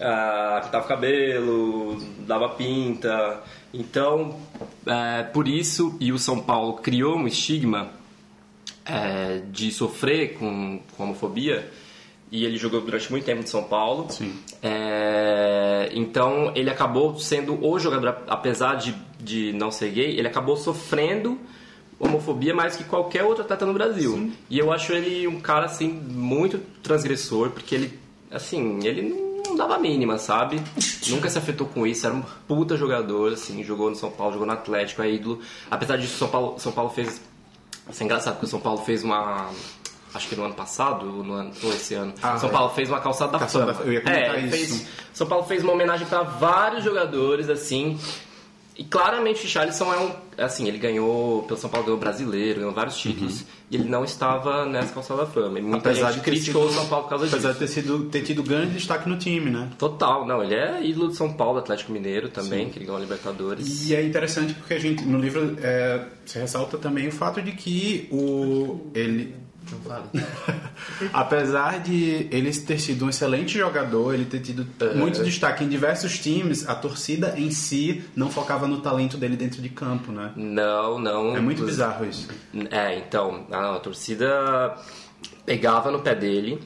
ah, 0.00 0.60
pintava 0.64 0.84
o 0.84 0.88
cabelo, 0.88 1.98
dava 2.26 2.48
pinta. 2.50 3.42
Então, 3.72 4.38
é, 4.86 5.22
por 5.24 5.46
isso, 5.46 5.96
e 6.00 6.12
o 6.12 6.18
São 6.18 6.40
Paulo 6.40 6.74
criou 6.74 7.16
um 7.16 7.26
estigma 7.26 7.90
é, 8.84 9.42
de 9.50 9.70
sofrer 9.70 10.34
com, 10.34 10.80
com 10.96 11.04
homofobia 11.04 11.70
e 12.32 12.44
ele 12.44 12.56
jogou 12.56 12.80
durante 12.80 13.10
muito 13.10 13.24
tempo 13.24 13.42
no 13.42 13.46
São 13.46 13.64
Paulo. 13.64 14.06
Sim. 14.10 14.32
É, 14.62 15.90
então 15.92 16.52
ele 16.54 16.70
acabou 16.70 17.18
sendo 17.18 17.64
o 17.64 17.78
jogador, 17.78 18.22
apesar 18.28 18.76
de, 18.76 18.94
de 19.18 19.52
não 19.52 19.70
ser 19.70 19.90
gay, 19.90 20.18
ele 20.18 20.28
acabou 20.28 20.56
sofrendo 20.56 21.38
homofobia 21.98 22.54
mais 22.54 22.76
que 22.76 22.84
qualquer 22.84 23.24
outro 23.24 23.44
atleta 23.44 23.66
no 23.66 23.74
Brasil. 23.74 24.32
E 24.48 24.58
eu 24.58 24.72
acho 24.72 24.92
ele 24.92 25.26
um 25.28 25.40
cara 25.40 25.66
assim 25.66 25.88
muito 25.88 26.58
transgressor, 26.82 27.50
porque 27.50 27.74
ele 27.74 27.98
assim, 28.30 28.86
ele 28.86 29.02
não 29.02 29.29
dava 29.56 29.76
a 29.76 29.78
mínima, 29.78 30.18
sabe? 30.18 30.60
Nunca 31.08 31.28
se 31.28 31.38
afetou 31.38 31.66
com 31.66 31.86
isso, 31.86 32.06
era 32.06 32.14
um 32.14 32.22
puta 32.48 32.76
jogador, 32.76 33.32
assim, 33.32 33.62
jogou 33.64 33.90
no 33.90 33.96
São 33.96 34.10
Paulo, 34.10 34.32
jogou 34.32 34.46
no 34.46 34.52
Atlético, 34.52 35.02
é 35.02 35.10
ídolo. 35.10 35.40
Apesar 35.70 35.96
disso, 35.96 36.16
São 36.18 36.28
Paulo, 36.28 36.58
São 36.58 36.72
Paulo 36.72 36.90
fez 36.90 37.20
isso 37.88 38.02
é 38.02 38.04
engraçado, 38.04 38.34
porque 38.34 38.46
o 38.46 38.48
São 38.48 38.60
Paulo 38.60 38.78
fez 38.84 39.02
uma. 39.02 39.48
Acho 40.14 40.28
que 40.28 40.36
no 40.36 40.44
ano 40.44 40.54
passado, 40.54 41.06
ou 41.06 41.24
no 41.24 41.32
ano, 41.34 41.52
ou 41.62 41.72
esse 41.72 41.94
ano. 41.94 42.12
Ah, 42.22 42.38
São 42.38 42.48
é. 42.48 42.52
Paulo 42.52 42.70
fez 42.74 42.88
uma 42.88 43.00
calçada 43.00 43.32
da 43.32 43.38
Calçada 43.40 43.72
fama. 43.74 43.78
da- 43.78 43.84
eu 43.88 43.92
ia 43.94 44.00
comentar 44.00 44.36
é, 44.36 44.40
isso. 44.40 44.50
Fez, 44.56 44.86
São 45.12 45.26
Paulo 45.26 45.44
fez 45.44 45.62
uma 45.64 45.72
homenagem 45.72 46.06
para 46.06 46.22
vários 46.22 46.84
jogadores, 46.84 47.48
assim. 47.48 47.98
E 48.80 48.84
claramente 48.84 49.40
o 49.40 49.42
Richarlison 49.42 49.92
é 49.92 49.98
um. 50.00 50.10
Assim, 50.42 50.66
ele 50.66 50.78
ganhou. 50.78 51.42
Pelo 51.42 51.60
São 51.60 51.68
Paulo 51.68 51.84
ganhou 51.84 52.00
brasileiro, 52.00 52.60
ganhou 52.60 52.72
vários 52.72 52.96
títulos. 52.96 53.44
E 53.70 53.76
ele 53.76 53.84
não 53.86 54.04
estava 54.04 54.64
nessa 54.64 54.94
calçada 54.94 55.20
da 55.20 55.26
fama. 55.26 55.58
E 55.58 55.62
muita 55.62 55.90
Uhum. 55.90 55.94
Apesar 55.94 56.12
gente 56.12 56.24
criticou 56.24 56.62
sido- 56.62 56.72
o 56.72 56.80
São 56.80 56.88
Paulo 56.88 57.04
por 57.04 57.10
causa 57.10 57.26
Apesar 57.26 57.52
disso. 57.52 57.60
de 57.60 57.66
ter, 57.66 57.80
sido, 57.82 58.04
ter 58.06 58.22
tido 58.22 58.42
grande 58.42 58.72
destaque 58.72 59.06
no 59.06 59.18
time, 59.18 59.50
né? 59.50 59.68
Total, 59.78 60.26
não, 60.26 60.42
ele 60.42 60.54
é 60.54 60.82
ídolo 60.82 61.08
de 61.08 61.16
São 61.16 61.30
Paulo, 61.30 61.58
Atlético 61.58 61.92
Mineiro 61.92 62.30
também, 62.30 62.70
que 62.70 62.78
ele 62.78 62.86
ganhou 62.86 62.96
a 62.96 63.00
Libertadores. 63.02 63.86
E 63.90 63.94
é 63.94 64.02
interessante 64.02 64.54
porque 64.54 64.72
a 64.72 64.78
gente, 64.78 65.04
no 65.04 65.18
livro, 65.20 65.58
é, 65.62 66.06
se 66.24 66.38
ressalta 66.38 66.78
também 66.78 67.06
o 67.08 67.12
fato 67.12 67.42
de 67.42 67.52
que 67.52 68.08
o, 68.10 68.90
ele, 68.94 69.34
Não 69.70 69.78
vale. 69.80 70.04
apesar 71.12 71.80
de 71.80 72.28
ele 72.30 72.52
ter 72.52 72.78
sido 72.78 73.04
um 73.04 73.08
excelente 73.08 73.58
jogador, 73.58 74.14
ele 74.14 74.24
ter 74.24 74.40
tido 74.40 74.66
muito 74.94 75.22
destaque 75.22 75.64
em 75.64 75.68
diversos 75.68 76.18
times, 76.18 76.68
a 76.68 76.74
torcida 76.74 77.34
em 77.36 77.50
si 77.50 78.04
não 78.16 78.30
focava 78.30 78.66
no 78.66 78.80
talento 78.80 79.16
dele 79.16 79.36
dentro 79.36 79.60
de 79.60 79.68
campo, 79.68 80.12
né? 80.12 80.32
Não, 80.36 80.98
não. 80.98 81.36
É 81.36 81.40
muito 81.40 81.64
bizarro 81.64 82.06
isso. 82.06 82.28
É, 82.70 82.98
então, 82.98 83.46
a, 83.50 83.76
a 83.76 83.80
torcida 83.80 84.76
pegava 85.44 85.90
no 85.90 86.00
pé 86.00 86.14
dele. 86.14 86.60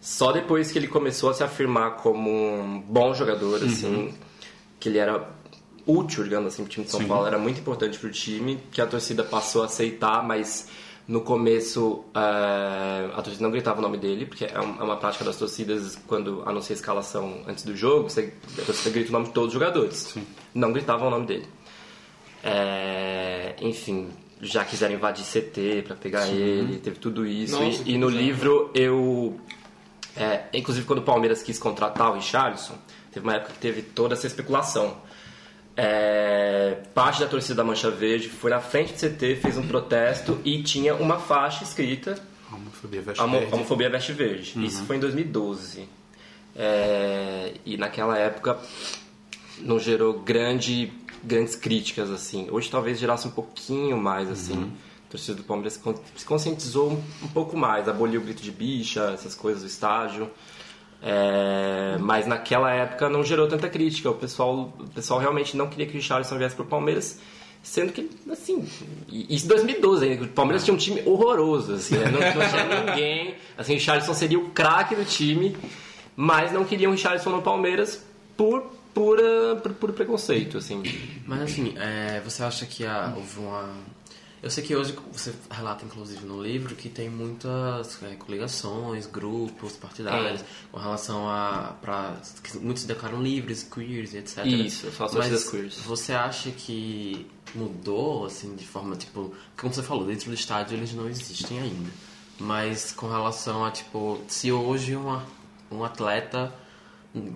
Só 0.00 0.32
depois 0.32 0.70
que 0.70 0.78
ele 0.78 0.88
começou 0.88 1.30
a 1.30 1.34
se 1.34 1.42
afirmar 1.42 1.92
como 1.92 2.30
um 2.30 2.78
bom 2.78 3.14
jogador, 3.14 3.64
assim, 3.64 4.12
que 4.78 4.90
ele 4.90 4.98
era 4.98 5.30
útil, 5.86 6.24
digamos 6.24 6.52
assim, 6.52 6.62
pro 6.62 6.70
time 6.70 6.84
de 6.84 6.90
São 6.90 7.00
Sim. 7.00 7.06
Paulo, 7.06 7.26
era 7.26 7.38
muito 7.38 7.60
importante 7.60 7.98
pro 7.98 8.10
time, 8.10 8.60
que 8.70 8.80
a 8.80 8.86
torcida 8.86 9.24
passou 9.24 9.62
a 9.62 9.66
aceitar, 9.66 10.22
mas 10.22 10.68
no 11.06 11.20
começo 11.20 12.04
é, 12.14 13.10
a 13.14 13.20
torcida 13.22 13.42
não 13.42 13.50
gritava 13.50 13.78
o 13.78 13.82
nome 13.82 13.98
dele, 13.98 14.24
porque 14.24 14.44
é 14.44 14.54
é 14.54 14.60
uma 14.60 14.96
prática 14.96 15.24
das 15.24 15.36
torcidas 15.36 15.98
quando 16.06 16.42
anuncia 16.46 16.74
a 16.74 16.78
escalação 16.78 17.42
antes 17.46 17.64
do 17.64 17.76
jogo, 17.76 18.08
você, 18.08 18.32
a 18.58 18.62
torcida 18.62 18.90
grita 18.90 19.10
o 19.10 19.12
nome 19.12 19.26
de 19.26 19.32
todos 19.32 19.48
os 19.48 19.52
jogadores. 19.54 20.16
Não 20.54 20.72
gritavam 20.72 21.08
o 21.08 21.10
nome 21.10 21.26
dele. 21.26 21.46
É, 22.42 23.54
enfim, 23.60 24.08
já 24.40 24.64
quiseram 24.64 24.94
invadir 24.94 25.24
CT 25.24 25.82
pra 25.86 25.96
pegar 25.96 26.28
ele, 26.28 26.78
teve 26.78 26.98
tudo 26.98 27.26
isso. 27.26 27.58
Nossa, 27.58 27.82
e, 27.86 27.94
e 27.94 27.98
no 27.98 28.08
livro 28.08 28.70
eu. 28.74 29.38
é, 30.16 30.44
inclusive 30.52 30.86
quando 30.86 31.00
o 31.00 31.02
Palmeiras 31.02 31.42
quis 31.42 31.58
contratar 31.58 32.10
o 32.10 32.14
Richarlison, 32.14 32.74
teve 33.10 33.26
uma 33.26 33.34
época 33.34 33.52
que 33.52 33.58
teve 33.58 33.82
toda 33.82 34.14
essa 34.14 34.26
especulação. 34.26 34.96
É, 35.76 36.78
parte 36.94 37.20
da 37.20 37.26
torcida 37.26 37.56
da 37.56 37.64
Mancha 37.64 37.90
Verde 37.90 38.28
foi 38.28 38.50
na 38.50 38.60
frente 38.60 38.92
do 38.92 38.98
CT, 38.98 39.36
fez 39.36 39.58
um 39.58 39.66
protesto 39.66 40.38
e 40.44 40.62
tinha 40.62 40.94
uma 40.94 41.18
faixa 41.18 41.64
escrita 41.64 42.16
Homofobia 42.52 43.02
veste 43.02 43.20
Homo- 43.22 43.38
verde. 43.38 43.54
Homofobia 43.54 43.90
Veste 43.90 44.12
Verde. 44.12 44.64
Isso 44.64 44.84
foi 44.84 44.96
em 44.96 45.00
2012. 45.00 45.88
É, 46.54 47.54
e 47.66 47.76
naquela 47.76 48.16
época 48.16 48.56
não 49.58 49.78
gerou 49.80 50.20
grande, 50.20 50.92
grandes 51.24 51.56
críticas, 51.56 52.10
assim. 52.10 52.46
Hoje 52.50 52.70
talvez 52.70 52.98
gerasse 53.00 53.26
um 53.26 53.30
pouquinho 53.32 53.96
mais, 53.96 54.30
assim. 54.30 54.72
A 55.08 55.10
torcida 55.10 55.34
do 55.36 55.42
Palmeiras 55.42 55.72
se 55.74 55.78
con- 55.80 55.98
se 56.16 56.24
conscientizou 56.24 56.92
um, 56.92 57.02
um 57.24 57.28
pouco 57.28 57.56
mais, 57.56 57.88
aboliu 57.88 58.20
o 58.20 58.24
grito 58.24 58.42
de 58.42 58.52
bicha, 58.52 59.10
essas 59.12 59.34
coisas 59.34 59.62
do 59.62 59.68
estádio. 59.68 60.30
É, 61.06 61.98
mas 61.98 62.26
naquela 62.26 62.72
época 62.72 63.10
não 63.10 63.22
gerou 63.22 63.46
tanta 63.46 63.68
crítica. 63.68 64.10
O 64.10 64.14
pessoal, 64.14 64.72
o 64.78 64.88
pessoal 64.88 65.20
realmente 65.20 65.54
não 65.54 65.68
queria 65.68 65.84
que 65.84 65.92
o 65.92 65.96
Richarlison 65.96 66.38
viesse 66.38 66.56
pro 66.56 66.64
Palmeiras, 66.64 67.20
sendo 67.62 67.92
que, 67.92 68.08
assim, 68.30 68.66
isso 69.12 69.44
em 69.44 69.48
2012 69.48 70.04
ainda. 70.04 70.24
O 70.24 70.28
Palmeiras 70.28 70.64
tinha 70.64 70.74
um 70.74 70.78
time 70.78 71.02
horroroso, 71.04 71.74
assim, 71.74 71.96
né? 71.96 72.06
não, 72.06 72.20
não 72.20 72.48
tinha 72.48 72.80
ninguém. 72.84 73.34
Assim, 73.58 73.72
o 73.72 73.74
Richarlison 73.74 74.14
seria 74.14 74.38
o 74.38 74.48
craque 74.48 74.96
do 74.96 75.04
time, 75.04 75.54
mas 76.16 76.50
não 76.52 76.64
queriam 76.64 76.90
o 76.90 76.94
Richarlison 76.94 77.30
no 77.30 77.42
Palmeiras 77.42 78.02
por 78.34 78.72
pura, 78.94 79.56
por 79.56 79.74
puro 79.74 79.92
preconceito, 79.92 80.56
assim. 80.56 80.82
Mas 81.26 81.42
assim, 81.42 81.74
é, 81.76 82.20
você 82.20 82.42
acha 82.42 82.64
que 82.64 82.86
há, 82.86 83.12
houve 83.14 83.40
uma. 83.40 83.74
Eu 84.44 84.50
sei 84.50 84.62
que 84.62 84.76
hoje 84.76 84.94
você 85.10 85.32
relata, 85.50 85.86
inclusive, 85.86 86.26
no 86.26 86.42
livro 86.42 86.76
que 86.76 86.90
tem 86.90 87.08
muitas 87.08 88.02
é, 88.02 88.14
coligações, 88.14 89.06
grupos 89.06 89.72
partidários 89.72 90.42
É. 90.42 90.44
com 90.70 90.78
relação 90.78 91.26
a. 91.26 91.74
Pra, 91.80 92.14
que 92.42 92.58
muitos 92.58 92.82
se 92.82 92.86
declaram 92.86 93.22
livres, 93.22 93.62
queers, 93.62 94.12
etc. 94.12 94.44
Isso, 94.44 94.86
as 94.88 94.96
torcidas 94.98 95.30
Mas 95.30 95.50
queers. 95.50 95.76
Você 95.78 96.12
acha 96.12 96.50
que 96.50 97.26
mudou, 97.54 98.26
assim, 98.26 98.54
de 98.54 98.66
forma, 98.66 98.94
tipo. 98.96 99.34
Como 99.56 99.72
você 99.72 99.82
falou, 99.82 100.04
dentro 100.04 100.28
do 100.28 100.34
estádio 100.34 100.76
eles 100.76 100.92
não 100.92 101.08
existem 101.08 101.60
ainda. 101.60 101.90
Mas 102.38 102.92
com 102.92 103.08
relação 103.08 103.64
a, 103.64 103.70
tipo, 103.70 104.20
se 104.28 104.52
hoje 104.52 104.94
uma, 104.94 105.24
um 105.70 105.82
atleta 105.82 106.52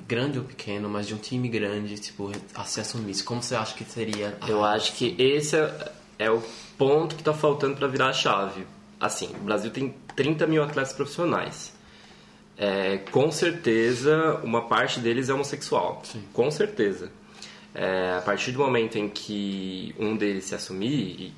grande 0.07 0.39
ou 0.39 0.45
pequeno, 0.45 0.91
mas 0.91 1.07
de 1.07 1.15
um 1.15 1.19
time 1.19 1.49
grande, 1.49 1.99
tipo, 1.99 2.31
a 2.55 2.65
se 2.65 2.81
assumisse, 2.81 3.25
como 3.25 3.43
você 3.43 3.55
acha 3.55 3.75
que 3.75 3.85
seria? 3.85 4.37
Eu 4.47 4.63
acho 4.63 4.93
que 4.95 5.15
esse 5.19 5.57
é, 5.57 5.93
é 6.19 6.31
o 6.31 6.43
ponto 6.77 7.15
que 7.15 7.21
está 7.21 7.33
faltando 7.33 7.77
para 7.77 7.87
virar 7.87 8.09
a 8.09 8.13
chave. 8.13 8.67
Assim, 9.01 9.31
o 9.41 9.45
Brasil 9.45 9.71
tem 9.71 9.95
30 10.17 10.47
mil 10.47 10.63
atletas 10.63 10.93
profissionais. 10.93 11.73
É, 12.57 12.99
com 13.13 13.31
certeza, 13.31 14.41
uma 14.43 14.63
parte 14.63 14.99
deles 14.99 15.29
é 15.29 15.35
homossexual. 15.35 16.03
Com 16.33 16.51
certeza. 16.51 17.11
É, 17.73 18.17
a 18.19 18.23
partir 18.23 18.51
do 18.51 18.59
momento 18.59 18.99
em 18.99 19.09
que 19.09 19.95
um 19.99 20.17
deles 20.17 20.45
se 20.47 20.55
assumir 20.55 21.21
e, 21.21 21.35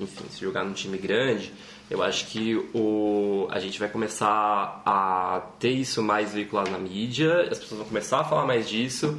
enfim, 0.00 0.24
se 0.28 0.40
jogar 0.40 0.64
num 0.64 0.72
time 0.72 0.98
grande, 0.98 1.52
Eu 1.90 2.02
acho 2.02 2.28
que 2.28 2.56
o, 2.72 3.46
a 3.50 3.60
gente 3.60 3.78
vai 3.78 3.86
começar 3.86 4.82
a 4.86 5.42
ter 5.58 5.72
isso 5.72 6.02
mais 6.02 6.32
veiculado 6.32 6.70
na 6.70 6.78
mídia, 6.78 7.42
as 7.50 7.58
pessoas 7.58 7.80
vão 7.80 7.86
começar 7.86 8.20
a 8.20 8.24
falar 8.24 8.46
mais 8.46 8.66
disso, 8.66 9.18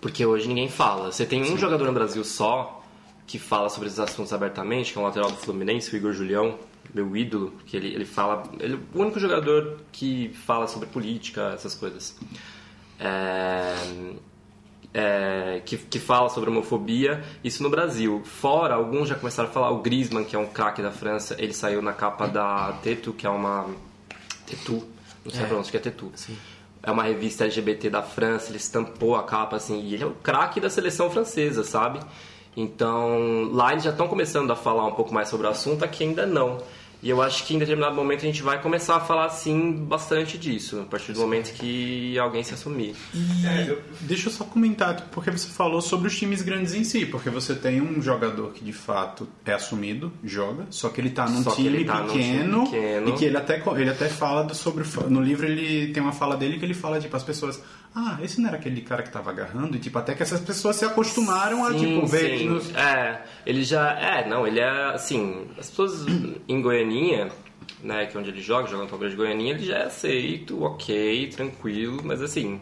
porque 0.00 0.24
hoje 0.24 0.46
ninguém 0.46 0.68
fala. 0.68 1.10
Você 1.10 1.26
tem 1.26 1.42
um 1.42 1.46
Sim. 1.46 1.58
jogador 1.58 1.84
no 1.84 1.92
Brasil 1.92 2.22
só 2.22 2.77
que 3.28 3.38
fala 3.38 3.68
sobre 3.68 3.88
esses 3.88 4.00
assuntos 4.00 4.32
abertamente, 4.32 4.90
que 4.90 4.98
é 4.98 5.02
o 5.02 5.04
lateral 5.04 5.30
do 5.30 5.36
Fluminense, 5.36 5.94
o 5.94 5.96
Igor 5.96 6.14
Julião, 6.14 6.58
meu 6.94 7.14
ídolo, 7.14 7.52
que 7.66 7.76
ele, 7.76 7.94
ele 7.94 8.06
fala. 8.06 8.42
Ele 8.58 8.74
é 8.74 8.98
o 8.98 9.02
único 9.02 9.20
jogador 9.20 9.80
que 9.92 10.30
fala 10.46 10.66
sobre 10.66 10.88
política, 10.88 11.52
essas 11.54 11.74
coisas. 11.74 12.18
É, 12.98 13.74
é, 14.94 15.62
que, 15.64 15.76
que 15.76 15.98
fala 15.98 16.30
sobre 16.30 16.48
homofobia, 16.48 17.22
isso 17.44 17.62
no 17.62 17.68
Brasil. 17.68 18.22
Fora, 18.24 18.76
alguns 18.76 19.10
já 19.10 19.14
começaram 19.14 19.50
a 19.50 19.52
falar. 19.52 19.70
O 19.72 19.82
Griezmann, 19.82 20.24
que 20.24 20.34
é 20.34 20.38
um 20.38 20.46
craque 20.46 20.80
da 20.80 20.90
França, 20.90 21.36
ele 21.38 21.52
saiu 21.52 21.82
na 21.82 21.92
capa 21.92 22.26
da 22.26 22.72
Tetu, 22.82 23.12
que 23.12 23.26
é 23.26 23.30
uma. 23.30 23.68
Tetu, 24.46 24.88
não 25.22 25.30
sei 25.30 25.44
é. 25.44 25.52
onde 25.52 25.70
que 25.70 25.76
é 25.76 25.80
Tetu. 25.80 26.10
Sim. 26.14 26.34
É 26.82 26.90
uma 26.90 27.02
revista 27.02 27.44
LGBT 27.44 27.90
da 27.90 28.02
França, 28.02 28.48
ele 28.48 28.56
estampou 28.56 29.16
a 29.16 29.24
capa 29.24 29.56
assim, 29.56 29.82
e 29.82 29.92
ele 29.92 30.04
é 30.04 30.06
o 30.06 30.14
craque 30.14 30.58
da 30.58 30.70
seleção 30.70 31.10
francesa, 31.10 31.62
sabe? 31.62 32.00
Então, 32.58 33.50
lá 33.52 33.70
eles 33.70 33.84
já 33.84 33.90
estão 33.90 34.08
começando 34.08 34.50
a 34.50 34.56
falar 34.56 34.84
um 34.84 34.90
pouco 34.90 35.14
mais 35.14 35.28
sobre 35.28 35.46
o 35.46 35.50
assunto, 35.50 35.84
aqui 35.84 36.02
ainda 36.02 36.26
não. 36.26 36.58
E 37.00 37.08
eu 37.08 37.22
acho 37.22 37.46
que 37.46 37.54
em 37.54 37.58
determinado 37.60 37.94
momento 37.94 38.22
a 38.22 38.26
gente 38.26 38.42
vai 38.42 38.60
começar 38.60 38.96
a 38.96 39.00
falar 39.00 39.26
assim 39.26 39.70
bastante 39.70 40.36
disso, 40.36 40.80
a 40.80 40.84
partir 40.84 41.12
do 41.12 41.20
momento 41.20 41.52
que 41.52 42.18
alguém 42.18 42.42
se 42.42 42.54
assumir. 42.54 42.96
E 43.14 43.46
é, 43.46 43.78
deixa 44.00 44.28
eu 44.28 44.32
só 44.32 44.42
comentar, 44.42 45.08
porque 45.12 45.30
você 45.30 45.46
falou 45.46 45.80
sobre 45.80 46.08
os 46.08 46.18
times 46.18 46.42
grandes 46.42 46.74
em 46.74 46.82
si, 46.82 47.06
porque 47.06 47.30
você 47.30 47.54
tem 47.54 47.80
um 47.80 48.02
jogador 48.02 48.52
que 48.52 48.64
de 48.64 48.72
fato 48.72 49.28
é 49.44 49.52
assumido, 49.52 50.12
joga, 50.24 50.66
só 50.70 50.88
que 50.88 51.00
ele 51.00 51.10
está 51.10 51.28
num, 51.28 51.44
time, 51.44 51.84
tá 51.84 52.02
pequeno, 52.02 52.58
num 52.58 52.64
time 52.64 52.80
pequeno 52.80 53.08
e 53.10 53.12
que 53.12 53.24
ele 53.24 53.36
até, 53.36 53.62
ele 53.76 53.90
até 53.90 54.08
fala 54.08 54.52
sobre. 54.52 54.84
No 55.08 55.22
livro 55.22 55.46
ele 55.46 55.92
tem 55.92 56.02
uma 56.02 56.12
fala 56.12 56.36
dele 56.36 56.58
que 56.58 56.64
ele 56.64 56.74
fala 56.74 56.98
tipo 56.98 57.16
as 57.16 57.22
pessoas 57.22 57.62
ah, 57.98 58.18
esse 58.22 58.40
não 58.40 58.48
era 58.48 58.56
aquele 58.56 58.80
cara 58.80 59.02
que 59.02 59.10
tava 59.10 59.30
agarrando? 59.30 59.76
E, 59.76 59.80
tipo, 59.80 59.98
até 59.98 60.14
que 60.14 60.22
essas 60.22 60.40
pessoas 60.40 60.76
se 60.76 60.84
acostumaram 60.84 61.64
a, 61.64 61.74
tipo, 61.74 62.06
ver... 62.06 62.38
Sim. 62.38 62.48
Nos... 62.48 62.72
É, 62.72 63.24
ele 63.44 63.64
já... 63.64 63.90
É, 63.98 64.28
não, 64.28 64.46
ele 64.46 64.60
é, 64.60 64.94
assim... 64.94 65.48
As 65.58 65.68
pessoas 65.68 66.06
em 66.48 66.62
Goianinha, 66.62 67.28
né, 67.82 68.06
que 68.06 68.16
é 68.16 68.20
onde 68.20 68.30
ele 68.30 68.40
joga, 68.40 68.68
joga 68.68 68.84
no 68.84 68.88
Palmeiras 68.88 69.10
de 69.10 69.16
Goianinha, 69.16 69.54
ele 69.54 69.66
já 69.66 69.78
é 69.78 69.86
aceito, 69.86 70.62
ok, 70.62 71.28
tranquilo, 71.28 72.00
mas, 72.04 72.22
assim... 72.22 72.60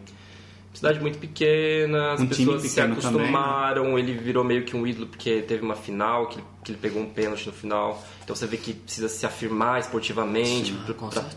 Cidade 0.73 1.01
muito 1.01 1.19
pequena, 1.19 2.13
as 2.13 2.21
um 2.21 2.27
pessoas 2.27 2.63
se 2.63 2.79
acostumaram, 2.79 3.85
também, 3.85 4.05
né? 4.05 4.11
ele 4.11 4.19
virou 4.19 4.45
meio 4.45 4.63
que 4.63 4.77
um 4.77 4.87
ídolo 4.87 5.07
porque 5.07 5.41
teve 5.41 5.63
uma 5.63 5.75
final, 5.75 6.27
que, 6.27 6.39
que 6.63 6.73
ele 6.73 6.79
pegou 6.79 7.01
um 7.01 7.09
pênalti 7.09 7.47
no 7.47 7.53
final. 7.55 8.05
Então 8.23 8.37
você 8.37 8.47
vê 8.47 8.59
que 8.59 8.75
precisa 8.75 9.09
se 9.09 9.25
afirmar 9.25 9.81
esportivamente 9.81 10.75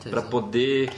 para 0.10 0.22
poder 0.24 0.91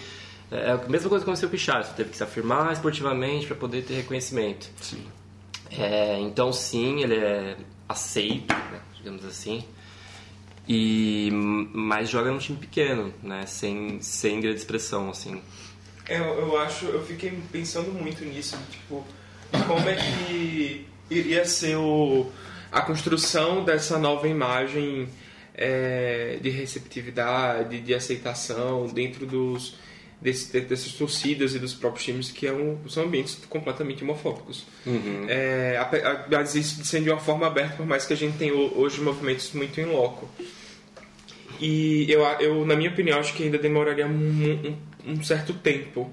é, 0.52 0.70
é 0.70 0.72
a 0.72 0.78
mesma 0.90 1.10
coisa 1.10 1.24
que 1.24 1.30
aconteceu 1.30 1.50
com 1.50 1.56
o 1.56 1.58
Richardson, 1.58 1.94
teve 1.94 2.10
que 2.10 2.18
se 2.18 2.24
afirmar 2.24 2.74
esportivamente 2.74 3.48
para 3.48 3.56
poder 3.56 3.84
ter 3.84 3.96
reconhecimento. 3.96 4.70
Sim. 4.82 5.04
É, 5.72 6.20
então, 6.20 6.52
sim, 6.52 7.02
ele 7.02 7.16
é 7.16 7.56
aceito, 7.88 8.54
né, 8.54 8.82
digamos 8.98 9.26
assim, 9.26 9.64
e 10.68 11.30
mas 11.74 12.10
joga 12.10 12.32
num 12.32 12.38
time 12.38 12.58
pequeno, 12.58 13.14
né, 13.24 13.46
sem, 13.46 14.02
sem 14.02 14.42
grande 14.42 14.58
expressão, 14.58 15.10
assim. 15.10 15.42
É, 16.08 16.20
eu, 16.20 16.40
eu 16.40 16.60
acho, 16.60 16.86
eu 16.86 17.06
fiquei 17.06 17.32
pensando 17.52 17.92
muito 17.92 18.24
nisso, 18.26 18.58
tipo, 18.70 19.06
como 19.66 19.88
é 19.88 19.96
que 19.96 20.86
iria 21.10 21.46
ser 21.46 21.78
o, 21.78 22.30
a 22.72 22.82
construção 22.82 23.64
dessa 23.64 23.98
nova 23.98 24.28
imagem 24.28 25.08
é, 25.54 26.38
de 26.42 26.50
receptividade, 26.50 27.80
de 27.82 27.94
aceitação 27.94 28.88
dentro 28.88 29.26
dos 29.26 29.76
desse, 30.22 30.60
dessas 30.62 30.94
torcidas 30.94 31.56
e 31.56 31.60
dos 31.60 31.74
próprios 31.74 32.06
times 32.06 32.32
que 32.32 32.46
é 32.46 32.54
um, 32.54 32.78
são 32.88 33.04
ambientes 33.04 33.38
completamente 33.50 34.04
homofóbicos. 34.04 34.66
Uhum. 34.86 35.26
É, 35.28 35.80
mas 36.30 36.56
isso 36.56 36.86
sendo 36.86 37.06
de 37.06 37.10
uma 37.10 37.20
forma 37.20 37.48
aberta, 37.48 37.78
por 37.78 37.86
mais 37.86 38.06
que 38.06 38.14
a 38.14 38.18
gente 38.18 38.38
tenha 38.38 38.54
hoje 38.54 39.02
movimentos 39.02 39.52
muito 39.54 39.82
em 39.82 39.86
loco. 39.86 40.30
E 41.60 42.06
eu, 42.10 42.22
eu, 42.40 42.66
na 42.66 42.76
minha 42.76 42.90
opinião, 42.90 43.20
acho 43.20 43.34
que 43.34 43.44
ainda 43.44 43.58
demoraria 43.58 44.06
um, 44.06 44.78
um, 45.06 45.12
um 45.14 45.24
certo 45.24 45.54
tempo 45.54 46.12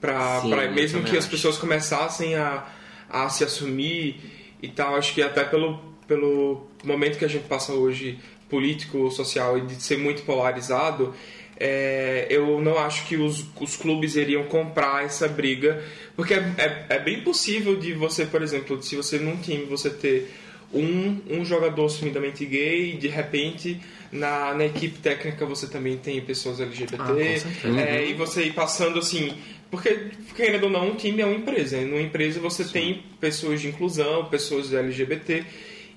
para 0.00 0.42
mesmo 0.72 1.02
que 1.04 1.16
as 1.16 1.26
pessoas 1.26 1.56
começassem 1.56 2.34
a, 2.34 2.66
a 3.08 3.28
se 3.28 3.44
assumir 3.44 4.20
e 4.60 4.68
tal. 4.68 4.96
Acho 4.96 5.14
que 5.14 5.22
até 5.22 5.44
pelo, 5.44 5.78
pelo 6.06 6.66
momento 6.82 7.18
que 7.18 7.24
a 7.24 7.28
gente 7.28 7.46
passa 7.46 7.72
hoje 7.72 8.18
político, 8.50 9.10
social 9.10 9.56
e 9.56 9.62
de 9.62 9.82
ser 9.82 9.96
muito 9.96 10.22
polarizado, 10.24 11.14
é, 11.58 12.26
eu 12.30 12.60
não 12.60 12.78
acho 12.78 13.06
que 13.06 13.16
os, 13.16 13.44
os 13.60 13.76
clubes 13.76 14.16
iriam 14.16 14.44
comprar 14.44 15.04
essa 15.04 15.28
briga, 15.28 15.82
porque 16.16 16.34
é, 16.34 16.54
é, 16.58 16.86
é, 16.90 16.98
bem 16.98 17.20
possível 17.22 17.76
de 17.76 17.92
você, 17.92 18.26
por 18.26 18.42
exemplo, 18.42 18.82
se 18.82 18.96
você 18.96 19.18
num 19.18 19.36
time 19.36 19.64
você 19.64 19.90
ter 19.90 20.32
um, 20.72 21.20
um 21.28 21.44
jogador 21.44 21.88
sumidamente 21.88 22.46
gay 22.46 22.94
e 22.94 22.96
de 22.96 23.08
repente 23.08 23.78
na, 24.10 24.54
na 24.54 24.64
equipe 24.64 24.98
técnica 24.98 25.44
você 25.44 25.66
também 25.66 25.98
tem 25.98 26.20
pessoas 26.22 26.60
LGBT 26.60 26.96
ah, 26.98 27.80
é, 27.80 28.06
e 28.06 28.14
você 28.14 28.44
ir 28.44 28.54
passando 28.54 28.98
assim 28.98 29.34
porque, 29.72 30.10
querendo 30.36 30.64
ou 30.64 30.70
não, 30.70 30.90
um 30.90 30.94
time 30.96 31.22
é 31.22 31.24
uma 31.24 31.34
empresa. 31.34 31.80
Numa 31.80 32.02
empresa 32.02 32.38
você 32.38 32.62
Sim. 32.62 32.72
tem 32.72 33.02
pessoas 33.18 33.58
de 33.58 33.68
inclusão, 33.68 34.26
pessoas 34.26 34.70
LGBT 34.70 35.46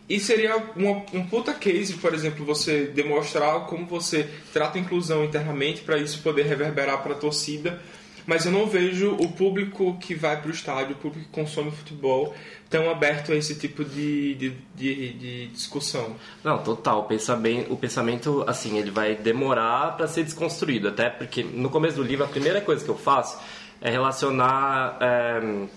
e 0.07 0.19
seria 0.19 0.55
uma, 0.75 1.03
um 1.13 1.25
puta 1.25 1.53
case, 1.53 1.93
por 1.93 2.13
exemplo, 2.13 2.45
você 2.45 2.85
demonstrar 2.85 3.61
como 3.61 3.85
você 3.87 4.29
trata 4.53 4.77
a 4.77 4.81
inclusão 4.81 5.25
internamente 5.25 5.81
para 5.81 5.97
isso 5.97 6.21
poder 6.21 6.45
reverberar 6.45 7.01
para 7.01 7.13
a 7.13 7.17
torcida. 7.17 7.81
Mas 8.27 8.45
eu 8.45 8.51
não 8.51 8.65
vejo 8.65 9.15
o 9.19 9.31
público 9.31 9.97
que 9.99 10.15
vai 10.15 10.39
para 10.39 10.47
o 10.47 10.51
estádio, 10.51 10.95
o 10.95 10.97
público 10.97 11.25
que 11.25 11.31
consome 11.31 11.69
futebol, 11.69 12.33
tão 12.69 12.89
aberto 12.89 13.31
a 13.31 13.35
esse 13.35 13.53
tipo 13.55 13.83
de, 13.83 14.33
de, 14.33 14.53
de, 14.73 15.13
de 15.13 15.47
discussão. 15.47 16.15
Não, 16.43 16.57
total. 16.57 17.01
O 17.01 17.03
pensamento, 17.03 17.71
o 17.71 17.77
pensamento, 17.77 18.43
assim, 18.47 18.79
ele 18.79 18.89
vai 18.89 19.15
demorar 19.15 19.95
para 19.95 20.07
ser 20.07 20.23
desconstruído. 20.23 20.87
Até 20.87 21.09
porque 21.09 21.43
no 21.43 21.69
começo 21.69 21.97
do 21.97 22.03
livro, 22.03 22.25
a 22.25 22.27
primeira 22.27 22.61
coisa 22.61 22.83
que 22.83 22.89
eu 22.89 22.97
faço 22.97 23.39
é 23.79 23.91
relacionar. 23.91 24.97
É, 24.99 25.67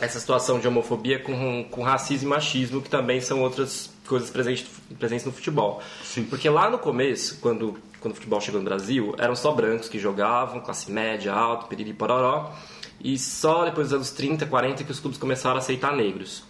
essa 0.00 0.20
situação 0.20 0.60
de 0.60 0.68
homofobia 0.68 1.18
com, 1.18 1.64
com 1.64 1.82
racismo 1.82 2.28
e 2.28 2.30
machismo, 2.30 2.80
que 2.80 2.88
também 2.88 3.20
são 3.20 3.42
outras 3.42 3.90
coisas 4.06 4.30
presentes, 4.30 4.66
presentes 4.98 5.26
no 5.26 5.32
futebol. 5.32 5.82
Sim. 6.02 6.24
Porque 6.24 6.48
lá 6.48 6.70
no 6.70 6.78
começo, 6.78 7.38
quando, 7.40 7.76
quando 8.00 8.12
o 8.12 8.14
futebol 8.14 8.40
chegou 8.40 8.60
no 8.60 8.64
Brasil, 8.64 9.14
eram 9.18 9.34
só 9.34 9.52
brancos 9.52 9.88
que 9.88 9.98
jogavam, 9.98 10.60
classe 10.60 10.90
média, 10.90 11.32
alto, 11.32 11.66
piriri, 11.66 11.92
pororó, 11.92 12.52
e 13.00 13.18
só 13.18 13.64
depois 13.64 13.88
dos 13.88 13.94
anos 13.94 14.10
30, 14.10 14.46
40 14.46 14.84
que 14.84 14.90
os 14.90 15.00
clubes 15.00 15.18
começaram 15.18 15.56
a 15.56 15.58
aceitar 15.58 15.94
negros. 15.94 16.44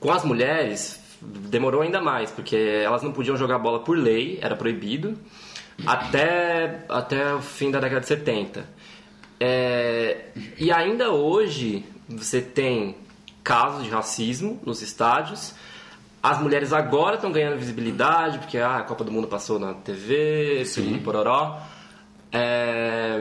Com 0.00 0.12
as 0.12 0.24
mulheres, 0.24 1.00
demorou 1.20 1.82
ainda 1.82 2.00
mais, 2.00 2.30
porque 2.30 2.56
elas 2.56 3.02
não 3.02 3.12
podiam 3.12 3.36
jogar 3.36 3.58
bola 3.58 3.80
por 3.80 3.96
lei, 3.96 4.38
era 4.42 4.56
proibido, 4.56 5.16
até, 5.86 6.84
até 6.88 7.34
o 7.34 7.40
fim 7.40 7.70
da 7.70 7.78
década 7.78 8.00
de 8.00 8.06
70. 8.06 8.82
É, 9.38 10.26
e 10.58 10.70
ainda 10.70 11.10
hoje, 11.10 11.84
você 12.16 12.40
tem 12.40 12.96
casos 13.42 13.84
de 13.84 13.90
racismo 13.90 14.60
nos 14.64 14.82
estádios. 14.82 15.54
As 16.22 16.40
mulheres 16.40 16.72
agora 16.72 17.16
estão 17.16 17.32
ganhando 17.32 17.58
visibilidade, 17.58 18.38
porque 18.38 18.58
ah, 18.58 18.76
a 18.76 18.82
Copa 18.82 19.02
do 19.02 19.10
Mundo 19.10 19.26
passou 19.26 19.58
na 19.58 19.74
TV, 19.74 20.64
Sim. 20.64 20.98
pororó. 20.98 21.60
É... 22.30 23.20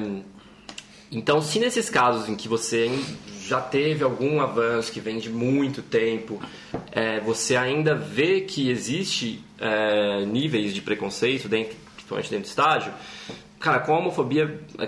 Então, 1.11 1.41
se 1.41 1.59
nesses 1.59 1.89
casos 1.89 2.29
em 2.29 2.35
que 2.35 2.47
você 2.47 2.89
já 3.45 3.59
teve 3.59 4.01
algum 4.01 4.39
avanço 4.39 4.91
que 4.91 5.01
vem 5.01 5.17
de 5.17 5.29
muito 5.29 5.81
tempo, 5.81 6.39
é, 6.89 7.19
você 7.19 7.57
ainda 7.57 7.93
vê 7.93 8.41
que 8.41 8.69
existe 8.69 9.43
é, 9.59 10.25
níveis 10.25 10.73
de 10.73 10.81
preconceito, 10.81 11.49
dentro, 11.49 11.75
principalmente 11.95 12.29
dentro 12.29 12.45
do 12.45 12.49
estádio, 12.49 12.93
cara, 13.59 13.79
com 13.79 13.93
a 13.93 13.99
homofobia, 13.99 14.57
é, 14.79 14.87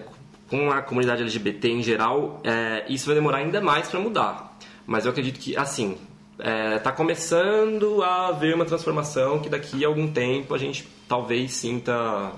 com 0.54 0.70
a 0.70 0.84
comunidade 0.84 1.24
LGBT 1.24 1.68
em 1.68 1.82
geral, 1.82 2.40
é, 2.44 2.86
isso 2.88 3.08
vai 3.08 3.16
demorar 3.16 3.40
ainda 3.40 3.60
mais 3.60 3.88
para 3.88 4.00
mudar. 4.00 4.56
Mas 4.86 5.04
eu 5.04 5.10
acredito 5.10 5.40
que, 5.40 5.58
assim, 5.58 5.98
está 6.38 6.48
é, 6.48 6.78
tá 6.78 6.92
começando 6.92 8.04
a 8.04 8.28
haver 8.28 8.54
uma 8.54 8.64
transformação 8.64 9.40
que 9.40 9.50
daqui 9.50 9.84
a 9.84 9.88
algum 9.88 10.08
tempo 10.08 10.54
a 10.54 10.58
gente 10.60 10.88
talvez 11.08 11.54
sinta, 11.54 12.34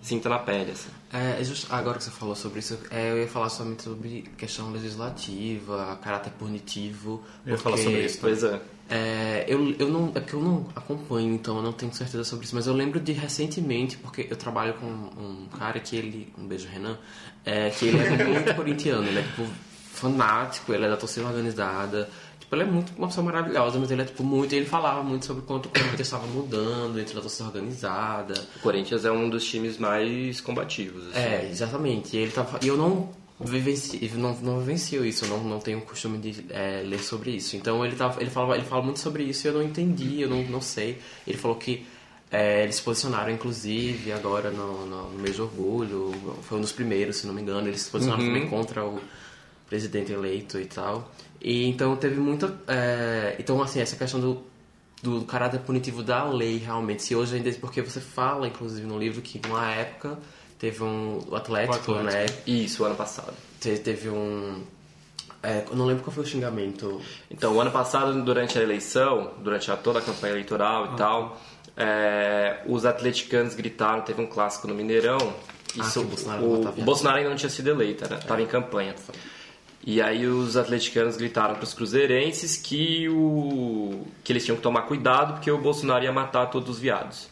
sinta 0.00 0.28
na 0.28 0.38
pele. 0.38 0.70
Assim. 0.70 0.88
É, 1.12 1.42
just, 1.42 1.66
agora 1.68 1.98
que 1.98 2.04
você 2.04 2.12
falou 2.12 2.36
sobre 2.36 2.60
isso, 2.60 2.78
é, 2.92 3.10
eu 3.10 3.18
ia 3.18 3.26
falar 3.26 3.48
somente 3.48 3.82
sobre 3.82 4.22
questão 4.36 4.70
legislativa, 4.70 5.98
caráter 6.00 6.30
punitivo. 6.38 7.24
Eu 7.44 7.54
ia 7.54 7.58
falar 7.58 7.76
sobre 7.78 8.04
isso, 8.04 8.18
pois 8.20 8.44
é. 8.44 8.60
É, 8.90 9.44
eu, 9.46 9.74
eu 9.78 9.88
não, 9.88 10.08
é 10.14 10.20
porque 10.20 10.34
eu 10.34 10.40
não 10.40 10.66
acompanho, 10.74 11.34
então 11.34 11.58
eu 11.58 11.62
não 11.62 11.72
tenho 11.72 11.92
certeza 11.92 12.24
sobre 12.24 12.46
isso, 12.46 12.54
mas 12.54 12.66
eu 12.66 12.72
lembro 12.72 12.98
de 12.98 13.12
recentemente, 13.12 13.98
porque 13.98 14.26
eu 14.30 14.36
trabalho 14.36 14.74
com 14.74 14.86
um 14.86 15.46
cara 15.58 15.78
que 15.78 15.94
ele, 15.94 16.32
um 16.38 16.46
beijo 16.46 16.66
Renan, 16.68 16.98
é, 17.44 17.70
que 17.70 17.86
ele 17.86 17.98
é 17.98 18.24
muito 18.24 18.54
corintiano, 18.54 19.06
ele 19.06 19.20
é 19.20 19.22
tipo 19.22 19.46
fanático, 19.92 20.72
ele 20.72 20.84
é 20.84 20.88
da 20.88 20.96
torcida 20.96 21.26
organizada, 21.26 22.08
Tipo, 22.48 22.56
ele 22.56 22.62
é 22.62 22.66
muito 22.66 22.94
uma 22.96 23.08
pessoa 23.08 23.26
maravilhosa, 23.26 23.78
mas 23.78 23.90
ele 23.90 24.00
é, 24.00 24.04
tipo, 24.06 24.24
muito... 24.24 24.54
Ele 24.54 24.64
falava 24.64 25.02
muito 25.02 25.26
sobre 25.26 25.42
quanto 25.42 25.66
o 25.66 25.68
Corinthians 25.68 26.00
estava 26.00 26.26
mudando 26.26 26.94
dentro 26.94 27.14
da 27.14 27.20
torcida 27.20 27.44
organizada. 27.44 28.32
O 28.56 28.60
Corinthians 28.60 29.04
é 29.04 29.12
um 29.12 29.28
dos 29.28 29.44
times 29.44 29.76
mais 29.76 30.40
combativos. 30.40 31.08
Assim. 31.08 31.18
É, 31.18 31.48
exatamente. 31.50 32.16
E 32.16 32.20
ele 32.20 32.32
tava... 32.32 32.58
E 32.62 32.68
eu 32.68 32.78
não 32.78 33.10
vivenci, 33.38 34.10
não, 34.14 34.34
não 34.36 34.60
vivencio 34.60 35.04
isso, 35.04 35.26
eu 35.26 35.28
não, 35.28 35.44
não 35.44 35.58
tenho 35.60 35.78
o 35.78 35.82
costume 35.82 36.16
de 36.16 36.46
é, 36.48 36.82
ler 36.86 37.00
sobre 37.00 37.32
isso. 37.32 37.54
Então 37.54 37.84
ele, 37.84 37.94
tava, 37.94 38.18
ele, 38.18 38.30
falava, 38.30 38.56
ele 38.56 38.64
fala 38.64 38.82
muito 38.82 38.98
sobre 38.98 39.24
isso 39.24 39.46
e 39.46 39.48
eu 39.48 39.52
não 39.52 39.62
entendi, 39.62 40.22
eu 40.22 40.30
não, 40.30 40.42
não 40.44 40.62
sei. 40.62 40.98
Ele 41.26 41.36
falou 41.36 41.58
que 41.58 41.86
é, 42.30 42.62
eles 42.62 42.76
se 42.76 42.82
posicionaram, 42.82 43.30
inclusive, 43.32 44.12
agora 44.12 44.50
no, 44.50 44.84
no, 44.86 45.10
mês 45.18 45.36
de 45.36 45.42
orgulho, 45.42 46.12
foi 46.42 46.58
um 46.58 46.60
dos 46.60 46.72
primeiros, 46.72 47.16
se 47.16 47.26
não 47.26 47.34
me 47.34 47.40
engano, 47.42 47.68
eles 47.68 47.82
se 47.82 47.90
posicionaram 47.90 48.24
Uhum. 48.26 48.32
também 48.34 48.48
contra 48.50 48.84
o 48.84 49.00
presidente 49.68 50.12
eleito 50.12 50.58
e 50.58 50.66
tal. 50.66 51.10
E 51.40 51.66
então 51.66 51.94
teve 51.96 52.18
muita. 52.20 52.54
é, 52.66 53.36
então, 53.38 53.62
assim, 53.62 53.80
essa 53.80 53.96
questão 53.96 54.18
do, 54.20 54.42
do 55.02 55.24
caráter 55.24 55.60
punitivo 55.60 56.02
da 56.02 56.24
lei, 56.24 56.56
realmente, 56.58 57.02
se 57.02 57.14
hoje 57.14 57.36
ainda. 57.36 57.50
Porque 57.54 57.80
você 57.80 58.00
fala, 58.00 58.48
inclusive, 58.48 58.86
no 58.86 58.98
livro 58.98 59.22
que, 59.22 59.40
numa 59.46 59.70
época, 59.70 60.18
teve 60.58 60.82
um. 60.82 61.20
O 61.30 61.36
Atlético, 61.36 61.92
O 61.92 61.98
Atlético. 61.98 62.02
né? 62.02 62.42
Isso, 62.46 62.84
ano 62.84 62.94
passado. 62.96 63.32
Te- 63.60 63.78
Teve 63.78 64.08
um. 64.10 64.62
é, 65.42 65.64
eu 65.70 65.76
não 65.76 65.86
lembro 65.86 66.02
qual 66.02 66.12
foi 66.12 66.24
o 66.24 66.26
xingamento. 66.26 67.00
Então, 67.30 67.54
o 67.54 67.60
ano 67.60 67.70
passado, 67.70 68.20
durante 68.24 68.58
a 68.58 68.62
eleição, 68.62 69.32
durante 69.42 69.70
a, 69.70 69.76
toda 69.76 70.00
a 70.00 70.02
campanha 70.02 70.32
eleitoral 70.32 70.94
e 70.94 70.96
tal, 70.96 71.40
é, 71.78 72.56
os 72.66 72.84
atleticanos 72.84 73.54
gritaram, 73.54 74.02
teve 74.02 74.20
um 74.20 74.26
clássico 74.26 74.66
no 74.66 74.74
Mineirão. 74.74 75.32
Ah, 75.78 75.82
Isso, 75.82 76.00
que 76.00 76.06
o 76.06 76.08
Bolsonaro 76.08 76.44
o, 76.44 76.68
o 76.68 76.82
Bolsonaro 76.82 77.18
ainda 77.18 77.30
não 77.30 77.36
tinha 77.36 77.50
sido 77.50 77.70
eleito, 77.70 78.08
né? 78.10 78.18
Tava 78.26 78.42
em 78.42 78.46
campanha. 78.46 78.96
E 79.86 80.02
aí 80.02 80.26
os 80.26 80.56
atleticanos 80.56 81.16
gritaram 81.16 81.54
para 81.54 81.62
os 81.62 81.72
cruzeirenses 81.72 82.56
que, 82.56 83.08
o, 83.08 84.04
que 84.24 84.32
eles 84.32 84.44
tinham 84.44 84.56
que 84.56 84.62
tomar 84.62 84.82
cuidado 84.82 85.34
porque 85.34 85.50
o 85.50 85.58
Bolsonaro 85.58 86.02
ia 86.02 86.12
matar 86.12 86.46
todos 86.46 86.68
os 86.68 86.78
viados. 86.80 87.28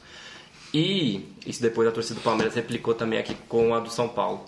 E 0.72 1.28
isso 1.44 1.61
depois 1.61 1.88
a 1.88 1.92
torcida 1.92 2.20
do 2.20 2.22
Palmeiras 2.22 2.55
replicou 2.55 2.94
também 2.94 3.18
aqui 3.18 3.34
com 3.49 3.74
a 3.74 3.80
do 3.80 3.90
São 3.90 4.09
Paulo. 4.09 4.44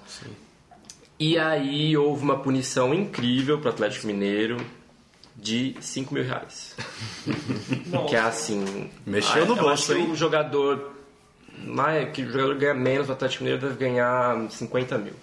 E 1.18 1.36
aí 1.36 1.96
houve 1.96 2.22
uma 2.22 2.38
punição 2.38 2.94
incrível 2.94 3.58
para 3.58 3.70
o 3.70 3.72
Atlético 3.72 4.06
Mineiro 4.06 4.58
de 5.38 5.76
5 5.80 6.12
mil 6.12 6.24
reais. 6.24 6.74
que 8.08 8.16
é 8.16 8.20
assim. 8.20 8.90
Mexeu 9.06 9.46
no 9.46 9.56
eu 9.56 9.62
bolso, 9.62 9.94
hein? 9.94 10.10
O 10.10 10.16
jogador. 10.16 10.96
Mais, 11.64 12.12
que 12.12 12.22
o 12.22 12.30
jogador 12.30 12.54
ganha 12.56 12.74
menos, 12.74 13.08
o 13.08 13.12
Atlético 13.12 13.44
Mineiro 13.44 13.66
deve 13.66 13.78
ganhar 13.78 14.50
50 14.50 14.98
mil. 14.98 15.14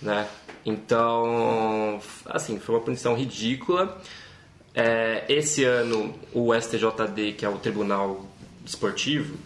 Né? 0.00 0.28
Então, 0.64 2.00
assim, 2.26 2.58
foi 2.58 2.74
uma 2.74 2.80
punição 2.82 3.14
ridícula. 3.14 4.00
É, 4.74 5.24
esse 5.28 5.64
ano, 5.64 6.14
o 6.32 6.54
STJD, 6.54 7.32
que 7.32 7.44
é 7.44 7.48
o 7.48 7.58
Tribunal 7.58 8.26
Esportivo, 8.64 9.36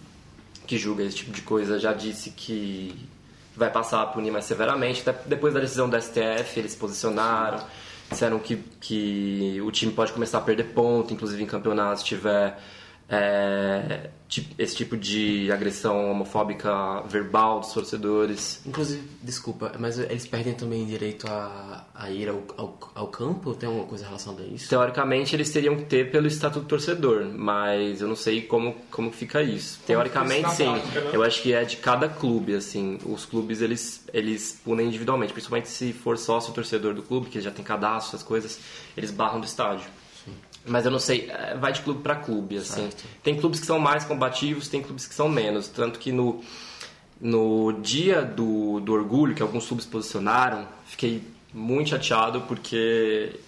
que 0.66 0.76
julga 0.76 1.04
esse 1.04 1.16
tipo 1.16 1.30
de 1.30 1.42
coisa, 1.42 1.78
já 1.78 1.92
disse 1.92 2.30
que 2.30 2.94
vai 3.56 3.70
passar 3.70 4.02
a 4.02 4.06
punir 4.06 4.30
mais 4.30 4.44
severamente. 4.44 5.08
Até 5.08 5.28
Depois 5.28 5.54
da 5.54 5.60
decisão 5.60 5.88
do 5.88 6.00
STF, 6.00 6.58
eles 6.58 6.72
se 6.72 6.76
posicionaram, 6.76 7.64
disseram 8.12 8.38
que, 8.38 8.56
que 8.80 9.60
o 9.62 9.70
time 9.70 9.92
pode 9.92 10.12
começar 10.12 10.38
a 10.38 10.40
perder 10.40 10.72
ponto, 10.72 11.12
inclusive 11.12 11.42
em 11.42 11.46
campeonatos, 11.46 12.02
se 12.02 12.08
tiver 12.08 12.58
é, 13.12 14.08
esse 14.58 14.74
tipo 14.74 14.96
de 14.96 15.52
agressão 15.52 16.10
homofóbica 16.10 17.02
verbal 17.02 17.60
dos 17.60 17.72
torcedores. 17.72 18.62
Inclusive, 18.64 19.06
desculpa, 19.22 19.72
mas 19.78 19.98
eles 19.98 20.26
perdem 20.26 20.54
também 20.54 20.86
direito 20.86 21.26
a, 21.28 21.84
a 21.94 22.10
ir 22.10 22.30
ao, 22.30 22.42
ao, 22.56 22.78
ao 22.94 23.08
campo? 23.08 23.54
Tem 23.54 23.68
alguma 23.68 23.86
coisa 23.86 24.06
relacionada 24.06 24.42
a 24.42 24.46
isso? 24.46 24.70
Teoricamente, 24.70 25.36
eles 25.36 25.50
teriam 25.50 25.76
que 25.76 25.84
ter 25.84 26.10
pelo 26.10 26.26
Estatuto 26.26 26.64
do 26.64 26.68
Torcedor, 26.68 27.26
mas 27.36 28.00
eu 28.00 28.08
não 28.08 28.16
sei 28.16 28.40
como, 28.40 28.74
como 28.90 29.12
fica 29.12 29.42
isso. 29.42 29.80
Teoricamente, 29.86 30.36
fica 30.36 30.50
sim. 30.50 30.64
prática, 30.64 31.00
né? 31.02 31.10
Eu 31.12 31.22
acho 31.22 31.42
que 31.42 31.52
é 31.52 31.64
de 31.64 31.76
cada 31.76 32.08
clube, 32.08 32.54
assim. 32.54 32.98
Os 33.04 33.26
clubes, 33.26 33.60
eles, 33.60 34.06
eles 34.14 34.58
punem 34.64 34.86
individualmente. 34.86 35.34
Principalmente 35.34 35.68
se 35.68 35.92
for 35.92 36.16
sócio 36.16 36.54
torcedor 36.54 36.94
do 36.94 37.02
clube, 37.02 37.28
que 37.28 37.40
já 37.42 37.50
tem 37.50 37.62
cadastro, 37.62 38.16
essas 38.16 38.26
coisas, 38.26 38.58
eles 38.96 39.10
barram 39.10 39.38
do 39.38 39.46
estádio. 39.46 39.86
Mas 40.64 40.84
eu 40.84 40.90
não 40.90 40.98
sei, 40.98 41.28
é, 41.28 41.56
vai 41.56 41.72
de 41.72 41.80
clube 41.80 42.02
para 42.02 42.14
clube, 42.16 42.58
assim. 42.58 42.88
Tem 43.22 43.36
clubes 43.36 43.58
que 43.58 43.66
são 43.66 43.78
mais 43.78 44.04
combativos, 44.04 44.68
tem 44.68 44.82
clubes 44.82 45.06
que 45.06 45.14
são 45.14 45.28
menos. 45.28 45.68
Tanto 45.68 45.98
que 45.98 46.12
no, 46.12 46.40
no 47.20 47.72
dia 47.80 48.22
do, 48.22 48.80
do 48.80 48.92
orgulho, 48.92 49.34
que 49.34 49.42
alguns 49.42 49.66
clubes 49.66 49.86
posicionaram, 49.86 50.66
fiquei 50.86 51.22
muito 51.52 51.90
chateado 51.90 52.42
porque 52.42 53.38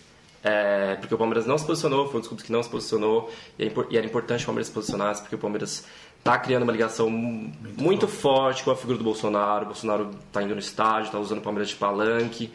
é, 0.44 0.96
porque 0.96 1.14
o 1.14 1.18
Palmeiras 1.18 1.46
não 1.46 1.56
se 1.56 1.64
posicionou, 1.64 2.06
foi 2.06 2.16
um 2.16 2.20
dos 2.20 2.28
clubes 2.28 2.44
que 2.44 2.52
não 2.52 2.62
se 2.62 2.68
posicionou, 2.68 3.32
e, 3.58 3.64
é 3.64 3.72
e 3.90 3.96
era 3.96 4.06
importante 4.06 4.42
o 4.42 4.46
Palmeiras 4.46 4.66
se 4.66 4.74
posicionasse, 4.74 5.22
porque 5.22 5.36
o 5.36 5.38
Palmeiras 5.38 5.86
está 6.18 6.36
criando 6.38 6.64
uma 6.64 6.72
ligação 6.72 7.08
muito, 7.10 8.06
forte 8.06 8.62
com 8.62 8.70
a 8.70 8.76
figura 8.76 8.98
do 8.98 9.04
Bolsonaro. 9.04 9.64
O 9.64 9.66
Bolsonaro 9.68 10.10
está 10.26 10.42
indo 10.42 10.54
no 10.54 10.60
estádio, 10.60 11.06
está 11.06 11.18
usando 11.18 11.38
o 11.38 11.40
Palmeiras 11.42 11.70
de 11.70 11.76
palanque, 11.76 12.50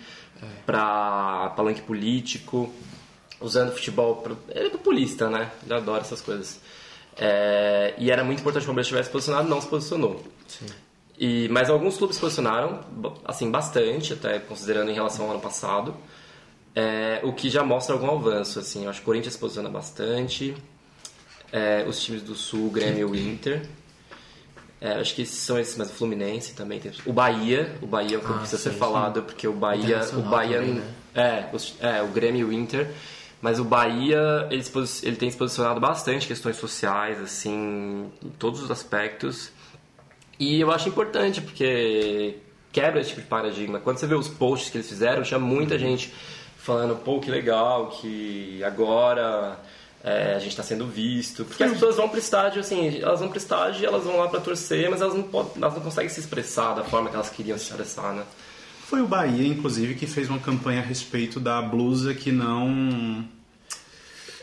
para 0.66 1.52
palanque 1.56 1.82
político, 1.82 2.72
usando 3.42 3.72
futebol. 3.74 4.18
Pra, 4.18 4.34
ele 4.56 4.68
é 4.68 4.70
populista, 4.70 5.30
né? 5.30 5.52
Ele 5.64 5.74
adora 5.74 6.02
essas 6.02 6.22
coisas. 6.22 6.60
É, 7.18 7.94
e 7.98 8.10
era 8.12 8.24
muito 8.24 8.40
importante 8.40 8.62
que 8.64 8.68
o 8.68 8.72
Palmeiras 8.72 8.88
tivesse 8.88 9.10
posicionado, 9.10 9.48
não 9.50 9.60
se 9.60 9.68
posicionou. 9.68 10.24
E, 11.18 11.50
mas 11.50 11.70
alguns 11.70 11.98
clubes 11.98 12.16
se 12.16 12.22
posicionaram, 12.22 12.80
assim, 13.26 13.52
bastante, 13.52 14.14
até 14.14 14.40
considerando 14.40 14.90
em 14.90 14.94
relação 14.94 15.26
ao 15.26 15.32
ano 15.32 15.42
passado. 15.42 15.94
É, 16.74 17.20
o 17.24 17.34
que 17.34 17.50
já 17.50 17.62
mostra 17.64 17.94
algum 17.94 18.10
avanço, 18.12 18.60
assim. 18.60 18.84
Eu 18.86 18.90
acho 18.90 19.00
que 19.00 19.04
o 19.04 19.06
Corinthians 19.06 19.34
se 19.34 19.40
posiciona 19.40 19.70
bastante. 19.70 20.56
É, 21.52 21.84
os 21.88 22.00
times 22.02 22.22
do 22.22 22.36
Sul, 22.36 22.70
Grêmio 22.70 23.00
e 23.00 23.04
o 23.12 23.16
Inter. 23.16 23.66
É, 24.80 24.94
acho 24.94 25.14
que 25.14 25.24
esses 25.24 25.40
são 25.40 25.60
esses, 25.60 25.76
mas 25.76 25.90
o 25.90 25.94
Fluminense 25.94 26.54
também 26.54 26.80
tem. 26.80 26.92
O 27.06 27.12
Bahia, 27.12 27.76
o 27.82 27.88
Bahia 27.88 28.16
é 28.16 28.18
um 28.18 28.22
clube 28.22 28.36
que 28.36 28.38
Ah, 28.38 28.40
precisa 28.48 28.58
sim, 28.58 28.64
ser 28.70 28.74
sim. 28.74 28.78
falado, 28.80 29.24
porque 29.24 29.46
o 29.46 29.52
Bahia. 29.52 30.00
O 30.14 30.22
Bahia 30.22 30.60
também, 30.60 30.76
né? 30.76 30.94
é, 31.14 31.50
os- 31.54 31.76
é, 31.82 32.02
o 32.02 32.08
Grêmio 32.08 32.42
e 32.42 32.44
o 32.46 32.54
Inter. 32.54 32.90
Mas 33.42 33.60
o 33.60 33.64
Bahia, 33.64 34.48
ele, 34.52 34.64
ele 35.04 35.16
tem 35.16 35.32
se 35.32 35.38
posicionado 35.38 35.80
bastante 35.80 36.28
questões 36.28 36.58
sociais, 36.58 37.22
assim, 37.22 38.12
em 38.24 38.30
todos 38.38 38.62
os 38.62 38.70
aspectos. 38.70 39.52
E 40.38 40.60
eu 40.60 40.72
acho 40.72 40.90
importante, 40.90 41.42
porque 41.42 42.38
quebra 42.72 43.00
esse 43.00 43.10
tipo 43.10 43.22
de 43.22 43.28
paradigma. 43.28 43.80
Quando 43.80 43.98
você 43.98 44.08
vê 44.08 44.16
os 44.16 44.28
posts 44.28 44.70
que 44.70 44.78
eles 44.78 44.90
fizeram, 44.90 45.24
tinha 45.24 45.40
muita 45.40 45.80
gente 45.80 46.14
falando, 46.58 46.96
pô, 46.98 47.20
que 47.20 47.32
legal, 47.32 47.88
que 47.88 48.62
agora 48.64 49.58
é, 50.04 50.36
a 50.36 50.40
gente 50.40 50.52
está 50.52 50.64
sendo 50.64 50.86
visto. 50.86 51.46
Porque 51.46 51.64
as 51.64 51.72
pessoas 51.72 51.96
vão 51.96 52.10
pro 52.10 52.20
estádio, 52.20 52.60
assim, 52.60 53.02
elas 53.02 53.20
vão 53.20 53.30
pro 53.30 53.38
estádio 53.38 53.86
elas 53.86 54.04
vão 54.04 54.18
lá 54.18 54.28
para 54.28 54.40
torcer, 54.40 54.90
mas 54.90 55.02
elas 55.02 55.14
não, 55.14 55.24
podem, 55.24 55.54
elas 55.62 55.74
não 55.74 55.82
conseguem 55.82 56.10
se 56.10 56.20
expressar 56.20 56.76
da 56.76 56.84
forma 56.84 57.10
que 57.10 57.16
elas 57.16 57.30
queriam 57.30 57.58
se 57.58 57.70
expressar, 57.70 58.14
né? 58.14 58.24
Foi 58.90 59.02
o 59.02 59.08
Bahia, 59.08 59.48
inclusive, 59.48 59.94
que 59.94 60.08
fez 60.08 60.30
uma 60.30 60.40
campanha 60.40 60.80
a 60.82 60.84
respeito 60.84 61.40
da 61.40 61.62
blusa 61.62 62.14
que 62.14 62.32
não. 62.32 63.24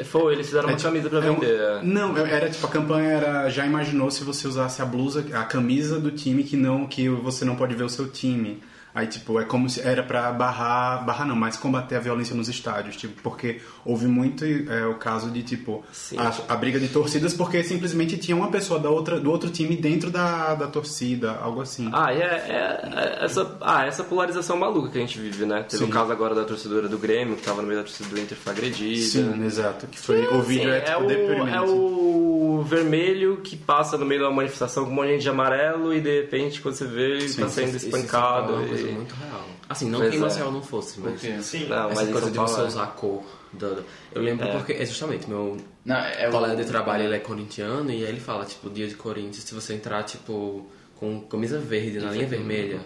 Foi, 0.05 0.34
eles 0.34 0.47
fizeram 0.47 0.68
uma 0.68 0.76
tipo- 0.76 0.88
camisa 0.88 1.09
para 1.11 1.26
é 1.26 1.30
um- 1.30 1.34
vender. 1.40 1.82
Não, 1.82 2.16
era 2.16 2.49
tipo 2.49 2.64
a 2.66 2.70
campanha 2.70 3.09
era 3.09 3.49
já 3.51 3.66
imaginou 3.66 4.09
se 4.11 4.22
você 4.22 4.47
usasse 4.47 4.80
a 4.80 4.84
blusa, 4.84 5.24
a 5.32 5.42
camisa 5.42 5.99
do 5.99 6.11
time 6.12 6.44
que 6.44 6.57
não 6.57 6.86
que 6.86 7.09
você 7.09 7.44
não 7.44 7.57
pode 7.57 7.74
ver 7.74 7.82
o 7.84 7.88
seu 7.88 8.07
time. 8.09 8.62
Aí 8.97 9.07
tipo, 9.07 9.38
é 9.38 9.44
como 9.44 9.68
se 9.68 9.80
era 9.82 10.03
pra 10.03 10.32
barrar, 10.32 11.05
barrar 11.05 11.26
não, 11.26 11.36
mas 11.36 11.55
combater 11.59 11.97
a 11.97 12.01
violência 12.01 12.34
nos 12.34 12.49
estádios, 12.49 12.97
tipo, 12.97 13.20
porque 13.22 13.61
houve 13.84 14.07
muito 14.07 14.42
é, 14.42 14.86
o 14.86 14.94
caso 14.94 15.30
de 15.30 15.42
tipo 15.42 15.84
Sim. 15.92 16.16
a, 16.18 16.32
a 16.55 16.57
briga 16.57 16.80
de 16.80 16.88
torcidas 16.88 17.34
porque 17.34 17.62
simplesmente 17.62 18.16
tinha 18.16 18.34
uma 18.34 18.51
pessoa 18.51 18.80
da 18.80 18.88
outra 18.88 19.20
do 19.20 19.30
outro 19.30 19.51
time 19.51 19.76
dentro 19.76 20.11
da, 20.11 20.55
da 20.55 20.66
torcida, 20.66 21.32
algo 21.42 21.61
assim. 21.61 21.90
Ah, 21.92 22.11
e 22.11 22.22
é, 22.22 22.24
é- 22.24 23.20
é 23.20 23.24
essa, 23.26 23.59
ah, 23.61 23.84
essa 23.84 24.03
polarização 24.03 24.57
maluca 24.57 24.88
que 24.88 24.97
a 24.97 25.01
gente 25.03 25.18
vive, 25.20 25.44
né? 25.44 25.62
Teve 25.68 25.84
Sim. 25.84 25.90
o 25.90 25.92
caso 25.92 26.11
agora 26.11 26.34
da 26.34 26.44
torcedora 26.44 26.88
do 26.88 26.97
Grêmio, 26.97 27.36
que 27.36 27.42
tava 27.42 27.61
no 27.61 27.68
meio 27.68 27.80
da 27.80 27.84
torcida 27.84 28.09
do 28.09 28.18
Inter, 28.18 28.38
foi 28.38 28.53
agredida. 28.55 29.07
Sim, 29.07 29.44
exato, 29.44 29.86
que 29.88 29.99
foi 29.99 30.26
o 30.28 30.40
vídeo 30.40 30.70
Sim, 30.70 30.76
é 30.76 30.80
tipo 30.80 31.03
o, 31.03 31.07
deprimente. 31.07 31.55
é 31.55 31.61
o 31.61 32.62
vermelho 32.66 33.36
que 33.42 33.57
passa 33.57 33.99
no 33.99 34.07
meio 34.07 34.22
da 34.22 34.30
manifestação 34.30 34.84
com 34.86 34.90
um 34.90 34.94
monte 34.94 35.18
de 35.18 35.28
amarelo 35.28 35.92
e 35.92 36.01
de 36.01 36.20
repente 36.22 36.61
quando 36.61 36.74
você 36.74 36.86
vê 36.86 37.16
ele 37.18 37.34
tá 37.34 37.49
sendo 37.49 37.76
espancado. 37.76 38.55
é 38.55 38.66
e- 38.91 38.93
muito 38.93 39.14
real. 39.14 39.45
Assim, 39.68 39.89
não 39.91 39.99
Pois 39.99 40.11
que 40.11 40.16
em 40.16 40.20
é. 40.20 40.22
Maceió 40.22 40.51
não 40.51 40.62
fosse, 40.62 41.01
mas... 41.01 41.20
Sim. 41.20 41.66
Não, 41.68 41.91
Essa 41.91 42.01
mas 42.03 42.11
coisa 42.12 42.30
de 42.30 42.39
você 42.39 42.61
é. 42.61 42.64
usar 42.64 42.82
a 42.84 42.87
cor. 42.89 43.22
do- 43.53 43.84
Eu 44.14 44.22
lembro 44.22 44.49
porque, 44.51 44.72
é 44.74 44.84
justamente, 44.84 45.28
meu 45.28 45.57
Não, 45.84 45.97
é 45.97 46.28
o- 46.28 46.30
colega 46.32 46.57
de 46.57 46.64
trabalho 46.68 47.05
ele 47.05 47.16
é 47.16 47.18
corintiano 47.18 47.91
e 47.91 48.05
aí 48.05 48.11
ele 48.11 48.20
fala, 48.20 48.45
tipo, 48.45 48.68
dia 48.68 48.87
de 48.87 48.95
Corinthians, 48.95 49.45
se 49.45 49.55
você 49.55 49.74
entrar, 49.74 50.03
tipo, 50.03 50.66
com 50.97 51.20
camisa 51.22 51.59
verde 51.59 51.99
na 52.01 52.11
linha 52.11 52.26
vermelha, 52.26 52.80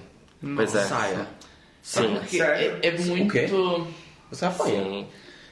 Pois 0.56 0.74
é. 0.74 0.84
saia. 0.84 1.26
Sim. 1.82 2.14
Porque 2.18 2.40
é, 2.40 2.78
é 2.82 2.98
muito. 2.98 3.86
Você 4.30 4.44
apanha. 4.44 4.82
Sim. 4.84 5.06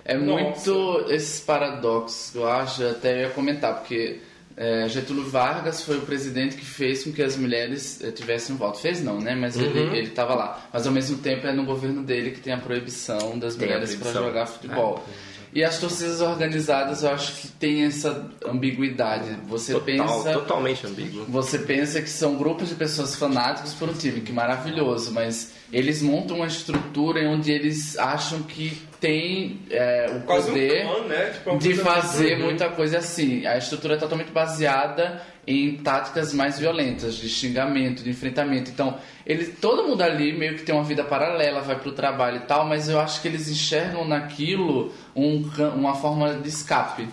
É 0.05 0.17
Nossa. 0.17 0.71
muito 0.71 1.11
esses 1.11 1.41
paradoxos 1.41 2.35
eu 2.35 2.47
acho, 2.49 2.83
eu 2.83 2.91
até 2.93 3.23
ia 3.23 3.31
comentar, 3.31 3.75
porque 3.79 4.21
é, 4.61 4.89
Getúlio 4.89 5.23
Vargas 5.31 5.83
foi 5.85 5.99
o 5.99 6.01
presidente 6.01 6.57
que 6.57 6.65
fez 6.65 7.05
com 7.05 7.13
que 7.13 7.23
as 7.23 7.37
mulheres 7.37 8.03
eh, 8.03 8.11
tivessem 8.11 8.57
voto. 8.57 8.79
Fez 8.81 9.01
não, 9.03 9.21
né? 9.21 9.35
Mas 9.37 9.57
ele, 9.57 9.79
Uhum. 9.81 9.95
ele 9.95 10.11
tava 10.11 10.35
lá. 10.35 10.69
Mas 10.73 10.85
ao 10.85 10.93
mesmo 10.93 11.19
tempo 11.19 11.47
é 11.47 11.53
no 11.53 11.65
governo 11.65 12.03
dele 12.03 12.33
que 12.33 12.41
tem 12.41 12.53
a 12.53 12.59
proibição 12.59 13.39
das 13.39 13.55
Tem 13.55 13.69
mulheres 13.69 13.95
para 13.95 14.13
jogar 14.13 14.47
futebol. 14.47 15.05
E 15.53 15.65
as 15.65 15.79
torcidas 15.79 16.21
organizadas 16.21 17.03
eu 17.03 17.11
acho 17.11 17.41
que 17.41 17.49
tem 17.49 17.85
essa 17.85 18.31
ambiguidade. 18.47 19.37
Você 19.49 19.73
Total, 19.73 19.87
pensa. 19.87 20.33
totalmente 20.33 20.87
ambíguo. 20.87 21.25
Você 21.29 21.59
pensa 21.59 22.03
que 22.03 22.11
são 22.11 22.37
grupos 22.37 22.69
de 22.69 22.75
pessoas 22.75 23.17
fanáticos 23.17 23.75
por 23.75 23.89
um 23.89 23.93
time, 23.93 24.21
que 24.21 24.33
maravilhoso, 24.33 25.13
mas 25.13 25.53
eles 25.73 26.03
montam 26.03 26.37
uma 26.37 26.47
estrutura 26.47 27.21
em 27.21 27.29
onde 27.29 27.53
eles 27.53 27.99
acham 27.99 28.43
que 28.43 28.83
tem 29.01 29.61
é, 29.71 30.07
o 30.11 30.27
Quase 30.27 30.49
poder 30.49 30.85
um 30.85 30.89
clã, 30.89 31.05
né? 31.07 31.31
Tipo, 31.31 31.51
uma 31.51 31.59
de 31.59 31.75
fazer 31.75 32.39
muita 32.39 32.69
coisa 32.71 32.99
assim. 32.99 33.47
A 33.47 33.57
estrutura 33.57 33.95
é 33.95 33.97
totalmente 33.97 34.33
baseada 34.33 35.23
em 35.49 35.77
táticas 35.79 36.35
mais 36.35 36.59
violentas, 36.59 37.15
de 37.15 37.27
xingamento, 37.27 38.03
de 38.03 38.11
enfrentamento. 38.11 38.71
Então, 38.71 38.99
ele, 39.25 39.47
todo 39.47 39.89
mundo 39.89 40.03
ali 40.03 40.37
meio 40.37 40.57
que 40.57 40.63
tem 40.63 40.75
uma 40.75 40.85
vida 40.85 41.03
paralela, 41.03 41.63
vai 41.63 41.79
pro 41.81 41.93
trabalho 41.93 42.37
e 42.37 42.41
tal, 42.41 42.67
mas 42.67 42.87
eu 42.87 43.01
acho 43.01 43.23
que 43.23 43.29
eles 43.29 43.49
enxergam 43.49 44.07
naquilo 44.07 44.93
um 45.17 45.43
uma 45.75 45.95
forma 45.95 46.35
de 46.35 46.51
escape. 46.51 47.09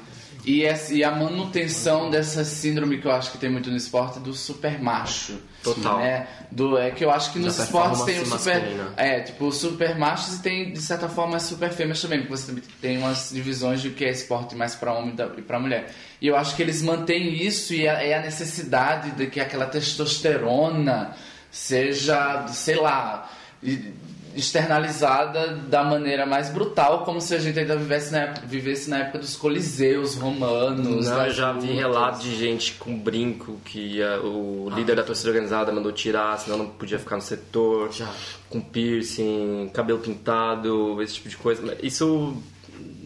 E, 0.45 0.63
essa- 0.63 0.93
e 0.93 1.03
a 1.03 1.09
manutenção 1.11 2.09
dessa 2.11 2.45
síndrome 2.45 2.99
que 2.99 3.07
eu 3.07 3.11
acho 3.11 3.31
que 3.31 3.37
tem 3.39 3.49
muito 3.49 3.71
no 3.71 3.75
esporte 3.75 4.19
do 4.19 4.31
super 4.33 4.79
macho. 4.81 5.39
Total. 5.63 5.97
Né? 5.97 6.27
Do, 6.51 6.77
é 6.77 6.91
que 6.91 7.03
eu 7.03 7.09
acho 7.09 7.33
que 7.33 7.39
nos 7.39 7.57
esportes 7.57 8.03
tem 8.03 8.21
o 8.21 8.25
super. 8.25 8.59
masculina. 8.61 8.93
É, 8.95 9.19
tipo, 9.21 9.51
super 9.51 9.97
machos 9.97 10.35
e 10.35 10.41
tem, 10.43 10.71
de 10.71 10.79
certa 10.81 11.09
forma, 11.09 11.39
super 11.39 11.71
fêmeas 11.71 11.99
também, 11.99 12.19
porque 12.19 12.37
você 12.37 12.53
tem 12.79 12.99
umas 12.99 13.31
divisões 13.33 13.81
de 13.81 13.87
o 13.87 13.93
que 13.93 14.05
é 14.05 14.11
esporte 14.11 14.55
mais 14.55 14.75
pra 14.75 14.93
homem 14.93 15.15
e 15.37 15.41
pra 15.41 15.59
mulher. 15.59 15.91
E 16.21 16.27
eu 16.27 16.37
acho 16.37 16.55
que 16.55 16.61
eles 16.61 16.81
mantêm 16.83 17.33
isso 17.43 17.73
e 17.73 17.87
a, 17.87 18.03
é 18.03 18.13
a 18.13 18.21
necessidade 18.21 19.11
de 19.11 19.25
que 19.27 19.39
aquela 19.39 19.65
testosterona 19.65 21.15
seja, 21.51 22.47
sei 22.49 22.75
lá, 22.75 23.29
e- 23.63 23.93
externalizada 24.35 25.55
da 25.67 25.83
maneira 25.83 26.25
mais 26.25 26.49
brutal, 26.49 27.03
como 27.03 27.19
se 27.21 27.33
a 27.35 27.39
gente 27.39 27.57
ainda 27.59 27.75
vivesse 27.75 28.11
na, 28.11 28.19
época- 28.19 28.45
vivesse 28.47 28.89
na 28.89 28.99
época 28.99 29.19
dos 29.19 29.35
coliseus 29.35 30.15
romanos. 30.15 31.05
Não, 31.07 31.25
eu 31.25 31.31
já 31.33 31.51
vi 31.53 31.71
relatos 31.73 32.21
de 32.23 32.35
gente 32.35 32.73
com 32.73 32.97
brinco 32.97 33.59
que 33.65 34.01
ah, 34.01 34.19
o 34.21 34.69
líder 34.75 34.95
da 34.95 35.03
torcida 35.03 35.29
organizada 35.29 35.71
mandou 35.71 35.91
tirar, 35.91 36.37
senão 36.39 36.57
não 36.57 36.67
podia 36.67 36.99
ficar 36.99 37.15
no 37.15 37.21
setor. 37.21 37.91
Já. 37.91 38.09
Com 38.49 38.61
piercing, 38.61 39.69
cabelo 39.73 39.99
pintado, 39.99 41.01
esse 41.01 41.15
tipo 41.15 41.29
de 41.29 41.37
coisa. 41.37 41.77
Isso 41.81 42.35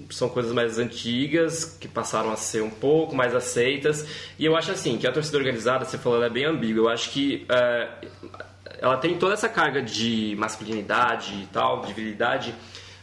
são 0.09 0.27
coisas 0.27 0.51
mais 0.51 0.77
antigas 0.79 1.63
que 1.79 1.87
passaram 1.87 2.31
a 2.31 2.35
ser 2.35 2.61
um 2.63 2.69
pouco 2.69 3.15
mais 3.15 3.35
aceitas. 3.35 4.05
E 4.37 4.45
eu 4.45 4.55
acho 4.55 4.71
assim 4.71 4.97
que 4.97 5.05
a 5.07 5.11
torcida 5.11 5.37
organizada, 5.37 5.85
você 5.85 5.97
falou, 5.97 6.17
ela 6.17 6.27
é 6.27 6.29
bem 6.29 6.45
ambígua. 6.45 6.83
Eu 6.83 6.89
acho 6.89 7.11
que 7.11 7.45
eh, 7.47 7.87
ela 8.81 8.97
tem 8.97 9.17
toda 9.17 9.33
essa 9.33 9.49
carga 9.49 9.81
de 9.81 10.35
masculinidade 10.37 11.33
e 11.33 11.47
tal, 11.47 11.81
de 11.81 11.93
virilidade, 11.93 12.55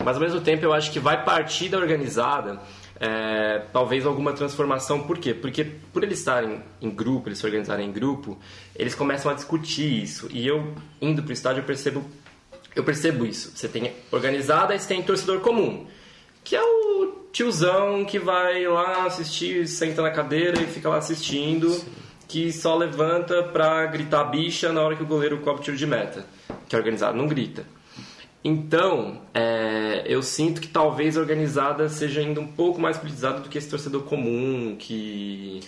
mas 0.05 0.17
ao 0.17 0.23
mesmo 0.23 0.41
tempo 0.41 0.65
eu 0.65 0.73
acho 0.73 0.91
que 0.91 0.99
vai 0.99 1.25
partir 1.25 1.69
da 1.69 1.79
organizada 1.79 2.61
é, 2.99 3.63
talvez 3.73 4.07
alguma 4.07 4.33
transformação. 4.33 5.03
Por 5.03 5.19
quê? 5.19 5.35
Porque 5.35 5.65
por 5.65 6.03
eles 6.03 6.19
estarem 6.19 6.63
em 6.81 6.91
grupo, 6.91 7.29
eles 7.29 7.39
se 7.39 7.47
organizarem 7.47 7.89
em 7.89 7.93
grupo, 7.93 8.39
eles 8.75 8.95
começam 8.95 9.31
a 9.31 9.35
discutir 9.35 10.03
isso. 10.03 10.29
E 10.31 10.47
eu, 10.47 10.75
indo 11.01 11.23
pro 11.23 11.33
estádio, 11.33 11.61
eu 11.61 11.65
percebo, 11.65 12.05
eu 12.75 12.83
percebo 12.83 13.27
isso. 13.27 13.53
Você 13.55 13.69
tem 13.69 13.93
organizada 14.11 14.75
e 14.75 14.79
você 14.79 14.89
tem 14.89 15.03
torcedor 15.03 15.41
comum, 15.41 15.87
que 16.43 16.57
é 16.57 16.63
o 16.63 17.27
tiozão 17.33 18.05
que 18.05 18.19
vai 18.19 18.67
lá 18.67 19.07
assistir, 19.07 19.67
senta 19.67 20.01
na 20.01 20.11
cadeira 20.11 20.61
e 20.61 20.67
fica 20.67 20.89
lá 20.89 20.97
assistindo, 20.97 21.69
que 22.29 22.53
só 22.53 22.77
levanta 22.77 23.43
pra 23.45 23.87
gritar 23.87 24.25
bicha 24.25 24.73
na 24.73 24.81
hora 24.83 24.97
que 24.97 25.03
o 25.03 25.07
goleiro 25.07 25.39
cobre 25.39 25.61
o 25.61 25.65
tiro 25.65 25.77
de 25.77 25.87
meta. 25.87 26.25
Que 26.69 26.75
é 26.75 26.79
organizado, 26.79 27.17
não 27.17 27.27
grita. 27.27 27.65
Então, 28.45 29.21
é, 29.35 30.05
eu 30.07 30.23
sinto 30.23 30.61
que 30.61 30.69
talvez 30.69 31.17
a 31.17 31.21
organizada 31.21 31.89
seja 31.89 32.21
ainda 32.21 32.41
um 32.41 32.47
pouco 32.47 32.81
mais 32.81 32.97
politizada 32.97 33.41
do 33.41 33.49
que 33.49 33.59
esse 33.59 33.69
torcedor 33.69 34.03
comum 34.05 34.77
que 34.79 35.61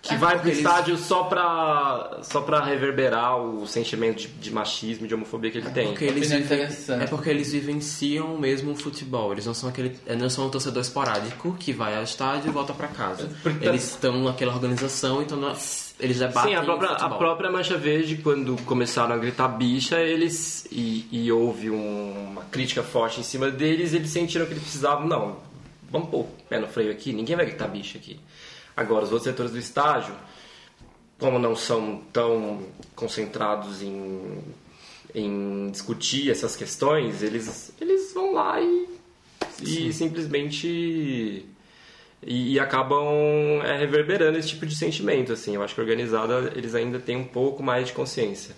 que 0.00 0.12
É, 0.12 0.18
vai 0.18 0.38
pro 0.38 0.48
eles- 0.48 0.58
estádio 0.58 0.98
só 0.98 1.24
pra, 1.24 2.18
só 2.22 2.42
pra 2.42 2.62
reverberar 2.62 3.38
o 3.38 3.66
sentimento 3.66 4.18
de, 4.18 4.28
de 4.28 4.50
machismo, 4.52 5.06
de 5.08 5.14
homofobia 5.14 5.50
que 5.50 5.56
ele 5.56 5.70
tem. 5.70 5.86
Porque 5.88 6.04
eles 6.04 6.30
vivem- 6.30 6.68
é 7.00 7.06
porque 7.06 7.30
eles 7.30 7.50
vivenciam 7.52 8.36
mesmo 8.36 8.72
o 8.72 8.76
futebol. 8.76 9.32
Eles 9.32 9.46
não 9.46 9.54
são 9.54 9.66
aquele, 9.66 9.96
eh, 10.06 10.14
não 10.14 10.28
são 10.28 10.46
um 10.46 10.50
torcedor 10.50 10.82
esporádico 10.82 11.56
que 11.58 11.72
vai 11.72 11.96
ao 11.96 12.02
estádio 12.02 12.50
e 12.50 12.52
volta 12.52 12.74
pra 12.74 12.88
casa. 12.88 13.30
Porque- 13.42 13.66
Eles 13.66 13.82
estão 13.92 14.22
naquela 14.24 14.52
organização, 14.52 15.22
então 15.22 15.38
não- 15.38 15.56
eles 16.00 16.18
debatem 16.18 16.52
Sim, 16.52 16.56
a 16.56 16.62
própria, 16.64 16.90
a 16.90 17.08
própria 17.10 17.50
Mancha 17.50 17.76
Verde, 17.78 18.16
quando 18.16 18.56
começaram 18.64 19.14
a 19.14 19.18
gritar 19.18 19.48
bicha, 19.48 20.00
eles 20.00 20.66
e, 20.70 21.06
e 21.12 21.30
houve 21.32 21.70
um- 21.70 22.30
uma 22.32 22.42
crítica 22.44 22.82
forte 22.82 23.20
em 23.20 23.22
cima 23.22 23.50
deles, 23.50 23.94
eles 23.94 24.10
sentiram 24.10 24.44
que 24.46 24.52
eles 24.52 24.62
precisavam, 24.64 25.06
não, 25.06 25.38
vamos 25.90 26.08
pôr 26.08 26.20
o 26.22 26.28
pé 26.48 26.58
no 26.58 26.66
freio 26.66 26.90
aqui, 26.90 27.12
ninguém 27.12 27.36
vai 27.36 27.46
gritar 27.46 27.68
bicha 27.68 27.96
aqui. 27.98 28.18
Agora, 28.76 29.04
os 29.04 29.12
outros 29.12 29.24
setores 29.30 29.52
do 29.52 29.58
estádio, 29.58 30.14
como 31.18 31.38
não 31.38 31.54
são 31.54 32.02
tão 32.12 32.60
concentrados 32.96 33.80
em, 33.82 34.38
em 35.14 35.70
discutir 35.70 36.28
essas 36.30 36.56
questões, 36.56 37.22
eles, 37.22 37.72
eles 37.80 38.12
vão 38.12 38.32
lá 38.32 38.60
e, 38.60 38.88
e 39.62 39.92
simplesmente 39.92 41.46
e, 42.26 42.54
e 42.54 42.60
acabam 42.60 43.06
é, 43.64 43.76
reverberando 43.76 44.38
esse 44.38 44.48
tipo 44.48 44.66
de 44.66 44.74
sentimento 44.74 45.32
assim. 45.32 45.54
Eu 45.54 45.62
acho 45.62 45.74
que 45.74 45.80
organizada 45.80 46.52
eles 46.54 46.74
ainda 46.74 46.98
têm 46.98 47.16
um 47.16 47.24
pouco 47.24 47.62
mais 47.62 47.88
de 47.88 47.92
consciência. 47.92 48.54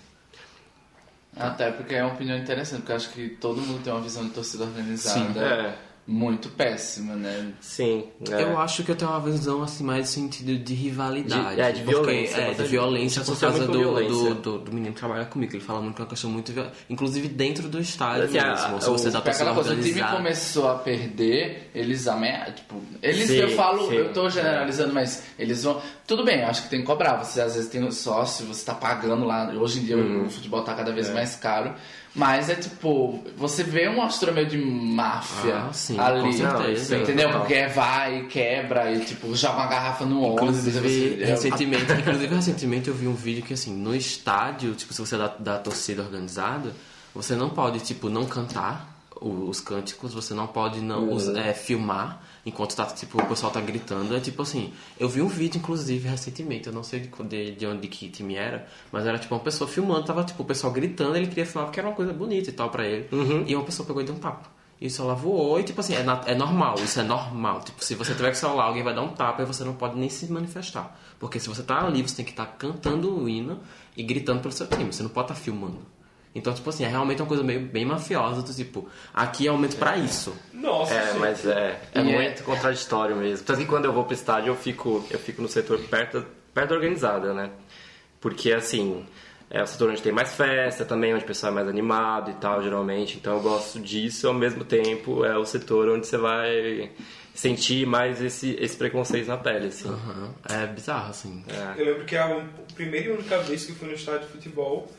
Até 1.36 1.70
porque 1.70 1.94
é 1.94 2.02
uma 2.02 2.14
opinião 2.14 2.38
interessante, 2.38 2.80
porque 2.80 2.92
eu 2.92 2.96
acho 2.96 3.10
que 3.10 3.28
todo 3.28 3.60
mundo 3.60 3.82
tem 3.82 3.92
uma 3.92 4.00
visão 4.00 4.24
de 4.24 4.30
torcida 4.30 4.64
organizada. 4.64 5.40
É 5.40 5.85
muito 6.06 6.48
péssima, 6.50 7.14
né? 7.16 7.52
sim 7.60 8.04
é. 8.30 8.42
Eu 8.42 8.58
acho 8.60 8.84
que 8.84 8.90
eu 8.92 8.94
tenho 8.96 9.10
uma 9.10 9.20
visão 9.20 9.62
assim 9.62 9.82
mais 9.82 10.02
no 10.02 10.06
sentido 10.06 10.56
de 10.56 10.72
rivalidade. 10.72 11.56
De- 11.56 11.60
é, 11.60 11.72
de 11.72 11.82
porque- 11.82 11.90
violência, 12.00 12.36
É, 12.40 12.54
de 12.54 12.62
violência 12.64 13.22
por 13.24 13.38
causa 13.40 13.66
do, 13.66 13.72
violência. 13.78 14.34
do, 14.34 14.34
do, 14.34 14.58
do 14.58 14.72
menino 14.72 14.94
que 14.94 15.00
trabalha 15.00 15.24
comigo. 15.24 15.52
Ele 15.54 15.62
fala 15.64 15.80
muito 15.80 15.96
que 15.96 16.02
é 16.02 16.04
uma 16.04 16.08
questão 16.10 16.30
muito 16.30 16.52
violenta. 16.52 16.74
Inclusive 16.88 17.28
dentro 17.28 17.68
do 17.68 17.80
estádio 17.80 18.24
Assim, 18.24 18.38
a- 18.38 18.46
mesmo. 18.50 18.80
Se 18.80 18.88
o- 18.88 18.92
você 18.92 19.10
dá 19.10 19.20
torcida 19.20 19.50
aquela 19.50 19.54
coisa, 19.54 19.74
o 19.74 19.82
time 19.82 20.02
começou 20.02 20.68
a 20.68 20.74
perder, 20.76 21.70
eles 21.74 22.06
ameaçam, 22.06 22.54
tipo, 22.54 22.80
eles, 23.02 23.26
Sim, 23.26 23.36
eu 23.36 23.48
falo, 23.50 23.88
sim. 23.88 23.94
eu 23.96 24.12
tô 24.12 24.30
generalizando, 24.30 24.94
mas 24.94 25.24
eles 25.38 25.64
vão, 25.64 25.82
tudo 26.06 26.24
bem, 26.24 26.40
eu 26.42 26.46
acho 26.46 26.62
que 26.62 26.68
tem 26.70 26.80
que 26.80 26.86
cobrar, 26.86 27.16
você 27.16 27.40
às 27.40 27.54
vezes 27.56 27.68
tem 27.68 27.82
um 27.82 27.90
sócio, 27.90 28.46
você 28.46 28.64
tá 28.64 28.74
pagando 28.74 29.24
lá, 29.24 29.48
hoje 29.50 29.80
em 29.80 29.84
dia 29.84 29.96
Uhum. 29.96 30.26
o 30.26 30.30
futebol 30.30 30.62
tá 30.62 30.74
cada 30.74 30.90
É. 30.90 30.94
vez 30.94 31.10
mais 31.10 31.34
caro, 31.36 31.74
mas 32.16 32.48
é 32.48 32.54
tipo, 32.56 33.22
você 33.36 33.62
vê 33.62 33.86
uma 33.88 34.04
postura 34.06 34.32
meio 34.32 34.46
de 34.48 34.58
máfia 34.58 35.56
Ah, 35.68 35.72
sim, 35.72 35.98
ali, 36.00 36.22
com 36.22 36.32
certeza. 36.32 36.84
Sim, 36.96 37.02
entendeu? 37.02 37.30
Porque 37.30 37.66
vai, 37.68 38.26
quebra 38.26 38.90
e 38.92 39.04
tipo, 39.04 39.34
joga 39.36 39.56
uma 39.58 39.66
garrafa 39.66 40.04
no 40.06 40.22
ônibus, 40.22 40.66
e 40.66 40.70
Inclusive, 40.70 40.80
você, 40.80 41.24
recentemente, 41.24 41.92
inclusive, 41.92 42.26
recentemente 42.34 42.88
eu 42.88 42.94
vi 42.94 43.06
um 43.06 43.14
vídeo 43.14 43.42
que, 43.44 43.52
assim, 43.54 43.72
no 43.76 43.94
estádio, 43.94 44.74
tipo, 44.74 44.92
se 44.92 45.00
você 45.00 45.14
é 45.14 45.18
da, 45.18 45.28
da 45.38 45.58
torcida 45.58 46.02
organizada, 46.02 46.72
você 47.14 47.34
não 47.36 47.50
pode, 47.50 47.80
tipo, 47.80 48.08
não 48.08 48.24
cantar 48.26 48.94
o- 49.20 49.48
os 49.48 49.60
cânticos, 49.60 50.12
você 50.12 50.34
não 50.34 50.46
pode 50.46 50.80
não 50.80 51.12
us- 51.12 51.28
é, 51.28 51.52
filmar 51.54 52.22
enquanto 52.46 52.76
tá, 52.76 52.86
tipo, 52.86 53.20
o 53.20 53.26
pessoal 53.26 53.50
tá 53.50 53.60
gritando. 53.60 54.16
É 54.16 54.20
tipo 54.20 54.40
assim, 54.42 54.72
eu 54.98 55.08
vi 55.08 55.20
um 55.20 55.26
vídeo, 55.26 55.58
inclusive, 55.58 56.08
recentemente, 56.08 56.68
eu 56.68 56.72
não 56.72 56.84
sei 56.84 57.00
de, 57.00 57.08
de, 57.24 57.50
de 57.56 57.66
onde, 57.66 57.82
de 57.82 57.88
que 57.88 58.08
time 58.08 58.36
era, 58.36 58.66
mas 58.92 59.04
era, 59.04 59.18
tipo, 59.18 59.34
uma 59.34 59.40
pessoa 59.40 59.68
filmando, 59.68 60.06
tava, 60.06 60.22
tipo, 60.22 60.42
o 60.42 60.46
pessoal 60.46 60.72
gritando, 60.72 61.16
ele 61.16 61.26
queria 61.26 61.44
filmar 61.44 61.66
porque 61.66 61.80
era 61.80 61.88
uma 61.88 61.96
coisa 61.96 62.12
bonita 62.12 62.48
e 62.48 62.52
tal 62.52 62.70
pra 62.70 62.86
ele. 62.86 63.08
E 63.46 63.54
uma 63.56 63.64
pessoa 63.64 63.84
pegou 63.84 64.00
e 64.00 64.04
deu 64.04 64.14
um 64.14 64.18
tapa. 64.18 64.48
E 64.80 64.86
o 64.86 64.90
celular 64.90 65.14
voou 65.14 65.58
e, 65.58 65.64
tipo 65.64 65.80
assim, 65.80 65.94
é, 65.94 66.04
é 66.26 66.34
normal, 66.34 66.76
isso 66.76 67.00
é 67.00 67.02
normal. 67.02 67.60
Tipo, 67.60 67.82
se 67.82 67.94
você 67.94 68.14
tiver 68.14 68.28
com 68.28 68.36
o 68.36 68.38
celular, 68.38 68.64
alguém 68.64 68.82
vai 68.82 68.94
dar 68.94 69.02
um 69.02 69.08
tapa 69.08 69.42
e 69.42 69.46
você 69.46 69.64
não 69.64 69.74
pode 69.74 69.98
nem 69.98 70.08
se 70.08 70.30
manifestar. 70.30 70.98
Porque 71.18 71.40
se 71.40 71.48
você 71.48 71.62
tá 71.62 71.84
ali, 71.84 72.02
você 72.02 72.16
tem 72.16 72.24
que 72.24 72.32
estar 72.32 72.46
cantando 72.46 73.18
o 73.18 73.28
hino 73.28 73.58
e 73.96 74.02
gritando 74.02 74.40
pelo 74.40 74.52
seu 74.52 74.66
time. 74.66 74.92
Você 74.92 75.02
não 75.02 75.10
pode 75.10 75.32
estar 75.32 75.34
filmando. 75.34 75.95
Então, 76.36 76.52
tipo 76.52 76.68
assim, 76.68 76.84
é 76.84 76.88
realmente 76.88 77.22
uma 77.22 77.28
coisa 77.28 77.42
meio 77.42 77.60
bem 77.60 77.84
mafiosa, 77.84 78.42
do 78.42 78.52
tipo, 78.54 78.88
aqui 79.14 79.46
é 79.46 79.50
o 79.50 79.54
momento 79.54 79.76
pra 79.76 79.96
isso. 79.96 80.36
Nossa, 80.52 80.92
É, 80.94 81.12
sim. 81.12 81.18
mas 81.18 81.46
é, 81.46 81.80
é 81.94 82.00
E 82.00 82.02
muito 82.04 82.42
contraditório 82.44 83.16
mesmo. 83.16 83.46
Tanto 83.46 83.60
que 83.60 83.66
quando 83.66 83.86
eu 83.86 83.92
vou 83.92 84.04
pro 84.04 84.14
estádio, 84.14 84.50
eu 84.50 84.56
fico, 84.56 85.04
eu 85.10 85.18
fico 85.18 85.40
no 85.40 85.48
setor 85.48 85.78
perto, 85.80 86.24
perto 86.52 86.68
da 86.68 86.74
organizada, 86.74 87.32
né? 87.32 87.50
Porque, 88.20 88.52
assim, 88.52 89.04
é 89.48 89.62
o 89.62 89.66
setor 89.66 89.90
onde 89.90 90.02
tem 90.02 90.12
mais 90.12 90.34
festa 90.34 90.84
também, 90.84 91.14
onde 91.14 91.24
o 91.24 91.26
pessoal 91.26 91.52
é 91.52 91.54
mais 91.54 91.68
animado 91.68 92.30
e 92.30 92.34
tal, 92.34 92.62
geralmente. 92.62 93.16
Então 93.16 93.34
eu 93.36 93.40
gosto 93.40 93.80
disso, 93.80 94.28
ao 94.28 94.34
mesmo 94.34 94.62
tempo 94.64 95.24
é 95.24 95.38
o 95.38 95.44
setor 95.46 95.88
onde 95.88 96.06
você 96.06 96.18
vai 96.18 96.90
sentir 97.34 97.86
mais 97.86 98.20
esse, 98.20 98.56
esse 98.60 98.76
preconceito 98.76 99.26
na 99.28 99.36
pele, 99.36 99.68
assim. 99.68 99.88
Aham. 99.88 100.34
É 100.48 100.66
bizarro, 100.66 101.10
assim. 101.10 101.44
É. 101.48 101.80
Eu 101.80 101.84
lembro 101.86 102.04
que 102.04 102.16
a 102.16 102.44
primeira 102.74 103.08
e 103.08 103.12
única 103.12 103.38
vez 103.38 103.64
que 103.64 103.72
eu 103.72 103.76
fui 103.76 103.88
no 103.88 103.94
estádio 103.94 104.26
de 104.26 104.32
futebol 104.32 104.90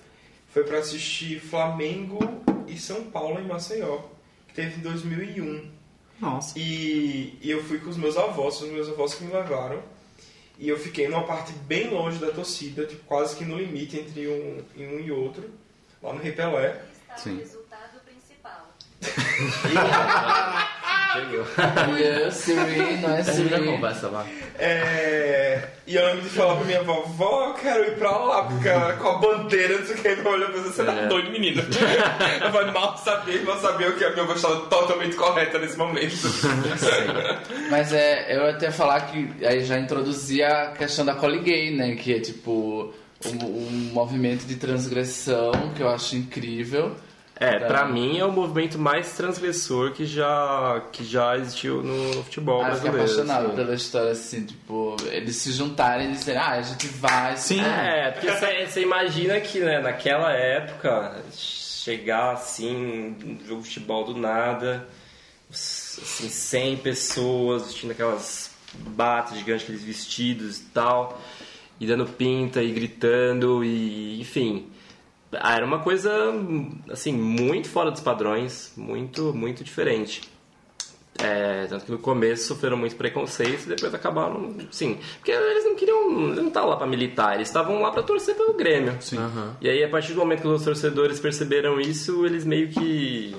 foi 0.49 0.63
pra 0.63 0.79
assistir 0.79 1.39
Flamengo 1.39 2.19
e 2.67 2.77
São 2.77 3.05
Paulo 3.05 3.39
em 3.39 3.45
Maceió, 3.45 3.99
que 4.47 4.53
teve 4.53 4.79
em 4.79 4.81
2001. 4.81 5.71
Nossa. 6.19 6.57
E, 6.57 7.37
e 7.41 7.51
eu 7.51 7.63
fui 7.63 7.79
com 7.79 7.89
os 7.89 7.97
meus 7.97 8.17
avós, 8.17 8.61
os 8.61 8.69
meus 8.69 8.89
avós 8.89 9.13
que 9.13 9.23
me 9.23 9.31
levaram. 9.31 9.81
E 10.59 10.67
eu 10.67 10.79
fiquei 10.79 11.07
numa 11.07 11.23
parte 11.23 11.53
bem 11.53 11.89
longe 11.89 12.17
da 12.17 12.31
torcida, 12.31 12.85
tipo, 12.85 13.03
quase 13.05 13.35
que 13.35 13.45
no 13.45 13.57
limite 13.57 13.97
entre 13.99 14.27
um, 14.27 14.63
um 14.75 14.99
e 14.99 15.11
outro, 15.11 15.47
lá 16.01 16.13
no 16.13 16.19
Repelé. 16.19 16.81
Está 17.15 17.29
o 17.29 17.37
resultado 17.37 17.99
principal. 18.03 18.73
Yeah, 21.97 22.31
Siri, 22.31 22.97
não 23.01 23.15
é 23.15 23.23
Termina 23.23 23.55
a 23.55 23.59
Siri. 23.59 23.65
conversa 23.71 24.07
lá. 24.09 24.25
É, 24.59 25.67
e 25.85 25.95
eu 25.95 26.05
lembro 26.05 26.21
de 26.23 26.29
falar 26.29 26.55
pra 26.55 26.65
minha 26.65 26.79
avó, 26.79 27.01
vó, 27.07 27.47
eu 27.49 27.53
quero 27.55 27.83
ir 27.85 27.95
pra 27.97 28.11
lá, 28.17 28.43
porque 28.43 28.67
ela 28.67 28.93
com 28.93 29.07
a 29.09 29.17
bandeira, 29.19 29.77
não 29.77 29.85
sei 29.85 29.95
o 29.95 29.99
que, 29.99 30.15
não 30.15 30.31
olhou 30.31 30.49
pra 30.49 30.61
você, 30.61 30.69
você 30.73 30.83
tá 30.83 30.93
É. 30.93 31.07
doido, 31.07 31.29
menino. 31.31 31.61
Eu 32.43 32.51
falei, 32.51 32.71
mal 32.71 32.97
sabia, 32.97 33.41
mal 33.43 33.59
sabia 33.59 33.89
o 33.89 33.93
que 33.97 34.03
a 34.03 34.09
minha 34.11 34.23
avó 34.23 34.33
estava 34.33 34.55
totalmente 34.61 35.15
correta 35.15 35.59
nesse 35.59 35.77
momento. 35.77 36.15
Mas 37.69 37.93
é, 37.93 38.35
eu 38.35 38.47
até 38.49 38.71
falar 38.71 39.01
que 39.01 39.29
aí 39.45 39.63
já 39.63 39.77
introduzia 39.79 40.47
a 40.47 40.67
questão 40.71 41.05
da 41.05 41.13
gay, 41.13 41.75
né? 41.75 41.95
Que 41.95 42.15
é 42.15 42.19
tipo 42.19 42.93
um, 43.25 43.45
um 43.45 43.89
movimento 43.93 44.45
de 44.45 44.55
transgressão 44.55 45.51
que 45.75 45.81
eu 45.81 45.89
acho 45.89 46.15
incrível. 46.15 46.95
É, 47.39 47.59
pra 47.59 47.85
mim 47.85 48.17
é 48.17 48.25
o 48.25 48.31
movimento 48.31 48.79
mais 48.79 49.13
transgressor 49.13 49.91
que 49.91 50.05
já, 50.05 50.81
que 50.91 51.03
já 51.05 51.37
existiu 51.37 51.83
no, 51.83 52.23
futebol 52.23 52.63
Acho 52.63 52.81
que 52.81 52.87
é 52.87 52.91
brasileiro. 52.91 53.31
apaixonado 53.31 53.45
assim. 53.47 53.55
pela 53.55 53.75
história, 53.75 54.11
assim, 54.11 54.45
tipo, 54.45 54.95
eles 55.11 55.35
se 55.35 55.51
juntarem 55.51 56.09
e 56.09 56.11
dizerem, 56.13 56.41
ah, 56.41 56.51
a 56.53 56.61
gente 56.61 56.87
vai. 56.87 57.37
Sim. 57.37 57.61
É, 57.61 58.11
porque 58.11 58.31
você 58.31 58.65
você 58.65 58.81
imagina 58.81 59.39
que 59.39 59.59
né, 59.59 59.79
naquela 59.79 60.31
época, 60.31 61.23
chegar 61.31 62.33
assim, 62.33 63.15
um 63.23 63.45
jogo 63.45 63.61
de 63.61 63.67
futebol 63.67 64.03
do 64.03 64.17
nada, 64.17 64.87
assim, 65.51 66.29
100 66.29 66.77
pessoas 66.77 67.67
vestindo 67.67 67.91
aquelas 67.91 68.51
batas 68.73 69.37
gigantes, 69.37 69.63
aqueles 69.63 69.83
vestidos 69.83 70.57
e 70.57 70.63
tal, 70.73 71.21
e 71.79 71.85
dando 71.85 72.07
pinta 72.07 72.63
e 72.63 72.71
gritando, 72.71 73.63
e 73.63 74.19
enfim. 74.19 74.71
Ah, 75.33 75.55
Era 75.55 75.65
uma 75.65 75.79
coisa, 75.79 76.11
assim, 76.89 77.11
muito 77.11 77.67
fora 77.69 77.91
dos 77.91 78.01
padrões, 78.01 78.71
muito, 78.77 79.33
muito 79.33 79.63
diferente. 79.63 80.21
É, 81.19 81.65
tanto 81.67 81.85
que 81.85 81.91
no 81.91 81.97
começo 81.97 82.47
sofreram 82.47 82.77
muito 82.77 82.95
preconceito 82.95 83.63
e 83.65 83.69
depois 83.69 83.93
acabaram, 83.93 84.55
sim. 84.69 84.99
Porque 85.15 85.31
eles 85.31 85.65
não 85.65 85.75
queriam, 85.75 86.25
eles 86.27 86.37
não 86.37 86.47
estavam 86.49 86.69
lá 86.69 86.77
para 86.77 86.85
militar, 86.85 87.33
eles 87.35 87.47
estavam 87.47 87.81
lá 87.81 87.91
para 87.91 88.03
torcer 88.03 88.35
pelo 88.35 88.53
Grêmio. 88.53 88.95
Sim. 89.01 89.17
E 89.59 89.67
aí, 89.67 89.83
a 89.83 89.89
partir 89.89 90.13
do 90.13 90.19
momento 90.19 90.41
que 90.41 90.47
os 90.47 90.63
torcedores 90.63 91.19
perceberam 91.19 91.81
isso, 91.81 92.23
eles 92.25 92.45
meio 92.45 92.69
que 92.69 93.35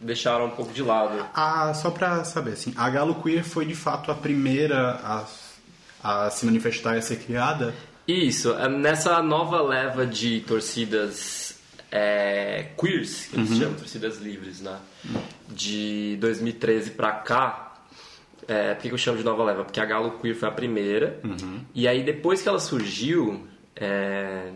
deixaram 0.00 0.46
um 0.46 0.50
pouco 0.50 0.72
de 0.72 0.82
lado. 0.82 1.24
Ah, 1.34 1.72
só 1.74 1.90
pra 1.90 2.24
saber, 2.24 2.52
assim, 2.52 2.72
a 2.76 2.88
Galo 2.88 3.14
Queer 3.22 3.44
foi 3.44 3.66
de 3.66 3.74
fato 3.74 4.10
a 4.10 4.14
primeira 4.14 4.98
a, 5.04 5.26
a 6.26 6.30
se 6.30 6.46
manifestar 6.46 6.94
e 6.96 6.98
a 6.98 7.02
ser 7.02 7.16
criada? 7.16 7.74
Isso, 8.06 8.52
é, 8.52 8.68
nessa 8.68 9.22
nova 9.22 9.62
leva 9.62 10.06
de 10.06 10.40
torcidas 10.40 11.58
é, 11.90 12.68
queers, 12.78 13.26
que 13.26 13.36
eles 13.36 13.56
chamam 13.56 13.74
torcidas 13.74 14.18
livres, 14.18 14.60
né? 14.60 14.78
De 15.48 16.16
2013 16.20 16.92
pra 16.92 17.12
cá, 17.12 17.74
é, 18.48 18.74
por 18.74 18.82
que 18.82 18.90
eu 18.90 18.98
chamo 18.98 19.18
de 19.18 19.24
nova 19.24 19.44
leva? 19.44 19.64
Porque 19.64 19.78
a 19.78 19.84
Galo 19.84 20.18
Queer 20.18 20.34
foi 20.34 20.48
a 20.48 20.52
primeira, 20.52 21.20
e 21.74 21.86
aí 21.86 22.02
depois 22.02 22.42
que 22.42 22.48
ela 22.48 22.58
surgiu, 22.58 23.46
é, 23.76 24.50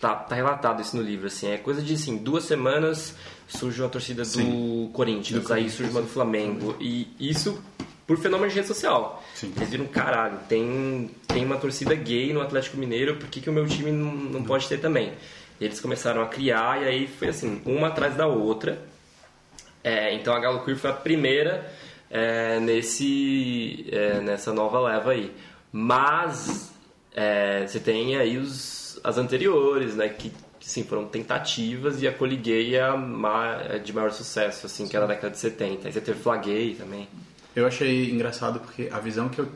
tá, 0.00 0.14
tá 0.16 0.34
relatado 0.34 0.80
isso 0.82 0.96
no 0.96 1.02
livro, 1.02 1.26
assim, 1.26 1.48
é 1.48 1.58
coisa 1.58 1.80
de 1.80 1.94
assim, 1.94 2.16
duas 2.16 2.44
semanas 2.44 3.14
surge 3.46 3.80
uma 3.80 3.88
torcida 3.88 4.24
do 4.24 4.90
Corinthians, 4.92 5.50
aí 5.50 5.70
surge 5.70 5.90
uma 5.90 6.02
do 6.02 6.08
Flamengo, 6.08 6.76
e 6.80 7.08
isso 7.20 7.62
por 8.08 8.16
fenômeno 8.16 8.48
de 8.48 8.56
rede 8.56 8.66
social. 8.66 9.22
Sim. 9.34 9.52
Eles 9.54 9.68
viram, 9.68 9.86
caralho, 9.86 10.38
tem, 10.48 11.10
tem 11.26 11.44
uma 11.44 11.58
torcida 11.58 11.94
gay 11.94 12.32
no 12.32 12.40
Atlético 12.40 12.78
Mineiro, 12.78 13.16
por 13.16 13.28
que, 13.28 13.38
que 13.38 13.50
o 13.50 13.52
meu 13.52 13.66
time 13.66 13.92
não, 13.92 14.10
não 14.10 14.42
pode 14.42 14.66
ter 14.66 14.80
também? 14.80 15.12
E 15.60 15.64
eles 15.66 15.78
começaram 15.78 16.22
a 16.22 16.26
criar, 16.26 16.82
e 16.82 16.86
aí 16.86 17.06
foi 17.06 17.28
assim, 17.28 17.60
uma 17.66 17.88
atrás 17.88 18.16
da 18.16 18.26
outra. 18.26 18.82
É, 19.84 20.14
então 20.14 20.34
a 20.34 20.40
Galo 20.40 20.64
Queer 20.64 20.78
foi 20.78 20.90
a 20.90 20.94
primeira 20.94 21.70
é, 22.10 22.58
nesse, 22.60 23.86
é, 23.92 24.20
nessa 24.20 24.54
nova 24.54 24.80
leva 24.80 25.12
aí. 25.12 25.30
Mas 25.70 26.72
é, 27.14 27.66
você 27.66 27.78
tem 27.78 28.16
aí 28.16 28.38
os, 28.38 28.98
as 29.04 29.18
anteriores, 29.18 29.94
né? 29.94 30.08
Que 30.08 30.32
sim, 30.60 30.82
foram 30.82 31.04
tentativas 31.06 32.00
e 32.02 32.08
a 32.08 32.12
Coliguei 32.12 32.74
é 32.74 32.88
é 33.68 33.78
de 33.78 33.92
maior 33.92 34.12
sucesso, 34.12 34.64
assim, 34.64 34.88
que 34.88 34.96
era 34.96 35.06
da 35.06 35.12
década 35.12 35.32
de 35.32 35.38
70. 35.38 35.88
Aí 35.88 35.92
você 35.92 36.00
teve 36.00 36.18
Flaguei 36.18 36.74
também. 36.74 37.06
Eu 37.54 37.66
achei 37.66 38.10
engraçado 38.10 38.60
porque 38.60 38.88
a 38.92 38.98
visão 38.98 39.28
que 39.28 39.40
eu 39.40 39.50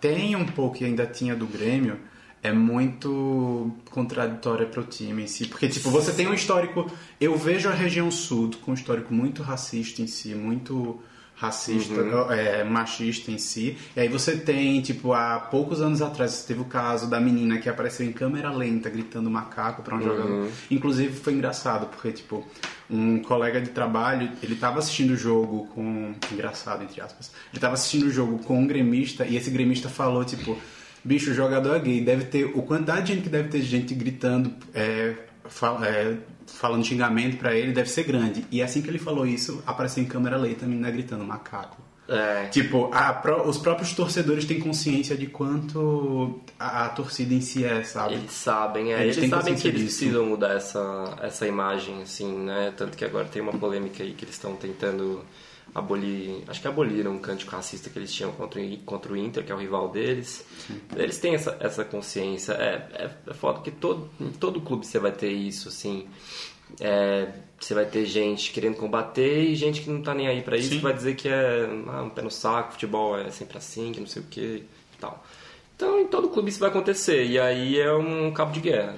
tenho 0.00 0.38
um 0.38 0.46
pouco 0.46 0.82
e 0.82 0.86
ainda 0.86 1.06
tinha 1.06 1.34
do 1.34 1.46
Grêmio 1.46 1.98
é 2.42 2.52
muito 2.52 3.70
contraditória 3.90 4.66
pro 4.66 4.82
time 4.84 5.24
em 5.24 5.26
si. 5.26 5.46
Porque, 5.46 5.68
tipo, 5.68 5.90
você 5.90 6.12
tem 6.12 6.26
um 6.26 6.34
histórico... 6.34 6.90
Eu 7.20 7.36
vejo 7.36 7.68
a 7.68 7.72
região 7.72 8.10
sul 8.10 8.50
com 8.62 8.70
um 8.70 8.74
histórico 8.74 9.12
muito 9.12 9.42
racista 9.42 10.00
em 10.00 10.06
si, 10.06 10.34
muito 10.34 11.00
racista, 11.40 11.94
é, 12.34 12.62
machista 12.62 13.30
em 13.30 13.38
si. 13.38 13.78
E 13.96 14.00
aí 14.00 14.08
você 14.08 14.36
tem, 14.36 14.78
tipo, 14.82 15.14
há 15.14 15.38
poucos 15.38 15.80
anos 15.80 16.02
atrás, 16.02 16.32
você 16.32 16.48
teve 16.48 16.60
o 16.60 16.66
caso 16.66 17.08
da 17.08 17.18
menina 17.18 17.56
que 17.56 17.66
apareceu 17.66 18.04
em 18.06 18.12
câmera 18.12 18.50
lenta 18.50 18.90
gritando 18.90 19.30
macaco 19.30 19.82
pra 19.82 19.96
um 19.96 20.02
jogador. 20.02 20.48
Inclusive 20.70 21.14
foi 21.14 21.32
engraçado, 21.32 21.86
porque, 21.86 22.12
tipo, 22.12 22.46
um 22.90 23.22
colega 23.22 23.58
de 23.58 23.70
trabalho, 23.70 24.30
ele 24.42 24.54
tava 24.54 24.80
assistindo 24.80 25.12
o 25.12 25.16
jogo 25.16 25.66
com... 25.74 26.12
Engraçado, 26.30 26.84
entre 26.84 27.00
aspas. 27.00 27.32
Ele 27.50 27.60
tava 27.60 27.72
assistindo 27.72 28.04
o 28.04 28.10
jogo 28.10 28.40
com 28.40 28.58
um 28.58 28.66
gremista 28.66 29.24
e 29.24 29.34
esse 29.36 29.50
gremista 29.50 29.88
falou, 29.88 30.22
tipo... 30.24 30.58
Bicho, 31.02 31.30
o 31.30 31.34
jogador 31.34 31.76
é 31.76 31.78
gay. 31.78 32.04
Deve 32.04 32.24
ter... 32.24 32.44
O 32.54 32.60
quantidade 32.62 33.06
de 33.06 33.14
gente 33.14 33.22
que 33.22 33.30
deve 33.30 33.48
ter 33.48 33.62
gente 33.62 33.94
gritando... 33.94 34.52
É, 34.74 35.14
fal- 35.48 35.82
é, 35.82 36.18
falando 36.54 36.84
xingamento 36.84 37.36
pra 37.36 37.54
ele 37.54 37.72
deve 37.72 37.88
ser 37.88 38.04
grande. 38.04 38.44
E 38.50 38.62
assim 38.62 38.82
que 38.82 38.88
ele 38.88 38.98
falou 38.98 39.26
isso, 39.26 39.62
apareceu 39.66 40.02
em 40.02 40.06
câmera 40.06 40.36
lenta 40.36 40.64
a 40.64 40.68
menina 40.68 40.90
gritando 40.90 41.24
macaco. 41.24 41.76
É, 42.08 42.46
Tipo, 42.48 42.90
a 42.92 43.22
os 43.46 43.56
próprios 43.56 43.92
torcedores 43.92 44.44
têm 44.44 44.58
consciência 44.58 45.16
de 45.16 45.28
quanto 45.28 46.40
a, 46.58 46.86
a 46.86 46.88
torcida 46.88 47.32
em 47.32 47.40
si 47.40 47.64
é, 47.64 47.84
sabe? 47.84 48.14
Eles 48.14 48.32
sabem, 48.32 48.92
é, 48.92 49.02
Eles 49.04 49.16
eles, 49.16 49.30
sabem 49.30 49.54
que 49.54 49.68
eles 49.68 49.80
disso. 49.82 49.98
precisam 49.98 50.26
mudar 50.26 50.54
essa, 50.54 51.16
essa 51.22 51.46
imagem, 51.46 52.02
assim, 52.02 52.36
né? 52.36 52.72
Tanto 52.76 52.96
que 52.96 53.04
agora 53.04 53.26
tem 53.26 53.40
uma 53.40 53.52
polêmica 53.52 54.02
aí 54.02 54.12
que 54.12 54.24
eles 54.24 54.34
estão 54.34 54.56
tentando 54.56 55.24
abolir, 55.74 56.42
acho 56.48 56.60
que 56.60 56.68
aboliram 56.68 57.12
um 57.12 57.18
cântico 57.18 57.52
racista 57.52 57.88
que 57.90 57.98
eles 57.98 58.12
tinham 58.12 58.32
contra, 58.32 58.60
o- 58.60 58.78
contra 58.78 59.12
o 59.12 59.16
Inter, 59.16 59.44
que 59.44 59.52
é 59.52 59.54
o 59.54 59.58
rival 59.58 59.88
deles. 59.88 60.44
Eles 60.96 61.18
têm 61.18 61.34
essa, 61.34 61.56
essa 61.60 61.84
consciência. 61.84 62.52
É, 62.54 63.04
é, 63.04 63.10
é 63.30 63.34
foda 63.34 63.60
que 63.60 63.70
todo, 63.70 64.10
em 64.20 64.30
todo 64.30 64.60
clube 64.60 64.86
você 64.86 64.98
vai 64.98 65.12
ter 65.12 65.30
isso, 65.30 65.68
assim. 65.68 66.08
É, 66.80 67.28
você 67.58 67.74
vai 67.74 67.84
ter 67.84 68.06
gente 68.06 68.52
querendo 68.52 68.76
combater 68.76 69.42
e 69.44 69.54
gente 69.56 69.80
que 69.82 69.90
não 69.90 70.02
tá 70.02 70.14
nem 70.14 70.28
aí 70.28 70.40
pra 70.42 70.56
isso, 70.56 70.70
que 70.70 70.78
vai 70.78 70.92
dizer 70.94 71.14
que 71.16 71.28
é 71.28 71.68
ah, 71.88 72.02
um 72.02 72.10
pé 72.10 72.22
no 72.22 72.30
saco, 72.30 72.72
futebol 72.72 73.18
é 73.18 73.30
sempre 73.30 73.58
assim, 73.58 73.90
que 73.92 74.00
não 74.00 74.06
sei 74.06 74.22
o 74.22 74.26
que 74.26 74.40
e 74.40 74.66
tal. 75.00 75.24
Então, 75.76 75.98
em 76.00 76.06
todo 76.06 76.28
clube 76.28 76.50
isso 76.50 76.60
vai 76.60 76.68
acontecer. 76.68 77.24
E 77.26 77.38
aí 77.40 77.78
é 77.80 77.92
um 77.92 78.30
cabo 78.32 78.52
de 78.52 78.60
guerra. 78.60 78.96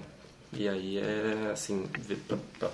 E 0.55 0.69
aí 0.69 0.99
é, 0.99 1.51
assim, 1.53 1.87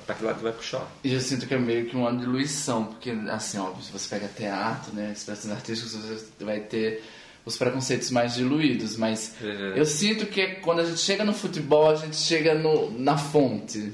pra 0.04 0.14
que 0.14 0.24
lado 0.24 0.40
vai 0.40 0.52
puxar. 0.52 0.86
E 1.04 1.14
eu 1.14 1.20
sinto 1.20 1.46
que 1.46 1.54
é 1.54 1.58
meio 1.58 1.86
que 1.86 1.94
uma 1.96 2.12
diluição, 2.14 2.84
porque, 2.86 3.10
assim, 3.30 3.58
óbvio, 3.58 3.84
se 3.84 3.92
você 3.92 4.08
pega 4.08 4.28
teatro, 4.28 4.92
né, 4.94 5.12
expressões 5.14 5.54
artísticas, 5.54 5.92
você 5.92 6.44
vai 6.44 6.60
ter 6.60 7.02
os 7.46 7.56
preconceitos 7.56 8.10
mais 8.10 8.34
diluídos, 8.34 8.96
mas 8.96 9.34
Uhum. 9.40 9.74
eu 9.76 9.84
sinto 9.86 10.26
que 10.26 10.56
quando 10.56 10.80
a 10.80 10.84
gente 10.84 10.98
chega 11.00 11.24
no 11.24 11.32
futebol, 11.32 11.90
a 11.90 11.94
gente 11.94 12.16
chega 12.16 12.52
no, 12.54 12.90
na 12.98 13.16
fonte. 13.16 13.92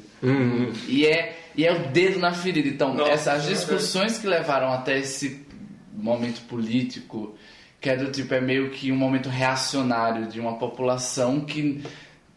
E, 0.89 1.07
é, 1.07 1.39
e 1.55 1.65
é 1.65 1.73
o 1.73 1.89
dedo 1.93 2.19
na 2.19 2.33
ferida. 2.33 2.67
Então, 2.69 2.95
Nossa, 2.95 3.11
essas 3.13 3.45
é 3.47 3.49
discussões 3.51 4.19
que 4.19 4.27
levaram 4.27 4.73
até 4.73 4.99
esse 4.99 5.45
momento 5.93 6.41
político, 6.49 7.37
que 7.81 7.91
é 7.91 7.97
do 7.97 8.11
tipo, 8.11 8.33
é 8.35 8.41
meio 8.41 8.71
que 8.71 8.91
um 8.91 8.97
momento 8.97 9.29
reacionário 9.29 10.27
de 10.27 10.41
uma 10.41 10.57
população 10.57 11.41
que 11.43 11.85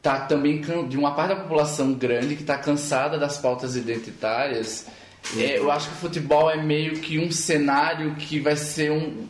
tá 0.07 0.19
também 0.21 0.61
de 0.87 0.97
uma 0.97 1.13
parte 1.13 1.29
da 1.29 1.35
população 1.35 1.93
grande 1.93 2.35
que 2.35 2.41
está 2.41 2.57
cansada 2.57 3.17
das 3.17 3.37
pautas 3.37 3.75
identitárias. 3.75 4.87
É, 5.35 5.57
eu 5.57 5.69
acho 5.69 5.89
que 5.89 5.95
o 5.95 5.97
futebol 5.97 6.49
é 6.49 6.55
meio 6.55 6.99
que 6.99 7.19
um 7.19 7.31
cenário 7.31 8.15
que 8.15 8.39
vai 8.39 8.55
ser 8.55 8.91
um 8.91 9.27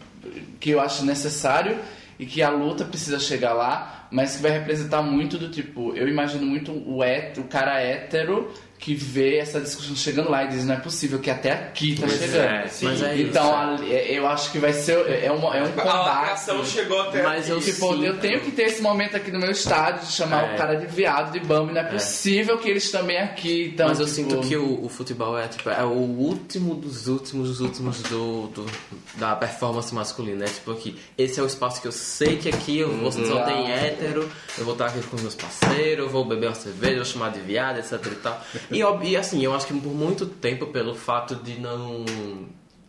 que 0.60 0.72
eu 0.72 0.80
acho 0.80 1.06
necessário 1.06 1.78
e 2.20 2.26
que 2.26 2.42
a 2.42 2.50
luta 2.50 2.84
precisa 2.84 3.20
chegar 3.20 3.54
lá, 3.54 4.08
mas 4.12 4.36
que 4.36 4.42
vai 4.42 4.52
representar 4.52 5.02
muito 5.02 5.38
do 5.38 5.50
tipo, 5.50 5.96
eu 5.96 6.08
imagino 6.08 6.46
muito 6.46 6.72
o, 6.72 7.04
hét, 7.04 7.40
o 7.40 7.44
cara 7.44 7.80
hétero 7.80 8.52
que 8.80 8.94
vê 8.94 9.38
essa 9.38 9.60
discussão 9.60 9.96
chegando 9.96 10.30
lá 10.30 10.44
e 10.44 10.50
diz 10.50 10.64
não 10.64 10.76
é 10.76 10.78
possível 10.78 11.18
que 11.20 11.32
até 11.32 11.52
aqui 11.52 11.96
tá 11.96 12.06
Pois 12.08 12.20
chegando. 12.20 12.44
é, 12.46 12.68
sim. 12.68 12.86
Mas 12.86 13.02
é 13.02 13.18
então 13.18 13.74
isso. 13.74 13.84
ali- 13.84 13.94
é- 13.94 14.12
eu 14.20 14.28
acho 14.28 14.52
que 14.52 14.60
vai 14.60 14.72
ser 14.72 14.98
é 15.24 15.32
um, 15.32 15.54
é 15.54 15.62
um 15.64 15.66
A 15.66 15.70
combate. 15.70 15.86
lacração 15.86 16.64
chegou 16.64 17.02
até 17.02 17.24
Mas 17.24 17.42
aqui. 17.46 17.50
eu 17.52 17.60
Tipo, 17.60 17.92
sinto- 17.94 18.04
eu 18.06 18.18
tenho 18.20 18.40
que 18.42 18.52
ter 18.52 18.64
esse 18.64 18.82
momento 18.82 19.18
aqui 19.18 19.32
no 19.32 19.40
meu 19.40 19.50
estádio 19.52 20.06
de 20.06 20.12
chamar 20.12 20.52
É. 20.52 20.54
o 20.54 20.58
cara 20.58 20.76
de 20.76 20.86
viado, 20.86 21.32
de 21.32 21.40
bambi. 21.40 21.74
Não 21.74 21.82
é 21.82 21.84
possível 21.86 22.58
que 22.60 22.70
eles 22.70 22.92
também 22.92 23.18
aqui. 23.18 23.72
Então, 23.74 23.88
Mas 23.90 24.00
eu 24.00 24.06
tipo, 24.06 24.16
sinto 24.16 24.40
que 24.48 24.56
o, 24.56 24.86
o 24.86 24.90
futebol 24.90 25.38
é, 25.38 25.48
tipo, 25.48 25.70
é 25.70 25.84
o 25.84 25.90
último 25.90 26.76
dos 26.76 27.08
últimos 27.08 27.48
dos 27.50 27.60
últimos 27.62 28.02
do, 28.04 28.48
do- 28.48 28.66
da 29.16 29.36
performance 29.36 29.94
masculina. 29.94 30.46
É 30.46 30.48
tipo 30.48 30.72
aqui, 30.72 30.96
esse 31.18 31.40
é 31.40 31.44
o 31.44 31.48
espaço 31.48 31.82
que 31.82 31.88
eu 31.88 31.92
sei 31.92 32.38
que 32.38 32.48
aqui 32.50 32.78
eu 32.80 32.92
vou, 32.96 33.12
só 33.12 33.44
tem 33.44 33.72
hétero, 33.72 34.30
eu 34.58 34.64
vou 34.64 34.74
estar 34.74 34.86
aqui 34.86 35.02
com 35.02 35.16
os 35.16 35.22
meus 35.24 35.36
parceiros, 35.36 36.06
eu 36.06 36.10
vou 36.12 36.24
beber 36.26 36.48
uma 36.50 36.56
cerveja, 36.56 36.96
vou 36.98 37.06
chamar 37.06 37.32
de 37.32 37.40
viado, 37.40 37.80
etc 37.80 37.94
e 38.06 38.16
tal. 38.16 38.42
E, 38.72 38.80
e 39.10 39.18
assim, 39.18 39.44
eu 39.44 39.54
acho 39.54 39.66
que 39.68 39.74
por 39.80 39.94
muito 39.94 40.26
tempo, 40.26 40.68
pelo 40.68 40.94
fato 40.96 41.36
de 41.36 41.60
não. 41.60 42.06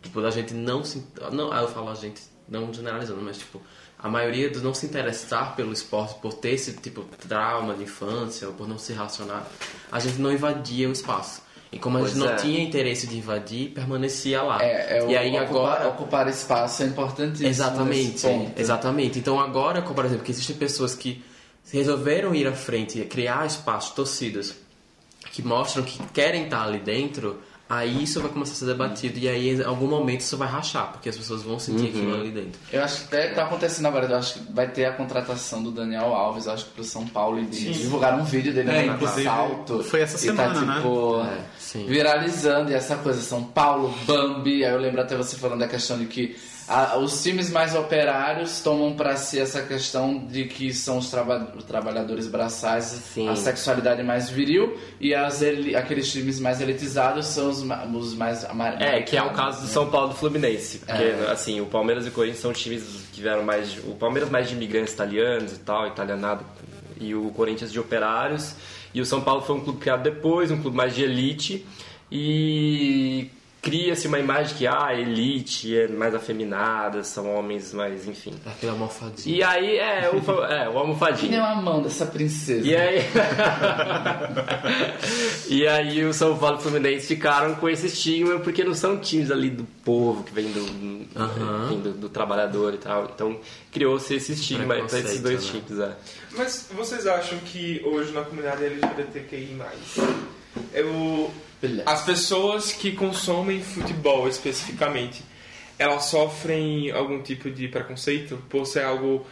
Tipo, 0.01 0.21
da 0.21 0.29
gente 0.31 0.53
não 0.53 0.83
se. 0.83 1.03
Não, 1.31 1.51
ah, 1.51 1.61
eu 1.61 1.67
falo 1.67 1.89
a 1.89 1.95
gente, 1.95 2.21
não 2.47 2.73
generalizando, 2.73 3.21
mas 3.21 3.37
tipo. 3.37 3.61
A 4.01 4.07
maioria 4.07 4.49
dos 4.49 4.61
não 4.61 4.73
se 4.73 4.85
interessar 4.85 5.57
pelo 5.57 5.73
esporte, 5.73 6.15
por 6.21 6.33
ter 6.33 6.51
esse 6.51 6.71
tipo 6.71 7.01
de 7.01 7.27
trauma 7.27 7.73
de 7.73 7.83
infância, 7.83 8.47
ou 8.47 8.53
por 8.53 8.65
não 8.65 8.77
se 8.77 8.93
relacionar, 8.93 9.45
a 9.91 9.99
gente 9.99 10.21
não 10.21 10.31
invadia 10.31 10.87
o 10.87 10.91
espaço. 10.93 11.41
E 11.69 11.77
como 11.77 11.97
a 11.97 12.01
gente 12.07 12.11
Pois 12.13 12.23
não 12.23 12.29
é. 12.31 12.35
tinha 12.37 12.63
interesse 12.63 13.07
de 13.07 13.17
invadir, 13.17 13.71
permanecia 13.71 14.41
lá. 14.41 14.63
É, 14.63 14.99
é 14.99 15.03
o- 15.03 15.09
e 15.09 15.17
aí 15.17 15.29
ocupar, 15.37 15.49
agora. 15.49 15.89
ocupar 15.89 16.27
espaço 16.29 16.81
é 16.81 16.85
importantíssimo. 16.85 17.49
Exatamente, 17.49 18.25
exatamente. 18.55 19.19
Então 19.19 19.37
agora, 19.37 19.81
como, 19.81 19.95
por 19.95 20.05
exemplo, 20.05 20.23
que 20.23 20.31
existem 20.31 20.55
pessoas 20.55 20.95
que 20.95 21.21
resolveram 21.69 22.33
ir 22.33 22.47
à 22.47 22.53
frente 22.53 22.99
e 23.01 23.05
criar 23.05 23.45
espaços, 23.45 23.91
torcidas, 23.93 24.55
que 25.41 25.47
mostram 25.47 25.83
que 25.83 25.99
querem 26.13 26.43
estar 26.45 26.63
ali 26.63 26.79
dentro, 26.79 27.39
aí 27.69 28.03
isso 28.03 28.19
vai 28.19 28.31
começar 28.31 28.53
a 28.53 28.55
ser 28.55 28.65
debatido 28.65 29.19
e 29.19 29.29
aí 29.29 29.49
em 29.51 29.63
algum 29.63 29.85
momento 29.87 30.21
isso 30.21 30.35
vai 30.37 30.47
rachar, 30.47 30.91
porque 30.91 31.07
as 31.09 31.15
pessoas 31.15 31.43
vão 31.43 31.59
sentir 31.59 31.83
Uhum. 31.83 31.87
aquilo 31.89 32.13
ali 32.15 32.31
dentro. 32.31 32.59
Eu 32.73 32.83
acho 32.83 33.07
que 33.07 33.15
até 33.15 33.27
tá 33.29 33.43
acontecendo 33.43 33.85
agora. 33.87 34.07
Eu 34.07 34.17
acho 34.17 34.33
que 34.39 34.51
vai 34.51 34.67
ter 34.71 34.85
a 34.85 34.91
contratação 34.93 35.61
do 35.61 35.69
Daniel 35.71 36.13
Alves, 36.15 36.47
acho 36.47 36.65
que 36.65 36.71
pro 36.71 36.83
São 36.83 37.05
Paulo. 37.05 37.39
E 37.39 37.45
divulgaram 37.45 38.21
um 38.21 38.23
vídeo 38.25 38.51
dele 38.53 38.71
É, 38.71 38.85
no 38.87 38.93
inclusive, 38.95 39.23
salto. 39.23 39.83
foi 39.83 40.01
essa 40.01 40.15
e 40.15 40.19
semana, 40.19 40.53
tá, 40.55 40.61
né? 40.61 40.75
tipo, 40.77 41.21
É, 41.21 41.41
sim. 41.59 41.85
viralizando 41.85 42.71
e 42.71 42.73
essa 42.73 42.95
coisa. 42.95 43.21
São 43.21 43.43
Paulo, 43.43 43.93
Bambi. 44.07 44.65
Aí 44.65 44.71
eu 44.73 44.79
lembro 44.79 45.01
até 45.01 45.15
você 45.15 45.35
falando 45.37 45.59
da 45.59 45.67
questão 45.67 45.99
de 45.99 46.05
que 46.07 46.35
a- 46.69 46.97
os 46.97 47.21
times 47.23 47.49
mais 47.49 47.73
operários 47.75 48.61
tomam 48.61 48.93
pra 48.95 49.15
si 49.15 49.39
essa 49.39 49.61
questão 49.63 50.19
de 50.27 50.45
que 50.45 50.73
são 50.73 50.99
os, 50.99 51.09
traba- 51.09 51.51
trabalhadores 51.67 52.27
braçais, 52.27 52.85
Sim. 52.85 53.27
a 53.27 53.35
sexualidade 53.35 54.03
mais 54.03 54.29
viril, 54.29 54.77
e 55.01 55.13
as 55.15 55.41
aqueles 55.75 56.11
times 56.11 56.39
mais 56.39 56.61
elitizados 56.61 57.25
são 57.25 57.49
os, 57.49 57.63
ma- 57.63 57.85
os 57.85 58.13
mais 58.13 58.43
ama- 58.45 58.75
É, 58.79 59.01
que 59.01 59.17
é 59.17 59.23
o 59.23 59.31
caso 59.31 59.61
do? 59.61 59.67
São 59.67 59.89
Paulo 59.89 60.09
do 60.09 60.15
Fluminense. 60.15 60.79
Porque, 60.79 60.91
É. 61.03 61.29
assim, 61.31 61.59
o 61.59 61.65
Palmeiras 61.65 62.05
e 62.05 62.09
o 62.09 62.11
Corinthians 62.11 62.41
são 62.41 62.53
times 62.53 62.83
que 63.11 63.21
vieram 63.21 63.43
mais. 63.43 63.77
o 63.85 63.95
Palmeiras 63.95 64.29
mais 64.29 64.47
de 64.47 64.53
imigrantes 64.55 64.93
italianos 64.93 65.53
e 65.53 65.59
tal, 65.59 65.87
italianado, 65.87 66.45
e 67.01 67.15
o 67.15 67.29
Corinthians 67.31 67.71
de 67.71 67.79
operários. 67.79 68.53
E 68.93 69.01
o 69.01 69.05
São 69.05 69.21
Paulo 69.21 69.41
foi 69.41 69.55
um 69.55 69.59
clube 69.61 69.79
criado 69.79 70.03
depois, 70.03 70.51
um 70.51 70.61
clube 70.61 70.75
mais 70.77 70.93
de 70.95 71.03
elite. 71.03 71.65
E 72.11 73.29
cria-se 73.61 74.07
uma 74.07 74.19
imagem 74.19 74.55
que, 74.55 74.65
ah, 74.65 74.93
elite 74.93 75.77
é 75.77 75.87
mais 75.87 76.15
afeminada, 76.15 77.03
são 77.03 77.33
homens 77.35 77.73
mais, 77.73 78.07
enfim. 78.07 78.33
Aquele 78.45 78.71
almofadinho. 78.71 79.35
E 79.35 79.43
aí, 79.43 79.77
é, 79.77 80.09
o, 80.09 80.43
é, 80.43 80.69
o 80.69 80.71
Que 80.71 81.27
nem 81.27 81.37
almofadinho. 81.39 81.43
a 81.43 81.55
mão 81.55 81.81
dessa 81.81 82.05
princesa. 82.05 82.65
E 82.65 82.75
aí... 82.75 82.99
e 85.49 85.67
aí 85.67 86.05
o 86.05 86.13
São 86.13 86.37
Paulo 86.37 86.55
e 86.55 86.59
o 86.59 86.61
Fluminense 86.61 87.07
ficaram 87.07 87.55
com 87.55 87.67
esse 87.67 87.87
estigma 87.87 88.39
porque 88.39 88.63
não 88.63 88.73
são 88.73 88.97
times 88.97 89.29
ali 89.29 89.49
do 89.49 89.65
povo 89.83 90.23
que 90.23 90.33
vem 90.33 90.49
do, 90.51 91.19
Aham. 91.19 91.65
enfim, 91.65 91.79
do, 91.81 91.93
do 91.93 92.09
trabalhador 92.09 92.73
e 92.73 92.77
tal. 92.77 93.11
Então 93.13 93.37
criou-se 93.71 94.13
esse 94.13 94.33
estigma 94.33 94.75
para 94.75 94.99
esses 94.99 95.19
dois 95.19 95.45
né? 95.45 95.61
times. 95.65 95.81
É. 95.81 95.95
Mas 96.37 96.69
vocês 96.73 97.07
acham 97.07 97.37
que 97.39 97.81
hoje 97.85 98.11
na 98.11 98.21
comunidade 98.21 98.63
LGBTQI+, 98.63 99.57
eu, 100.73 101.31
as 101.85 102.03
pessoas 102.03 102.71
que 102.71 102.91
consomem 102.93 103.61
futebol 103.61 104.27
especificamente, 104.27 105.23
elas 105.77 106.05
sofrem 106.05 106.91
algum 106.91 107.21
tipo 107.21 107.49
de 107.49 107.67
preconceito 107.67 108.37
por 108.49 108.65
ser 108.65 108.83
algo 108.83 109.25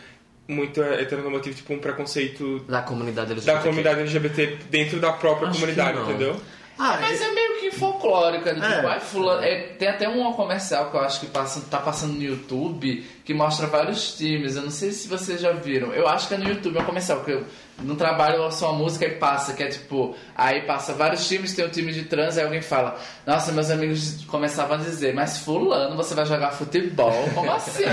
muito 0.47 0.81
heteronormativo, 0.81 1.55
tipo 1.55 1.73
um 1.73 1.79
preconceito 1.79 2.59
Da 2.67 2.81
comunidade 2.81 3.27
da 3.27 3.33
LGBT. 3.33 3.59
comunidade 3.63 3.99
LGBT 4.01 4.57
dentro 4.69 4.99
da 4.99 5.11
própria 5.11 5.49
Acho 5.49 5.59
comunidade, 5.59 5.99
entendeu? 5.99 6.39
Ah, 6.79 6.97
Mas 7.01 7.19
é 7.19 7.31
meio 7.33 7.59
que 7.59 7.71
folclórico, 7.71 8.47
é 8.47 8.53
do 8.53 8.61
tipo, 8.61 8.71
É. 8.73 8.85
ai, 8.85 8.99
fulano, 8.99 9.43
é, 9.43 9.61
tem 9.79 9.87
até 9.89 10.07
um 10.07 10.31
comercial 10.33 10.89
que 10.91 10.95
eu 10.95 11.01
acho 11.01 11.19
que 11.19 11.25
passa, 11.25 11.59
tá 11.69 11.79
passando 11.79 12.13
no 12.13 12.23
YouTube 12.23 13.03
que 13.27 13.33
mostra 13.33 13.67
vários 13.67 14.15
times. 14.15 14.55
Eu 14.55 14.61
não 14.61 14.71
sei 14.71 14.93
se 14.93 15.05
vocês 15.09 15.41
já 15.41 15.51
viram. 15.51 15.91
Eu 15.93 16.07
acho 16.07 16.29
que 16.29 16.33
é 16.33 16.37
no 16.37 16.47
YouTube, 16.47 16.77
é 16.77 16.81
um 16.81 16.85
comercial 16.85 17.19
que 17.25 17.31
eu 17.31 17.43
no 17.79 17.95
trabalho 17.95 18.37
eu 18.37 18.43
ouço 18.43 18.65
uma 18.65 18.73
música 18.73 19.05
e 19.05 19.11
passa, 19.11 19.53
que 19.53 19.61
é 19.61 19.67
tipo, 19.67 20.15
aí 20.35 20.63
passa 20.65 20.93
vários 20.93 21.27
times, 21.27 21.53
tem 21.53 21.63
um 21.63 21.69
time 21.69 21.93
de 21.93 22.05
trans, 22.05 22.35
aí 22.35 22.43
alguém 22.43 22.61
fala, 22.61 22.97
nossa, 23.23 23.51
meus 23.51 23.69
amigos 23.69 24.25
começavam 24.25 24.77
a 24.77 24.79
dizer, 24.79 25.13
mas 25.13 25.37
fulano, 25.37 25.95
você 25.95 26.15
vai 26.15 26.25
jogar 26.25 26.49
futebol? 26.51 27.29
Como 27.35 27.51
assim? 27.51 27.83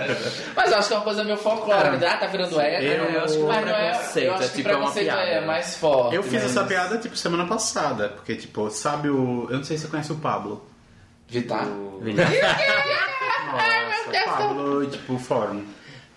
mas 0.56 0.72
eu 0.72 0.78
acho 0.78 0.88
que 0.88 0.94
é 0.94 0.96
uma 0.96 1.04
coisa 1.04 1.22
meio 1.22 1.36
folclórica, 1.36 2.10
ah, 2.10 2.16
tá 2.16 2.26
virando 2.26 2.60
hétero. 2.60 3.04
eu 3.04 3.22
acho 3.22 3.34
que 3.34 3.42
mas 3.44 3.56
é 3.56 3.64
não 3.64 3.76
é, 3.76 3.90
preconceito, 3.90 4.26
eu 4.26 4.34
acho 4.34 4.42
é 4.42 4.48
que 4.48 4.56
tipo, 4.56 4.68
é 4.68 4.72
uma 4.72 4.78
preconceito 4.78 5.06
piada, 5.06 5.22
é 5.22 5.40
né? 5.40 5.46
mais 5.46 5.76
forte. 5.76 6.16
Eu 6.16 6.22
fiz 6.24 6.32
mas- 6.32 6.44
essa 6.44 6.64
piada, 6.64 6.98
tipo, 6.98 7.16
semana 7.16 7.46
passada. 7.46 8.08
Porque, 8.08 8.34
tipo, 8.34 8.68
sabe 8.70 9.08
o... 9.08 9.46
Eu 9.50 9.58
não 9.58 9.64
sei 9.64 9.76
se 9.76 9.84
você 9.84 9.88
conhece 9.90 10.10
o 10.10 10.16
Pablo. 10.16 10.67
Vitar? 11.28 11.66
Nossa, 13.52 14.24
Pablo, 14.24 14.86
tipo, 14.86 15.14
o 15.14 15.18
fórum. 15.18 15.62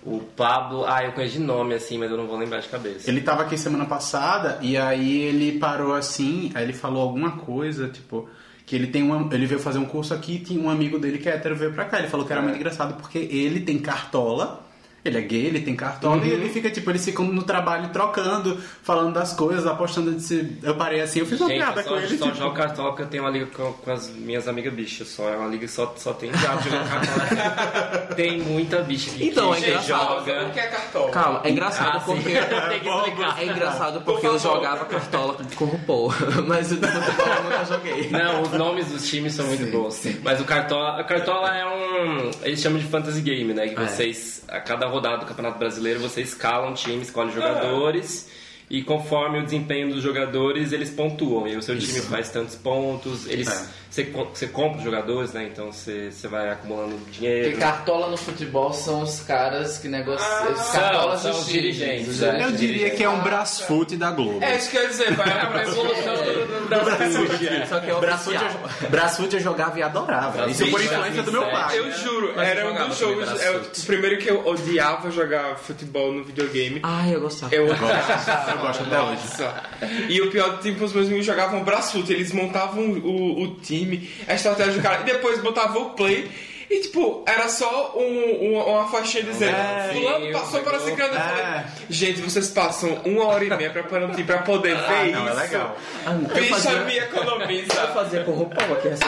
O 0.04 0.20
Pablo, 0.20 0.86
ah, 0.88 1.04
eu 1.04 1.12
conheço 1.12 1.34
de 1.34 1.40
nome 1.40 1.76
assim, 1.76 1.98
mas 1.98 2.10
eu 2.10 2.18
não 2.18 2.26
vou 2.26 2.38
lembrar 2.38 2.60
de 2.60 2.68
cabeça. 2.68 3.10
Ele 3.10 3.22
tava 3.22 3.44
aqui 3.44 3.58
semana 3.58 3.86
passada 3.86 4.58
e 4.62 4.76
aí 4.76 5.22
ele 5.22 5.60
parou 5.60 5.94
assim, 5.94 6.52
aí 6.56 6.64
ele 6.64 6.74
falou 6.74 7.04
alguma 7.04 7.38
coisa, 7.38 7.88
tipo, 7.88 8.28
que 8.66 8.76
ele 8.76 8.88
tem 8.88 9.04
uma, 9.04 9.32
ele 9.34 9.46
veio 9.46 9.60
fazer 9.60 9.78
um 9.78 9.86
curso 9.86 10.14
aqui 10.14 10.36
e 10.36 10.40
tinha 10.40 10.60
um 10.60 10.70
amigo 10.70 10.98
dele 10.98 11.20
que 11.20 11.30
é 11.30 11.34
hétero 11.34 11.56
veio 11.56 11.74
pra 11.74 11.86
cá. 11.86 12.00
Ele 12.00 12.08
falou 12.08 12.26
que 12.26 12.32
era 12.32 12.42
muito 12.42 12.56
engraçado 12.56 12.96
porque 12.96 13.20
ele 13.20 13.60
tem 13.60 13.78
cartola. 13.78 14.66
Ele 15.04 15.18
é 15.18 15.22
gay, 15.22 15.46
ele 15.48 15.62
tem 15.62 15.76
cartola 15.76 16.24
e 16.24 16.30
ele 16.30 16.48
fica, 16.50 16.70
tipo, 16.70 16.90
eles 16.92 17.04
ficam 17.04 17.26
no 17.26 17.42
trabalho 17.42 17.90
trocando, 17.90 18.60
falando 18.84 19.14
das 19.14 19.34
coisas, 19.34 19.66
apostando 19.66 20.12
de 20.14 20.22
se. 20.22 20.58
Eu 20.62 20.76
parei 20.76 21.02
assim, 21.02 21.20
eu 21.22 21.26
fiz 21.26 21.40
uma 21.42 21.50
Gente, 21.50 21.58
piada 21.58 21.82
com 21.84 21.90
só, 21.90 21.98
ele. 21.98 22.18
só 22.18 22.26
tipo, 22.26 22.38
jogo 22.38 22.56
cartola 22.56 22.90
porque 22.90 23.02
eu 23.04 23.08
tenho 23.08 23.24
uma 23.24 23.30
liga 23.32 23.48
com, 23.48 23.74
com 23.74 23.92
as 23.92 24.10
minhas 24.10 24.48
amigas 24.48 24.72
bichas 24.74 25.08
só. 25.08 25.28
É 25.28 25.36
uma 25.38 25.48
liga 25.48 25.66
que 25.66 25.72
só, 25.72 25.92
só 25.98 26.14
tem 26.14 26.32
viado 26.32 26.64
jogando 26.64 26.88
cartola. 26.90 28.08
tem 28.16 28.42
muita 28.42 28.80
bicha 28.84 29.10
que, 29.12 29.28
Então, 29.30 29.52
que 29.54 29.66
é 29.66 29.70
engraçado. 29.70 29.88
joga. 30.26 30.46
O 30.48 30.52
que 30.52 30.60
é 30.60 30.68
cartola? 30.68 31.12
Calma, 31.12 31.42
é 31.46 31.50
engraçado 31.50 31.98
Ah, 31.98 32.00
sim. 32.02 32.06
porque. 32.14 32.32
Tem 32.72 32.80
que 32.80 32.90
explicar. 32.90 33.42
É 33.42 33.46
engraçado 33.46 34.02
porque 34.02 34.28
eu 34.28 34.38
jogava 34.40 34.86
cartola 34.86 35.38
com 35.56 35.66
o 35.66 35.80
Paul, 35.80 36.14
mas 36.48 36.72
o 36.72 36.76
de 36.78 36.88
futebol 36.88 37.28
eu 37.38 37.44
nunca 37.44 37.66
joguei. 37.66 38.10
Não, 38.12 38.42
os 38.44 38.52
nomes 38.52 38.88
dos 38.88 39.10
times 39.10 39.34
são 39.34 39.46
muito 39.48 39.66
bons. 39.72 40.02
Mas 40.24 40.40
o 40.40 40.44
Cartola, 40.46 41.00
a 41.00 41.04
Cartola 41.04 41.50
é 41.58 41.66
um. 41.66 42.32
Eles 42.44 42.62
chamam 42.62 42.78
de 42.80 42.86
fantasy 42.86 43.22
game, 43.22 43.54
né? 43.54 43.68
Que 43.70 43.82
É. 43.82 43.88
vocês, 43.88 44.44
a 44.48 44.60
cada 44.60 44.88
rodada 44.92 45.18
do 45.18 45.26
Campeonato 45.26 45.58
Brasileiro, 45.58 46.00
você 46.00 46.22
escala 46.22 46.70
um 46.70 46.74
time, 46.74 47.02
escolhe 47.02 47.32
jogadores. 47.32 48.30
E 48.70 48.82
conforme 48.84 49.40
o 49.40 49.44
desempenho 49.44 49.94
dos 49.94 50.02
jogadores, 50.02 50.72
eles 50.72 50.90
pontuam. 50.90 51.46
E 51.48 51.58
o 51.58 51.62
seu 51.62 51.78
time 51.78 52.00
faz 52.02 52.30
tantos 52.30 52.56
pontos. 52.56 53.28
Eles, 53.28 53.50
É. 53.50 53.81
você, 53.92 54.06
você 54.06 54.48
compra 54.48 54.78
os 54.78 54.84
jogadores, 54.84 55.34
né? 55.34 55.50
Então 55.52 55.72
você, 55.72 56.10
você 56.12 56.28
vai 56.28 56.50
acumulando 56.50 56.98
dinheiro. 57.12 57.50
Porque 57.50 57.60
cartola 57.60 58.10
no 58.10 58.18
futebol 58.18 58.72
são 58.74 59.02
os 59.02 59.20
caras 59.20 59.78
que 59.78 59.88
negociam. 59.90 60.28
Ah, 60.32 60.50
os 60.50 60.60
são- 60.60 60.82
cartolas 60.82 61.22
são 61.22 61.32
dos 61.32 61.42
os 61.42 61.48
dirigentes, 61.48 62.08
os 62.08 62.20
né? 62.22 62.28
eu 62.30 62.52
dirigentes. 62.52 62.60
diria 62.60 62.90
que 62.92 63.04
é 63.04 63.10
um 63.10 63.20
Brasfoot 63.22 63.98
da 63.98 64.12
Globo. 64.12 64.42
É 64.44 64.56
isso 64.56 64.70
que 64.72 64.78
eu 64.78 64.82
ia 64.84 64.88
dizer, 64.88 65.14
vai. 65.14 65.30
É 65.30 65.44
uma 65.48 65.62
evolução 65.62 66.14
do. 66.16 67.68
Só 67.68 67.80
que 67.80 67.90
é 67.92 68.00
Brasfoot 68.00 68.38
oficial. 68.38 68.70
eu, 68.82 68.90
Brasfoot 68.90 69.34
eu 69.36 69.42
jogava 69.42 69.80
e 69.80 69.84
adorava. 69.84 70.50
Isso 70.50 70.68
por 70.70 70.82
influência 70.82 71.24
do 71.24 71.32
meu 71.32 71.46
pai. 71.50 71.78
Eu 71.78 71.92
juro, 71.92 72.34
Mas 72.36 72.48
era 72.48 72.62
eu 72.62 72.72
um 72.74 72.88
dos 72.88 72.98
jogos. 72.98 73.42
É, 73.42 73.52
o 73.52 73.62
primeiro 73.86 74.18
que 74.18 74.30
eu 74.30 74.46
odiava 74.48 75.12
jogar 75.12 75.56
futebol 75.58 76.12
no 76.14 76.24
videogame. 76.24 76.80
Ai, 76.84 77.14
eu 77.16 77.22
gostava. 77.22 77.54
Eu 77.54 77.68
Eu 77.68 77.76
gosto 78.62 78.84
até 78.84 79.02
hoje. 79.02 79.22
E 80.10 80.22
o 80.22 80.32
pior, 80.32 80.60
tipo, 80.60 80.84
os 80.86 80.94
meus 80.94 81.08
amigos 81.08 81.26
jogavam 81.26 81.64
Brasfoot, 81.64 82.12
eles 82.12 82.32
montavam 82.32 82.84
o, 82.84 83.44
o 83.44 83.56
time, 83.56 83.81
a 84.28 84.34
estratégia 84.34 84.74
do 84.74 84.82
cara, 84.82 85.02
e 85.02 85.04
depois 85.06 85.40
botavam 85.42 85.84
o 85.84 85.90
play. 85.92 86.30
E 86.70 86.80
tipo, 86.84 87.22
era 87.28 87.50
só 87.50 87.94
um- 87.98 88.54
uma, 88.54 88.64
uma 88.64 88.88
faixinha 88.88 89.24
dizendo, 89.26 89.54
É, 89.58 89.90
fulano 89.94 90.32
passou 90.32 90.62
para 90.62 90.80
ciclano. 90.80 91.14
Eu 91.14 91.20
É. 91.20 91.66
Gente, 91.90 92.22
vocês 92.22 92.48
passam 92.50 92.94
uma 93.04 93.26
hora 93.26 93.44
e 93.44 93.50
meia 93.50 93.70
preparando 93.72 94.16
pra 94.24 94.38
poder 94.38 94.78
ver 94.78 95.12
não, 95.12 95.28
é 95.28 95.32
isso. 95.32 95.40
legal. 95.42 95.78
Bicha 96.34 96.56
fazia- 96.56 96.80
me 96.86 96.98
economiza. 96.98 97.74
Eu 97.74 97.88
fazia 97.94 98.24
com 98.24 98.46
Paul 98.46 98.74
aqui 98.74 98.88
essa 98.88 99.04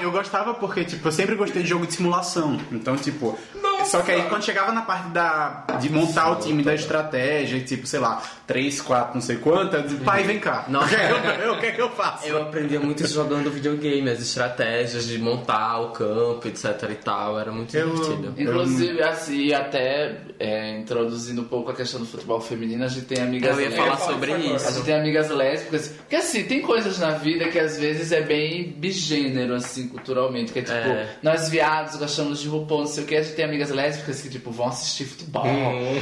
Eu, 0.00 0.02
eu 0.04 0.10
gostava 0.10 0.54
porque, 0.54 0.82
tipo, 0.86 1.06
eu 1.06 1.12
sempre 1.12 1.34
gostei 1.34 1.62
de 1.62 1.68
jogo 1.68 1.86
de 1.86 1.92
simulação. 1.92 2.58
Então, 2.72 2.96
tipo, 2.96 3.38
Nossa! 3.62 3.75
Só 3.86 4.02
que 4.02 4.10
aí 4.12 4.22
quando 4.28 4.44
chegava 4.44 4.72
na 4.72 4.82
parte 4.82 5.08
da, 5.10 5.64
de 5.80 5.90
montar 5.90 6.30
o 6.32 6.36
time, 6.36 6.62
da 6.62 6.74
estratégia, 6.74 7.60
tipo, 7.60 7.86
sei 7.86 8.00
lá, 8.00 8.22
3, 8.46 8.80
4, 8.80 9.14
não 9.14 9.20
sei 9.20 9.36
quanto, 9.36 9.76
eu 9.76 9.82
disse, 9.82 9.96
pai, 9.96 10.22
vem 10.24 10.38
cá. 10.38 10.64
Nossa. 10.68 10.96
O 11.56 11.58
que 11.58 11.66
é 11.66 11.72
que 11.72 11.80
eu 11.80 11.90
faço? 11.90 12.26
Eu 12.26 12.42
aprendia 12.42 12.78
muito 12.80 13.02
isso 13.02 13.14
jogando 13.14 13.50
videogame, 13.50 14.08
as 14.10 14.20
estratégias 14.20 15.06
de 15.06 15.18
montar 15.18 15.78
o 15.80 15.90
campo, 15.90 16.46
etc 16.46 16.82
e 16.90 16.94
tal. 16.96 17.38
Era 17.40 17.50
muito 17.50 17.74
Eu- 17.76 17.90
divertido. 17.94 18.34
Inclusive, 18.36 19.02
assim, 19.02 19.52
até 19.54 20.18
é, 20.38 20.78
introduzindo 20.78 21.42
um 21.42 21.44
pouco 21.44 21.70
a 21.70 21.74
questão 21.74 22.00
do 22.00 22.06
futebol 22.06 22.40
feminino, 22.40 22.84
a 22.84 22.88
gente 22.88 23.06
tem 23.06 23.22
amigas 23.22 23.56
Eu 23.56 23.62
ia 23.62 23.68
lésbicas. 23.70 23.98
falar 23.98 24.12
sobre 24.12 24.32
agora. 24.32 24.50
A 24.52 24.56
isso. 24.56 24.72
gente 24.74 24.84
tem 24.84 24.94
amigas 24.94 25.30
lésbicas. 25.30 25.88
Porque 25.88 26.16
assim, 26.16 26.44
tem 26.44 26.60
coisas 26.62 26.98
na 26.98 27.12
vida 27.12 27.48
que 27.48 27.58
às 27.58 27.78
vezes 27.78 28.12
é 28.12 28.20
bem 28.20 28.74
bigênero, 28.76 29.54
assim, 29.54 29.88
culturalmente. 29.88 30.52
Que 30.52 30.58
é 30.58 30.62
tipo, 30.62 30.76
É. 30.76 31.08
nós 31.22 31.48
viados 31.48 31.96
gostamos 31.96 32.40
de 32.40 32.48
RuPaul, 32.48 32.80
não 32.82 32.86
sei 32.86 33.04
o 33.04 33.06
que. 33.06 33.16
A 33.16 33.22
gente 33.22 33.34
tem 33.34 33.44
amigas 33.44 33.70
lésbicas 33.76 34.22
que, 34.22 34.30
tipo, 34.30 34.50
vão 34.50 34.68
assistir 34.68 35.04
futebol. 35.04 35.46
Hum. 35.46 36.00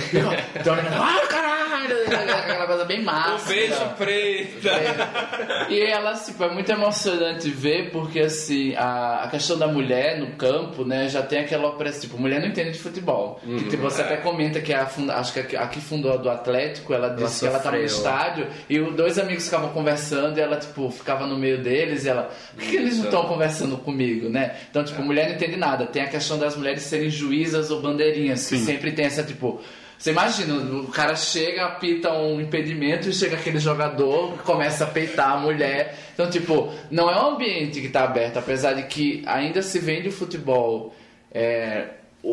Então, 0.55 0.75
ah, 0.75 1.27
caralho! 1.29 1.65
Aquela 2.45 2.67
coisa 2.67 2.85
bem 2.85 3.03
massa. 3.03 3.45
Um 3.45 3.49
beijo 3.49 3.87
preta. 3.99 5.67
E 5.69 5.81
elas, 5.81 6.27
tipo, 6.27 6.45
é 6.45 6.53
muito 6.53 6.71
emocionante 6.71 7.51
ver, 7.51 7.91
porque 7.91 8.21
assim, 8.21 8.75
a, 8.77 9.25
a 9.25 9.29
questão 9.29 9.59
da 9.59 9.67
mulher 9.67 10.19
no 10.19 10.33
campo, 10.37 10.85
né, 10.85 11.09
já 11.09 11.23
tem 11.23 11.41
aquela 11.41 11.69
opressão, 11.69 12.03
tipo, 12.03 12.19
mulher 12.19 12.41
não 12.41 12.49
entende 12.49 12.73
de 12.73 12.79
futebol. 12.79 13.41
Que 13.45 13.71
tipo, 13.71 13.83
você 13.83 14.03
até 14.03 14.17
comenta 14.19 14.61
que 14.61 14.73
a 14.73 14.87
funda, 14.87 15.15
acho 15.17 15.33
que 15.33 15.57
a, 15.57 15.63
a 15.63 15.67
que 15.69 15.81
fundou 15.81 16.13
a 16.13 16.17
do 16.17 16.31
Atlético, 16.31 16.95
ela 16.95 17.09
disse 17.09 17.41
que 17.41 17.47
ela 17.47 17.59
tava 17.59 17.77
no 17.77 17.89
sofreu. 17.89 18.13
estádio 18.13 18.47
e 18.69 18.81
os 18.81 18.95
dois 18.95 19.19
amigos 19.19 19.45
ficavam 19.45 19.71
conversando 19.71 20.39
e 20.39 20.41
ela, 20.41 20.57
tipo, 20.57 20.91
ficava 20.91 21.27
no 21.27 21.37
meio 21.37 21.63
deles 21.63 22.05
e 22.05 22.09
ela, 22.09 22.31
por 22.55 22.63
que, 22.63 22.71
que 22.71 22.77
eles 22.77 22.99
não 22.99 23.05
estão 23.07 23.25
conversando 23.25 23.77
comigo, 23.79 24.29
né? 24.29 24.57
Então, 24.71 24.85
tipo, 24.85 25.03
mulher 25.03 25.29
não 25.29 25.35
entende 25.35 25.57
nada. 25.57 25.87
Tem 25.87 26.03
a 26.03 26.09
questão 26.09 26.39
das 26.39 26.57
mulheres 26.57 26.83
serem 26.83 27.11
juízas 27.55 27.71
ou 27.71 27.81
bandeirinhas, 27.81 28.49
que 28.49 28.59
Sim. 28.59 28.65
sempre 28.65 28.93
tem 28.93 29.07
essa, 29.07 29.23
tipo, 29.23 29.61
você 29.97 30.11
imagina, 30.11 30.55
o 30.55 30.89
cara 30.89 31.15
chega, 31.15 31.67
apita 31.67 32.13
um 32.13 32.41
impedimento 32.41 33.09
e 33.09 33.13
chega 33.13 33.37
aquele 33.37 33.59
jogador, 33.59 34.37
começa 34.43 34.85
a 34.85 34.87
peitar 34.87 35.33
a 35.33 35.39
mulher. 35.39 35.97
Então, 36.13 36.29
tipo, 36.29 36.73
não 36.91 37.09
é 37.11 37.17
um 37.23 37.35
ambiente 37.35 37.81
que 37.81 37.87
está 37.87 38.05
aberto, 38.05 38.39
apesar 38.39 38.75
de 38.75 38.83
que 38.85 39.23
ainda 39.25 39.63
se 39.63 39.79
vende 39.79 40.09
o 40.09 40.13
futebol 40.13 40.95
é, 41.33 41.91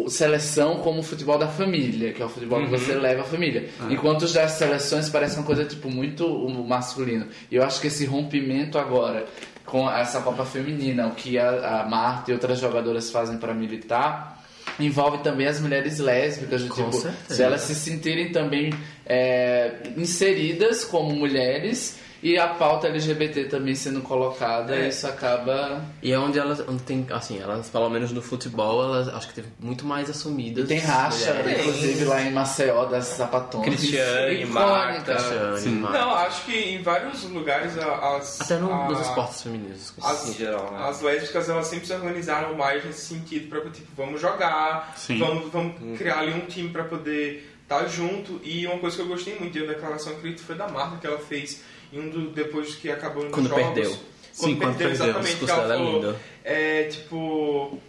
seleção 0.08 0.80
como 0.80 1.00
o 1.00 1.04
futebol 1.04 1.38
da 1.38 1.48
família, 1.48 2.12
que 2.14 2.22
é 2.22 2.26
o 2.26 2.30
futebol 2.30 2.62
que 2.62 2.70
você 2.70 2.94
leva 2.94 3.22
a 3.22 3.26
família. 3.26 3.70
Enquanto 3.90 4.24
os 4.24 4.34
das 4.34 4.52
seleções 4.52 5.10
parecem 5.10 5.40
uma 5.40 5.46
coisa, 5.46 5.64
tipo, 5.64 5.90
muito 5.90 6.28
masculino. 6.68 7.28
E 7.50 7.56
eu 7.56 7.64
acho 7.64 7.80
que 7.80 7.88
esse 7.88 8.06
rompimento 8.06 8.78
agora 8.78 9.26
com 9.66 9.90
essa 9.90 10.20
Copa 10.20 10.44
Feminina, 10.44 11.08
o 11.08 11.12
que 11.12 11.38
a, 11.38 11.82
a 11.82 11.90
Marta 11.90 12.32
e 12.32 12.34
outras 12.34 12.60
jogadoras 12.60 13.10
fazem 13.10 13.38
para 13.38 13.54
militar, 13.54 14.41
envolve 14.80 15.20
também 15.20 15.48
as 15.48 15.60
mulheres 15.60 16.00
lésbicas, 16.00 16.64
tipo, 16.64 16.92
se 17.28 17.42
elas 17.42 17.62
se 17.62 17.76
sentirem 17.76 18.32
também 18.32 18.74
é, 19.06 19.72
inseridas 19.98 20.84
como 20.84 21.14
mulheres 21.14 22.00
e 22.24 22.38
a 22.38 22.48
pauta 22.50 22.88
LGBT 22.88 23.46
também 23.46 23.74
sendo 23.76 24.02
colocada, 24.02 24.76
É. 24.76 24.88
isso 24.90 25.08
acaba. 25.08 25.84
E 26.04 26.12
é 26.12 26.20
onde 26.20 26.38
elas 26.38 26.60
onde 26.68 26.84
tem, 26.84 27.06
assim, 27.12 27.40
elas, 27.40 27.70
pelo 27.70 27.90
menos 27.90 28.12
no 28.12 28.22
futebol, 28.22 28.84
elas 28.84 29.08
acho 29.08 29.28
que 29.30 29.34
teve 29.34 29.48
muito 29.60 29.86
mais 29.86 30.10
assumidas. 30.10 30.68
Tem 30.68 30.80
racha, 30.80 31.34
mulheres. 31.34 31.60
inclusive 31.62 32.06
lá 32.06 32.22
em 32.22 32.32
Maceió, 32.32 32.86
das 32.86 33.06
sapatonas. 33.06 33.66
Cristiane. 33.68 34.46
Marta. 34.46 35.14
Cristiane, 35.16 35.76
Marta. 35.78 35.98
Não, 36.00 36.14
acho 36.16 36.46
que 36.46 36.54
em 36.56 36.82
vários 36.84 37.24
lugares 37.24 37.78
as. 37.78 38.42
Até 38.42 38.58
no, 38.58 38.72
a- 38.72 38.88
nos 38.88 39.00
esportes 39.02 39.42
femininos. 39.44 39.94
As, 40.02 40.28
Em 40.30 40.34
geral, 40.34 40.72
né? 40.72 40.88
as 40.90 41.02
lésbicas 41.02 41.50
elas 41.50 41.68
sempre 41.68 41.88
se 41.88 41.94
organizaram 41.94 42.56
mais 42.56 42.84
nesse 42.86 43.06
sentido 43.06 43.48
para 43.50 43.62
tipo 43.72 43.88
vamos 43.98 44.22
jogar 44.22 44.94
Sim. 44.96 45.18
vamos, 45.20 45.52
vamos 45.52 45.98
criar 45.98 46.20
ali 46.20 46.34
um 46.34 46.46
time 46.46 46.70
para 46.70 46.84
poder 46.84 47.50
estar 47.64 47.88
junto 47.88 48.40
e 48.44 48.66
uma 48.68 48.78
coisa 48.80 48.96
que 48.98 49.02
eu 49.02 49.08
gostei 49.08 49.38
muito 49.40 49.60
da 49.60 49.66
declaração 49.74 50.14
que 50.16 50.38
foi 50.38 50.56
da 50.56 50.68
Marta 50.68 50.98
que 50.98 51.08
ela 51.08 51.18
fez 51.20 51.62
em 51.92 52.00
um 52.00 52.10
do, 52.10 52.30
depois 52.32 52.76
que 52.76 52.90
acabou 52.90 53.24
nos 53.24 53.34
Quando 53.34 53.50
jogos 53.50 53.66
perdeu. 53.66 53.90
quando 53.92 54.02
Sim, 54.52 54.56
quando 54.56 54.78
perdeu 54.78 54.88
perdeu. 54.88 54.90
O 54.90 54.94
exatamente 55.10 55.26
que 55.26 55.46
discurso 55.46 55.54
ela 55.54 55.68
dela 55.68 55.82
é 55.82 55.92
lindo. 55.94 56.16
é 56.44 56.84
tipo 56.86 57.80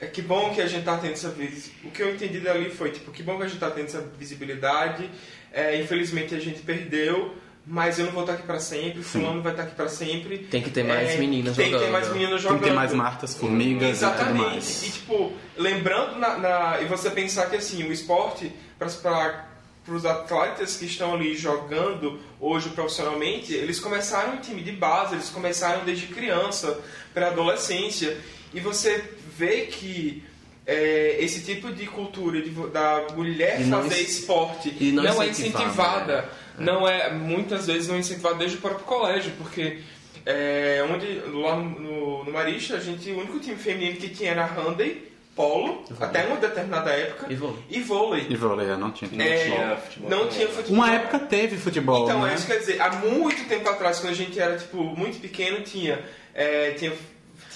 é 0.00 0.06
que 0.06 0.20
bom 0.22 0.54
que 0.54 0.60
a 0.60 0.66
gente 0.66 0.84
tá 0.84 0.96
tendo 0.98 1.12
essa 1.14 1.30
vez. 1.30 1.70
O 1.84 1.90
que 1.90 2.02
eu 2.02 2.14
entendi 2.14 2.38
dali 2.40 2.68
foi, 2.70 2.90
tipo, 2.90 3.10
que 3.10 3.22
bom 3.22 3.38
que 3.38 3.44
a 3.44 3.48
gente 3.48 3.58
tá 3.58 3.70
tendo 3.70 3.86
essa 3.86 4.00
visibilidade. 4.18 5.10
É, 5.52 5.80
infelizmente 5.80 6.34
a 6.34 6.38
gente 6.38 6.60
perdeu, 6.60 7.34
mas 7.66 7.98
eu 7.98 8.04
não 8.04 8.12
vou 8.12 8.20
estar 8.22 8.34
aqui 8.34 8.42
pra 8.42 8.58
sempre, 8.60 9.02
fulano 9.02 9.40
vai 9.40 9.52
estar 9.52 9.62
aqui 9.62 9.74
pra 9.74 9.88
sempre. 9.88 10.38
Tem 10.38 10.60
que 10.62 10.68
ter 10.70 10.82
mais 10.84 11.10
É, 11.12 11.16
meninas 11.16 11.56
tem 11.56 11.66
que 11.66 11.70
ter 11.72 11.78
jogando. 11.78 11.92
mais 11.92 12.08
meninas 12.12 12.30
Tem 12.32 12.40
jogando. 12.42 12.58
que 12.58 12.64
ter 12.68 12.74
mais 12.74 12.92
Martas, 12.92 13.34
formigas 13.34 13.82
e 13.82 14.00
tudo 14.04 14.12
Exatamente. 14.12 14.44
mais. 14.44 14.82
E 14.86 14.90
tipo, 14.90 15.32
lembrando 15.56 16.18
na, 16.18 16.36
na- 16.36 16.80
e 16.82 16.84
você 16.84 17.08
pensar 17.10 17.48
que 17.48 17.56
assim, 17.56 17.82
o 17.88 17.90
esporte 17.90 18.52
para 18.78 19.48
os 19.94 20.04
atletas 20.04 20.76
que 20.76 20.86
estão 20.86 21.14
ali 21.14 21.36
jogando 21.36 22.18
hoje 22.40 22.70
profissionalmente, 22.70 23.54
eles 23.54 23.78
começaram 23.78 24.34
em 24.34 24.38
time 24.38 24.62
de 24.62 24.72
base, 24.72 25.14
eles 25.14 25.30
começaram 25.30 25.84
desde 25.84 26.06
criança, 26.06 26.80
pré-adolescência, 27.14 28.16
e 28.52 28.60
você 28.60 29.04
vê 29.36 29.62
que 29.62 30.22
é, 30.66 31.16
esse 31.20 31.44
tipo 31.44 31.72
de 31.72 31.86
cultura 31.86 32.42
de 32.42 32.50
da 32.50 33.06
mulher 33.14 33.60
E 33.60 33.70
fazer 33.70 34.00
esporte 34.00 34.92
não 34.92 35.04
não, 35.04 35.22
é 35.22 35.28
incentivada, 35.28 36.22
né? 36.22 36.28
não 36.58 36.88
é 36.88 37.12
muitas 37.12 37.66
vezes 37.66 37.86
não 37.86 37.94
é 37.94 37.98
incentivada 38.00 38.36
desde 38.36 38.56
o 38.56 38.60
próprio 38.60 38.84
colégio, 38.84 39.32
porque 39.38 39.78
é, 40.24 40.84
onde 40.90 41.06
lá 41.32 41.54
no, 41.54 41.78
no, 41.78 42.24
no 42.24 42.32
Marista 42.32 42.76
a 42.76 42.80
gente 42.80 43.10
o 43.12 43.18
único 43.18 43.38
time 43.38 43.56
feminino 43.56 43.96
que 43.96 44.08
tinha 44.08 44.32
era 44.32 44.44
handball, 44.44 44.96
polo, 45.36 45.84
até 46.00 46.24
uma 46.26 46.36
determinada 46.38 46.90
época 46.90 47.26
E 47.30 47.34
vôlei. 47.36 47.58
e 47.68 47.80
vôlei. 47.82 48.26
E 48.30 48.34
vôlei, 48.36 48.70
eu 48.70 48.78
não 48.78 48.90
tinha. 48.90 49.10
É, 49.22 49.44
tinha 49.44 49.76
futebol 49.76 50.10
não 50.10 50.28
tinha 50.28 50.48
futebol. 50.48 50.74
Uma 50.74 50.92
época 50.94 51.18
teve 51.20 51.56
futebol, 51.58 52.04
Então, 52.04 52.22
né? 52.22 52.32
é 52.32 52.34
isso 52.34 52.46
que 52.46 52.52
quer 52.52 52.58
dizer, 52.58 52.80
há 52.80 52.90
muito 52.92 53.46
tempo 53.46 53.68
atrás, 53.68 54.00
quando 54.00 54.12
a 54.12 54.16
gente 54.16 54.40
era 54.40 54.56
tipo 54.56 54.82
muito 54.82 55.20
pequeno, 55.20 55.60
tinha 55.62 56.02
é, 56.34 56.70
tinha 56.72 56.92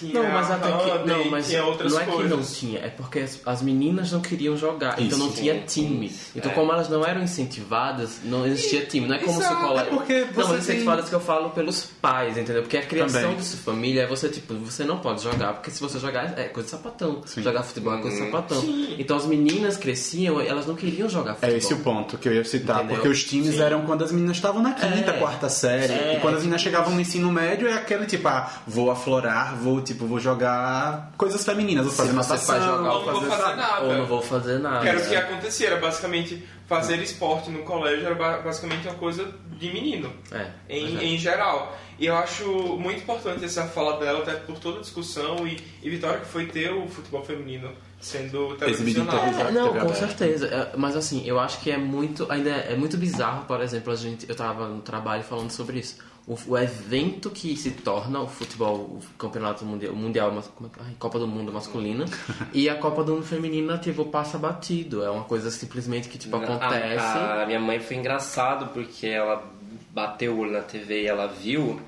tinha 0.01 0.22
Não, 0.22 0.30
mas 0.30 0.51
até 0.51 0.72
que. 0.72 1.07
Não, 1.09 1.30
mas 1.30 1.48
tinha 1.48 1.64
outras 1.64 1.92
não 1.92 2.01
é 2.01 2.05
coisas. 2.05 2.22
que 2.30 2.36
não 2.36 2.42
tinha, 2.44 2.78
é 2.80 2.88
porque 2.88 3.18
as, 3.20 3.40
as 3.46 3.62
meninas 3.62 4.11
não 4.12 4.20
queriam 4.20 4.57
jogar, 4.57 5.01
então 5.01 5.18
não 5.18 5.26
Isso. 5.28 5.36
tinha 5.36 5.61
time. 5.61 6.12
Então, 6.34 6.51
como 6.53 6.72
elas 6.72 6.88
não 6.88 7.05
eram 7.05 7.22
incentivadas, 7.22 8.20
não 8.24 8.46
existia 8.46 8.84
time. 8.86 9.07
Não 9.07 9.14
é 9.14 9.18
como 9.18 9.40
se 9.42 9.53
o 9.53 9.57
colégio. 9.57 9.92
é 9.92 9.96
porque 9.96 10.26
Não, 10.36 10.59
incentivadas 10.59 11.05
tem- 11.05 11.11
que 11.11 11.14
eu 11.16 11.20
falo 11.20 11.51
pelos 11.51 11.84
pais, 12.01 12.36
entendeu? 12.36 12.62
Porque 12.62 12.76
a 12.76 12.82
criação 12.82 13.20
Também. 13.22 13.36
de 13.36 13.44
sua 13.44 13.59
família 13.61 14.03
é 14.03 14.07
você, 14.07 14.28
tipo, 14.28 14.55
você 14.55 14.84
não 14.84 14.98
pode 14.98 15.22
jogar, 15.22 15.55
porque 15.55 15.70
se 15.70 15.80
você 15.80 15.98
jogar 15.98 16.38
é 16.38 16.44
coisa 16.44 16.66
de 16.66 16.70
sapatão. 16.70 17.22
Sim. 17.26 17.42
Jogar 17.42 17.62
futebol 17.62 17.94
é 17.94 18.01
coisa 18.01 18.16
Uhum. 18.16 18.24
de 18.24 18.30
sapatão. 18.30 18.64
Então 18.98 19.16
as 19.16 19.26
meninas 19.26 19.76
cresciam, 19.76 20.40
elas 20.40 20.66
não 20.66 20.74
queriam 20.74 21.09
jogar 21.09 21.32
É 21.32 21.34
futebol. 21.34 21.57
esse 21.59 21.74
o 21.74 21.78
ponto 21.78 22.18
que 22.18 22.28
eu 22.28 22.34
ia 22.34 22.44
citar, 22.44 22.76
Entendeu? 22.78 22.96
porque 22.96 23.09
os 23.09 23.24
times 23.24 23.59
eram 23.59 23.82
quando 23.82 24.05
as 24.05 24.12
meninas 24.12 24.36
estavam 24.36 24.62
na 24.62 24.72
quinta, 24.72 25.11
É. 25.11 25.18
quarta 25.18 25.48
série, 25.48 25.92
É. 25.92 26.16
e 26.16 26.20
quando 26.20 26.34
as 26.36 26.40
meninas 26.42 26.61
chegavam 26.62 26.94
no 26.94 27.01
ensino 27.01 27.30
médio 27.30 27.68
é 27.68 27.74
aquele 27.74 28.07
tipo, 28.07 28.26
ah, 28.28 28.51
vou 28.66 28.90
aflorar, 28.90 29.57
vou 29.57 29.80
tipo, 29.93 30.07
vou 30.07 30.18
jogar 30.20 31.12
coisas 31.16 31.45
femininas, 31.45 31.84
vou 31.86 31.95
fazer 31.95 32.12
você 32.12 32.28
vai 32.28 32.38
natação, 32.38 32.76
jogar 32.78 32.82
Não 32.82 33.03
vou 33.20 33.22
fazer 33.22 33.57
nada. 33.57 33.80
Ou 33.86 33.95
não 33.95 34.07
vou 34.07 34.22
fazer 34.22 34.59
nada. 34.59 34.80
Que 34.80 34.88
era 34.88 34.99
o 35.01 35.09
que 35.09 35.16
acontecia, 35.16 35.66
era 35.68 35.76
basicamente 35.80 36.45
fazer 36.66 36.97
esporte 37.03 37.51
no 37.51 37.62
colégio 37.64 38.07
era 38.07 38.14
ba- 38.14 38.38
basicamente 38.38 38.86
uma 38.86 38.95
coisa 38.97 39.28
de 39.59 39.72
menino, 39.72 40.12
É, 40.30 40.47
em, 40.68 40.99
é. 40.99 41.05
em 41.05 41.18
geral. 41.18 41.76
E 41.99 42.07
eu 42.07 42.16
acho 42.16 42.45
muito 42.78 43.01
importante 43.03 43.45
essa 43.45 43.64
fala 43.64 43.99
dela, 43.99 44.20
até 44.20 44.32
por 44.34 44.59
toda 44.59 44.78
a 44.78 44.80
discussão 44.80 45.47
e, 45.47 45.59
e 45.82 45.91
vitória 45.91 46.20
que 46.20 46.26
foi 46.26 46.47
ter 46.47 46.72
o 46.72 46.88
futebol 46.88 47.22
feminino 47.22 47.70
sendo 48.01 48.57
Exibido 48.66 49.03
em 49.03 49.05
televisionado. 49.07 49.49
É, 49.49 49.51
não, 49.53 49.72
com 49.74 49.95
certeza. 49.95 50.47
É, 50.47 50.76
Mas 50.78 50.97
assim, 50.97 51.22
eu 51.26 51.38
acho 51.38 51.61
que 51.61 51.70
é 51.70 51.76
muito. 51.76 52.26
Ainda 52.30 52.49
é 52.51 52.74
muito 52.74 52.97
bizarro, 52.97 53.45
por 53.45 53.61
exemplo, 53.61 53.93
a 53.93 53.97
gente. 53.97 54.26
Eu 54.26 54.34
tava 54.34 54.66
no 54.68 54.80
trabalho 54.80 55.22
falando 55.22 55.51
sobre 55.51 55.80
isso. 55.80 55.99
O, 56.31 56.53
o 56.53 56.57
evento 56.57 57.28
que 57.28 57.57
se 57.57 57.72
torna 57.72 58.20
o 58.20 58.28
futebol, 58.28 58.76
o 58.76 59.01
campeonato 59.18 59.64
mundial, 59.64 59.93
mundial 59.93 60.31
é 60.31 60.66
ai, 60.87 60.95
Copa 60.97 61.18
do 61.18 61.26
Mundo 61.26 61.53
masculina 61.53 62.05
e 62.55 62.68
a 62.68 62.76
Copa 62.76 63.03
do 63.03 63.14
Mundo 63.14 63.26
feminina, 63.26 63.76
tipo, 63.78 64.05
passa 64.05 64.39
batido. 64.39 65.03
É 65.03 65.11
uma 65.11 65.24
coisa 65.24 65.51
simplesmente 65.51 66.09
que, 66.09 66.16
tipo, 66.16 66.37
acontece. 66.37 67.01
A, 67.01 67.43
a 67.43 67.47
minha 67.47 67.59
mãe 67.59 67.81
foi 67.81 67.97
engraçado 67.97 68.72
porque 68.72 69.09
ela 69.09 69.45
bateu 69.93 70.35
o 70.35 70.39
olho 70.39 70.53
na 70.53 70.61
TV 70.61 71.03
e 71.03 71.07
ela 71.09 71.26
viu. 71.26 71.81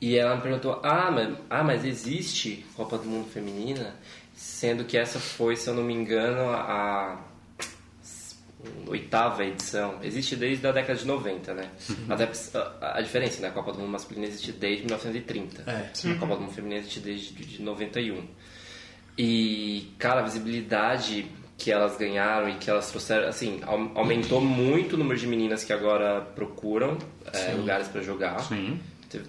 E 0.00 0.16
ela 0.16 0.36
me 0.36 0.42
perguntou: 0.42 0.78
ah 0.84 1.10
mas, 1.10 1.36
ah, 1.50 1.64
mas 1.64 1.84
existe 1.84 2.64
Copa 2.76 2.96
do 2.96 3.04
Mundo 3.04 3.28
Feminina? 3.28 3.96
Sendo 4.32 4.84
que 4.84 4.96
essa 4.96 5.18
foi, 5.18 5.56
se 5.56 5.68
eu 5.68 5.74
não 5.74 5.82
me 5.82 5.92
engano, 5.92 6.50
a 6.52 7.18
oitava 8.86 9.44
edição. 9.44 9.98
Existe 10.02 10.36
desde 10.36 10.66
a 10.66 10.72
década 10.72 10.98
de 10.98 11.06
90, 11.06 11.54
né? 11.54 11.70
Até 12.08 12.28
a, 12.80 12.98
a 12.98 13.00
diferença, 13.00 13.40
né? 13.40 13.48
A 13.48 13.50
Copa 13.52 13.72
do 13.72 13.78
Mundo 13.78 13.90
Masculina 13.92 14.26
existe 14.26 14.52
desde 14.52 14.84
1930. 14.84 15.62
É. 15.70 16.10
A 16.12 16.14
Copa 16.18 16.34
do 16.36 16.40
Mundo 16.42 16.52
Feminino 16.52 16.80
existe 16.80 17.00
desde 17.00 17.32
de 17.34 17.62
91. 17.62 18.22
E, 19.18 19.92
cara, 19.98 20.20
a 20.20 20.24
visibilidade 20.24 21.26
que 21.56 21.70
elas 21.72 21.96
ganharam 21.96 22.48
e 22.50 22.56
que 22.56 22.68
elas 22.68 22.90
trouxeram, 22.90 23.28
assim, 23.28 23.60
au- 23.64 23.90
aumentou 23.94 24.40
muito 24.42 24.92
o 24.94 24.98
número 24.98 25.18
de 25.18 25.26
meninas 25.26 25.64
que 25.64 25.72
agora 25.72 26.20
procuram 26.20 26.98
é, 27.32 27.52
lugares 27.52 27.88
para 27.88 28.02
jogar. 28.02 28.38
Sim, 28.40 28.78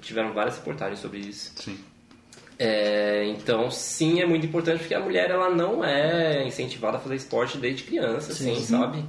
Tiveram 0.01 0.33
várias 0.33 0.57
reportagens 0.57 0.99
sobre 0.99 1.19
isso. 1.19 1.53
sim. 1.55 1.79
É, 2.59 3.25
então, 3.27 3.69
sim, 3.69 4.19
é 4.19 4.25
muito 4.25 4.45
importante 4.45 4.79
porque 4.79 4.93
a 4.93 4.99
mulher 4.99 5.29
ela 5.29 5.49
não 5.49 5.83
é 5.83 6.45
incentivada 6.45 6.97
a 6.97 6.99
fazer 6.99 7.15
esporte 7.15 7.57
desde 7.57 7.83
criança, 7.83 8.31
assim, 8.31 8.59
sabe? 8.61 9.05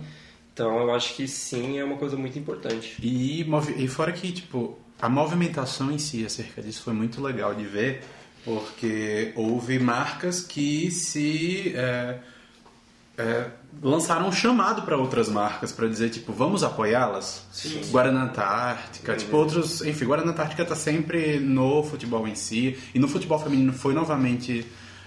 Então, 0.53 0.81
eu 0.81 0.95
acho 0.95 1.15
que 1.15 1.27
sim, 1.27 1.79
é 1.79 1.85
uma 1.85 1.97
coisa 1.97 2.17
muito 2.17 2.39
importante. 2.39 2.97
E, 3.03 3.47
e 3.77 3.89
fora 3.89 4.13
que, 4.13 4.33
tipo, 4.33 4.79
a 5.01 5.09
movimentação 5.09 5.91
em 5.91 5.99
si 5.99 6.27
acerca 6.27 6.61
disso 6.61 6.83
foi 6.83 6.93
muito 6.93 7.23
legal 7.23 7.55
de 7.55 7.65
ver, 7.65 8.03
porque 8.45 9.33
houve 9.35 9.79
marcas 9.79 10.41
que 10.41 10.91
se 10.91 11.73
é, 11.75 12.19
é, 13.19 13.47
lançaram 13.83 14.29
um 14.29 14.33
chamado 14.33 14.83
para 14.83 14.97
outras 14.97 15.29
marcas 15.29 15.73
para 15.73 15.89
dizer, 15.89 16.11
tipo, 16.11 16.33
vamos 16.33 16.63
apoiá-las? 16.63 17.43
Guarana 17.91 18.23
Antártica, 18.23 19.17
tipo, 19.17 19.37
outros. 19.37 19.83
Enfim, 19.83 20.05
Guarana 20.05 20.31
Antártica 20.31 20.65
tá 20.65 20.77
sempre 20.77 21.41
no 21.41 21.83
futebol 21.83 22.27
em 22.29 22.35
si, 22.35 22.79
e 22.95 22.99
no 22.99 23.09
futebol 23.09 23.39
feminino 23.39 23.73
foi 23.73 23.93
novamente. 23.95 24.65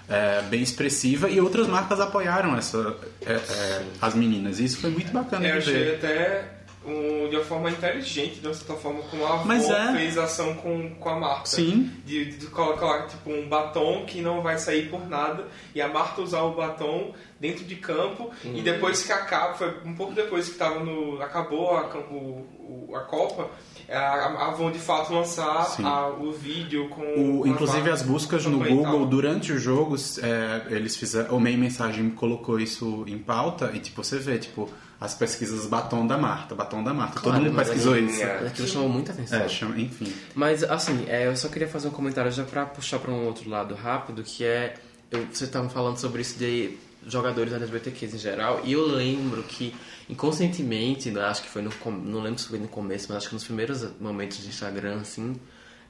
é, 0.09 0.41
bem 0.49 0.61
expressiva 0.61 1.29
e 1.29 1.39
outras 1.39 1.67
marcas 1.67 2.01
apoiaram 2.01 2.57
essa, 2.57 2.97
é, 3.25 3.31
é, 3.33 3.85
as 4.01 4.13
meninas. 4.13 4.59
E 4.59 4.65
isso 4.65 4.79
foi 4.79 4.89
muito 4.89 5.09
bacana 5.13 5.47
Eu 5.47 5.53
de 5.53 5.57
achei 5.59 5.73
ver. 5.73 5.95
até 5.95 6.45
um, 6.86 7.30
de 7.30 7.36
uma 7.36 7.45
forma 7.45 7.70
inteligente, 7.70 8.40
de 8.40 8.48
uma 8.48 8.53
certa 8.53 8.74
forma, 8.76 9.02
como 9.03 9.24
a 9.26 9.34
avó 9.34 9.44
Mas 9.45 9.70
é. 9.70 9.91
fez 9.94 10.18
ação 10.18 10.56
com, 10.56 10.95
com 10.95 11.10
a 11.10 11.16
Marta. 11.20 11.48
Sim. 11.49 11.91
De, 12.06 12.26
de 12.38 12.48
colocar 12.48 13.08
tipo 13.08 13.32
um 13.32 13.48
batom 13.48 14.03
que 14.06 14.22
não 14.22 14.41
vai 14.41 14.58
sair 14.58 14.90
por 14.90 15.08
nada 15.08 15.45
e 15.76 15.82
a 15.82 15.88
Marta 15.88 16.22
usar 16.22 16.41
o 16.41 16.53
batom 16.56 17.14
dentro 17.40 17.64
de 17.66 17.76
campo 17.76 18.32
e 18.44 18.62
depois 18.62 19.03
que 19.03 19.12
acaba, 19.12 19.53
foi 19.56 19.74
um 19.86 19.94
pouco 19.95 20.14
depois 20.14 20.49
que 20.49 20.56
tava 20.58 20.80
no, 20.84 21.22
acabou 21.22 21.76
a, 21.78 21.84
o, 22.12 22.48
o- 22.90 22.95
a 22.95 23.02
Copa, 23.02 23.49
a, 23.90 24.48
a 24.48 24.52
vão 24.52 24.72
de 24.72 24.78
fato 24.80 25.14
lançar 25.14 25.76
a- 25.84 26.08
o 26.10 26.32
vídeo 26.32 26.88
com 26.90 27.41
O- 27.41 27.48
inclusive 27.48 27.90
as 27.90 28.02
buscas 28.02 28.45
no 28.45 28.60
Google 28.60 29.06
durante 29.06 29.52
os 29.52 29.62
jogos, 29.62 30.18
é, 30.20 30.64
eles 30.70 30.95
fizeram, 30.95 31.36
o 31.36 31.40
Meio 31.40 31.58
Mensagem 31.58 32.10
colocou 32.12 32.60
isso 32.60 33.03
em 33.08 33.18
pauta 33.18 33.72
e 33.74 33.80
tipo 33.80 34.03
você 34.03 34.18
vê 34.20 34.38
tipo 34.38 34.70
as 35.02 35.15
pesquisas 35.15 35.65
batom 35.65 36.06
da 36.07 36.15
Marta, 36.18 36.53
batom 36.56 36.84
da 36.84 36.94
Marta, 36.94 37.15
todo 37.15 37.23
Claro, 37.23 37.44
mundo 37.44 37.53
mas 37.56 37.68
pesquisou 37.68 37.94
aquilo- 37.95 38.10
isso. 38.11 38.23
Aquilo 38.23 38.68
chamou 38.68 38.88
muita 38.88 39.11
atenção. 39.11 39.40
É, 39.41 39.49
chama- 39.49 39.78
enfim. 39.80 40.14
Mas, 40.36 40.64
assim, 40.64 41.06
é, 41.10 41.26
eu 41.28 41.36
só 41.36 41.49
queria 41.49 41.68
fazer 41.68 41.88
um 41.88 41.91
comentário 41.91 42.32
já 42.32 42.44
pra 42.44 42.68
puxar 42.68 42.99
pra 42.99 43.11
um 43.11 43.26
outro 43.26 43.49
lado 43.49 43.73
rápido, 43.76 44.23
que 44.23 44.45
é... 44.45 44.76
Eu, 45.10 45.22
vocês 45.26 45.41
estavam 45.41 45.69
falando 45.69 45.98
sobre 45.98 46.22
isso 46.22 46.38
de 46.38 46.78
jogadores 47.06 47.52
LGBTQs 47.52 48.14
em 48.14 48.18
geral, 48.19 48.61
e 48.64 48.73
eu 48.73 48.86
lembro 48.86 49.41
que, 49.44 49.73
inconscientemente, 50.07 51.10
né, 51.10 51.22
acho 51.22 51.41
que 51.41 51.49
foi 51.49 51.61
no... 51.64 51.72
Não 52.06 52.22
lembro 52.22 52.40
se 52.40 52.48
foi 52.48 52.60
no 52.60 52.68
começo, 52.68 53.07
mas 53.10 53.18
acho 53.18 53.30
que 53.30 53.34
nos 53.34 53.44
primeiros 53.44 53.84
momentos 53.99 54.38
de 54.38 54.48
Instagram, 54.49 54.99
assim, 55.02 55.36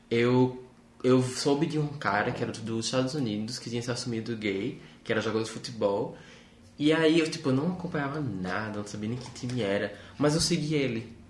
eu... 0.10 0.64
Eu 1.04 1.24
soube 1.24 1.66
de 1.66 1.80
um 1.80 1.88
cara 1.88 2.32
que 2.32 2.44
era 2.44 2.52
dos 2.52 2.86
Estados 2.86 3.16
Unidos, 3.16 3.58
que 3.58 3.72
tinha 3.72 3.82
se 3.82 3.90
assumido 3.90 4.36
gay, 4.38 4.80
que 5.04 5.12
era 5.12 5.20
jogador 5.20 5.44
de 5.44 5.50
futebol, 5.50 6.16
e 6.82 6.92
aí 6.92 7.20
eu, 7.20 7.30
tipo, 7.30 7.52
não 7.52 7.74
acompanhava 7.74 8.20
nada, 8.20 8.80
não 8.80 8.88
sabia 8.88 9.08
nem 9.08 9.18
que 9.18 9.30
time 9.32 9.62
era, 9.62 9.94
mas 10.18 10.34
eu 10.34 10.42
segui 10.42 10.74
ele. 10.74 11.22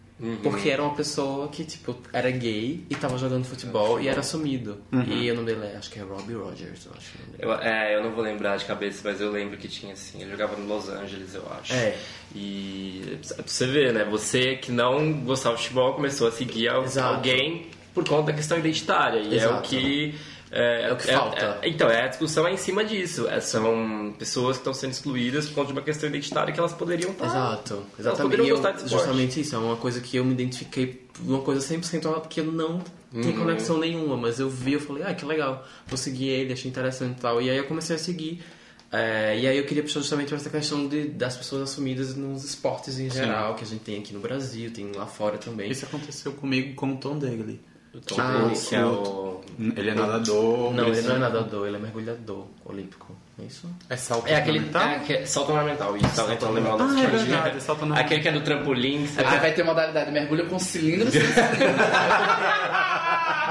Porque 0.41 0.69
era 0.69 0.81
uma 0.81 0.93
pessoa 0.93 1.47
que, 1.49 1.65
tipo, 1.65 1.97
era 2.13 2.29
gay 2.31 2.85
e 2.89 2.95
tava 2.95 3.17
jogando 3.17 3.43
futebol 3.43 3.99
e 3.99 4.07
era 4.07 4.21
assumido. 4.21 4.77
E 5.07 5.29
o 5.29 5.35
nome 5.35 5.47
dele 5.47 5.65
é, 5.65 5.75
acho 5.75 5.89
que 5.89 5.99
é 5.99 6.03
Robbie 6.03 6.35
Rogers, 6.35 6.85
eu 6.85 6.91
acho. 6.95 7.11
que 7.11 7.17
é. 7.41 7.45
Eu, 7.45 7.53
é, 7.53 7.95
eu 7.97 8.03
não 8.03 8.11
vou 8.11 8.23
lembrar 8.23 8.55
de 8.55 8.63
cabeça, 8.63 9.01
mas 9.03 9.19
eu 9.19 9.29
lembro 9.29 9.57
que 9.57 9.67
tinha 9.67 9.91
assim. 9.93 10.21
Ele 10.21 10.31
jogava 10.31 10.55
no 10.55 10.73
Los 10.73 10.87
Angeles, 10.87 11.33
eu 11.33 11.43
acho. 11.59 11.73
É. 11.73 11.97
E 12.33 13.17
pra 13.35 13.43
você 13.45 13.65
ver, 13.65 13.91
né? 13.93 14.05
Você 14.05 14.55
que 14.55 14.71
não 14.71 15.11
gostava 15.23 15.55
de 15.57 15.63
futebol 15.63 15.95
começou 15.95 16.27
a 16.27 16.31
seguir 16.31 16.67
Exato. 16.67 17.15
alguém 17.15 17.67
por 17.93 18.07
conta 18.07 18.31
da 18.31 18.33
questão 18.33 18.57
identitária. 18.57 19.19
E 19.19 19.37
é 19.37 19.47
o 19.47 19.51
Exato. 19.51 19.69
que. 19.69 20.15
É, 20.53 20.89
É 20.89 20.91
o 20.93 20.97
que 20.97 21.07
falta. 21.07 21.59
é- 21.61 21.69
então, 21.69 21.89
é, 21.89 22.03
a 22.03 22.07
discussão 22.07 22.45
é 22.45 22.51
em 22.53 22.57
cima 22.57 22.83
disso. 22.83 23.27
É, 23.29 23.39
são 23.39 24.13
pessoas 24.19 24.57
que 24.57 24.61
estão 24.61 24.73
sendo 24.73 24.91
excluídas 24.91 25.47
por 25.47 25.55
conta 25.55 25.67
de 25.67 25.73
uma 25.73 25.81
questão 25.81 26.09
identitária 26.09 26.53
que 26.53 26.59
elas 26.59 26.73
poderiam 26.73 27.11
estar. 27.11 27.25
Exato, 27.25 27.73
Elas 27.75 27.87
exatamente. 27.99 28.21
poderiam 28.23 28.45
E 28.45 28.49
eu, 28.49 28.55
gostar 28.57 28.71
esporte. 28.71 28.91
justamente 28.91 29.39
isso, 29.39 29.55
é 29.55 29.57
uma 29.57 29.77
coisa 29.77 30.01
que 30.01 30.17
eu 30.17 30.25
me 30.25 30.33
identifiquei, 30.33 31.07
uma 31.21 31.39
coisa 31.39 31.61
100% 31.61 32.27
que 32.27 32.39
eu 32.41 32.45
não 32.45 32.81
tinha 33.13 33.33
conexão 33.33 33.77
nenhuma, 33.77 34.17
mas 34.17 34.39
eu 34.39 34.49
vi, 34.49 34.73
eu 34.73 34.79
falei, 34.81 35.03
ah, 35.03 35.13
que 35.13 35.23
legal, 35.25 35.65
vou 35.87 35.97
seguir 35.97 36.27
ele, 36.27 36.51
achei 36.53 36.69
interessante 36.69 37.17
e 37.17 37.21
tal. 37.21 37.41
E 37.41 37.49
aí 37.49 37.57
eu 37.57 37.63
comecei 37.65 37.95
a 37.95 37.99
seguir. 37.99 38.43
É, 38.91 39.39
e 39.39 39.47
aí 39.47 39.57
eu 39.57 39.63
queria 39.65 39.81
puxar 39.83 40.01
justamente 40.01 40.33
essa 40.33 40.49
questão 40.49 40.85
de, 40.85 41.05
das 41.05 41.37
pessoas 41.37 41.61
assumidas 41.61 42.13
nos 42.13 42.43
esportes 42.43 42.99
em 42.99 43.09
geral, 43.09 43.55
que 43.55 43.63
a 43.63 43.67
gente 43.67 43.81
tem 43.83 43.97
aqui 43.99 44.13
no 44.13 44.19
Brasil, 44.19 44.69
tem 44.73 44.91
lá 44.93 45.05
fora 45.05 45.37
também. 45.37 45.71
Isso 45.71 45.85
aconteceu 45.85 46.33
comigo 46.33 46.75
com 46.75 46.91
o 46.93 46.97
Tom 46.97 47.17
Daly. 47.17 47.61
Tipo, 47.99 48.21
Ah, 48.21 48.49
que 48.69 48.75
é 48.75 48.85
o. 48.85 49.41
Ele 49.59 49.89
é 49.89 49.93
nadador. 49.93 50.73
Não, 50.73 50.87
ele 50.87 51.01
não 51.01 51.15
é 51.15 51.19
nadador, 51.19 51.67
ele 51.67 51.75
é 51.75 51.79
mergulhador 51.79 52.45
olímpico. 52.65 53.15
É 53.41 53.45
isso? 53.45 53.67
é 53.89 53.95
salto 53.97 54.27
É 54.27 54.35
aquele. 54.35 54.59
fundamental? 54.59 54.91
É, 54.91 54.99
que 54.99 55.13
é 55.13 55.25
salto 55.25 55.49
ornamental, 55.51 55.97
isso. 55.97 56.15
Tá 56.15 56.23
tentando 56.25 56.53
lembrar 56.53 56.75
o 56.75 56.77
nome 56.77 57.01
Ah, 57.01 57.03
é 57.03 57.07
verdade, 57.07 57.57
é 57.57 57.59
salto 57.59 57.81
ornamental. 57.81 58.05
Aquele 58.05 58.21
que 58.21 58.27
é 58.27 58.31
do 58.31 58.41
trampolim. 58.41 59.07
você 59.07 59.21
Aí 59.25 59.39
vai 59.39 59.51
ter 59.53 59.63
modalidade 59.63 60.11
mergulho 60.11 60.45
com 60.47 60.59
cilindro. 60.59 61.09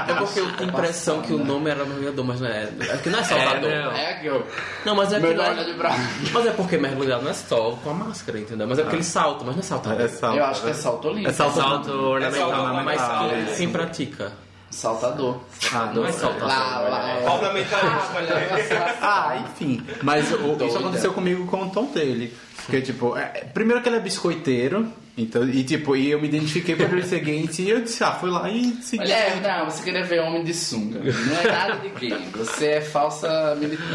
É 0.07 0.13
porque 0.15 0.39
eu 0.39 0.51
tenho 0.53 0.69
a 0.69 0.73
impressão 0.73 1.21
que 1.21 1.31
o 1.31 1.37
nome 1.37 1.69
era 1.69 1.85
mergulhador, 1.85 2.25
mas 2.25 2.41
não 2.41 2.47
é. 2.47 2.63
É 2.89 2.97
que 2.97 3.09
não 3.09 3.19
é 3.19 3.23
saltador. 3.23 3.69
É, 3.69 3.83
não. 3.83 3.91
é, 3.91 4.19
girl. 4.21 4.39
Não, 4.83 4.95
mas 4.95 5.13
é 5.13 5.19
que 5.19 5.33
lá- 5.33 5.53
de 5.53 5.73
bronze. 5.73 6.31
Mas 6.33 6.45
é 6.47 6.51
porque 6.51 6.77
mergulhado 6.77 7.23
não 7.23 7.29
é 7.31 7.33
só 7.33 7.71
com 7.83 7.89
a 7.91 7.93
máscara, 7.93 8.39
entendeu? 8.39 8.67
Mas 8.67 8.79
é 8.79 8.81
porque 8.81 8.95
ele 8.97 9.03
salta, 9.03 9.43
mas 9.45 9.55
não 9.55 9.59
é 9.61 9.63
saltador. 9.63 10.01
É 10.01 10.07
salto. 10.07 10.37
Eu 10.37 10.45
acho 10.45 10.61
que 10.63 10.69
é 10.69 10.73
salto 10.73 11.07
olímpico. 11.07 11.29
É 11.29 11.33
salto, 11.33 11.53
Salto 11.55 11.91
ornamental. 11.91 12.49
salto 12.49 12.63
Mas 12.83 13.01
ornamental. 13.01 13.29
quem, 13.29 13.55
quem 13.55 13.69
pratica? 13.69 14.31
Saltador. 14.71 15.41
Ah, 15.73 15.91
Não 15.93 16.05
é 16.05 16.11
saltador. 16.11 16.47
Lá, 16.47 16.79
lá. 16.79 17.33
Ornamentalista. 17.33 18.95
Ah, 19.01 19.37
enfim. 19.45 19.83
Mas 20.01 20.31
o- 20.31 20.57
isso 20.65 20.77
aconteceu 20.77 21.13
comigo 21.13 21.45
com 21.47 21.63
o 21.65 21.69
Tom 21.69 21.91
Daly. 21.93 22.33
Porque, 22.65 22.81
tipo, 22.81 23.15
é- 23.17 23.45
primeiro 23.53 23.81
que 23.81 23.89
ele 23.89 23.97
é 23.97 23.99
biscoiteiro, 23.99 24.87
então, 25.17 25.43
e 25.49 25.63
tipo, 25.63 25.95
e 25.95 26.09
eu 26.11 26.21
me 26.21 26.27
identifiquei 26.27 26.75
por 26.75 26.85
ele 26.89 27.03
ser 27.03 27.19
gay 27.19 27.39
em 27.39 27.47
si, 27.51 27.63
e 27.63 27.69
eu 27.71 27.81
disse, 27.81 28.03
ah, 28.03 28.11
fui 28.13 28.29
lá 28.29 28.49
e 28.49 28.71
segui. 28.81 29.03
Olha, 29.03 29.13
é, 29.13 29.39
não, 29.41 29.65
você 29.69 29.83
queria 29.83 30.03
ver 30.05 30.21
homem 30.21 30.43
de 30.43 30.53
sunga. 30.53 30.99
Não 30.99 31.39
é 31.39 31.51
nada 31.51 31.75
de 31.77 31.89
gay. 31.89 32.17
Você 32.35 32.67
é 32.67 32.81
falsa 32.81 33.55
militante. 33.59 33.89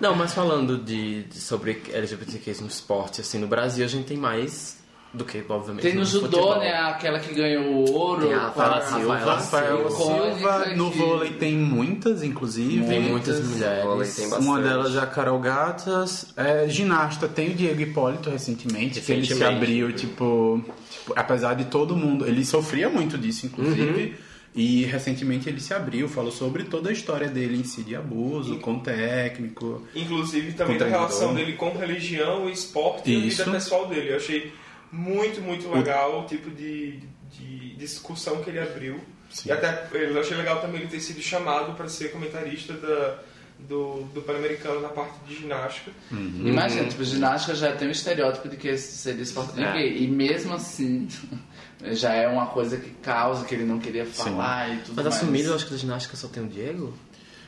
Não, 0.00 0.14
mas 0.14 0.32
falando 0.34 0.78
de, 0.78 1.24
de- 1.24 1.40
sobre 1.40 1.82
LGBTQs 1.92 2.60
no 2.60 2.68
esporte, 2.68 3.20
assim, 3.22 3.38
no 3.38 3.46
Brasil 3.48 3.84
a 3.84 3.88
gente 3.88 4.06
tem 4.06 4.16
mais 4.16 4.76
do 5.14 5.24
que, 5.26 5.44
obviamente, 5.48 5.82
Tem 5.82 5.94
no 5.94 6.04
judô, 6.06 6.26
futebol. 6.26 6.58
né? 6.58 6.72
Aquela 6.72 7.18
que 7.18 7.34
ganhou 7.34 7.64
o 7.64 7.92
ouro. 7.92 8.22
Tem 8.26 8.34
a 8.34 8.38
Rafaela 8.44 8.80
Silva. 8.80 9.16
Rafael 9.18 9.74
Icônica 9.88 9.96
Silva, 9.96 10.66
no 10.74 10.90
que- 10.90 10.98
vôlei 10.98 11.30
tem 11.32 11.54
muitas, 11.56 12.22
inclusive. 12.22 12.86
Tem 12.86 13.00
muitas 13.00 13.38
Vôlei 13.40 13.54
mulheres. 13.54 14.16
tem 14.16 14.26
Uma 14.26 14.36
bastante. 14.38 14.62
delas 14.62 14.96
é 14.96 14.98
a 15.00 15.06
Carol 15.06 15.38
Gatas. 15.38 16.26
É, 16.36 16.66
ginasta 16.68 17.28
tem 17.28 17.50
o 17.50 17.54
Diego 17.54 17.80
Hipólito 17.82 18.30
recentemente, 18.30 19.00
que 19.02 19.12
ele 19.12 19.26
se 19.26 19.44
abriu, 19.44 19.92
tipo, 19.92 20.64
tipo, 20.90 21.12
apesar 21.14 21.54
de 21.54 21.66
todo 21.66 21.94
mundo. 21.94 22.26
Ele 22.26 22.44
sofria 22.44 22.88
muito 22.88 23.18
disso, 23.18 23.44
inclusive. 23.46 24.16
E 24.54 24.84
recentemente 24.84 25.48
ele 25.48 25.60
se 25.60 25.72
abriu, 25.72 26.06
falou 26.08 26.30
sobre 26.30 26.64
toda 26.64 26.90
a 26.90 26.92
história 26.92 27.26
dele 27.28 27.56
em 27.58 27.64
si 27.64 27.82
de 27.82 27.96
abuso, 27.96 28.56
com 28.58 28.78
técnico. 28.78 29.82
Inclusive 29.94 30.52
também 30.52 30.76
da 30.76 30.86
relação 30.86 31.34
dele 31.34 31.54
com 31.54 31.70
religião, 31.76 32.50
esporte 32.50 33.10
e 33.10 33.16
a 33.16 33.18
Isso. 33.26 33.38
vida 33.44 33.50
pessoal 33.56 33.86
dele. 33.86 34.10
Eu 34.10 34.16
achei 34.16 34.52
muito, 34.92 35.40
muito 35.40 35.68
legal 35.72 36.20
o 36.22 36.26
tipo 36.26 36.50
de, 36.50 37.00
de 37.30 37.74
discussão 37.76 38.42
que 38.42 38.50
ele 38.50 38.60
abriu. 38.60 39.00
Sim. 39.30 39.48
E 39.48 39.52
até 39.52 39.88
eu 39.92 40.20
achei 40.20 40.36
legal 40.36 40.60
também 40.60 40.82
ele 40.82 40.90
ter 40.90 41.00
sido 41.00 41.20
chamado 41.22 41.72
para 41.74 41.88
ser 41.88 42.12
comentarista 42.12 42.74
da, 42.74 43.18
do, 43.60 44.02
do 44.12 44.20
Pan-Americano 44.20 44.80
na 44.82 44.88
parte 44.90 45.14
de 45.26 45.34
ginástica. 45.36 45.90
Imagina, 46.12 46.86
tipo, 46.88 47.02
ginástica 47.02 47.54
já 47.54 47.72
tem 47.74 47.88
um 47.88 47.92
estereótipo 47.92 48.48
de 48.50 48.56
que 48.58 48.76
seria 48.76 49.22
esporte 49.22 49.54
de 49.54 49.64
É. 49.64 49.72
gay. 49.72 50.02
E 50.04 50.06
mesmo 50.06 50.52
assim, 50.52 51.08
já 51.92 52.12
é 52.12 52.28
uma 52.28 52.46
coisa 52.46 52.76
que 52.76 52.90
causa 52.90 53.46
que 53.46 53.54
ele 53.54 53.64
não 53.64 53.78
queria 53.78 54.04
falar 54.04 54.68
e 54.68 54.76
tudo 54.82 54.96
Mas 54.96 55.04
mais. 55.06 55.16
assumido, 55.16 55.48
eu 55.48 55.54
acho 55.54 55.64
que 55.64 55.70
da 55.72 55.78
ginástica 55.78 56.14
só 56.16 56.28
tem 56.28 56.42
o 56.42 56.46
Diego. 56.48 56.92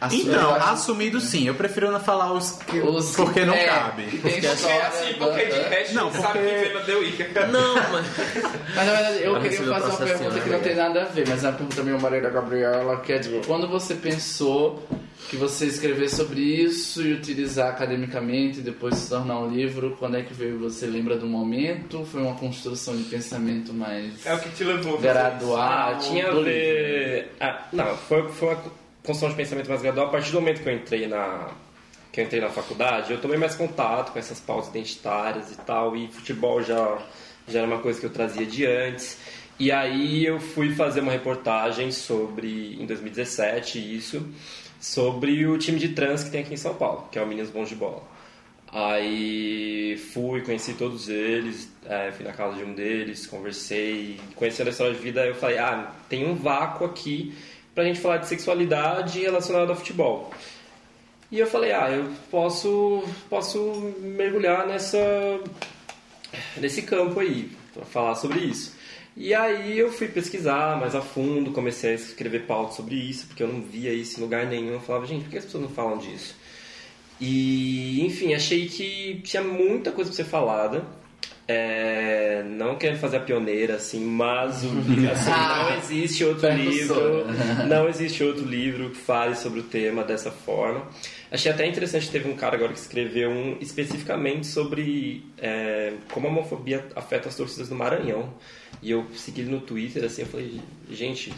Assumido, 0.06 0.30
Então, 0.30 0.42
eu 0.50 0.54
acho- 0.56 0.72
assumido 0.72 1.20
sim, 1.20 1.46
eu 1.46 1.54
prefiro 1.54 1.90
não 1.90 2.00
falar 2.00 2.32
os 2.32 2.52
que. 2.52 2.78
os- 2.80 3.14
porque 3.16 3.44
não 3.44 3.54
é, 3.54 3.64
cabe. 3.64 4.02
Porque 4.18 4.38
história, 4.38 4.86
assim, 4.88 5.14
porque 5.14 5.44
de 5.44 5.50
banda- 5.52 5.68
resto 5.68 5.94
Não, 5.94 6.10
gente 6.12 6.20
sabe 6.22 6.38
porque- 6.38 6.92
que 6.92 7.22
Ica. 7.22 7.46
Não, 7.46 7.74
mas... 7.92 8.06
Mas 8.74 8.86
na 8.86 8.92
verdade, 8.92 9.18
eu 9.22 9.30
Ela 9.30 9.40
queria 9.40 9.50
recebeu 9.58 9.74
fazer 9.74 9.88
uma 9.88 9.96
pergunta 9.96 10.30
né, 10.34 10.40
que 10.42 10.50
não 10.50 10.60
tem 10.60 10.74
nada 10.74 11.02
a 11.02 11.04
ver, 11.06 11.28
mas 11.28 11.44
é 11.44 11.48
uma 11.48 11.52
pergunta 11.56 11.82
meio 11.82 12.00
Maria 12.00 12.20
Gabriela, 12.30 12.96
que 13.00 13.12
é 13.12 13.18
tipo, 13.18 13.46
quando 13.46 13.68
você 13.68 13.94
pensou 13.94 14.82
que 15.30 15.36
você 15.36 15.64
escrever 15.66 16.10
sobre 16.10 16.40
isso 16.40 17.00
e 17.02 17.14
utilizar 17.14 17.68
academicamente 17.70 18.58
e 18.58 18.62
depois 18.62 18.94
se 18.96 19.08
tornar 19.08 19.38
um 19.40 19.48
livro, 19.50 19.96
quando 19.98 20.16
é 20.18 20.22
que 20.22 20.34
veio? 20.34 20.58
Você 20.60 20.86
lembra 20.86 21.16
do 21.16 21.26
momento? 21.26 22.04
Foi 22.04 22.20
uma 22.20 22.34
construção 22.34 22.94
de 22.96 23.04
pensamento 23.04 23.72
mais 23.72 24.24
É 24.26 24.34
o 24.34 24.38
que 24.38 24.50
te 24.50 24.64
levou. 24.64 24.94
a 24.94 24.96
fazer 24.96 25.08
gradual? 25.12 25.58
Ah, 25.62 25.98
tinha 25.98 26.28
a 26.30 26.34
ver. 26.34 27.32
Ah, 27.40 27.62
não, 27.72 27.96
foi, 27.96 28.28
foi 28.28 28.48
uma 28.48 28.56
construção 29.04 29.28
de 29.28 29.36
pensamento 29.36 29.68
mais 29.68 29.82
gradual. 29.82 30.06
A 30.06 30.10
partir 30.10 30.32
do 30.32 30.40
momento 30.40 30.62
que 30.62 30.68
eu 30.68 30.74
entrei 30.74 31.06
na. 31.06 31.50
Que 32.10 32.20
eu 32.20 32.24
entrei 32.24 32.40
na 32.40 32.48
faculdade, 32.48 33.12
eu 33.12 33.20
tomei 33.20 33.36
mais 33.36 33.56
contato 33.56 34.12
com 34.12 34.18
essas 34.20 34.38
pautas 34.38 34.68
identitárias 34.70 35.50
e 35.50 35.56
tal, 35.56 35.96
e 35.96 36.06
futebol 36.06 36.62
já, 36.62 37.02
já 37.48 37.58
era 37.58 37.66
uma 37.66 37.80
coisa 37.80 37.98
que 37.98 38.06
eu 38.06 38.10
trazia 38.10 38.46
de 38.46 38.64
antes. 38.64 39.18
E 39.58 39.72
aí 39.72 40.24
eu 40.24 40.38
fui 40.38 40.72
fazer 40.74 41.00
uma 41.00 41.10
reportagem 41.10 41.90
sobre, 41.90 42.80
em 42.80 42.86
2017, 42.86 43.96
isso, 43.96 44.24
sobre 44.80 45.44
o 45.44 45.58
time 45.58 45.76
de 45.76 45.88
trans 45.88 46.22
que 46.22 46.30
tem 46.30 46.42
aqui 46.42 46.54
em 46.54 46.56
São 46.56 46.74
Paulo, 46.74 47.08
que 47.10 47.18
é 47.18 47.22
o 47.22 47.26
Meninos 47.26 47.50
Bons 47.50 47.68
de 47.68 47.74
Bola. 47.74 48.02
Aí 48.70 49.96
fui, 50.12 50.40
conheci 50.42 50.74
todos 50.74 51.08
eles, 51.08 51.68
é, 51.84 52.12
fui 52.12 52.24
na 52.24 52.32
casa 52.32 52.56
de 52.56 52.64
um 52.64 52.74
deles, 52.74 53.26
conversei, 53.26 54.20
conhecendo 54.36 54.68
a 54.68 54.70
história 54.70 54.94
de 54.94 55.00
vida, 55.00 55.26
eu 55.26 55.34
falei, 55.34 55.58
ah, 55.58 55.92
tem 56.08 56.24
um 56.24 56.36
vácuo 56.36 56.86
aqui 56.86 57.34
pra 57.74 57.84
gente 57.84 58.00
falar 58.00 58.18
de 58.18 58.28
sexualidade 58.28 59.20
relacionada 59.20 59.70
ao 59.72 59.76
futebol. 59.76 60.30
E 61.30 61.38
eu 61.38 61.46
falei, 61.46 61.72
ah, 61.72 61.90
eu 61.90 62.10
posso, 62.30 63.02
posso 63.28 63.92
mergulhar 64.00 64.66
nessa, 64.66 64.98
nesse 66.56 66.82
campo 66.82 67.18
aí, 67.18 67.50
pra 67.72 67.84
falar 67.84 68.14
sobre 68.14 68.40
isso. 68.40 68.76
E 69.16 69.32
aí 69.32 69.78
eu 69.78 69.92
fui 69.92 70.08
pesquisar 70.08 70.78
mais 70.78 70.94
a 70.94 71.00
fundo, 71.00 71.52
comecei 71.52 71.92
a 71.92 71.94
escrever 71.94 72.46
pauta 72.46 72.74
sobre 72.74 72.96
isso, 72.96 73.26
porque 73.26 73.42
eu 73.42 73.48
não 73.48 73.62
via 73.62 73.92
isso 73.92 74.18
em 74.18 74.22
lugar 74.22 74.46
nenhum. 74.46 74.72
Eu 74.72 74.80
falava, 74.80 75.06
gente, 75.06 75.24
por 75.24 75.30
que 75.30 75.38
as 75.38 75.44
pessoas 75.44 75.62
não 75.64 75.70
falam 75.70 75.98
disso? 75.98 76.34
E, 77.20 78.04
enfim, 78.04 78.34
achei 78.34 78.66
que 78.68 79.20
tinha 79.22 79.42
muita 79.42 79.92
coisa 79.92 80.10
pra 80.10 80.16
ser 80.16 80.24
falada. 80.24 80.84
É, 81.46 82.42
não 82.42 82.76
querendo 82.76 82.98
fazer 82.98 83.18
a 83.18 83.20
pioneira, 83.20 83.74
assim, 83.74 84.02
mas 84.02 84.64
o, 84.64 84.68
assim, 85.12 85.30
não 85.30 85.76
existe 85.76 86.24
outro 86.24 86.50
livro, 86.50 87.26
não 87.68 87.88
existe 87.88 88.24
outro 88.24 88.44
livro 88.44 88.90
que 88.90 88.96
fale 88.96 89.36
sobre 89.36 89.60
o 89.60 89.64
tema 89.64 90.02
dessa 90.02 90.30
forma. 90.30 90.88
Achei 91.30 91.52
até 91.52 91.66
interessante, 91.66 92.10
teve 92.10 92.28
um 92.30 92.36
cara 92.36 92.56
agora 92.56 92.72
que 92.72 92.78
escreveu 92.78 93.28
um 93.28 93.58
especificamente 93.60 94.46
sobre 94.46 95.24
é, 95.36 95.92
como 96.12 96.28
a 96.28 96.30
homofobia 96.30 96.86
afeta 96.94 97.28
as 97.28 97.36
torcidas 97.36 97.68
do 97.68 97.74
Maranhão. 97.74 98.32
E 98.80 98.90
eu 98.90 99.06
segui 99.14 99.42
ele 99.42 99.50
no 99.50 99.60
Twitter, 99.60 100.04
assim, 100.04 100.22
eu 100.22 100.28
falei, 100.28 100.60
gente, 100.90 101.32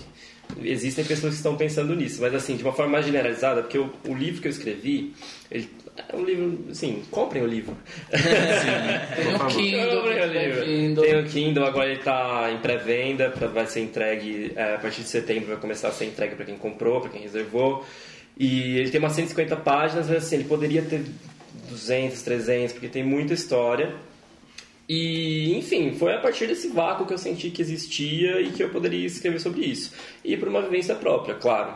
existem 0.62 1.04
pessoas 1.04 1.32
que 1.32 1.38
estão 1.38 1.56
pensando 1.56 1.94
nisso, 1.94 2.20
mas 2.20 2.34
assim, 2.34 2.56
de 2.56 2.62
uma 2.62 2.72
forma 2.72 2.92
mais 2.92 3.06
generalizada, 3.06 3.62
porque 3.62 3.78
o, 3.78 3.92
o 4.06 4.14
livro 4.14 4.40
que 4.40 4.48
eu 4.48 4.52
escrevi, 4.52 5.14
ele 5.50 5.68
é 5.97 6.16
um 6.16 6.24
livro, 6.24 6.66
assim, 6.70 7.02
comprem 7.10 7.43
o 7.43 7.47
livro. 7.47 7.77
Tem 8.10 9.35
o 9.35 9.47
Kindle. 9.47 10.64
Kindle. 10.64 11.05
Tem 11.05 11.20
o 11.20 11.24
Kindle, 11.24 11.64
agora 11.64 11.89
ele 11.89 11.98
está 11.98 12.51
em 12.52 12.59
pré-venda, 12.59 13.31
vai 13.52 13.66
ser 13.66 13.81
entregue 13.81 14.52
é, 14.55 14.74
a 14.74 14.78
partir 14.78 15.02
de 15.02 15.09
setembro, 15.09 15.48
vai 15.48 15.56
começar 15.56 15.89
a 15.89 15.93
ser 15.93 16.06
entregue 16.06 16.35
para 16.35 16.44
quem 16.44 16.56
comprou, 16.56 17.01
para 17.01 17.10
quem 17.10 17.23
reservou. 17.23 17.85
E 18.39 18.78
ele 18.78 18.90
tem 18.90 19.01
umas 19.01 19.12
150 19.12 19.56
páginas, 19.56 20.09
mas 20.09 20.24
assim, 20.24 20.36
ele 20.36 20.44
poderia 20.44 20.82
ter 20.82 21.02
200, 21.70 22.20
300, 22.23 22.73
porque 22.74 22.89
tem 22.89 23.02
muita 23.02 23.32
história. 23.32 23.94
E, 24.89 25.56
enfim, 25.56 25.94
foi 25.94 26.14
a 26.14 26.18
partir 26.18 26.47
desse 26.47 26.68
vácuo 26.68 27.06
que 27.06 27.14
eu 27.14 27.18
senti 27.18 27.51
que 27.51 27.62
existia 27.62 28.40
e 28.40 28.51
que 28.52 28.62
eu 28.62 28.68
poderia 28.68 29.06
escrever 29.06 29.40
sobre 29.40 29.64
isso. 29.64 29.93
E 30.24 30.36
por 30.36 30.48
uma 30.48 30.62
vivência 30.62 30.94
própria, 30.94 31.35
claro. 31.35 31.74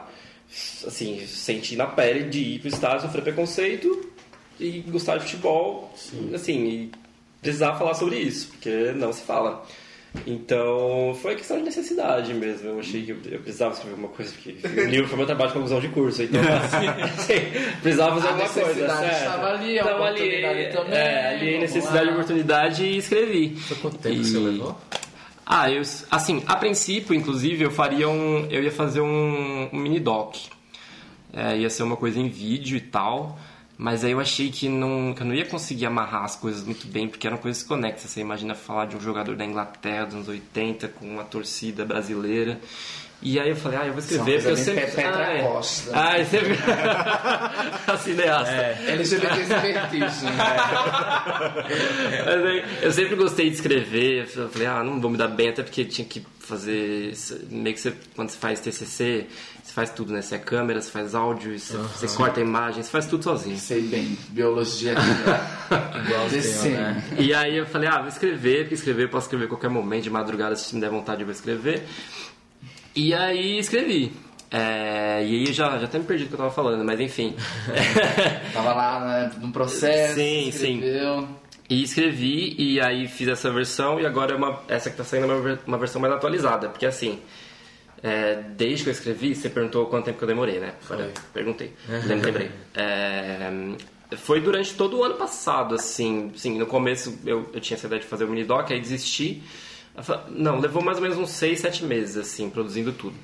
Assim, 0.86 1.24
senti 1.26 1.76
na 1.76 1.86
pele 1.86 2.28
de 2.28 2.40
ir 2.40 2.58
para 2.58 2.66
o 2.66 2.68
estádio, 2.68 3.02
sofrer 3.02 3.22
preconceito 3.22 4.09
e 4.60 4.80
gostar 4.88 5.16
de 5.18 5.24
futebol, 5.24 5.92
assim, 6.34 6.64
e 6.66 6.92
precisar 7.40 7.74
falar 7.74 7.94
sobre 7.94 8.16
isso, 8.18 8.48
porque 8.48 8.92
não 8.94 9.12
se 9.12 9.22
fala. 9.22 9.64
Então, 10.26 11.16
foi 11.22 11.36
questão 11.36 11.56
de 11.58 11.62
necessidade 11.62 12.34
mesmo. 12.34 12.68
Eu 12.70 12.80
achei 12.80 13.02
que 13.04 13.12
eu, 13.12 13.40
precisava 13.40 13.72
escrever 13.74 13.92
alguma 13.94 14.08
coisa, 14.08 14.32
porque 14.32 14.56
o 14.80 14.84
livro 14.86 15.06
foi 15.08 15.16
meu 15.16 15.26
trabalho 15.26 15.48
de 15.50 15.54
conclusão 15.54 15.80
de 15.80 15.88
curso. 15.88 16.22
Então, 16.22 16.40
assim, 16.42 16.86
assim, 16.88 17.80
precisava 17.80 18.16
fazer 18.16 18.26
A 18.26 18.30
alguma 18.30 18.48
coisa. 18.48 18.68
necessidade 18.68 19.00
certo. 19.06 19.18
estava 19.20 19.46
ali, 19.52 19.78
a 19.78 19.82
Estava 19.82 20.04
ali, 20.04 20.20
oportunidade 20.20 20.72
também, 20.72 20.98
É, 20.98 21.26
ali 21.28 21.56
a 21.56 21.60
necessidade 21.60 22.04
lá. 22.06 22.10
e 22.10 22.14
oportunidade 22.14 22.84
e 22.84 22.96
escrevi. 22.96 23.56
Foi 23.56 23.76
quanto 23.76 23.98
tempo 23.98 24.16
que 24.16 24.24
você 24.24 24.36
E- 24.36 24.40
levou? 24.40 24.76
Ah, 25.46 25.70
eu, 25.70 25.82
assim, 26.10 26.42
a 26.46 26.56
princípio, 26.56 27.14
inclusive, 27.14 27.64
eu 27.64 27.70
faria 27.70 28.08
um, 28.08 28.46
eu 28.50 28.62
ia 28.62 28.70
fazer 28.72 29.00
um, 29.00 29.68
um 29.72 29.78
mini 29.78 29.98
doc. 30.00 30.36
É, 31.32 31.56
ia 31.56 31.70
ser 31.70 31.84
uma 31.84 31.96
coisa 31.96 32.18
em 32.18 32.28
vídeo 32.28 32.76
e 32.76 32.80
tal, 32.80 33.38
mas 33.80 34.04
aí 34.04 34.12
eu 34.12 34.20
achei 34.20 34.50
que, 34.50 34.68
não, 34.68 35.14
que 35.14 35.22
eu 35.22 35.26
não 35.26 35.34
ia 35.34 35.46
conseguir 35.46 35.86
amarrar 35.86 36.24
as 36.24 36.36
coisas 36.36 36.62
muito 36.62 36.86
bem, 36.86 37.08
porque 37.08 37.26
eram 37.26 37.38
coisas 37.38 37.62
conexas. 37.62 38.10
Você 38.10 38.20
imagina 38.20 38.54
falar 38.54 38.84
de 38.84 38.94
um 38.94 39.00
jogador 39.00 39.34
da 39.34 39.42
Inglaterra 39.42 40.04
dos 40.04 40.16
anos 40.16 40.28
80 40.28 40.88
com 40.88 41.06
uma 41.06 41.24
torcida 41.24 41.82
brasileira. 41.82 42.60
E 43.22 43.40
aí 43.40 43.48
eu 43.48 43.56
falei, 43.56 43.78
ah, 43.78 43.86
eu 43.86 43.92
vou 43.92 44.00
escrever, 44.00 44.32
é 44.32 44.34
uma 44.34 44.40
porque 44.42 44.50
eu 44.50 44.56
sempre... 44.58 44.84
Petra 44.84 45.26
ah, 45.26 45.32
é. 45.32 45.42
Costa. 45.42 45.90
Ah, 45.94 46.18
eu 46.18 46.26
sempre... 46.26 46.58
a 47.88 47.96
cineasta. 47.96 48.52
LGBT 48.86 49.44
vertigem. 49.44 50.30
Mas 52.26 52.44
aí, 52.44 52.64
eu 52.82 52.92
sempre 52.92 53.16
gostei 53.16 53.48
de 53.48 53.56
escrever. 53.56 54.28
Eu 54.36 54.50
falei, 54.50 54.66
ah, 54.68 54.84
não 54.84 55.00
vou 55.00 55.10
me 55.10 55.16
dar 55.16 55.28
bem, 55.28 55.48
até 55.48 55.62
porque 55.62 55.86
tinha 55.86 56.06
que 56.06 56.22
fazer. 56.50 57.14
Meio 57.50 57.74
que 57.74 57.80
você, 57.80 57.94
quando 58.14 58.30
você 58.30 58.38
faz 58.38 58.60
TCC, 58.60 59.26
você 59.62 59.72
faz 59.72 59.90
tudo, 59.90 60.12
né? 60.12 60.20
Você 60.20 60.34
é 60.34 60.38
câmera, 60.38 60.80
você 60.80 60.90
faz 60.90 61.14
áudio, 61.14 61.58
você, 61.58 61.76
você 61.76 62.08
corta 62.08 62.40
a 62.40 62.42
imagem, 62.42 62.82
você 62.82 62.90
faz 62.90 63.06
tudo 63.06 63.24
sozinho. 63.24 63.56
Sei 63.58 63.82
bem, 63.82 64.18
biologia 64.30 64.92
aqui. 64.92 66.30
Decente. 66.30 66.74
né? 66.74 67.04
E 67.18 67.32
aí 67.32 67.56
eu 67.56 67.66
falei, 67.66 67.88
ah, 67.88 67.98
vou 67.98 68.08
escrever, 68.08 68.62
porque 68.62 68.74
escrever 68.74 69.04
eu 69.04 69.08
posso 69.08 69.26
escrever 69.26 69.46
a 69.46 69.48
qualquer 69.48 69.70
momento, 69.70 70.04
de 70.04 70.10
madrugada, 70.10 70.56
se 70.56 70.74
me 70.74 70.80
der 70.80 70.90
vontade 70.90 71.20
eu 71.22 71.26
vou 71.26 71.34
escrever. 71.34 71.84
E 72.94 73.14
aí 73.14 73.58
escrevi. 73.58 74.12
É, 74.50 75.22
e 75.24 75.36
aí 75.36 75.44
eu 75.46 75.52
já, 75.52 75.78
já 75.78 75.84
até 75.84 75.98
me 75.98 76.04
perdi 76.04 76.24
do 76.24 76.28
que 76.28 76.34
eu 76.34 76.38
tava 76.38 76.50
falando, 76.50 76.84
mas 76.84 76.98
enfim. 76.98 77.36
Tava 78.52 78.74
lá 78.74 79.00
né, 79.00 79.32
no 79.40 79.52
processo, 79.52 80.14
Sim, 80.14 80.50
sim. 80.50 80.80
E 81.70 81.82
escrevi, 81.84 82.54
e 82.58 82.80
aí 82.80 83.06
fiz 83.06 83.28
essa 83.28 83.48
versão, 83.50 84.00
e 84.00 84.04
agora 84.04 84.32
é 84.32 84.36
uma, 84.36 84.60
essa 84.68 84.90
que 84.90 84.96
tá 84.96 85.04
saindo 85.04 85.30
é 85.30 85.34
uma, 85.36 85.58
uma 85.68 85.78
versão 85.78 86.00
mais 86.02 86.12
atualizada, 86.12 86.68
porque 86.68 86.84
assim, 86.84 87.20
é, 88.02 88.42
desde 88.56 88.82
que 88.82 88.90
eu 88.90 88.92
escrevi, 88.92 89.34
você 89.36 89.48
perguntou 89.48 89.86
quanto 89.86 90.06
tempo 90.06 90.18
que 90.18 90.24
eu 90.24 90.28
demorei, 90.28 90.58
né? 90.58 90.74
Agora, 90.84 91.12
Perguntei, 91.32 91.72
Lem- 91.88 92.20
lembrei. 92.20 92.50
É, 92.74 93.50
foi 94.16 94.40
durante 94.40 94.74
todo 94.74 94.98
o 94.98 95.04
ano 95.04 95.14
passado, 95.14 95.76
assim, 95.76 96.32
sim, 96.34 96.58
no 96.58 96.66
começo 96.66 97.16
eu, 97.24 97.48
eu 97.54 97.60
tinha 97.60 97.76
essa 97.76 97.86
ideia 97.86 98.00
de 98.02 98.08
fazer 98.08 98.24
o 98.24 98.28
mini 98.28 98.42
doc, 98.44 98.68
aí 98.70 98.80
desisti. 98.80 99.40
Não, 100.30 100.58
levou 100.58 100.82
mais 100.82 100.96
ou 100.98 101.02
menos 101.04 101.16
uns 101.18 101.30
6, 101.30 101.60
7 101.60 101.84
meses, 101.84 102.16
assim, 102.16 102.50
produzindo 102.50 102.90
tudo. 102.92 103.14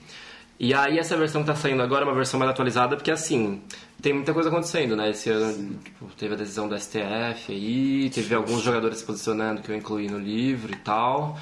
E 0.58 0.72
aí 0.72 0.98
essa 0.98 1.16
versão 1.16 1.42
que 1.42 1.48
tá 1.48 1.54
saindo 1.54 1.82
agora 1.82 2.04
é 2.04 2.08
uma 2.08 2.14
versão 2.14 2.38
mais 2.40 2.50
atualizada, 2.50 2.96
porque 2.96 3.10
assim, 3.10 3.62
tem 4.00 4.12
muita 4.12 4.32
coisa 4.32 4.48
acontecendo, 4.48 4.96
né? 4.96 5.10
Esse 5.10 5.30
ano 5.30 5.78
tipo, 5.84 6.06
teve 6.16 6.34
a 6.34 6.36
decisão 6.36 6.66
do 6.66 6.78
STF 6.78 7.52
aí, 7.52 8.10
teve 8.10 8.34
alguns 8.34 8.62
jogadores 8.62 8.98
se 8.98 9.04
posicionando 9.04 9.60
que 9.60 9.70
eu 9.70 9.76
incluí 9.76 10.08
no 10.08 10.18
livro 10.18 10.72
e 10.72 10.76
tal. 10.76 11.38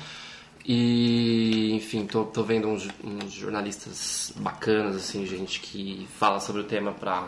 E, 0.66 1.74
enfim, 1.74 2.06
tô, 2.06 2.24
tô 2.24 2.42
vendo 2.42 2.68
uns, 2.68 2.88
uns 3.04 3.32
jornalistas 3.32 4.32
bacanas, 4.36 4.96
assim, 4.96 5.26
gente 5.26 5.60
que 5.60 6.08
fala 6.18 6.40
sobre 6.40 6.62
o 6.62 6.64
tema 6.64 6.90
pra, 6.90 7.20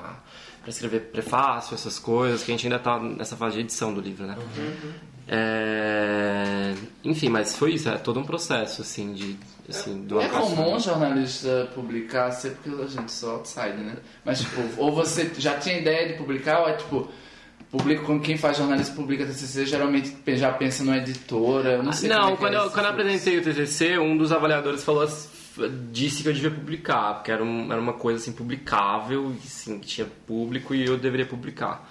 pra 0.63 0.71
escrever 0.71 1.11
prefácio, 1.11 1.75
essas 1.75 1.99
coisas, 1.99 2.43
que 2.43 2.51
a 2.51 2.55
gente 2.55 2.67
ainda 2.67 2.79
tá 2.79 2.99
nessa 2.99 3.37
fase 3.37 3.57
de 3.57 3.61
edição 3.61 3.93
do 3.93 4.01
livro, 4.01 4.27
né? 4.27 4.37
É, 5.29 6.75
enfim, 7.05 7.29
mas 7.29 7.57
foi 7.57 7.75
isso, 7.75 7.89
é 7.89 7.97
todo 7.99 8.21
um 8.21 8.25
processo, 8.25 8.83
assim, 8.83 9.13
de... 9.13 9.37
Assim, 9.69 10.03
do 10.03 10.21
É 10.21 10.29
comum 10.29 10.77
um 10.77 10.81
jornalista 10.81 11.69
publicar, 11.75 12.31
sei 12.31 12.53
porque 12.53 12.71
a 12.83 12.87
gente 12.87 13.11
só 13.11 13.33
outside, 13.33 13.77
né? 13.79 13.97
Mas, 14.25 14.41
tipo, 14.41 14.61
ou 14.77 14.95
você 14.95 15.29
já 15.37 15.59
tinha 15.59 15.77
ideia 15.77 16.07
de 16.07 16.15
publicar, 16.15 16.61
ou 16.61 16.69
é 16.69 16.75
tipo, 16.75 17.09
publica 17.69 18.03
com 18.03 18.21
quem 18.21 18.37
faz 18.37 18.57
jornalismo 18.59 18.95
publica 18.95 19.27
TCC, 19.27 19.67
geralmente 19.67 20.17
já 20.37 20.53
pensa 20.53 20.85
numa 20.85 20.99
editora, 20.99 21.83
não 21.83 21.93
sei 21.93 22.09
é 22.09 22.15
Não, 22.15 22.31
que 22.33 22.37
quando, 22.37 22.55
é 22.55 22.59
eu, 22.59 22.71
quando 22.71 22.85
eu 22.87 22.91
apresentei 22.93 23.39
o 23.39 23.43
TCC, 23.43 23.99
um 23.99 24.17
dos 24.17 24.31
avaliadores 24.31 24.85
falou, 24.85 25.05
disse 25.91 26.23
que 26.23 26.29
eu 26.29 26.33
devia 26.33 26.51
publicar, 26.53 27.15
porque 27.15 27.33
era, 27.33 27.43
um- 27.43 27.73
era 27.73 27.81
uma 27.81 27.95
coisa 27.95 28.21
assim 28.23 28.31
publicável, 28.33 29.35
assim, 29.45 29.81
que 29.81 29.87
tinha 29.89 30.07
público 30.29 30.77
e 30.77 30.87
eu 30.87 30.97
deveria 30.97 31.27
publicar. 31.27 31.91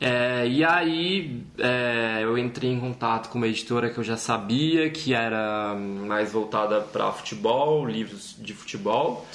É, 0.00 0.46
e 0.46 0.64
aí 0.64 1.42
é, 1.58 2.20
eu 2.22 2.36
entrei 2.36 2.70
em 2.70 2.80
contato 2.80 3.28
com 3.28 3.38
uma 3.38 3.46
editora 3.46 3.90
que 3.90 3.98
eu 3.98 4.04
já 4.04 4.16
sabia 4.16 4.90
que 4.90 5.14
era 5.14 5.74
mais 5.74 6.32
voltada 6.32 6.80
para 6.80 7.10
futebol, 7.12 7.86
livros 7.86 8.36
de 8.38 8.52
futebol. 8.52 9.26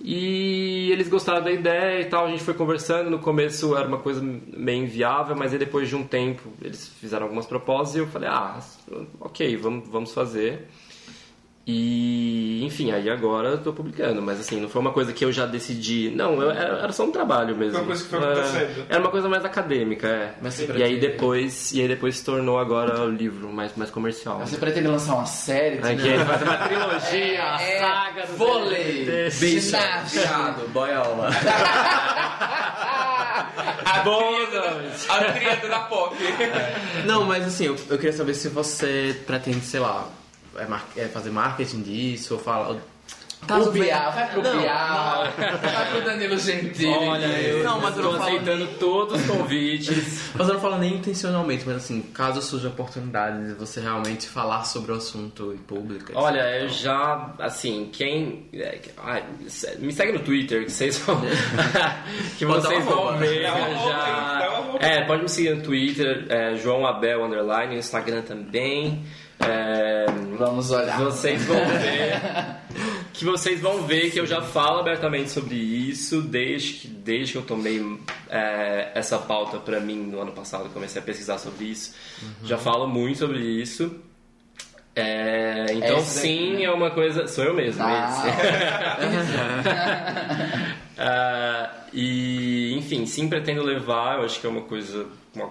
E 0.00 0.90
eles 0.92 1.08
gostaram 1.08 1.42
da 1.42 1.50
ideia 1.50 2.02
e 2.02 2.04
tal, 2.04 2.26
a 2.26 2.30
gente 2.30 2.42
foi 2.42 2.54
conversando. 2.54 3.10
No 3.10 3.18
começo 3.18 3.76
era 3.76 3.88
uma 3.88 3.98
coisa 3.98 4.22
meio 4.22 4.84
inviável, 4.84 5.34
mas 5.34 5.52
aí 5.52 5.58
depois 5.58 5.88
de 5.88 5.96
um 5.96 6.04
tempo 6.04 6.52
eles 6.62 6.88
fizeram 7.00 7.24
algumas 7.24 7.46
propostas 7.46 7.96
e 7.96 7.98
eu 8.00 8.06
falei: 8.06 8.28
ah, 8.28 8.60
ok, 9.20 9.56
vamos, 9.56 9.88
vamos 9.88 10.12
fazer. 10.12 10.68
E, 11.68 12.64
enfim, 12.64 12.92
aí 12.92 13.10
agora 13.10 13.48
eu 13.48 13.58
tô 13.58 13.72
publicando, 13.72 14.22
mas 14.22 14.38
assim, 14.38 14.60
não 14.60 14.68
foi 14.68 14.80
uma 14.80 14.92
coisa 14.92 15.12
que 15.12 15.24
eu 15.24 15.32
já 15.32 15.46
decidi. 15.46 16.12
Não, 16.14 16.40
eu- 16.40 16.52
era, 16.52 16.78
era 16.78 16.92
só 16.92 17.02
um 17.04 17.10
trabalho 17.10 17.56
mesmo. 17.56 17.72
Foi 17.72 17.80
uma 17.80 17.86
coisa 17.88 18.04
que 18.04 18.08
foi 18.10 18.18
É, 18.20 18.22
acontecendo. 18.32 18.86
Era 18.88 19.00
uma 19.00 19.10
coisa 19.10 19.28
mais 19.28 19.44
acadêmica, 19.44 20.06
é. 20.06 20.34
Mas 20.40 20.54
você 20.54 20.72
e 20.76 20.82
aí 20.82 21.00
depois, 21.00 21.72
e 21.72 21.80
aí 21.80 21.88
depois 21.88 22.18
se 22.18 22.24
tornou 22.24 22.56
agora 22.60 23.02
o 23.02 23.10
livro 23.10 23.52
mais, 23.52 23.74
mais 23.74 23.90
comercial. 23.90 24.38
Você 24.38 24.58
pretende 24.58 24.86
lançar 24.86 25.14
uma 25.14 25.26
série? 25.26 25.80
Aí 25.82 25.96
que 25.96 26.06
ele 26.06 26.24
faz 26.24 26.42
uma 26.42 26.56
trilogia, 26.56 27.42
a 27.56 27.60
É, 27.62 27.78
saga 27.80 28.26
do 28.26 28.36
vôlei. 28.36 29.28
Viado, 29.30 30.68
boiola. 30.68 31.30
A 33.84 34.00
tríada, 34.00 34.82
a 35.08 35.32
tríada 35.32 35.68
da 35.68 35.80
POC. 35.80 36.16
Não, 37.06 37.24
mas 37.24 37.46
assim, 37.46 37.66
eu, 37.66 37.76
eu 37.88 37.96
queria 37.96 38.12
saber 38.12 38.34
se 38.34 38.48
você 38.48 39.16
pretende, 39.26 39.60
sei 39.64 39.80
lá, 39.80 40.06
é 40.58 40.66
mar- 40.66 40.86
é 40.96 41.06
fazer 41.06 41.30
marketing 41.30 41.82
disso, 41.82 42.34
ou 42.34 42.40
fala, 42.40 42.68
ou 42.68 42.80
o 43.48 43.70
Bial, 43.70 44.12
vai 44.12 44.28
pro 44.28 44.42
Bial, 44.42 45.26
vai 45.36 45.90
pro 45.90 46.00
Danilo 46.04 46.36
Gentili. 46.36 46.88
Olha, 46.88 47.26
eu 47.26 47.62
Não, 47.62 47.80
mas 47.80 47.96
eu 47.96 48.02
tô 48.02 48.10
não 48.12 48.18
falo 48.18 48.30
aceitando 48.34 48.66
todos 48.78 49.20
os 49.20 49.26
convites. 49.26 50.30
Mas 50.34 50.48
eu 50.48 50.54
não 50.54 50.60
falo 50.60 50.78
nem 50.78 50.94
intencionalmente, 50.94 51.64
mas 51.66 51.76
assim, 51.76 52.02
caso 52.02 52.42
surja 52.42 52.68
a 52.68 52.70
oportunidade 52.70 53.46
de 53.46 53.54
você 53.54 53.80
realmente 53.80 54.28
falar 54.28 54.64
sobre 54.64 54.92
o 54.92 54.96
assunto 54.96 55.52
em 55.52 55.56
público. 55.56 56.12
Olha, 56.14 56.60
eu 56.60 56.68
já, 56.68 57.32
assim, 57.38 57.88
quem. 57.90 58.46
é, 58.52 58.78
ai, 58.98 59.24
me 59.78 59.92
segue 59.92 60.12
no 60.12 60.18
Twitter, 60.18 60.64
que 60.64 60.72
vocês 60.72 60.98
vão. 60.98 61.18
que 62.36 62.44
vocês 62.44 62.84
vão 62.84 63.16
ver. 63.16 63.42
Já... 63.42 64.56
roupa. 64.76 64.84
É, 64.84 65.04
pode 65.06 65.22
me 65.22 65.28
seguir 65.28 65.56
no 65.56 65.62
Twitter, 65.62 66.26
é, 66.28 66.56
João 66.56 66.86
Abel 66.86 67.24
Underline, 67.24 67.72
no 67.72 67.78
Instagram 67.78 68.22
também. 68.22 69.04
É, 69.40 70.06
Vamos 70.38 70.70
olhar. 70.70 70.98
vocês 71.00 71.44
vão 71.44 71.56
ver. 71.56 72.20
que 73.12 73.24
vocês 73.24 73.60
vão 73.60 73.82
ver 73.82 74.10
que 74.10 74.20
eu 74.20 74.26
já 74.26 74.42
falo 74.42 74.80
abertamente 74.80 75.30
sobre 75.30 75.56
isso 75.56 76.20
desde 76.20 76.74
que, 76.74 76.88
desde 76.88 77.32
que 77.32 77.38
eu 77.38 77.42
tomei 77.42 77.82
é, 78.28 78.90
essa 78.94 79.18
pauta 79.18 79.58
pra 79.58 79.80
mim 79.80 79.98
no 79.98 80.20
ano 80.20 80.32
passado, 80.32 80.68
comecei 80.70 81.00
a 81.00 81.04
pesquisar 81.04 81.38
sobre 81.38 81.66
isso. 81.66 81.94
Já 82.44 82.58
falo 82.58 82.86
muito 82.86 83.18
sobre 83.18 83.38
isso. 83.38 83.94
É, 84.94 85.66
então, 85.74 86.00
sim, 86.00 86.54
né? 86.54 86.64
é 86.64 86.70
uma 86.70 86.90
coisa. 86.90 87.26
Sou 87.26 87.44
eu 87.44 87.54
mesmo. 87.54 87.84
Ah, 90.98 91.70
e, 91.92 92.74
enfim, 92.74 93.04
sim, 93.04 93.28
pretendo 93.28 93.62
levar. 93.62 94.18
Eu 94.18 94.24
acho 94.24 94.40
que 94.40 94.46
é 94.46 94.50
uma 94.50 94.62
coisa. 94.62 95.06
Uma, 95.34 95.50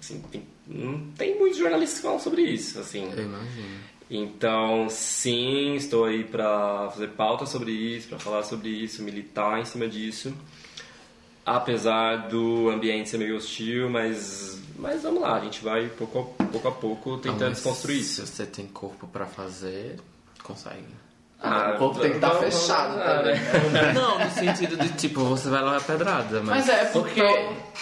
assim, 0.00 0.20
tem, 0.30 0.42
não 0.74 1.00
tem 1.16 1.38
muitos 1.38 1.58
jornalistas 1.58 1.98
que 1.98 2.04
falam 2.04 2.18
sobre 2.18 2.42
isso. 2.42 2.78
Assim. 2.78 3.10
Eu 3.16 3.24
imagino. 3.24 3.92
Então, 4.10 4.88
sim, 4.90 5.74
estou 5.74 6.04
aí 6.04 6.22
para 6.22 6.90
fazer 6.90 7.08
pauta 7.08 7.46
sobre 7.46 7.72
isso, 7.72 8.08
para 8.08 8.18
falar 8.18 8.42
sobre 8.42 8.68
isso, 8.68 9.02
militar 9.02 9.58
em 9.58 9.64
cima 9.64 9.88
disso. 9.88 10.34
Apesar 11.46 12.28
do 12.28 12.68
ambiente 12.68 13.08
ser 13.08 13.18
meio 13.18 13.36
hostil, 13.36 13.88
mas, 13.88 14.60
mas 14.76 15.02
vamos 15.02 15.22
lá, 15.22 15.38
a 15.38 15.40
gente 15.40 15.64
vai 15.64 15.88
pouco 15.88 16.18
a 16.38 16.44
pouco, 16.44 16.68
a 16.68 16.72
pouco 16.72 17.18
tentando 17.18 17.46
Ah, 17.46 17.50
desconstruir 17.50 18.00
isso. 18.00 18.26
Se 18.26 18.32
você 18.32 18.46
tem 18.46 18.66
corpo 18.66 19.08
pra 19.08 19.26
fazer, 19.26 19.98
consegue. 20.42 20.84
Ah, 21.44 21.72
o 21.74 21.78
corpo 21.78 21.98
tem 22.00 22.10
que 22.10 22.16
estar 22.16 22.28
vamos- 22.28 22.54
fechado 22.54 22.96
lá, 22.98 23.04
também. 23.18 23.34
né? 23.72 23.92
Não, 23.94 24.18
no 24.18 24.30
sentido 24.30 24.76
de 24.76 24.88
tipo, 24.90 25.24
você 25.24 25.48
vai 25.48 25.62
levar 25.62 25.80
pedrada, 25.82 26.40
mas. 26.42 26.66
Mas 26.66 26.68
é 26.68 26.84
porque 26.86 27.20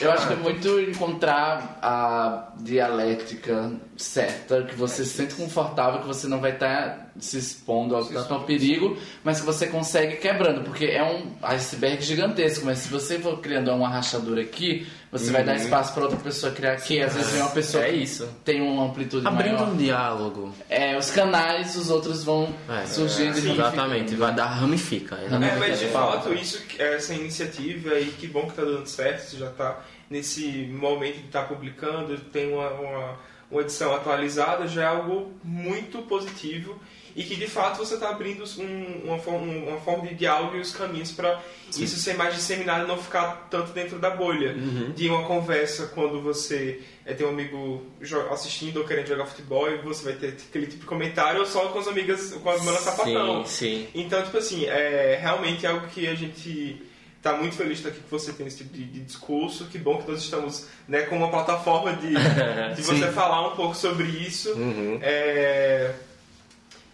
eu 0.00 0.10
acho 0.12 0.26
que 0.28 0.32
é 0.32 0.36
muito 0.36 0.80
encontrar 0.80 1.78
a 1.82 2.48
dialética 2.58 3.70
certa, 3.96 4.62
que 4.62 4.74
você 4.74 5.04
se 5.04 5.10
sente 5.14 5.34
confortável, 5.34 6.00
que 6.00 6.06
você 6.06 6.26
não 6.26 6.40
vai 6.40 6.52
estar 6.52 7.09
se 7.20 7.38
expondo 7.38 7.94
ao, 7.96 8.04
tanto 8.04 8.32
ao 8.34 8.44
perigo, 8.44 8.96
mas 9.22 9.40
que 9.40 9.46
você 9.46 9.66
consegue 9.66 10.16
quebrando, 10.16 10.62
porque 10.62 10.86
é 10.86 11.02
um 11.02 11.32
iceberg 11.42 12.02
gigantesco, 12.02 12.64
mas 12.64 12.78
se 12.78 12.88
você 12.88 13.18
for 13.18 13.38
criando 13.40 13.70
uma 13.72 13.88
rachadura 13.88 14.42
aqui, 14.42 14.86
você 15.12 15.30
vai 15.32 15.42
dar 15.42 15.56
espaço 15.56 15.92
para 15.92 16.04
outra 16.04 16.18
pessoa 16.18 16.52
criar 16.52 16.72
aqui, 16.74 17.00
às 17.02 17.14
vezes 17.14 17.32
vem 17.32 17.42
uma 17.42 17.50
pessoa 17.50 17.84
É 17.84 17.90
que 17.90 17.96
isso. 17.96 18.28
tem 18.44 18.60
uma 18.60 18.84
amplitude 18.86 19.26
Abrindo 19.26 19.54
maior. 19.54 19.68
um 19.72 19.76
diálogo. 19.76 20.54
É, 20.68 20.96
os 20.96 21.10
canais, 21.10 21.76
os 21.76 21.90
outros 21.90 22.22
vão 22.22 22.54
É, 22.68 22.86
surgindo 22.86 23.36
e 23.38 23.50
Exatamente, 23.52 24.14
vai 24.14 24.32
dar 24.34 24.46
ramifica. 24.46 25.16
É, 25.16 25.28
mas 25.58 25.78
de 25.80 25.86
É, 25.86 25.88
fato, 25.88 26.32
isso, 26.32 26.62
essa 26.78 27.12
iniciativa 27.14 27.90
aí, 27.94 28.06
que 28.18 28.26
bom 28.28 28.46
que 28.46 28.54
tá 28.54 28.62
dando 28.62 28.86
certo, 28.86 29.22
você 29.28 29.36
já 29.36 29.50
tá 29.50 29.80
nesse 30.08 30.66
momento 30.72 31.18
de 31.18 31.26
estar 31.26 31.42
publicando, 31.48 32.16
tem 32.32 32.52
uma, 32.52 32.68
uma, 32.70 33.18
uma 33.50 33.60
edição 33.62 33.94
atualizada, 33.94 34.66
já 34.68 34.82
é 34.82 34.86
algo 34.86 35.32
muito 35.42 35.98
positivo 36.02 36.76
e 37.16 37.24
que 37.24 37.36
de 37.36 37.46
fato 37.46 37.78
você 37.78 37.94
está 37.94 38.10
abrindo 38.10 38.44
um- 38.58 39.02
uma, 39.08 39.18
forma, 39.18 39.46
uma 39.46 39.80
forma 39.80 40.06
de 40.06 40.14
diálogo 40.14 40.56
e 40.56 40.60
os 40.60 40.72
caminhos 40.72 41.10
para 41.12 41.40
isso 41.68 41.96
ser 41.96 42.14
mais 42.16 42.34
disseminado 42.34 42.84
e 42.84 42.88
não 42.88 42.96
ficar 42.96 43.48
tanto 43.50 43.72
dentro 43.72 43.98
da 43.98 44.10
bolha 44.10 44.54
de 44.94 45.08
uma 45.08 45.24
conversa 45.24 45.86
quando 45.94 46.20
você 46.20 46.80
é, 47.04 47.14
tem 47.14 47.26
um 47.26 47.30
amigo 47.30 47.82
assistindo 48.30 48.78
ou 48.78 48.84
querendo 48.86 49.06
jogar 49.08 49.26
futebol 49.26 49.68
e 49.70 49.78
você 49.78 50.04
vai 50.04 50.12
ter 50.14 50.28
aquele 50.48 50.66
tipo 50.66 50.80
de 50.80 50.86
comentário 50.86 51.40
ou 51.40 51.46
só 51.46 51.68
com 51.68 51.78
as 51.78 51.88
amigas, 51.88 52.32
com 52.34 52.50
as 52.50 52.62
manas 52.64 52.80
sapatão. 52.80 53.44
Sim. 53.46 53.88
Então, 53.94 54.22
tipo 54.22 54.36
assim, 54.36 54.66
é 54.66 55.18
realmente 55.20 55.66
algo 55.66 55.86
que 55.88 56.06
a 56.06 56.14
gente 56.14 56.82
tá 57.22 57.34
muito 57.36 57.54
feliz 57.54 57.74
de 57.78 57.80
estar 57.80 57.88
aqui 57.90 58.00
que 58.00 58.10
você 58.10 58.32
tem 58.32 58.46
esse 58.46 58.58
tipo 58.58 58.72
de, 58.74 58.84
de 58.84 59.00
discurso. 59.00 59.66
Que 59.66 59.76
bom 59.78 59.98
que 60.00 60.10
nós 60.10 60.20
estamos 60.22 60.66
né, 60.88 61.02
com 61.02 61.16
uma 61.16 61.28
plataforma 61.30 61.92
de, 61.94 62.08
de 62.76 62.82
você 62.82 63.10
falar 63.12 63.48
um 63.52 63.56
pouco 63.56 63.74
sobre 63.76 64.06
isso. 64.06 64.52
Uhum. 64.54 64.98
É, 65.02 65.92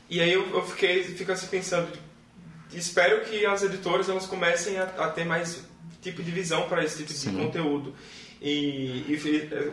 E 0.09 0.21
aí 0.21 0.33
eu, 0.33 0.49
eu 0.55 0.63
fiquei 0.67 1.03
fico 1.05 1.33
assim 1.33 1.47
pensando, 1.49 1.89
espero 2.73 3.25
que 3.25 3.45
as 3.45 3.63
editoras 3.63 4.09
elas 4.09 4.27
comecem 4.27 4.79
a, 4.79 4.85
a 4.85 5.09
ter 5.09 5.25
mais 5.25 5.65
tipo 6.01 6.23
de 6.23 6.31
visão 6.31 6.69
para 6.69 6.85
esse 6.85 6.99
tipo 6.99 7.13
de 7.13 7.37
conteúdo. 7.45 7.95
E, 8.41 9.05
e 9.09 9.17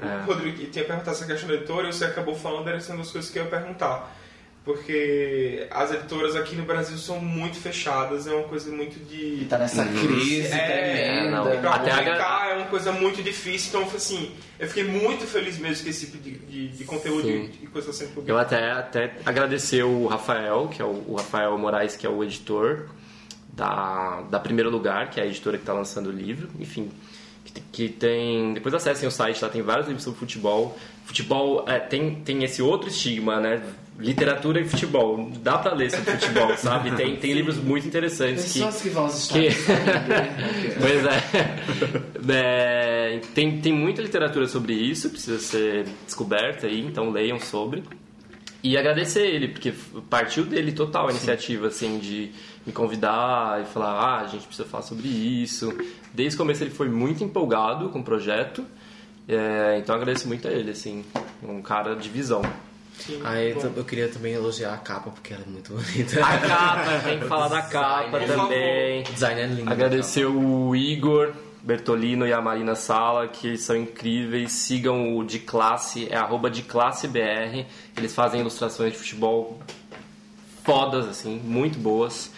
É. 0.02 0.24
o 0.24 0.26
Rodrigo 0.26 0.58
tinha 0.72 0.86
perguntado 0.86 1.12
essa 1.16 1.26
questão 1.26 1.48
da 1.50 1.56
editora 1.56 1.90
e 1.90 1.94
você 1.94 2.06
acabou 2.06 2.34
falando, 2.36 2.68
era 2.68 2.78
uma 2.80 2.98
das 2.98 3.12
coisas 3.12 3.30
que 3.30 3.38
eu 3.38 3.44
ia 3.44 3.50
perguntar. 3.50 4.16
Porque 4.66 5.68
as 5.70 5.92
editoras 5.92 6.38
aqui 6.38 6.56
no 6.56 6.64
Brasil 6.64 6.98
são 6.98 7.20
muito 7.20 7.58
fechadas, 7.58 8.26
é 8.28 8.32
uma 8.34 8.48
coisa 8.48 8.72
muito 8.72 8.96
E 9.12 9.40
de. 9.40 9.46
tá 9.46 9.58
nessa 9.58 9.84
crise 9.86 10.48
É, 10.48 11.12
tremenda. 11.18 11.32
não, 11.38 11.54
e 11.54 11.58
pra 11.58 11.72
Até 11.76 11.92
a 11.92 11.98
publicar 11.98 12.50
é 12.50 12.54
uma 12.56 12.66
coisa 12.68 12.92
muito 12.94 13.22
difícil, 13.22 13.70
então 13.82 13.96
assim, 13.96 14.32
eu 14.58 14.68
fiquei 14.70 14.86
muito 14.86 15.26
feliz 15.28 15.58
mesmo 15.58 15.84
que 15.84 15.90
esse 15.90 16.06
tipo 16.06 16.18
de, 16.18 16.32
de, 16.38 16.68
de 16.70 16.84
conteúdo 16.86 17.24
Sim. 17.28 17.50
e 17.62 17.68
coisa 17.68 17.92
sendo 17.92 18.10
Eu 18.10 18.14
publicada. 18.16 18.42
até, 18.42 18.72
até 18.72 19.14
agradecer 19.26 19.84
o 19.84 20.08
Rafael, 20.08 20.70
que 20.70 20.82
é 20.82 20.86
o, 20.86 21.04
o 21.10 21.16
Rafael 21.18 21.58
Moraes, 21.58 21.98
que 21.98 22.08
é 22.08 22.10
o 22.10 22.24
editor 22.24 22.88
da, 23.54 24.22
da 24.32 24.40
Primeiro 24.40 24.70
Lugar, 24.70 25.10
que 25.10 25.20
é 25.20 25.24
a 25.24 25.26
editora 25.26 25.58
que 25.58 25.64
está 25.64 25.74
lançando 25.74 26.08
o 26.08 26.12
livro. 26.12 26.48
Enfim, 26.58 26.90
que, 27.44 27.62
que 27.70 27.90
tem... 27.90 28.54
Depois 28.54 28.74
acessem 28.74 29.08
o 29.10 29.12
site, 29.12 29.44
lá 29.44 29.50
tem 29.50 29.62
vários 29.62 29.88
livros 29.88 30.06
sobre 30.06 30.20
futebol. 30.20 30.78
Futebol 31.06 31.66
é, 31.68 31.80
tem, 31.80 32.16
tem 32.16 32.46
esse 32.46 32.62
outro 32.62 32.88
estigma, 32.88 33.42
né? 33.42 33.62
Literatura 34.00 34.60
e 34.60 34.66
futebol. 34.68 35.32
Dá 35.42 35.58
pra 35.58 35.74
ler 35.74 35.92
sobre 35.92 36.12
futebol, 36.14 36.56
sabe? 36.58 36.92
Tem, 36.92 37.16
tem 37.16 37.34
livros 37.34 37.58
muito 37.58 37.88
interessantes 37.88 38.46
que... 38.52 38.60
Pessoas 38.60 38.82
que 38.82 38.90
vão 38.90 39.04
aos 39.04 39.28
que- 39.28 39.50
Pois 40.82 41.06
é. 41.06 42.34
É, 43.16 43.20
tem, 43.34 43.60
tem 43.60 43.74
muita 43.74 44.02
literatura 44.02 44.48
sobre 44.48 44.74
isso, 44.74 45.10
precisa 45.10 45.40
ser 45.40 45.86
descoberta 46.06 46.68
aí, 46.68 46.82
então 46.82 47.10
leiam 47.12 47.40
sobre. 47.40 47.84
E 48.64 48.78
agradecer 48.78 49.26
ele, 49.28 49.50
porque 49.50 49.74
partiu 50.10 50.46
dele 50.46 50.72
total 50.72 51.08
a 51.08 51.12
iniciativa, 51.12 51.68
assim, 51.68 52.00
de 52.00 52.32
me 52.66 52.72
convidar 52.72 53.62
e 53.62 53.66
falar, 53.66 53.92
ah, 53.92 54.22
a 54.22 54.28
gente 54.28 54.46
precisa 54.48 54.68
falar 54.68 54.84
sobre 54.84 55.08
isso. 55.08 55.72
Desde 56.14 56.36
o 56.36 56.38
começo 56.38 56.64
ele 56.64 56.70
foi 56.72 56.88
muito 56.88 57.24
empolgado 57.24 57.90
com 57.90 58.00
o 58.00 58.04
projeto, 58.04 58.66
é, 59.28 59.78
então 59.80 59.94
agradeço 59.94 60.28
muito 60.30 60.48
a 60.48 60.52
ele, 60.52 60.72
assim, 60.72 61.04
um 61.44 61.62
cara 61.62 61.94
de 61.94 62.08
visão. 62.08 62.42
Sim, 63.00 63.20
Aí 63.24 63.54
bom. 63.54 63.62
eu, 63.62 63.74
eu 63.78 63.84
queria 63.86 64.08
também 64.08 64.34
elogiar 64.34 64.74
a 64.74 64.78
capa, 64.78 65.10
porque 65.10 65.34
ela 65.34 65.44
é 65.46 65.50
muito 65.50 65.74
bonita. 65.74 66.24
A 66.24 66.38
capa, 66.38 67.00
tem 67.04 67.20
que 67.20 67.26
falar 67.26 67.48
da 67.50 67.62
capa 67.62 68.10
Por 68.20 68.22
favor. 68.22 68.44
também. 68.44 69.02
O 69.02 69.14
design 69.14 69.42
é 69.42 69.46
lindo. 69.48 69.72
Agradecer 69.72 70.26
o 70.26 70.76
Igor 70.76 71.34
Bertolino 71.62 72.28
e 72.28 72.34
a 72.34 72.42
Marina 72.42 72.76
Sala, 72.76 73.28
que 73.28 73.58
são 73.58 73.76
incríveis. 73.76 74.52
Sigam 74.52 75.18
o 75.18 75.24
de 75.24 75.40
classe, 75.40 76.08
é 76.10 76.16
arroba 76.16 76.50
de 76.50 76.62
classe 76.62 77.08
BR. 77.08 77.66
Eles 77.98 78.14
fazem 78.14 78.42
ilustrações 78.42 78.94
de 78.94 78.98
futebol 79.00 79.60
fodas, 80.64 81.08
assim, 81.08 81.40
muito 81.44 81.78
boas. 81.80 82.32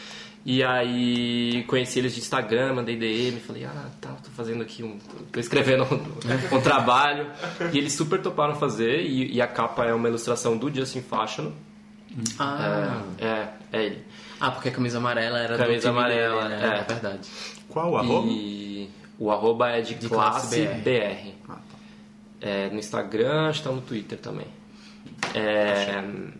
E 0.45 0.63
aí 0.63 1.63
conheci 1.63 1.97
eles 1.97 2.13
de 2.13 2.19
Instagram, 2.19 2.75
mandei 2.75 2.95
DM, 2.95 3.39
falei, 3.39 3.65
ah, 3.65 3.87
tá, 3.99 4.09
tô 4.23 4.29
fazendo 4.29 4.61
aqui 4.61 4.83
um. 4.83 4.99
tô 5.31 5.39
escrevendo 5.39 5.83
um, 5.85 6.55
um 6.57 6.61
trabalho. 6.61 7.31
E 7.73 7.77
eles 7.79 7.93
super 7.93 8.21
toparam 8.21 8.53
fazer, 8.55 9.01
e, 9.01 9.33
e 9.33 9.41
a 9.41 9.47
capa 9.47 9.85
é 9.85 9.93
uma 9.93 10.07
ilustração 10.07 10.55
do 10.55 10.71
Justin 10.73 11.01
Fashion. 11.01 11.51
Ah, 12.37 13.01
É, 13.17 13.47
é 13.73 13.85
ele. 13.85 14.03
ah, 14.39 14.51
porque 14.51 14.69
a 14.69 14.71
camisa 14.71 14.99
amarela 14.99 15.39
era 15.39 15.57
Camisa 15.57 15.91
do 15.91 15.97
amarela, 15.97 16.47
dele, 16.47 16.61
né? 16.61 16.75
é. 16.77 16.79
é 16.79 16.83
verdade. 16.83 17.29
Qual 17.67 17.91
o 17.91 17.97
arroba? 17.97 18.27
E 18.29 18.89
o 19.17 19.31
arroba 19.31 19.69
é 19.71 19.81
de, 19.81 19.95
De 19.95 20.07
classe, 20.07 20.63
classe 20.63 20.81
BR. 20.81 21.33
Ah, 21.49 21.53
tá. 21.55 21.77
É, 22.39 22.69
no 22.69 22.77
Instagram, 22.77 23.49
está 23.49 23.71
no 23.71 23.81
Twitter 23.81 24.19
também. 24.19 24.47
É, 25.33 25.95
Ai, 25.97 26.33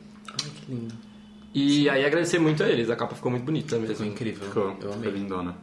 que 0.56 0.72
lindo. 0.72 0.94
E 1.56 1.90
aí 1.90 2.06
agradecer 2.06 2.38
muito 2.40 2.62
a 2.64 2.68
eles, 2.70 2.90
a 2.90 2.96
capa 2.96 3.16
ficou 3.16 3.32
muito 3.32 3.44
bonita 3.46 3.76
Ficou 3.78 3.88
mesmo. 3.90 4.06
incrível. 4.06 4.48
Ficou, 4.48 4.64
eu 4.70 4.76
ficou 4.76 4.94
amei. 4.94 5.10
lindona. 5.12 5.56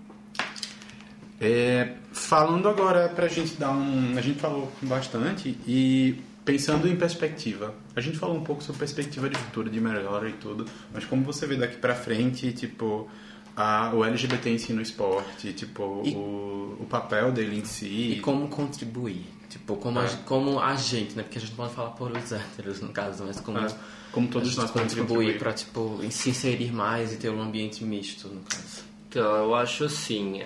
É, 1.40 1.94
falando 2.12 2.68
agora 2.68 3.08
pra 3.08 3.26
gente 3.28 3.54
dar 3.56 3.72
um. 3.72 4.16
A 4.16 4.20
gente 4.20 4.38
falou 4.38 4.70
bastante 4.82 5.58
e 5.66 6.20
pensando 6.44 6.88
em 6.88 6.94
perspectiva. 6.96 7.74
A 7.96 8.00
gente 8.00 8.16
falou 8.18 8.36
um 8.36 8.44
pouco 8.44 8.62
sobre 8.62 8.78
perspectiva 8.78 9.28
de 9.28 9.36
futuro, 9.36 9.68
de 9.68 9.80
melhora 9.80 10.28
e 10.28 10.32
tudo, 10.34 10.64
mas 10.94 11.04
como 11.04 11.22
você 11.24 11.46
vê 11.46 11.56
daqui 11.56 11.76
pra 11.76 11.94
frente, 11.94 12.52
tipo. 12.52 13.08
A, 13.54 13.90
o 13.94 14.02
LGBT 14.02 14.48
em 14.48 14.56
si 14.56 14.72
no 14.72 14.80
esporte, 14.80 15.52
tipo, 15.52 16.00
E- 16.06 16.14
o, 16.14 16.78
o 16.80 16.86
papel 16.88 17.30
dele 17.32 17.58
em 17.58 17.64
si. 17.66 18.12
E 18.12 18.20
como 18.22 18.48
contribuir? 18.48 19.26
Tipo, 19.50 19.76
como, 19.76 19.98
a, 20.00 20.06
como 20.24 20.58
a 20.58 20.74
gente, 20.74 21.14
né? 21.14 21.22
Porque 21.22 21.36
a 21.36 21.40
gente 21.42 21.52
pode 21.52 21.74
falar 21.74 21.90
por 21.90 22.10
os 22.10 22.32
héteros, 22.32 22.80
no 22.80 22.88
caso, 22.88 23.24
mas 23.26 23.38
como, 23.40 23.58
É, 23.58 23.66
como 24.12 24.28
todos 24.28 24.56
nós 24.56 24.70
podemos 24.70 24.92
contribuir 24.94 25.16
contribuir. 25.16 25.38
pra, 25.38 25.52
tipo, 25.52 25.98
se 26.10 26.30
inserir 26.30 26.72
mais 26.72 27.12
e 27.12 27.16
ter 27.16 27.30
um 27.30 27.40
ambiente 27.40 27.82
misto, 27.82 28.28
no 28.28 28.40
caso. 28.42 28.84
Então, 29.08 29.36
eu 29.36 29.54
acho 29.54 29.84
assim. 29.84 30.42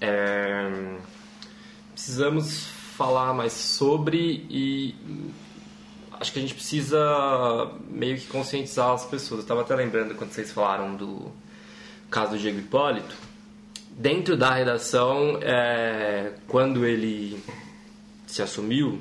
é, 0.00 0.96
precisamos 1.92 2.66
falar 2.96 3.32
mais 3.32 3.52
sobre 3.52 4.46
e 4.50 4.94
acho 6.20 6.32
que 6.32 6.38
a 6.38 6.42
gente 6.42 6.54
precisa 6.54 7.70
meio 7.88 8.18
que 8.18 8.26
conscientizar 8.26 8.90
as 8.92 9.04
pessoas. 9.04 9.38
Eu 9.38 9.42
estava 9.42 9.60
até 9.62 9.74
lembrando 9.74 10.14
quando 10.14 10.32
vocês 10.32 10.50
falaram 10.52 10.94
do 10.94 11.30
caso 12.10 12.32
do 12.32 12.38
Diego 12.38 12.58
Hipólito. 12.58 13.14
Dentro 13.90 14.36
da 14.36 14.52
redação, 14.52 15.38
é, 15.42 16.34
quando 16.46 16.84
ele 16.84 17.42
se 18.26 18.42
assumiu, 18.42 19.00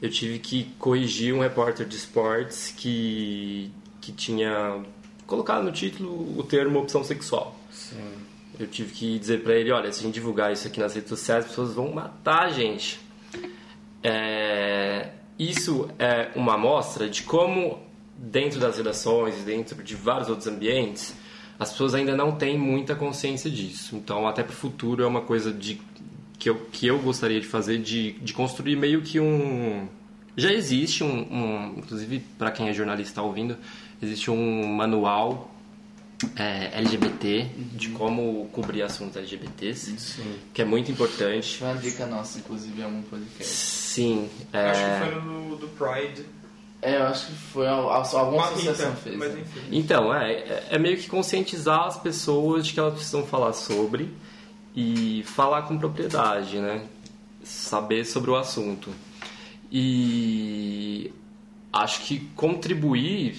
eu 0.00 0.10
tive 0.10 0.38
que 0.38 0.64
corrigir 0.78 1.34
um 1.34 1.40
repórter 1.40 1.86
de 1.86 1.96
esportes 1.96 2.72
que, 2.76 3.70
que 4.00 4.12
tinha 4.12 4.82
colocado 5.26 5.64
no 5.64 5.72
título 5.72 6.38
o 6.38 6.42
termo 6.42 6.78
opção 6.78 7.02
sexual. 7.02 7.58
Eu 8.58 8.66
tive 8.66 8.92
que 8.92 9.18
dizer 9.18 9.42
pra 9.42 9.54
ele, 9.54 9.70
olha, 9.70 9.92
se 9.92 10.00
a 10.00 10.02
gente 10.02 10.14
divulgar 10.14 10.52
isso 10.52 10.66
aqui 10.66 10.80
nas 10.80 10.94
redes 10.94 11.08
sociais, 11.08 11.44
as 11.44 11.50
pessoas 11.50 11.74
vão 11.74 11.92
matar 11.92 12.46
a 12.46 12.50
gente. 12.50 13.00
É, 14.02 15.10
isso 15.38 15.88
é 15.98 16.30
uma 16.34 16.54
amostra 16.54 17.08
de 17.08 17.22
como 17.22 17.80
dentro 18.16 18.58
das 18.58 18.76
redações, 18.76 19.44
dentro 19.44 19.82
de 19.82 19.94
vários 19.94 20.28
outros 20.28 20.48
ambientes, 20.48 21.14
as 21.58 21.70
pessoas 21.70 21.94
ainda 21.94 22.16
não 22.16 22.32
têm 22.32 22.58
muita 22.58 22.94
consciência 22.94 23.50
disso. 23.50 23.96
Então, 23.96 24.26
até 24.26 24.42
para 24.42 24.52
o 24.52 24.56
futuro 24.56 25.02
é 25.02 25.06
uma 25.06 25.22
coisa 25.22 25.52
de 25.52 25.80
que 26.38 26.48
eu, 26.50 26.54
que 26.72 26.86
eu 26.86 26.98
gostaria 26.98 27.40
de 27.40 27.46
fazer, 27.46 27.78
de, 27.78 28.12
de 28.12 28.32
construir 28.32 28.76
meio 28.76 29.02
que 29.02 29.18
um... 29.20 29.88
Já 30.36 30.52
existe 30.52 31.02
um, 31.02 31.08
um 31.32 31.74
inclusive 31.78 32.20
para 32.38 32.50
quem 32.52 32.68
é 32.68 32.72
jornalista 32.72 33.10
está 33.10 33.22
ouvindo, 33.22 33.56
existe 34.00 34.30
um 34.30 34.66
manual 34.68 35.52
é, 36.36 36.70
LGBT, 36.78 37.46
de 37.74 37.88
como 37.90 38.48
cobrir 38.52 38.82
assuntos 38.82 39.16
LGBTs, 39.16 40.20
que 40.54 40.62
é 40.62 40.64
muito 40.64 40.90
importante. 40.92 41.58
Foi 41.58 41.68
uma 41.68 41.76
dica 41.80 42.06
nossa, 42.06 42.38
inclusive, 42.38 42.80
em 42.80 42.84
algum 42.84 43.02
podcast. 43.02 43.44
Sim, 43.52 44.28
é, 44.52 44.70
Acho 44.70 44.80
que 44.84 45.12
foi 45.12 45.22
no 45.22 45.56
do 45.56 45.68
Pride. 45.68 46.24
É, 46.80 46.96
eu 46.98 47.02
acho 47.08 47.26
que 47.26 47.32
foi 47.32 47.66
al- 47.66 47.90
al- 47.90 48.16
alguma 48.16 48.48
associação 48.50 48.94
fez. 48.94 49.16
Mas 49.16 49.34
né? 49.34 49.40
enfim. 49.40 49.60
Então, 49.72 50.14
é, 50.14 50.32
é- 50.34 50.66
é 50.70 50.78
meio 50.78 50.96
que 50.96 51.08
conscientizar 51.08 51.86
as 51.86 51.96
pessoas 52.00 52.64
de 52.66 52.72
que 52.74 52.78
elas 52.78 52.94
precisam 52.94 53.26
falar 53.26 53.52
sobre 53.52 54.08
e 54.80 55.24
falar 55.24 55.62
com 55.62 55.76
propriedade, 55.76 56.60
né? 56.60 56.86
Saber 57.42 58.04
sobre 58.04 58.30
o 58.30 58.36
assunto. 58.36 58.94
E 59.72 61.12
acho 61.72 62.02
que 62.02 62.20
contribuir, 62.36 63.36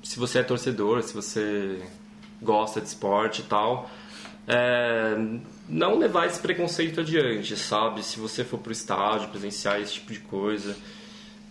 se 0.00 0.16
você 0.16 0.38
é 0.38 0.42
torcedor, 0.44 1.02
se 1.02 1.12
você 1.12 1.82
gosta 2.40 2.80
de 2.80 2.86
esporte 2.86 3.40
e 3.40 3.44
tal, 3.46 3.90
é, 4.46 5.16
não 5.68 5.98
levar 5.98 6.28
esse 6.28 6.38
preconceito 6.38 7.00
adiante, 7.00 7.56
sabe? 7.56 8.04
Se 8.04 8.20
você 8.20 8.44
for 8.44 8.58
pro 8.58 8.70
estádio 8.70 9.30
presenciar 9.30 9.80
esse 9.80 9.94
tipo 9.94 10.12
de 10.12 10.20
coisa, 10.20 10.76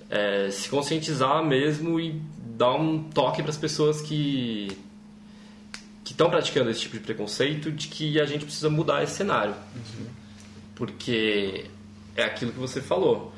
é, 0.09 0.49
se 0.49 0.69
conscientizar 0.69 1.43
mesmo 1.43 1.99
e 1.99 2.21
dar 2.37 2.75
um 2.75 3.03
toque 3.03 3.41
para 3.41 3.51
as 3.51 3.57
pessoas 3.57 3.99
que 3.99 4.69
que 6.03 6.11
estão 6.11 6.29
praticando 6.29 6.69
esse 6.69 6.81
tipo 6.81 6.97
de 6.97 7.03
preconceito 7.03 7.71
de 7.71 7.87
que 7.87 8.19
a 8.19 8.25
gente 8.25 8.45
precisa 8.45 8.69
mudar 8.69 9.03
esse 9.03 9.15
cenário. 9.15 9.55
Porque 10.75 11.65
é 12.15 12.23
aquilo 12.23 12.51
que 12.51 12.59
você 12.59 12.81
falou. 12.81 13.33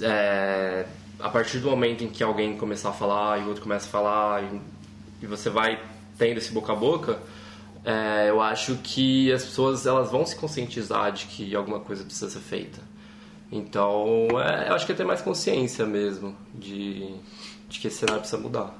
É, 0.00 0.86
a 1.20 1.28
partir 1.28 1.58
do 1.58 1.70
momento 1.70 2.02
em 2.02 2.08
que 2.08 2.22
alguém 2.22 2.56
começar 2.56 2.90
a 2.90 2.92
falar 2.92 3.40
e 3.40 3.44
o 3.44 3.48
outro 3.48 3.62
começa 3.62 3.86
a 3.86 3.90
falar 3.90 4.42
e, 4.42 4.60
e 5.22 5.26
você 5.26 5.48
vai 5.48 5.80
tendo 6.18 6.38
esse 6.38 6.52
boca 6.52 6.72
a 6.72 6.76
boca 6.76 7.20
é, 7.84 8.30
eu 8.30 8.40
acho 8.40 8.76
que 8.76 9.30
as 9.30 9.44
pessoas 9.44 9.84
elas 9.84 10.10
vão 10.10 10.24
se 10.24 10.34
conscientizar 10.34 11.12
de 11.12 11.26
que 11.26 11.54
alguma 11.54 11.80
coisa 11.80 12.02
precisa 12.02 12.30
ser 12.30 12.40
feita. 12.40 12.80
Então, 13.52 14.26
é, 14.40 14.70
eu 14.70 14.74
acho 14.74 14.86
que 14.86 14.92
é 14.92 14.94
ter 14.94 15.04
mais 15.04 15.20
consciência 15.20 15.84
mesmo 15.84 16.34
de, 16.54 17.14
de 17.68 17.78
que 17.78 17.88
esse 17.88 17.98
cenário 17.98 18.20
precisa 18.20 18.40
mudar. 18.40 18.74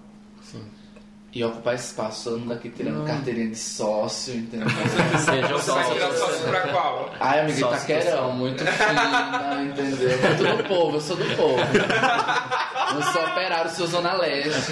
E 1.35 1.43
ocupar 1.43 1.75
espaço, 1.75 2.31
todo 2.31 2.39
mundo 2.41 2.53
aqui 2.53 2.71
tirando 2.71 3.05
carteirinha 3.05 3.49
de 3.49 3.59
sócio, 3.59 4.35
entendeu? 4.37 4.69
Seja 5.19 5.49
Você 5.49 5.71
vai 5.73 5.93
tirar 5.93 6.13
sócio 6.13 6.43
pra 6.49 6.61
qual? 6.69 7.11
Ai, 7.19 7.41
amiga, 7.41 7.59
Sócio, 7.59 7.77
Itaquerão, 7.77 8.33
muito 8.33 8.65
fina, 8.65 9.63
entendeu? 9.65 10.09
Muito 10.21 10.63
do 10.63 10.69
povo, 10.69 10.97
eu 10.97 11.01
sou 11.01 11.17
do 11.17 11.25
povo. 11.37 11.59
Eu 11.59 13.03
sou 13.13 13.23
operário, 13.25 13.71
sou 13.73 13.87
Zona 13.89 14.13
Leste. 14.15 14.71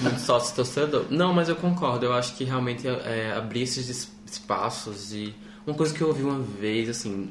Muito 0.00 0.20
sócio 0.20 0.54
torcedor. 0.54 1.06
Não, 1.10 1.32
mas 1.32 1.48
eu 1.48 1.56
concordo. 1.56 2.06
Eu 2.06 2.12
acho 2.12 2.34
que 2.36 2.44
realmente 2.44 2.86
é, 2.86 3.32
abrir 3.36 3.62
esses 3.62 3.88
es- 3.88 4.12
espaços 4.30 5.12
e 5.12 5.34
uma 5.66 5.74
coisa 5.76 5.92
que 5.92 6.00
eu 6.02 6.08
ouvi 6.08 6.22
uma 6.22 6.38
vez, 6.38 6.88
assim, 6.88 7.30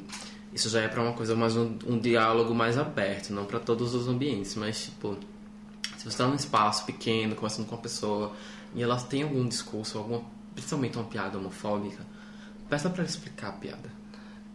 isso 0.52 0.68
já 0.68 0.82
é 0.82 0.88
pra 0.88 1.00
uma 1.02 1.12
coisa 1.14 1.34
mais 1.34 1.56
um, 1.56 1.78
um 1.86 1.98
diálogo 1.98 2.54
mais 2.54 2.76
aberto, 2.76 3.30
não 3.30 3.46
pra 3.46 3.58
todos 3.58 3.94
os 3.94 4.06
ambientes, 4.06 4.54
mas 4.54 4.84
tipo, 4.84 5.16
você 6.06 6.14
está 6.14 6.26
num 6.26 6.36
espaço 6.36 6.84
pequeno, 6.84 7.34
conversando 7.34 7.66
com 7.66 7.74
uma 7.74 7.82
pessoa 7.82 8.32
e 8.74 8.82
ela 8.82 8.96
tem 8.96 9.24
algum 9.24 9.46
discurso, 9.48 9.98
alguma, 9.98 10.22
principalmente 10.54 10.96
uma 10.96 11.06
piada 11.06 11.36
homofóbica, 11.36 12.06
peça 12.68 12.88
pra 12.88 13.02
ela 13.02 13.10
explicar 13.10 13.48
a 13.48 13.52
piada. 13.52 13.90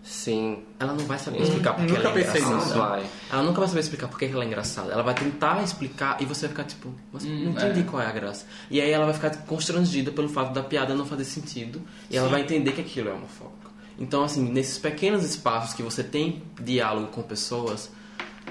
Sim. 0.01 0.63
Ela 0.79 0.93
não 0.93 1.05
vai 1.05 1.19
saber 1.19 1.41
explicar 1.41 1.73
porque 1.73 1.91
nunca 1.91 2.07
ela 2.07 2.19
é 2.19 2.23
pensei 2.23 2.41
engraçada. 2.41 2.65
nisso. 2.65 2.77
Vai. 2.77 3.05
Ela 3.31 3.43
nunca 3.43 3.59
vai 3.59 3.67
saber 3.67 3.79
explicar 3.81 4.07
porque 4.07 4.25
ela 4.25 4.43
é 4.43 4.47
engraçada. 4.47 4.91
Ela 4.93 5.03
vai 5.03 5.13
tentar 5.13 5.61
explicar 5.61 6.21
e 6.21 6.25
você 6.25 6.47
vai 6.47 6.49
ficar 6.49 6.63
tipo, 6.63 6.91
mas 7.11 7.23
não 7.23 7.51
entendi 7.51 7.83
qual 7.83 8.01
é 8.01 8.07
a 8.07 8.11
graça. 8.11 8.45
E 8.69 8.81
aí 8.81 8.89
ela 8.89 9.05
vai 9.05 9.13
ficar 9.13 9.29
constrangida 9.45 10.11
pelo 10.11 10.29
fato 10.29 10.53
da 10.53 10.63
piada 10.63 10.95
não 10.95 11.05
fazer 11.05 11.25
sentido 11.25 11.81
e 12.09 12.17
ela 12.17 12.29
vai 12.29 12.41
entender 12.41 12.71
que 12.71 12.81
aquilo 12.81 13.09
é 13.09 13.13
homofóbico. 13.13 13.71
Então, 13.99 14.23
assim, 14.23 14.49
nesses 14.49 14.79
pequenos 14.79 15.23
espaços 15.23 15.75
que 15.75 15.83
você 15.83 16.03
tem 16.03 16.41
diálogo 16.59 17.07
com 17.07 17.21
pessoas, 17.21 17.91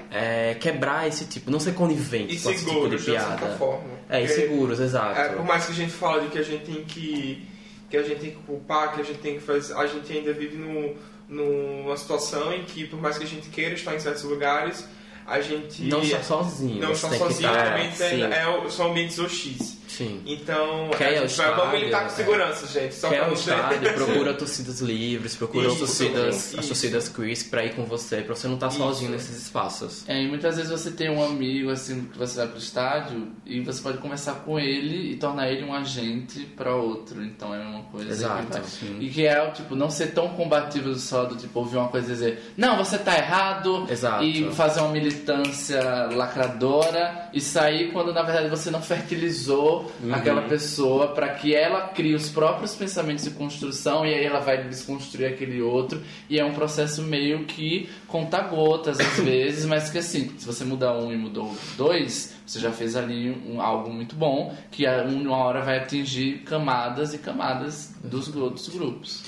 é, 0.09 0.55
quebrar 0.55 1.07
esse 1.07 1.25
tipo, 1.25 1.49
não 1.51 1.59
ser 1.59 1.73
conivente 1.73 2.35
E 2.35 2.39
com 2.39 2.49
esse 2.51 2.59
tipo 2.65 2.71
de 2.89 2.99
seguros, 2.99 2.99
de 3.05 3.11
certa 3.11 3.35
piada. 3.37 3.57
forma. 3.57 3.83
É, 4.09 4.21
e 4.23 4.27
Porque- 4.27 4.41
seguros, 4.41 4.79
exato. 4.79 5.19
É, 5.19 5.29
por 5.29 5.45
mais 5.45 5.65
que 5.65 5.71
a 5.71 5.75
gente 5.75 5.91
fale 5.91 6.21
de 6.25 6.27
que 6.31 6.37
a 6.39 6.43
gente 6.43 6.63
tem 6.65 6.83
que 6.83 7.47
que 7.89 7.97
a 7.97 8.03
gente 8.03 8.19
tem 8.21 8.29
que 8.31 8.37
culpar, 8.37 8.93
que 8.93 9.01
a 9.01 9.03
gente 9.03 9.19
tem 9.19 9.33
que 9.35 9.41
fazer, 9.41 9.73
a 9.73 9.85
gente 9.85 10.09
ainda 10.13 10.31
vive 10.31 10.55
no, 10.55 10.95
numa 11.27 11.97
situação 11.97 12.53
em 12.53 12.63
que 12.63 12.87
por 12.87 13.01
mais 13.01 13.17
que 13.17 13.25
a 13.25 13.27
gente 13.27 13.49
queira 13.49 13.73
estar 13.75 13.93
em 13.93 13.99
certos 13.99 14.23
lugares, 14.23 14.85
a 15.27 15.41
gente 15.41 15.83
Não 15.83 16.01
está 16.01 16.23
sozinho. 16.23 16.81
não 16.81 16.93
está 16.93 17.09
sozinho, 17.09 17.49
também 17.51 17.91
é, 18.33 18.47
o- 18.47 18.69
são 18.69 18.91
ambientes 18.91 19.19
hostis. 19.19 19.77
Sim. 19.97 20.21
Então, 20.25 20.89
Quer 20.97 21.17
a 21.17 21.21
ao 21.21 21.27
gente 21.27 21.37
vai, 21.37 21.47
vamos 21.47 21.63
estádio, 21.63 21.79
militar 21.79 21.99
com 22.01 22.05
é. 22.07 22.09
segurança, 22.09 22.67
gente. 22.67 22.95
Só 22.95 23.09
Quer 23.09 23.19
pra 23.19 23.29
o 23.29 23.33
estádio, 23.33 23.93
procura 23.93 24.33
torcidas 24.33 24.79
livres, 24.79 25.35
procura 25.35 25.67
Isso, 25.67 25.79
torcidas, 25.79 26.35
isso. 26.35 26.59
as 26.59 26.67
torcidas 26.67 27.09
Chris 27.09 27.43
pra 27.43 27.65
ir 27.65 27.75
com 27.75 27.83
você, 27.83 28.21
pra 28.21 28.35
você 28.35 28.47
não 28.47 28.55
estar 28.55 28.67
Isso. 28.67 28.77
sozinho 28.77 29.11
nesses 29.11 29.37
espaços. 29.37 30.03
É, 30.07 30.21
e 30.21 30.27
muitas 30.27 30.55
vezes 30.55 30.71
você 30.71 30.91
tem 30.91 31.09
um 31.09 31.23
amigo 31.23 31.69
assim 31.69 32.05
que 32.05 32.17
você 32.17 32.37
vai 32.37 32.47
pro 32.47 32.57
estádio 32.57 33.27
e 33.45 33.59
você 33.61 33.81
pode 33.81 33.97
conversar 33.97 34.35
com 34.45 34.57
ele 34.57 35.11
e 35.11 35.15
tornar 35.17 35.51
ele 35.51 35.63
um 35.63 35.73
agente 35.73 36.39
para 36.55 36.73
outro. 36.73 37.21
Então 37.23 37.53
é 37.53 37.59
uma 37.59 37.83
coisa 37.83 38.09
Exato. 38.09 38.61
E 38.99 39.09
que 39.09 39.25
é 39.27 39.45
tipo 39.51 39.75
não 39.75 39.89
ser 39.89 40.07
tão 40.13 40.29
combativo 40.29 40.95
só 40.95 41.25
do 41.25 41.35
tipo 41.35 41.59
ouvir 41.59 41.77
uma 41.77 41.89
coisa 41.89 42.07
e 42.07 42.13
dizer 42.13 42.53
não, 42.55 42.77
você 42.77 42.97
tá 42.97 43.17
errado 43.17 43.85
Exato. 43.89 44.23
e 44.23 44.49
fazer 44.51 44.79
uma 44.79 44.89
militância 44.89 45.81
lacradora 46.13 47.29
e 47.33 47.41
sair 47.41 47.91
quando 47.91 48.13
na 48.13 48.23
verdade 48.23 48.49
você 48.49 48.71
não 48.71 48.81
fertilizou 48.81 49.80
Uhum. 50.01 50.13
aquela 50.13 50.41
pessoa 50.43 51.07
para 51.09 51.29
que 51.29 51.53
ela 51.55 51.87
crie 51.89 52.13
os 52.15 52.29
próprios 52.29 52.73
pensamentos 52.75 53.23
de 53.23 53.31
construção 53.31 54.05
e 54.05 54.13
aí 54.13 54.23
ela 54.23 54.39
vai 54.39 54.63
desconstruir 54.67 55.25
aquele 55.27 55.61
outro 55.61 56.01
e 56.29 56.39
é 56.39 56.45
um 56.45 56.53
processo 56.53 57.01
meio 57.03 57.45
que 57.45 57.89
conta 58.07 58.41
gotas 58.41 58.99
às 58.99 59.19
vezes, 59.23 59.65
mas 59.65 59.89
que 59.89 59.97
assim, 59.97 60.31
se 60.37 60.45
você 60.45 60.63
mudar 60.63 60.93
um 60.97 61.11
e 61.11 61.17
mudou 61.17 61.55
dois, 61.77 62.33
você 62.45 62.59
já 62.59 62.71
fez 62.71 62.95
ali 62.95 63.29
um, 63.47 63.61
algo 63.61 63.91
muito 63.91 64.15
bom 64.15 64.55
que 64.71 64.85
a- 64.85 65.03
uma 65.03 65.37
hora 65.37 65.61
vai 65.61 65.77
atingir 65.77 66.39
camadas 66.43 67.13
e 67.13 67.17
camadas 67.17 67.93
dos 68.03 68.33
outros 68.35 68.67
grupos. 68.69 69.23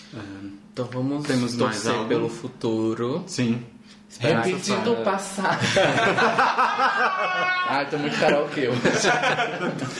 Então 0.73 0.85
vamos 0.91 1.27
Temos 1.27 1.55
mais 1.55 1.75
torcer 1.83 1.91
algo? 1.91 2.09
pelo 2.09 2.29
futuro. 2.29 3.23
Sim. 3.27 3.61
Repetindo 4.19 4.93
o 4.93 5.03
passado. 5.03 5.59
Ai, 7.67 7.89
tô 7.89 7.97
muito 7.97 8.17
karaokê. 8.19 8.69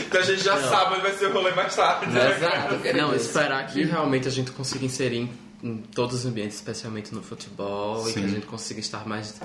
Então 0.08 0.22
a 0.22 0.24
gente 0.24 0.44
já 0.44 0.58
sabe 0.58 0.94
onde 0.94 1.02
vai 1.02 1.14
ser 1.14 1.26
o 1.28 1.34
rolê 1.34 1.52
mais 1.52 1.76
tarde. 1.76 2.08
né? 2.08 2.36
Exato. 2.36 2.80
querido. 2.80 2.98
Não, 3.08 3.16
esperar 3.16 3.66
que 3.68 3.84
realmente 3.84 4.28
a 4.28 4.32
gente 4.32 4.52
consiga 4.52 4.86
inserir 4.86 5.18
em, 5.18 5.32
em 5.64 5.78
todos 5.78 6.20
os 6.20 6.26
ambientes, 6.26 6.56
especialmente 6.56 7.14
no 7.14 7.22
futebol, 7.24 8.02
e 8.10 8.14
que 8.14 8.20
Sim. 8.20 8.26
a 8.26 8.28
gente 8.30 8.46
consiga 8.46 8.80
estar 8.80 9.08
mais 9.08 9.40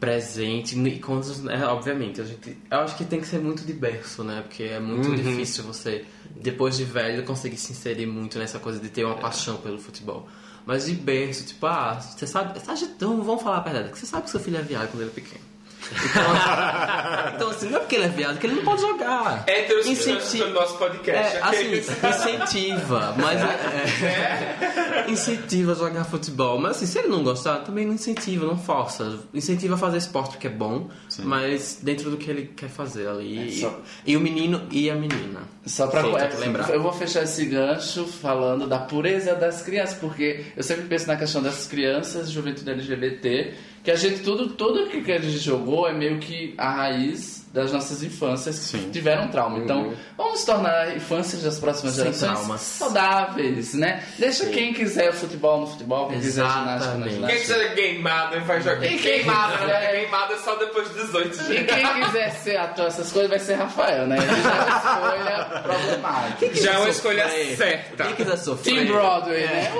presente. 0.00 0.76
E 0.78 0.98
quando, 0.98 1.50
é, 1.50 1.64
obviamente, 1.66 2.20
a 2.20 2.24
gente, 2.24 2.56
eu 2.70 2.78
acho 2.78 2.96
que 2.96 3.04
tem 3.04 3.20
que 3.20 3.26
ser 3.26 3.38
muito 3.38 3.64
de 3.64 3.72
berço, 3.72 4.24
né? 4.24 4.42
Porque 4.42 4.64
é 4.64 4.80
muito 4.80 5.14
difícil 5.14 5.62
você, 5.64 6.04
depois 6.34 6.76
de 6.76 6.84
velho, 6.84 7.22
conseguir 7.24 7.58
se 7.58 7.72
inserir 7.72 8.06
muito 8.06 8.38
nessa 8.38 8.58
coisa 8.58 8.80
de 8.80 8.88
ter 8.88 9.04
uma 9.04 9.16
paixão 9.16 9.58
pelo 9.58 9.78
futebol. 9.78 10.26
Mas 10.66 10.86
de 10.86 10.94
berço, 10.94 11.44
tipo, 11.46 11.66
ah, 11.66 12.00
você 12.00 12.26
sabe. 12.26 12.58
Tá, 12.60 12.74
então, 12.74 13.22
vamos 13.22 13.42
falar 13.42 13.58
a 13.58 13.60
verdade, 13.60 13.90
que 13.90 13.98
você 13.98 14.06
sabe 14.06 14.24
que 14.24 14.30
seu 14.30 14.40
filho 14.40 14.58
é 14.58 14.62
viado 14.62 14.90
quando 14.90 15.02
ele 15.02 15.10
é 15.10 15.14
pequeno. 15.14 15.49
Então, 15.90 17.34
então, 17.34 17.50
assim, 17.50 17.68
não 17.68 17.76
é 17.78 17.80
porque 17.80 17.96
ele 17.96 18.04
é 18.04 18.08
viado 18.08 18.38
que 18.38 18.46
ele 18.46 18.56
não 18.56 18.64
pode 18.64 18.80
jogar. 18.82 19.44
É 19.46 19.72
Incenti- 19.88 20.38
do 20.38 20.50
nosso 20.50 20.76
podcast. 20.78 21.36
É, 21.36 21.40
assim, 21.42 21.74
incentiva, 22.08 23.14
mas 23.18 23.40
é, 23.40 25.04
é, 25.06 25.10
incentiva 25.10 25.72
a 25.72 25.74
jogar 25.74 26.04
futebol. 26.04 26.58
Mas 26.58 26.76
assim, 26.76 26.86
se 26.86 26.98
ele 26.98 27.08
não 27.08 27.22
gostar, 27.22 27.58
também 27.60 27.86
não 27.86 27.94
incentiva, 27.94 28.46
não 28.46 28.58
força. 28.58 29.18
Incentiva 29.32 29.74
a 29.74 29.78
fazer 29.78 29.98
esporte 29.98 30.30
porque 30.32 30.46
é 30.46 30.50
bom, 30.50 30.88
mas 31.24 31.78
dentro 31.82 32.10
do 32.10 32.16
que 32.16 32.30
ele 32.30 32.52
quer 32.56 32.68
fazer 32.68 33.08
ali. 33.08 33.48
É 33.48 33.60
só- 33.60 33.80
E 34.06 34.16
o 34.16 34.20
menino 34.20 34.62
e 34.70 34.90
a 34.90 34.94
menina. 34.94 35.40
Só 35.66 35.86
pra 35.86 36.02
Sim, 36.02 36.16
é, 36.16 36.26
que 36.28 36.36
lembrar. 36.36 36.70
Eu 36.70 36.82
vou 36.82 36.92
fechar 36.92 37.22
esse 37.22 37.44
gancho 37.44 38.06
falando 38.06 38.66
da 38.66 38.78
pureza 38.78 39.34
das 39.34 39.62
crianças, 39.62 39.96
porque 39.98 40.46
eu 40.56 40.62
sempre 40.62 40.84
penso 40.86 41.06
na 41.06 41.16
questão 41.16 41.42
das 41.42 41.66
crianças, 41.66 42.30
juventude 42.30 42.70
LGBT, 42.70 43.54
que 43.82 43.90
a 43.90 43.96
gente, 43.96 44.20
tudo, 44.20 44.48
tudo 44.50 44.88
que 44.88 45.00
que 45.02 45.12
a 45.12 45.18
gente 45.18 45.38
jogou 45.38 45.88
é 45.88 45.92
meio 45.92 46.18
que 46.18 46.54
a 46.58 46.70
raiz 46.70 47.40
das 47.52 47.72
nossas 47.72 48.00
infâncias 48.04 48.70
que 48.70 48.90
tiveram 48.90 49.26
trauma. 49.28 49.58
Então, 49.58 49.92
vamos 50.16 50.44
tornar 50.44 50.94
infâncias 50.96 51.42
das 51.42 51.58
próximas 51.58 51.94
Sem 51.94 52.04
gerações 52.04 52.30
traumas. 52.38 52.60
saudáveis, 52.60 53.74
né? 53.74 54.04
Deixa 54.18 54.46
quem 54.46 54.72
quiser 54.72 55.12
futebol 55.12 55.60
no 55.62 55.66
futebol, 55.66 56.08
quem 56.10 56.20
quiser 56.20 56.42
ginástica 56.42 56.64
na 56.64 56.76
Exatamente. 56.76 57.08
Quem 57.08 57.14
ginástica. 57.16 57.40
quiser 57.54 57.74
queimada 57.74 58.40
vai 58.40 58.60
jogar. 58.60 58.84
E 58.84 58.88
quem 58.90 58.98
queimada, 58.98 59.66
né? 59.66 59.86
Queimada 59.90 60.36
só 60.38 60.54
depois 60.56 60.88
dos 60.90 61.06
18, 61.06 61.52
E 61.52 61.64
quem 61.64 62.04
quiser 62.04 62.30
ser 62.36 62.56
ator, 62.56 62.86
essas 62.86 63.10
coisas, 63.10 63.30
vai 63.30 63.38
ser 63.40 63.54
Rafael, 63.54 64.06
né? 64.06 64.16
Ele 64.16 64.42
já 64.42 64.54
é 64.54 64.60
uma 64.60 64.76
escolha 64.78 65.60
problemática. 65.62 66.54
Já 66.54 66.72
é 66.74 66.78
uma 66.78 66.88
escolha 66.90 67.28
certa. 67.56 68.04
Quem 68.04 68.14
quiser 68.14 68.36
sofrer. 68.36 68.74
Team 68.74 68.86
Broadway, 68.86 69.40
né? 69.46 69.72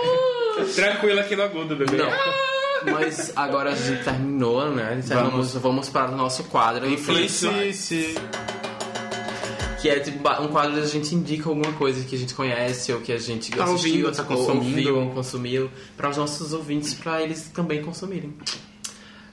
Tranquilo 0.74 1.20
aqui 1.20 1.36
no 1.36 1.42
agudo, 1.44 1.76
bebê. 1.76 1.98
Não. 1.98 2.10
Mas 2.84 3.32
agora 3.36 3.70
a 3.70 3.74
gente 3.74 4.04
terminou, 4.04 4.70
né? 4.70 5.00
Vamos, 5.06 5.54
vamos 5.54 5.88
para 5.88 6.10
o 6.10 6.16
nosso 6.16 6.44
quadro. 6.44 6.88
Influencie. 6.88 8.14
Que 9.80 9.88
é 9.88 9.98
tipo 9.98 10.18
um 10.18 10.48
quadro 10.48 10.72
onde 10.72 10.80
a 10.82 10.86
gente 10.86 11.14
indica 11.14 11.48
alguma 11.48 11.72
coisa 11.72 12.04
que 12.04 12.14
a 12.14 12.18
gente 12.18 12.34
conhece 12.34 12.92
ou 12.92 13.00
que 13.00 13.12
a 13.12 13.18
gente 13.18 13.50
Tá 13.50 13.64
assistiu, 13.64 14.06
ouvindo, 14.06 14.12
tá 14.14 14.22
ou 14.22 14.28
consumindo. 14.36 14.66
ouviu, 14.76 14.98
ou 14.98 15.10
consumiu, 15.10 15.70
para 15.96 16.10
os 16.10 16.16
nossos 16.18 16.52
ouvintes, 16.52 16.92
para 16.92 17.22
eles 17.22 17.44
também 17.54 17.82
consumirem. 17.82 18.34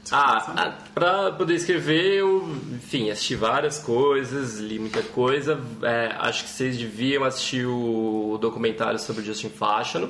Ah, 0.09 0.53
ah, 0.55 0.77
pra 0.93 1.33
poder 1.33 1.55
escrever, 1.55 2.19
eu, 2.19 2.47
enfim, 2.73 3.09
assisti 3.09 3.35
várias 3.35 3.77
coisas, 3.77 4.57
li 4.57 4.79
muita 4.79 5.01
coisa. 5.03 5.59
É, 5.83 6.15
acho 6.19 6.45
que 6.45 6.49
vocês 6.49 6.77
deviam 6.77 7.25
assistir 7.25 7.65
o 7.65 8.37
documentário 8.39 8.97
sobre 8.99 9.21
o 9.23 9.25
Justin 9.25 9.49
Fashion. 9.49 10.07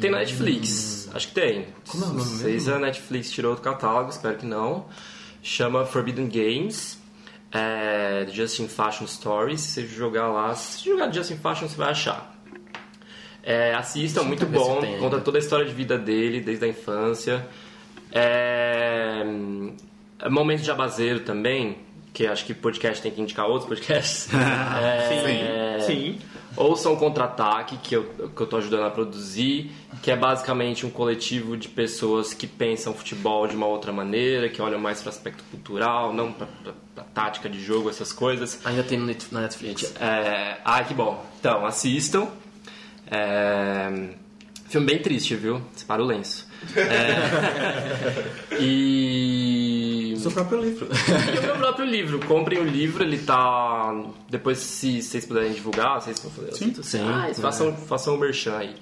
Tem 0.00 0.10
na 0.10 0.18
Netflix, 0.18 1.08
acho 1.14 1.28
que 1.28 1.34
tem. 1.34 1.66
Como 1.88 2.04
é 2.04 2.06
o 2.06 2.10
nome 2.10 2.20
Não 2.20 2.38
sei 2.38 2.60
se 2.60 2.70
a 2.70 2.78
Netflix 2.78 3.30
tirou 3.30 3.54
do 3.54 3.60
catálogo, 3.60 4.10
espero 4.10 4.36
que 4.36 4.46
não. 4.46 4.86
Chama 5.42 5.84
Forbidden 5.86 6.28
Games. 6.28 6.98
É, 7.52 8.26
Justin 8.30 8.68
Fashion 8.68 9.06
Stories. 9.06 9.60
Se 9.60 9.82
você 9.82 9.86
jogar 9.86 10.28
lá, 10.28 10.54
se 10.54 10.84
jogar 10.84 11.12
Justin 11.12 11.36
Fashion, 11.36 11.68
você 11.68 11.76
vai 11.76 11.90
achar. 11.90 12.36
É, 13.42 13.72
assistam, 13.74 14.24
muito 14.24 14.44
bom. 14.44 14.80
tem 14.80 14.98
Conta 14.98 15.20
toda 15.20 15.38
a 15.38 15.40
história 15.40 15.64
de 15.64 15.72
vida 15.72 15.96
dele, 15.96 16.40
desde 16.40 16.64
a 16.64 16.68
infância. 16.68 17.46
É, 18.10 19.24
é 20.18 20.28
momento 20.28 20.62
de 20.62 20.70
abazeiro 20.70 21.20
também, 21.20 21.78
que 22.12 22.26
acho 22.26 22.44
que 22.44 22.52
podcast 22.52 23.00
tem 23.00 23.12
que 23.12 23.20
indicar 23.20 23.46
outros 23.46 23.68
podcasts. 23.68 24.28
É, 24.34 25.78
Sim. 25.80 26.18
Ouçam 26.56 26.94
o 26.94 26.96
Contra-Ataque, 26.96 27.76
que 27.76 27.94
eu, 27.94 28.04
que 28.34 28.40
eu 28.40 28.46
tô 28.46 28.56
ajudando 28.56 28.84
a 28.84 28.90
produzir, 28.90 29.70
que 30.02 30.10
é 30.10 30.16
basicamente 30.16 30.86
um 30.86 30.90
coletivo 30.90 31.56
de 31.56 31.68
pessoas 31.68 32.32
que 32.32 32.46
pensam 32.46 32.94
futebol 32.94 33.46
de 33.46 33.54
uma 33.54 33.66
outra 33.66 33.92
maneira, 33.92 34.48
que 34.48 34.62
olham 34.62 34.80
mais 34.80 35.00
para 35.02 35.10
aspecto 35.10 35.44
cultural, 35.50 36.12
não 36.12 36.32
para 36.32 36.48
tática 37.14 37.48
de 37.48 37.62
jogo, 37.62 37.90
essas 37.90 38.12
coisas. 38.12 38.60
Ainda 38.64 38.82
tem 38.82 38.98
na 38.98 39.40
Netflix. 39.40 39.94
É... 40.00 40.58
Ah, 40.64 40.82
que 40.82 40.94
bom. 40.94 41.24
Então, 41.38 41.66
assistam. 41.66 42.28
É... 43.10 44.14
Filme 44.68 44.86
bem 44.86 44.98
triste, 44.98 45.34
viu? 45.34 45.62
Separa 45.74 46.02
o 46.02 46.06
lenço. 46.06 46.45
É... 46.74 48.56
e... 48.60 50.14
Seu 50.18 50.30
próprio 50.30 50.60
livro. 50.62 50.88
E 51.34 51.38
o 51.38 51.42
meu 51.42 51.56
próprio 51.56 51.86
livro. 51.86 52.18
Comprem 52.26 52.58
o 52.58 52.64
livro, 52.64 53.04
ele 53.04 53.18
tá. 53.18 53.94
Depois, 54.28 54.58
se 54.58 55.02
vocês 55.02 55.24
puderem 55.24 55.52
divulgar, 55.52 56.00
vocês 56.00 56.18
vão 56.18 56.30
fazer. 56.30 56.54
Sim, 56.54 56.74
sim. 56.82 57.00
Ah, 57.02 57.32
façam, 57.34 57.76
façam 57.76 58.14
o 58.14 58.18
merchan 58.18 58.56
aí. 58.56 58.74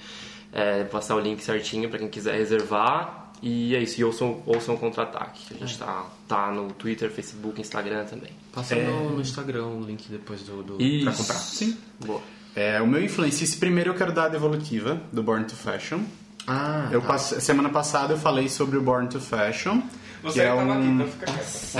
É, 0.52 0.82
vou 0.82 0.86
passar 0.86 1.16
o 1.16 1.20
link 1.20 1.42
certinho 1.42 1.88
pra 1.88 1.98
quem 1.98 2.08
quiser 2.08 2.36
reservar. 2.36 3.24
E 3.42 3.74
é 3.76 3.82
isso, 3.82 4.00
e 4.00 4.04
ouçam, 4.04 4.42
ouçam 4.46 4.74
o 4.74 4.78
contra-ataque. 4.78 5.48
que 5.48 5.54
A 5.54 5.66
gente 5.66 5.78
tá, 5.78 6.06
tá 6.26 6.50
no 6.50 6.72
Twitter, 6.72 7.10
Facebook, 7.10 7.60
Instagram 7.60 8.04
também. 8.04 8.30
Passa 8.52 8.74
no, 8.76 9.10
no 9.10 9.20
Instagram 9.20 9.66
o 9.66 9.80
link 9.82 10.08
depois 10.08 10.42
do, 10.42 10.62
do 10.62 10.82
Isso. 10.82 11.04
pra 11.04 11.12
comprar. 11.12 11.34
Sim. 11.34 11.76
Boa. 12.06 12.22
É, 12.56 12.80
o 12.80 12.86
meu 12.86 13.02
influencie, 13.02 13.56
primeiro 13.58 13.90
eu 13.90 13.94
quero 13.94 14.12
dar 14.12 14.26
a 14.26 14.28
devolutiva 14.28 15.02
do 15.12 15.22
Born 15.22 15.44
to 15.44 15.56
Fashion. 15.56 16.00
Ah, 16.46 16.88
Eu 16.90 17.00
tá. 17.00 17.08
passe- 17.08 17.40
semana 17.40 17.68
passada 17.70 18.12
eu 18.14 18.18
falei 18.18 18.48
sobre 18.48 18.76
o 18.76 18.82
Born 18.82 19.08
to 19.08 19.20
Fashion. 19.20 19.80
Você 20.22 20.34
que 20.34 20.40
é 20.40 20.48
tava 20.48 20.62
um... 20.62 20.72
aqui, 20.72 20.86
então 20.86 21.06
fica 21.06 21.26
quieto. 21.26 21.38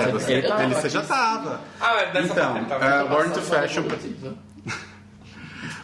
É, 0.09 0.13
você, 0.13 0.39
Eu 0.39 0.49
tava 0.49 0.63
ele, 0.65 0.75
você 0.75 0.89
já 0.91 1.03
tava. 1.03 1.61
Ah, 1.81 1.95
é 2.01 2.13
dessa 2.13 2.33
Então, 2.33 2.53
parte, 2.65 2.69
tá. 2.69 2.87
é, 2.87 3.05
Born 3.09 3.31
to 3.33 3.41
Fashion. 3.41 3.85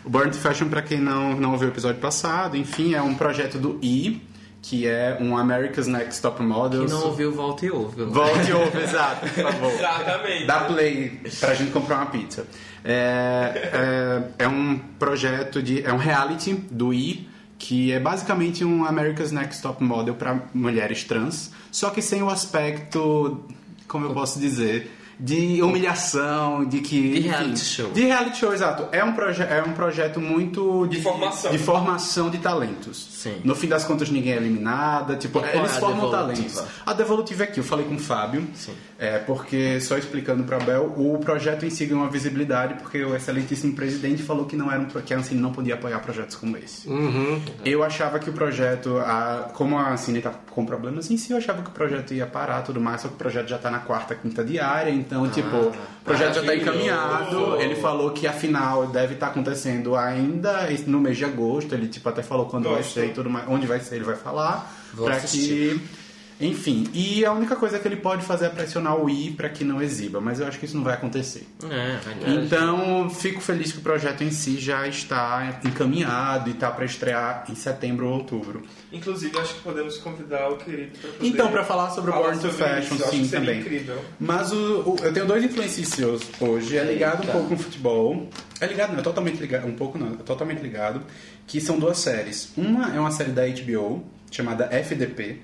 O 0.04 0.08
Born 0.08 0.30
to 0.30 0.38
Fashion, 0.38 0.68
pra 0.68 0.80
quem 0.82 0.98
não, 0.98 1.36
não 1.36 1.52
ouviu 1.52 1.68
o 1.68 1.70
episódio 1.70 2.00
passado, 2.00 2.56
enfim, 2.56 2.94
é 2.94 3.02
um 3.02 3.14
projeto 3.14 3.58
do 3.58 3.78
E, 3.82 4.22
que 4.62 4.86
é 4.86 5.16
um 5.20 5.36
America's 5.36 5.86
Next 5.86 6.22
Top 6.22 6.38
Quem 6.38 6.46
Models. 6.46 6.90
não 6.90 7.04
ouviu, 7.04 7.32
volta 7.32 7.66
e 7.66 7.70
ouve. 7.70 8.04
Volte 8.04 8.48
e 8.50 8.52
ouve, 8.52 8.78
exato, 8.80 9.26
por 9.28 9.42
favor. 9.44 9.72
Exatamente. 9.72 10.46
Dá 10.46 10.60
play 10.60 11.20
pra 11.38 11.54
gente 11.54 11.70
comprar 11.70 11.96
uma 11.96 12.06
pizza. 12.06 12.46
É, 12.82 14.22
é, 14.38 14.44
é 14.44 14.48
um 14.48 14.78
projeto 14.98 15.62
de. 15.62 15.84
É 15.84 15.92
um 15.92 15.98
reality 15.98 16.54
do 16.70 16.94
I, 16.94 17.28
que 17.60 17.92
é 17.92 18.00
basicamente 18.00 18.64
um 18.64 18.86
America's 18.86 19.30
Next 19.30 19.62
Top 19.62 19.84
Model 19.84 20.14
para 20.14 20.42
mulheres 20.54 21.04
trans, 21.04 21.52
só 21.70 21.90
que 21.90 22.00
sem 22.00 22.22
o 22.22 22.30
aspecto. 22.30 23.44
Como 23.86 24.06
eu 24.06 24.14
posso 24.14 24.40
dizer? 24.40 24.96
De 25.18 25.62
humilhação, 25.62 26.64
de 26.64 26.80
que. 26.80 27.20
De 27.20 27.20
reality 27.28 27.60
show. 27.60 27.90
De 27.90 28.06
reality 28.06 28.38
show, 28.38 28.54
exato. 28.54 28.88
É 28.90 29.04
um, 29.04 29.12
proje 29.12 29.42
é 29.42 29.62
um 29.62 29.72
projeto 29.72 30.18
muito. 30.18 30.86
De 30.86 31.02
formação. 31.02 31.52
De 31.52 31.58
formação 31.58 32.30
de 32.30 32.38
talentos. 32.38 32.96
Sim. 33.10 33.42
No 33.44 33.54
fim 33.54 33.68
das 33.68 33.84
contas, 33.84 34.08
ninguém 34.08 34.32
é 34.32 34.36
eliminada. 34.36 35.16
Tipo, 35.16 35.40
E 35.40 35.58
eles 35.58 35.72
é 35.72 35.76
a 35.76 35.80
formam 35.80 36.10
talentos. 36.10 36.62
A 36.86 36.94
devolutiva 36.94 37.44
é 37.44 37.46
aqui, 37.48 37.60
eu 37.60 37.64
falei 37.64 37.84
com 37.84 37.96
o 37.96 37.98
Fábio. 37.98 38.48
Sim. 38.54 38.72
É, 39.00 39.18
porque, 39.18 39.80
só 39.80 39.96
explicando 39.96 40.44
para 40.44 40.58
Bel, 40.58 40.92
o 40.94 41.18
projeto 41.24 41.64
em 41.64 41.70
si 41.70 41.86
ganhou 41.86 42.02
uma 42.02 42.10
visibilidade 42.10 42.74
porque 42.74 43.02
o 43.02 43.16
excelentíssimo 43.16 43.74
presidente 43.74 44.22
falou 44.22 44.44
que 44.44 44.54
não 44.54 44.70
era 44.70 44.78
um, 44.78 44.84
que 44.84 45.14
a 45.14 45.16
Ancine 45.16 45.40
não 45.40 45.52
podia 45.52 45.72
apoiar 45.72 45.98
projetos 46.00 46.36
como 46.36 46.54
esse. 46.58 46.86
Uhum. 46.86 47.40
Eu 47.64 47.82
achava 47.82 48.18
que 48.18 48.28
o 48.28 48.32
projeto, 48.34 48.98
a, 48.98 49.52
como 49.54 49.78
a 49.78 49.90
Ancine 49.90 50.20
tá 50.20 50.34
com 50.50 50.66
problemas 50.66 51.10
em 51.10 51.16
si, 51.16 51.32
eu 51.32 51.38
achava 51.38 51.62
que 51.62 51.70
o 51.70 51.72
projeto 51.72 52.12
ia 52.12 52.26
parar 52.26 52.60
tudo 52.60 52.78
mais, 52.78 53.00
só 53.00 53.08
que 53.08 53.14
o 53.14 53.16
projeto 53.16 53.48
já 53.48 53.56
tá 53.56 53.70
na 53.70 53.78
quarta, 53.78 54.14
quinta 54.14 54.44
diária, 54.44 54.90
então, 54.90 55.26
tipo, 55.30 55.56
o 55.56 55.72
projeto 56.04 56.34
já 56.34 56.42
tá 56.42 56.54
encaminhado. 56.54 57.58
Ele 57.58 57.76
falou 57.76 58.10
que 58.10 58.26
a 58.26 58.34
final 58.34 58.88
deve 58.88 59.14
estar 59.14 59.28
acontecendo 59.28 59.96
ainda 59.96 60.68
no 60.86 61.00
mês 61.00 61.16
de 61.16 61.24
agosto, 61.24 61.74
ele, 61.74 61.88
tipo, 61.88 62.06
até 62.06 62.22
falou 62.22 62.44
quando 62.44 62.68
vai 62.68 62.82
ser 62.82 63.06
e 63.06 63.12
tudo 63.14 63.30
mais, 63.30 63.48
onde 63.48 63.66
vai 63.66 63.80
ser, 63.80 63.94
ele 63.94 64.04
vai 64.04 64.16
falar, 64.16 64.70
assistir. 65.08 65.80
que 65.80 65.99
enfim, 66.40 66.86
e 66.94 67.24
a 67.24 67.32
única 67.32 67.54
coisa 67.56 67.78
que 67.78 67.86
ele 67.86 67.96
pode 67.96 68.22
fazer 68.24 68.46
é 68.46 68.48
pressionar 68.48 68.96
o 68.96 69.10
I 69.10 69.30
para 69.32 69.48
que 69.48 69.62
não 69.62 69.82
exiba, 69.82 70.20
mas 70.20 70.40
eu 70.40 70.46
acho 70.46 70.58
que 70.58 70.64
isso 70.64 70.76
não 70.76 70.82
vai 70.84 70.94
acontecer. 70.94 71.46
É, 71.64 71.98
verdade. 71.98 72.46
Então, 72.46 73.10
fico 73.10 73.40
feliz 73.40 73.72
que 73.72 73.78
o 73.78 73.82
projeto 73.82 74.22
em 74.24 74.30
si 74.30 74.58
já 74.58 74.88
está 74.88 75.60
encaminhado 75.64 76.48
e 76.48 76.52
está 76.52 76.70
para 76.70 76.84
estrear 76.84 77.44
em 77.50 77.54
setembro 77.54 78.06
ou 78.06 78.14
outubro. 78.14 78.62
Inclusive, 78.92 79.38
acho 79.38 79.54
que 79.54 79.60
podemos 79.60 79.98
convidar 79.98 80.48
o 80.48 80.56
querido 80.56 80.98
pra 80.98 81.10
poder 81.10 81.26
Então, 81.28 81.50
para 81.50 81.64
falar 81.64 81.90
sobre 81.90 82.10
o 82.10 82.14
Born 82.14 82.38
to 82.38 82.48
Fashion, 82.50 82.94
isso. 82.96 83.10
Sim, 83.10 83.28
também. 83.28 83.60
incrível. 83.60 84.02
Mas 84.18 84.50
o, 84.52 84.56
o- 84.56 84.96
eu 85.02 85.12
tenho 85.12 85.26
dois 85.26 85.44
influencers 85.44 86.22
hoje, 86.40 86.76
é 86.76 86.84
ligado 86.84 87.22
um 87.22 87.26
pouco 87.32 87.48
com 87.48 87.58
futebol. 87.58 88.28
É 88.60 88.66
ligado, 88.66 88.92
não, 88.92 88.98
é 89.00 89.02
totalmente 89.02 89.38
ligado, 89.40 89.66
um 89.66 89.74
pouco 89.74 89.98
não, 89.98 90.12
é 90.14 90.16
totalmente 90.16 90.60
ligado, 90.60 91.02
que 91.46 91.60
são 91.60 91.78
duas 91.78 91.98
séries. 91.98 92.52
Uma 92.56 92.94
é 92.94 93.00
uma 93.00 93.10
série 93.10 93.30
da 93.30 93.42
HBO, 93.46 94.04
chamada 94.30 94.66
FDP, 94.70 95.40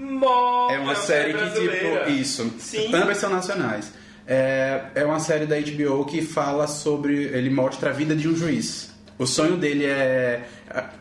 Mó, 0.00 0.70
É 0.70 0.78
uma 0.78 0.94
série 0.94 1.34
que, 1.34 1.60
tipo, 1.60 2.10
isso. 2.10 2.50
Sim. 2.58 2.94
Ambas 2.94 3.18
são 3.18 3.28
nacionais. 3.28 3.92
É, 4.26 4.82
é 4.94 5.04
uma 5.04 5.20
série 5.20 5.44
da 5.44 5.56
HBO 5.60 6.06
que 6.06 6.22
fala 6.22 6.66
sobre. 6.66 7.24
Ele 7.24 7.50
mostra 7.50 7.90
a 7.90 7.92
vida 7.92 8.16
de 8.16 8.26
um 8.26 8.34
juiz. 8.34 8.90
O 9.18 9.26
sonho 9.26 9.56
dele 9.58 9.84
é, 9.84 10.46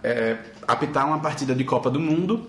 é 0.04 0.38
apitar 0.68 1.08
uma 1.08 1.20
partida 1.20 1.56
de 1.56 1.64
Copa 1.64 1.90
do 1.90 2.00
Mundo. 2.00 2.48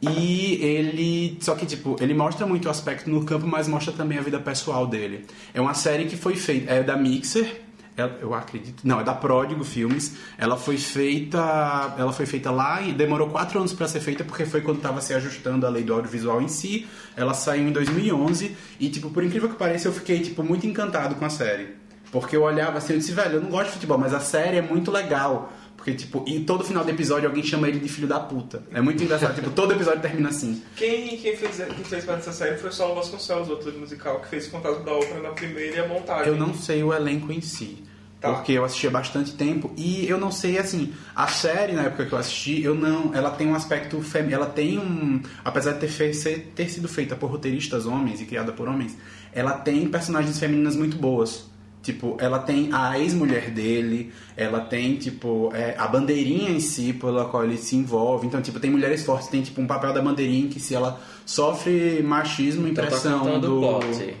E 0.00 0.58
ele. 0.60 1.38
Só 1.40 1.54
que, 1.54 1.64
tipo, 1.64 1.96
ele 2.00 2.14
mostra 2.14 2.44
muito 2.44 2.66
o 2.66 2.70
aspecto 2.70 3.08
no 3.08 3.24
campo, 3.24 3.46
mas 3.46 3.68
mostra 3.68 3.92
também 3.92 4.18
a 4.18 4.22
vida 4.22 4.40
pessoal 4.40 4.86
dele. 4.86 5.24
É 5.54 5.60
uma 5.60 5.74
série 5.74 6.06
que 6.06 6.16
foi 6.16 6.34
feita. 6.34 6.72
É 6.72 6.82
da 6.82 6.96
Mixer. 6.96 7.60
Ela- 7.96 8.16
eu 8.20 8.32
acredito. 8.34 8.82
Não, 8.86 9.00
é 9.00 9.04
da 9.04 9.14
Pródigo 9.14 9.62
Filmes. 9.64 10.14
Ela 10.38 10.56
foi 10.56 10.76
feita. 10.78 11.94
Ela 11.98 12.12
foi 12.12 12.26
feita 12.26 12.50
lá 12.50 12.80
e 12.82 12.92
demorou 12.92 13.28
quatro 13.28 13.58
anos 13.58 13.72
para 13.72 13.86
ser 13.88 14.00
feita 14.00 14.24
porque 14.24 14.44
foi 14.46 14.60
quando 14.60 14.78
estava 14.78 15.00
se 15.00 15.12
ajustando 15.14 15.66
a 15.66 15.68
lei 15.70 15.82
do 15.82 15.92
audiovisual 15.92 16.40
em 16.40 16.48
si. 16.48 16.86
Ela 17.16 17.34
saiu 17.34 17.68
em 17.68 17.72
2011 17.72 18.56
e, 18.80 18.88
tipo, 18.88 19.10
por 19.10 19.22
incrível 19.22 19.48
que 19.48 19.56
pareça, 19.56 19.88
eu 19.88 19.92
fiquei, 19.92 20.20
tipo, 20.20 20.42
muito 20.42 20.66
encantado 20.66 21.14
com 21.16 21.24
a 21.24 21.30
série. 21.30 21.76
Porque 22.10 22.36
eu 22.36 22.42
olhava 22.42 22.76
assim, 22.78 22.92
eu 22.92 22.98
disse, 22.98 23.12
velho, 23.12 23.36
eu 23.36 23.40
não 23.40 23.48
gosto 23.48 23.68
de 23.68 23.72
futebol, 23.74 23.96
mas 23.96 24.12
a 24.12 24.20
série 24.20 24.58
é 24.58 24.62
muito 24.62 24.90
legal. 24.90 25.50
Porque, 25.82 25.94
tipo, 25.94 26.22
em 26.28 26.44
todo 26.44 26.62
final 26.62 26.84
do 26.84 26.90
episódio 26.92 27.28
alguém 27.28 27.42
chama 27.42 27.66
ele 27.68 27.80
de 27.80 27.88
filho 27.88 28.06
da 28.06 28.20
puta. 28.20 28.62
É 28.72 28.80
muito 28.80 29.02
engraçado, 29.02 29.34
tipo, 29.34 29.50
todo 29.50 29.72
episódio 29.72 30.00
termina 30.00 30.28
assim. 30.28 30.62
Quem, 30.76 31.16
quem, 31.18 31.36
fez, 31.36 31.56
quem 31.56 31.84
fez 31.84 32.04
parte 32.04 32.18
dessa 32.18 32.32
série 32.32 32.56
foi 32.56 32.70
o 32.70 32.72
Saulo 32.72 32.94
Vasconcelos, 32.94 33.48
o 33.48 33.52
autor 33.54 33.72
musical, 33.74 34.20
que 34.20 34.28
fez 34.28 34.46
o 34.46 34.50
Fantasma 34.50 34.84
da 34.84 34.92
Ópera 34.92 35.20
na 35.20 35.30
primeira 35.30 35.76
e 35.76 35.80
a 35.80 35.88
montagem. 35.88 36.28
Eu 36.28 36.36
não 36.38 36.54
sei 36.54 36.84
o 36.84 36.94
elenco 36.94 37.32
em 37.32 37.40
si. 37.40 37.82
Tá. 38.20 38.32
Porque 38.34 38.52
eu 38.52 38.64
assisti 38.64 38.86
há 38.86 38.90
bastante 38.92 39.32
tempo 39.32 39.72
e 39.76 40.08
eu 40.08 40.16
não 40.16 40.30
sei 40.30 40.56
assim, 40.56 40.92
a 41.16 41.26
série 41.26 41.72
na 41.72 41.82
época 41.82 42.06
que 42.06 42.12
eu 42.12 42.18
assisti, 42.18 42.62
eu 42.62 42.72
não, 42.76 43.12
ela 43.12 43.32
tem 43.32 43.48
um 43.48 43.54
aspecto 43.56 44.00
feminino, 44.00 44.36
ela 44.36 44.46
tem 44.46 44.78
um, 44.78 45.20
apesar 45.44 45.72
de 45.72 45.80
ter, 45.80 45.88
fe- 45.88 46.38
ter 46.54 46.68
sido 46.70 46.86
feita 46.86 47.16
por 47.16 47.28
roteiristas 47.28 47.84
homens 47.84 48.20
e 48.20 48.24
criada 48.24 48.52
por 48.52 48.68
homens, 48.68 48.96
ela 49.32 49.54
tem 49.54 49.88
personagens 49.88 50.38
femininas 50.38 50.76
muito 50.76 50.96
boas. 50.96 51.50
Tipo, 51.82 52.16
ela 52.20 52.38
tem 52.38 52.68
a 52.72 52.96
ex-mulher 52.96 53.50
dele, 53.50 54.12
ela 54.36 54.60
tem, 54.60 54.96
tipo, 54.96 55.50
é, 55.52 55.74
a 55.76 55.88
bandeirinha 55.88 56.50
em 56.50 56.60
si 56.60 56.92
pela 56.92 57.24
qual 57.24 57.44
ele 57.44 57.56
se 57.56 57.74
envolve. 57.74 58.24
Então, 58.26 58.40
tipo, 58.40 58.60
tem 58.60 58.70
mulheres 58.70 59.04
fortes, 59.04 59.26
tem, 59.26 59.42
tipo, 59.42 59.60
um 59.60 59.66
papel 59.66 59.92
da 59.92 60.00
bandeirinha 60.00 60.48
que 60.48 60.60
se 60.60 60.76
ela 60.76 61.00
sofre 61.26 62.00
machismo, 62.02 62.68
Então 62.68 62.84
tá 62.84 62.88
impressão 62.88 63.18
contando 63.18 63.48
do... 63.48 63.60
plot. 63.60 64.16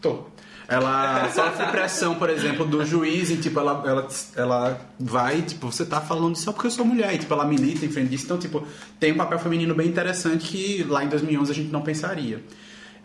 Tô. 0.00 0.34
Ela 0.66 1.28
sofre 1.28 1.66
pressão, 1.66 2.14
por 2.14 2.30
exemplo, 2.30 2.64
do 2.64 2.82
juiz 2.86 3.28
e, 3.28 3.36
tipo, 3.36 3.60
ela, 3.60 3.82
ela, 3.86 4.08
ela 4.34 4.80
vai, 4.98 5.42
tipo, 5.42 5.70
você 5.70 5.84
tá 5.84 6.00
falando 6.00 6.36
só 6.36 6.52
porque 6.52 6.68
eu 6.68 6.70
sou 6.70 6.86
mulher. 6.86 7.14
E, 7.14 7.18
tipo, 7.18 7.34
ela 7.34 7.44
milita 7.44 7.84
em 7.84 7.90
frente 7.90 8.08
disso. 8.08 8.24
Então, 8.24 8.38
tipo, 8.38 8.66
tem 8.98 9.12
um 9.12 9.16
papel 9.16 9.38
feminino 9.38 9.74
bem 9.74 9.88
interessante 9.88 10.46
que 10.48 10.82
lá 10.84 11.04
em 11.04 11.08
2011 11.08 11.52
a 11.52 11.54
gente 11.54 11.70
não 11.70 11.82
pensaria. 11.82 12.42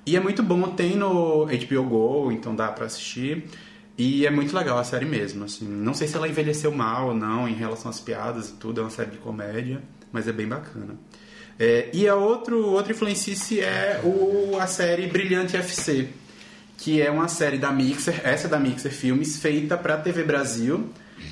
E 0.06 0.16
é 0.16 0.20
muito 0.20 0.42
bom, 0.42 0.62
tem 0.70 0.96
no 0.96 1.46
HBO 1.46 1.84
Go, 1.84 2.32
então 2.32 2.56
dá 2.56 2.70
pra 2.70 2.86
assistir. 2.86 3.44
E 4.00 4.26
é 4.26 4.32
muito 4.32 4.56
legal 4.56 4.78
a 4.78 4.84
série 4.86 5.06
mesmo, 5.06 5.44
assim. 5.44 5.68
Não 5.68 5.94
sei 5.94 6.08
se 6.08 6.16
ela 6.16 6.26
envelheceu 6.26 6.72
mal 6.72 7.10
ou 7.10 7.14
não 7.14 7.50
em 7.50 7.54
relação 7.54 7.92
às 7.92 8.00
piadas 8.00 8.50
e 8.50 8.54
tudo. 8.54 8.80
É 8.80 8.84
uma 8.86 8.90
série 8.90 9.12
de 9.12 9.18
comédia, 9.18 9.84
mas 10.10 10.26
é 10.26 10.32
bem 10.32 10.48
bacana. 10.48 10.96
É, 11.60 11.90
e 11.92 12.08
a 12.08 12.16
outro, 12.16 12.66
outra 12.66 12.94
influencice 12.94 13.60
é 13.60 14.00
o, 14.02 14.58
a 14.58 14.66
série 14.68 15.06
Brilhante 15.08 15.58
FC, 15.58 16.08
que 16.78 17.02
é 17.02 17.12
uma 17.12 17.28
série 17.28 17.58
da 17.58 17.74
Mixer, 17.74 18.22
essa 18.24 18.48
é 18.48 18.50
da 18.50 18.58
Mixer 18.58 18.90
Filmes, 18.90 19.38
feita 19.38 19.76
pra 19.76 19.98
TV 19.98 20.24
Brasil 20.24 20.90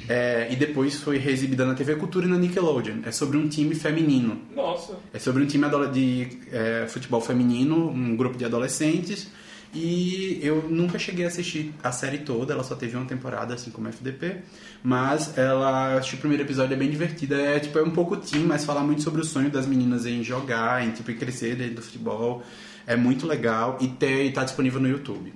é, 0.09 0.47
e 0.51 0.55
depois 0.57 0.95
foi 0.95 1.17
reexibida 1.17 1.65
na 1.65 1.73
TV 1.73 1.95
Cultura 1.95 2.25
e 2.25 2.29
na 2.29 2.37
Nickelodeon. 2.37 2.97
É 3.05 3.11
sobre 3.11 3.37
um 3.37 3.47
time 3.47 3.75
feminino. 3.75 4.41
Nossa. 4.53 4.97
É 5.13 5.19
sobre 5.19 5.41
um 5.41 5.45
time 5.45 5.65
de 5.93 6.27
é, 6.51 6.85
futebol 6.89 7.21
feminino, 7.21 7.89
um 7.89 8.15
grupo 8.17 8.37
de 8.37 8.43
adolescentes. 8.43 9.29
E 9.73 10.39
eu 10.41 10.67
nunca 10.69 10.97
cheguei 10.97 11.25
a 11.25 11.27
assistir 11.27 11.73
a 11.83 11.91
série 11.91 12.19
toda, 12.19 12.53
ela 12.53 12.63
só 12.63 12.75
teve 12.75 12.95
uma 12.95 13.05
temporada, 13.05 13.53
assim 13.53 13.69
como 13.69 13.87
FDP. 13.89 14.37
Mas 14.81 15.37
ela, 15.37 15.97
acho 15.97 16.11
que 16.11 16.15
o 16.15 16.19
primeiro 16.19 16.43
episódio 16.43 16.73
é 16.73 16.77
bem 16.77 16.89
divertida. 16.89 17.35
É 17.35 17.59
tipo, 17.59 17.77
é 17.77 17.83
um 17.83 17.91
pouco 17.91 18.15
teen, 18.17 18.43
mas 18.43 18.63
fala 18.65 18.81
muito 18.81 19.01
sobre 19.01 19.21
o 19.21 19.25
sonho 19.25 19.49
das 19.49 19.65
meninas 19.67 20.05
em 20.05 20.23
jogar, 20.23 20.83
em 20.85 20.91
tipo, 20.91 21.11
em 21.11 21.15
crescer 21.15 21.55
dentro 21.55 21.75
do 21.75 21.81
futebol. 21.81 22.43
É 22.85 22.95
muito 22.95 23.27
legal 23.27 23.77
e, 23.81 23.87
ter, 23.87 24.25
e 24.25 24.31
tá 24.31 24.43
disponível 24.43 24.79
no 24.79 24.87
YouTube. 24.87 25.33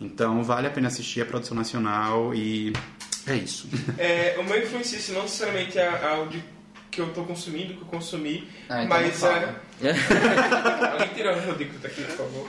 Então 0.00 0.42
vale 0.42 0.66
a 0.66 0.70
pena 0.70 0.88
assistir 0.88 1.20
a 1.20 1.24
produção 1.26 1.56
nacional 1.56 2.34
e 2.34 2.72
é 3.26 3.34
isso. 3.36 3.68
É, 3.98 4.36
o 4.38 4.44
meu 4.44 4.62
influencice 4.62 5.12
não 5.12 5.22
necessariamente 5.22 5.78
é 5.78 6.04
algo 6.06 6.30
de, 6.30 6.42
que 6.90 7.00
eu 7.00 7.08
tô 7.12 7.24
consumindo, 7.24 7.74
que 7.74 7.80
eu 7.82 7.86
consumi, 7.86 8.48
Ah, 8.68 8.84
então 8.84 8.96
mas 8.96 9.08
é. 9.08 9.10
fala. 9.12 9.62
Alguém 10.92 11.08
tira 11.14 11.36
o 11.36 11.46
Rodrigo 11.46 11.78
daqui, 11.78 12.02
por 12.02 12.16
favor. 12.16 12.48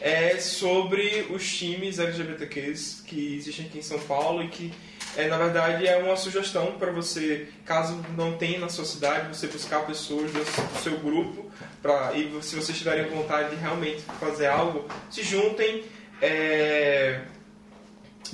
É 0.00 0.38
sobre 0.38 1.26
os 1.30 1.46
times 1.56 1.98
LGBTQs 1.98 3.02
que 3.06 3.36
existem 3.36 3.66
aqui 3.66 3.78
em 3.78 3.82
São 3.82 3.98
Paulo 4.00 4.42
e 4.42 4.48
que, 4.48 4.72
é, 5.16 5.26
na 5.28 5.38
verdade, 5.38 5.86
é 5.86 5.96
uma 5.96 6.16
sugestão 6.16 6.72
para 6.78 6.92
você, 6.92 7.48
caso 7.64 8.04
não 8.16 8.36
tenha 8.36 8.58
na 8.58 8.68
sua 8.68 8.84
cidade, 8.84 9.34
você 9.34 9.46
buscar 9.46 9.86
pessoas 9.86 10.30
do 10.32 10.44
seu 10.82 10.98
grupo 10.98 11.50
pra, 11.80 12.12
e 12.14 12.30
se 12.42 12.54
vocês 12.56 12.76
tiverem 12.76 13.08
vontade 13.08 13.50
de 13.50 13.56
realmente 13.56 14.02
fazer 14.20 14.46
algo, 14.46 14.86
se 15.10 15.22
juntem. 15.22 15.84
é, 16.20 17.20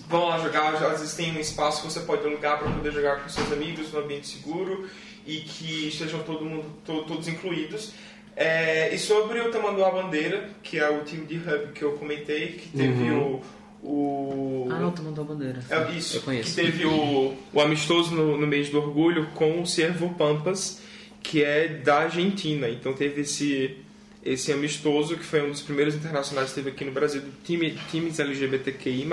vão 0.09 0.26
lá 0.28 0.39
jogar, 0.39 0.74
às 0.74 1.01
vezes 1.01 1.14
tem 1.14 1.36
um 1.36 1.40
espaço 1.40 1.82
que 1.82 1.93
você 1.93 2.01
pode 2.01 2.26
alugar 2.26 2.59
para 2.59 2.70
poder 2.70 2.93
jogar 2.93 3.22
com 3.22 3.28
seus 3.28 3.52
amigos 3.52 3.93
no 3.93 4.01
ambiente 4.01 4.26
seguro 4.26 4.89
e 5.26 5.40
que 5.40 5.89
estejam 5.89 6.22
todo 6.22 6.44
mundo, 6.44 6.64
to- 6.84 7.05
todos 7.05 7.28
incluídos. 7.28 7.93
É, 8.34 8.94
e 8.94 8.98
sobre 8.98 9.40
o 9.40 9.50
Tamanduá 9.50 9.90
Bandeira, 9.90 10.48
que 10.62 10.78
é 10.78 10.88
o 10.88 11.04
time 11.04 11.26
de 11.26 11.36
hub 11.36 11.72
que 11.74 11.82
eu 11.82 11.92
comentei, 11.92 12.52
que 12.52 12.68
teve 12.76 13.10
o, 13.10 13.42
o... 13.82 14.68
Ah, 14.70 14.78
não, 14.78 14.90
tu 14.90 15.02
mandou 15.02 15.24
a 15.24 15.26
bandeira. 15.26 15.60
É 15.68 15.90
isso, 15.92 16.16
Eu 16.16 16.22
conheço. 16.22 16.50
que 16.50 16.62
teve 16.62 16.86
o, 16.86 17.34
o 17.52 17.60
amistoso 17.60 18.14
no, 18.14 18.38
no 18.38 18.46
mês 18.46 18.70
do 18.70 18.78
orgulho 18.78 19.26
com 19.34 19.60
o 19.60 19.66
Cervo 19.66 20.14
Pampas, 20.14 20.80
que 21.22 21.42
é 21.44 21.68
da 21.68 22.00
Argentina. 22.00 22.68
Então 22.68 22.94
teve 22.94 23.20
esse, 23.20 23.76
esse 24.24 24.50
amistoso, 24.50 25.16
que 25.16 25.24
foi 25.24 25.42
um 25.42 25.50
dos 25.50 25.60
primeiros 25.60 25.94
internacionais 25.94 26.50
que 26.50 26.54
teve 26.54 26.70
aqui 26.70 26.84
no 26.84 26.92
Brasil, 26.92 27.20
do 27.20 27.32
time, 27.44 27.78
times 27.90 28.18
LGBTQI+. 28.18 29.06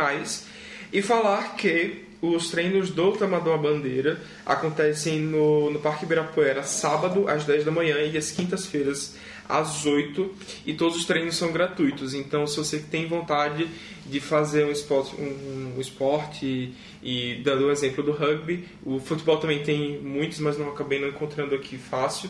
E 0.93 1.01
falar 1.01 1.55
que 1.55 2.08
os 2.21 2.49
treinos 2.49 2.89
do 2.89 3.11
Tamadão 3.13 3.53
à 3.53 3.57
Bandeira 3.57 4.21
acontecem 4.45 5.19
no, 5.19 5.69
no 5.69 5.79
Parque 5.79 6.05
Ibirapuera 6.05 6.63
sábado 6.63 7.27
às 7.27 7.45
10 7.45 7.65
da 7.65 7.71
manhã 7.71 7.97
e 7.99 8.17
às 8.17 8.31
quintas-feiras 8.31 9.15
às 9.49 9.85
8 9.85 10.31
e 10.65 10.75
todos 10.75 10.95
os 10.95 11.05
treinos 11.05 11.35
são 11.35 11.51
gratuitos. 11.51 12.13
Então, 12.13 12.45
se 12.45 12.55
você 12.55 12.77
tem 12.77 13.07
vontade 13.07 13.67
de 14.05 14.19
fazer 14.19 14.65
um 14.65 14.71
esporte, 14.71 15.15
um, 15.19 15.73
um 15.75 15.81
esporte 15.81 16.71
e 17.01 17.41
dando 17.43 17.65
o 17.65 17.71
exemplo 17.71 18.03
do 18.03 18.11
rugby, 18.11 18.67
o 18.85 18.99
futebol 18.99 19.37
também 19.37 19.63
tem 19.63 19.99
muitos, 19.99 20.39
mas 20.39 20.57
não 20.57 20.69
acabei 20.69 20.99
não 20.99 21.07
encontrando 21.07 21.55
aqui 21.55 21.77
fácil. 21.77 22.29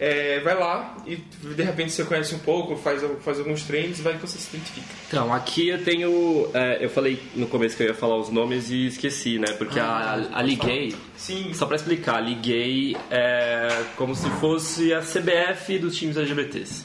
É, 0.00 0.38
vai 0.40 0.56
lá 0.56 0.96
e 1.06 1.16
de 1.16 1.62
repente 1.62 1.90
você 1.90 2.04
conhece 2.04 2.32
um 2.32 2.38
pouco, 2.38 2.76
faz, 2.76 3.02
faz 3.24 3.40
alguns 3.40 3.62
treinos 3.64 3.98
e 3.98 4.02
vai 4.02 4.14
que 4.14 4.20
você 4.20 4.38
se 4.38 4.54
identifica. 4.56 4.86
Então, 5.08 5.34
aqui 5.34 5.70
eu 5.70 5.82
tenho. 5.84 6.48
é, 6.54 6.78
eu 6.84 6.88
falei 6.88 7.20
no 7.34 7.48
começo 7.48 7.76
que 7.76 7.82
eu 7.82 7.88
ia 7.88 7.94
falar 7.94 8.16
os 8.16 8.28
nomes 8.30 8.70
e 8.70 8.86
esqueci, 8.86 9.40
né? 9.40 9.52
Porque 9.58 9.80
a, 9.80 10.28
a 10.32 10.40
Liguei. 10.40 10.94
Sim, 11.16 11.52
Só 11.52 11.66
pra 11.66 11.74
explicar, 11.74 12.16
a 12.18 12.20
Liguei 12.20 12.96
é 13.10 13.82
como 13.96 14.14
se 14.14 14.30
fosse 14.38 14.94
a 14.94 15.00
CBF 15.00 15.78
dos 15.80 15.96
times 15.96 16.16
LGBTs. 16.16 16.84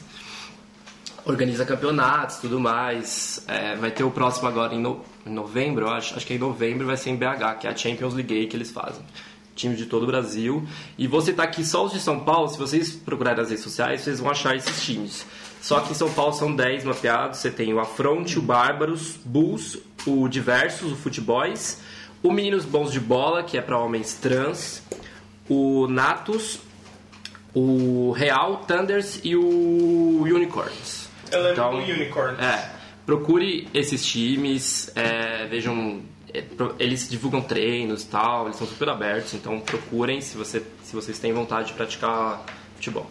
Organiza 1.26 1.64
campeonatos 1.64 2.36
tudo 2.36 2.60
mais. 2.60 3.42
É, 3.48 3.76
vai 3.76 3.90
ter 3.90 4.04
o 4.04 4.10
próximo 4.10 4.46
agora 4.48 4.74
em, 4.74 4.80
no- 4.80 5.02
em 5.24 5.30
novembro, 5.30 5.88
acho. 5.88 6.14
Acho 6.16 6.26
que 6.26 6.34
é 6.34 6.36
em 6.36 6.38
novembro 6.38 6.86
vai 6.86 6.96
ser 6.96 7.10
em 7.10 7.16
BH, 7.16 7.58
que 7.60 7.66
é 7.66 7.70
a 7.70 7.76
Champions 7.76 8.12
League 8.12 8.46
que 8.48 8.56
eles 8.56 8.70
fazem. 8.70 9.02
Time 9.54 9.76
de 9.76 9.86
todo 9.86 10.02
o 10.02 10.06
Brasil. 10.06 10.66
E 10.98 11.06
vou 11.06 11.20
citar 11.20 11.46
aqui 11.46 11.64
só 11.64 11.84
os 11.84 11.92
de 11.92 12.00
São 12.00 12.20
Paulo. 12.20 12.48
Se 12.48 12.58
vocês 12.58 12.92
procurarem 12.92 13.38
nas 13.38 13.50
redes 13.50 13.64
sociais, 13.64 14.00
vocês 14.00 14.18
vão 14.18 14.30
achar 14.30 14.56
esses 14.56 14.82
times. 14.82 15.24
Só 15.60 15.80
que 15.80 15.92
em 15.92 15.94
São 15.94 16.12
Paulo 16.12 16.32
são 16.32 16.54
10 16.54 16.84
mapeados. 16.84 17.38
Você 17.38 17.50
tem 17.50 17.72
o 17.72 17.80
Afronte, 17.80 18.38
o 18.38 18.42
Bárbaros, 18.42 19.16
Bulls, 19.24 19.78
o 20.06 20.28
Diversos, 20.28 20.92
o 20.92 20.96
Futeboys, 20.96 21.80
o 22.22 22.32
Meninos 22.32 22.64
Bons 22.64 22.92
de 22.92 23.00
Bola, 23.00 23.42
que 23.42 23.56
é 23.56 23.62
para 23.62 23.78
homens 23.78 24.14
trans, 24.14 24.82
o 25.48 25.86
Natus, 25.88 26.58
o 27.54 28.12
Real, 28.12 28.64
Thunders 28.66 29.20
e 29.22 29.36
o 29.36 30.22
Unicorns. 30.22 31.08
eu 31.30 31.42
lembro 31.42 31.86
do 31.86 31.92
Unicorn. 31.92 32.42
É, 32.42 32.70
procure 33.06 33.68
esses 33.72 34.04
times, 34.04 34.90
é, 34.96 35.46
vejam, 35.46 36.00
eles 36.78 37.08
divulgam 37.08 37.40
treinos 37.40 38.02
e 38.02 38.06
tal, 38.06 38.46
eles 38.46 38.56
são 38.56 38.66
super 38.66 38.88
abertos, 38.88 39.34
então 39.34 39.60
procurem 39.60 40.20
se, 40.20 40.36
você, 40.36 40.62
se 40.82 40.94
vocês 40.94 41.18
têm 41.18 41.32
vontade 41.32 41.68
de 41.68 41.74
praticar 41.74 42.44
futebol. 42.74 43.08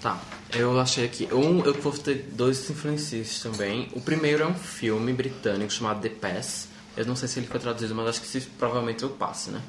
Tá, 0.00 0.20
eu 0.52 0.78
achei 0.78 1.06
aqui. 1.06 1.28
Um, 1.32 1.64
eu 1.64 1.72
vou 1.74 1.92
ter 1.92 2.28
dois 2.32 2.68
influencias 2.68 3.40
também. 3.40 3.88
O 3.94 4.00
primeiro 4.00 4.42
é 4.42 4.46
um 4.46 4.54
filme 4.54 5.12
britânico 5.12 5.72
chamado 5.72 6.02
The 6.02 6.10
Pass. 6.10 6.68
Eu 6.96 7.06
não 7.06 7.16
sei 7.16 7.26
se 7.26 7.38
ele 7.38 7.46
foi 7.46 7.58
traduzido, 7.58 7.94
mas 7.94 8.08
acho 8.08 8.20
que 8.20 8.26
se, 8.26 8.40
provavelmente 8.42 9.02
eu 9.02 9.10
passe, 9.10 9.50
né? 9.50 9.62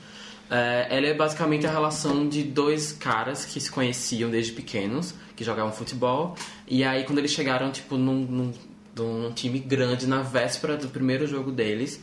É, 0.49 0.87
ela 0.89 1.07
é 1.07 1.13
basicamente 1.13 1.65
a 1.65 1.71
relação 1.71 2.27
de 2.27 2.43
dois 2.43 2.91
caras 2.91 3.45
que 3.45 3.59
se 3.59 3.71
conheciam 3.71 4.29
desde 4.29 4.51
pequenos, 4.51 5.13
que 5.35 5.43
jogavam 5.43 5.71
futebol. 5.71 6.35
E 6.67 6.83
aí, 6.83 7.03
quando 7.03 7.19
eles 7.19 7.31
chegaram, 7.31 7.71
tipo, 7.71 7.97
num, 7.97 8.19
num, 8.25 8.53
num 8.95 9.31
time 9.31 9.59
grande, 9.59 10.05
na 10.05 10.21
véspera 10.21 10.75
do 10.77 10.87
primeiro 10.89 11.25
jogo 11.25 11.51
deles, 11.51 12.01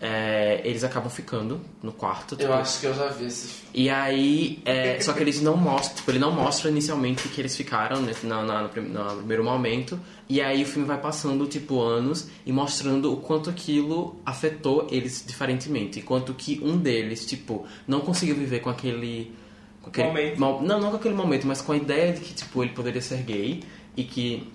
é, 0.00 0.62
eles 0.64 0.82
acabam 0.82 1.10
ficando 1.10 1.60
no 1.82 1.92
quarto. 1.92 2.32
Eu 2.34 2.38
tipo, 2.38 2.52
acho 2.52 2.80
que 2.80 2.86
eu 2.86 2.94
já 2.94 3.08
vi 3.08 3.26
esse 3.26 3.46
filme. 3.48 3.60
E 3.74 3.90
aí, 3.90 4.58
é, 4.64 4.98
só 5.00 5.12
que 5.12 5.22
eles 5.22 5.40
não 5.42 5.56
mostram, 5.56 5.96
tipo, 5.96 6.10
ele 6.10 6.18
não 6.18 6.32
mostra 6.32 6.70
inicialmente 6.70 7.28
que 7.28 7.40
eles 7.40 7.54
ficaram 7.56 8.00
nesse, 8.00 8.26
na, 8.26 8.42
na- 8.42 8.62
no, 8.62 8.68
no 8.68 9.16
primeiro 9.18 9.44
momento. 9.44 10.00
E 10.28 10.40
aí 10.40 10.62
o 10.62 10.66
filme 10.66 10.86
vai 10.88 10.98
passando, 10.98 11.46
tipo, 11.46 11.80
anos 11.82 12.28
e 12.46 12.52
mostrando 12.52 13.12
o 13.12 13.18
quanto 13.18 13.50
aquilo 13.50 14.16
afetou 14.24 14.86
eles 14.90 15.22
diferentemente. 15.26 15.98
E 15.98 16.02
quanto 16.02 16.32
que 16.34 16.58
um 16.62 16.78
deles, 16.78 17.26
tipo, 17.26 17.66
não 17.86 18.00
conseguiu 18.00 18.34
viver 18.36 18.60
com 18.60 18.70
aquele... 18.70 19.34
Com 19.82 19.88
aquele 19.90 20.08
Momento. 20.08 20.38
mo- 20.40 20.60
não, 20.62 20.80
não 20.80 20.90
com 20.90 20.96
aquele 20.96 21.14
momento, 21.14 21.46
mas 21.46 21.60
com 21.60 21.72
a 21.72 21.76
ideia 21.76 22.12
de 22.12 22.20
que, 22.20 22.34
tipo, 22.34 22.62
ele 22.62 22.72
poderia 22.72 23.00
ser 23.02 23.22
gay 23.22 23.62
e 23.96 24.04
que 24.04 24.46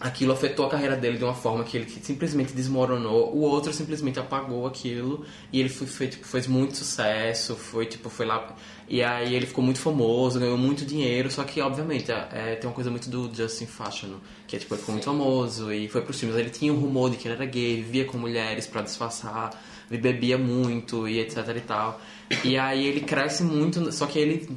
aquilo 0.00 0.32
afetou 0.32 0.66
a 0.66 0.68
carreira 0.68 0.96
dele 0.96 1.16
de 1.16 1.24
uma 1.24 1.34
forma 1.34 1.62
que 1.62 1.76
ele 1.76 1.88
simplesmente 2.02 2.52
desmoronou, 2.52 3.32
o 3.34 3.40
outro 3.40 3.72
simplesmente 3.72 4.18
apagou 4.18 4.66
aquilo 4.66 5.24
e 5.52 5.60
ele 5.60 5.68
foi, 5.68 5.86
foi, 5.86 6.08
tipo, 6.08 6.26
fez 6.26 6.46
muito 6.46 6.76
sucesso, 6.76 7.54
foi 7.54 7.86
tipo, 7.86 8.10
foi 8.10 8.26
lá 8.26 8.54
e 8.88 9.02
aí 9.02 9.34
ele 9.34 9.46
ficou 9.46 9.62
muito 9.62 9.78
famoso, 9.78 10.40
ganhou 10.40 10.58
muito 10.58 10.84
dinheiro, 10.84 11.30
só 11.30 11.44
que 11.44 11.60
obviamente 11.60 12.10
é, 12.10 12.56
tem 12.56 12.68
uma 12.68 12.74
coisa 12.74 12.90
muito 12.90 13.08
do 13.08 13.32
Justin 13.32 13.66
Fashion, 13.66 14.16
que 14.46 14.56
é 14.56 14.58
tipo, 14.58 14.74
ele 14.74 14.80
ficou 14.80 14.92
muito 14.92 15.04
famoso 15.04 15.72
e 15.72 15.88
foi 15.88 16.02
pros 16.02 16.18
filmes, 16.18 16.36
ele 16.36 16.50
tinha 16.50 16.72
um 16.72 16.80
rumor 16.80 17.10
de 17.10 17.16
que 17.16 17.28
ele 17.28 17.34
era 17.34 17.46
gay, 17.46 17.76
vivia 17.76 18.04
com 18.04 18.18
mulheres 18.18 18.66
pra 18.66 18.82
disfarçar, 18.82 19.50
ele 19.90 20.00
bebia 20.00 20.36
muito 20.36 21.06
e 21.06 21.20
etc 21.20 21.36
e 21.56 21.60
tal. 21.60 22.00
E 22.44 22.56
aí 22.58 22.86
ele 22.86 23.00
cresce 23.00 23.42
muito, 23.44 23.92
só 23.92 24.06
que 24.06 24.18
ele 24.18 24.48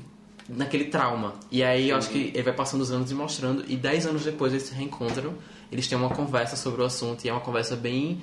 naquele 0.47 0.85
trauma. 0.85 1.33
E 1.51 1.63
aí 1.63 1.89
eu 1.89 1.97
acho 1.97 2.09
que 2.09 2.31
ele 2.33 2.43
vai 2.43 2.53
passando 2.53 2.81
os 2.81 2.91
anos 2.91 3.11
e 3.11 3.15
mostrando, 3.15 3.65
e 3.67 3.75
10 3.75 4.07
anos 4.07 4.23
depois 4.23 4.53
eles 4.53 4.67
se 4.67 4.73
reencontram, 4.73 5.33
eles 5.71 5.87
têm 5.87 5.97
uma 5.97 6.09
conversa 6.09 6.55
sobre 6.55 6.81
o 6.81 6.85
assunto, 6.85 7.25
e 7.25 7.29
é 7.29 7.31
uma 7.31 7.41
conversa 7.41 7.75
bem 7.75 8.21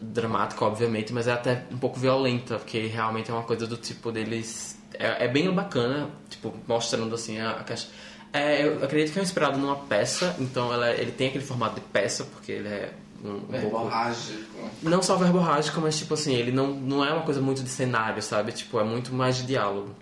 dramática, 0.00 0.64
obviamente, 0.64 1.12
mas 1.12 1.26
é 1.26 1.32
até 1.32 1.64
um 1.70 1.78
pouco 1.78 1.98
violenta, 1.98 2.58
porque 2.58 2.86
realmente 2.86 3.30
é 3.30 3.34
uma 3.34 3.44
coisa 3.44 3.66
do 3.66 3.76
tipo 3.76 4.10
deles. 4.10 4.78
É, 4.92 5.24
é 5.24 5.28
bem 5.28 5.50
bacana, 5.52 6.08
tipo, 6.28 6.54
mostrando 6.66 7.14
assim 7.14 7.38
a, 7.40 7.52
a 7.52 7.64
caixa. 7.64 7.88
É, 8.32 8.66
eu 8.66 8.84
acredito 8.84 9.12
que 9.12 9.20
é 9.20 9.22
inspirado 9.22 9.58
numa 9.58 9.76
peça, 9.76 10.34
então 10.40 10.72
ela, 10.72 10.90
ele 10.90 11.12
tem 11.12 11.28
aquele 11.28 11.44
formato 11.44 11.76
de 11.76 11.80
peça, 11.82 12.24
porque 12.24 12.50
ele 12.50 12.68
é 12.68 12.92
um, 13.24 13.36
um 13.36 13.40
pouco 13.40 13.52
Verborrágico. 13.52 14.70
não 14.82 15.00
só 15.00 15.16
verborrágico, 15.16 15.80
mas 15.80 15.96
tipo 15.96 16.14
assim, 16.14 16.34
ele 16.34 16.50
não, 16.50 16.68
não 16.68 17.04
é 17.04 17.12
uma 17.12 17.22
coisa 17.22 17.40
muito 17.40 17.62
de 17.62 17.68
cenário, 17.68 18.20
sabe? 18.20 18.50
Tipo, 18.52 18.80
é 18.80 18.84
muito 18.84 19.14
mais 19.14 19.36
de 19.36 19.44
diálogo. 19.44 19.94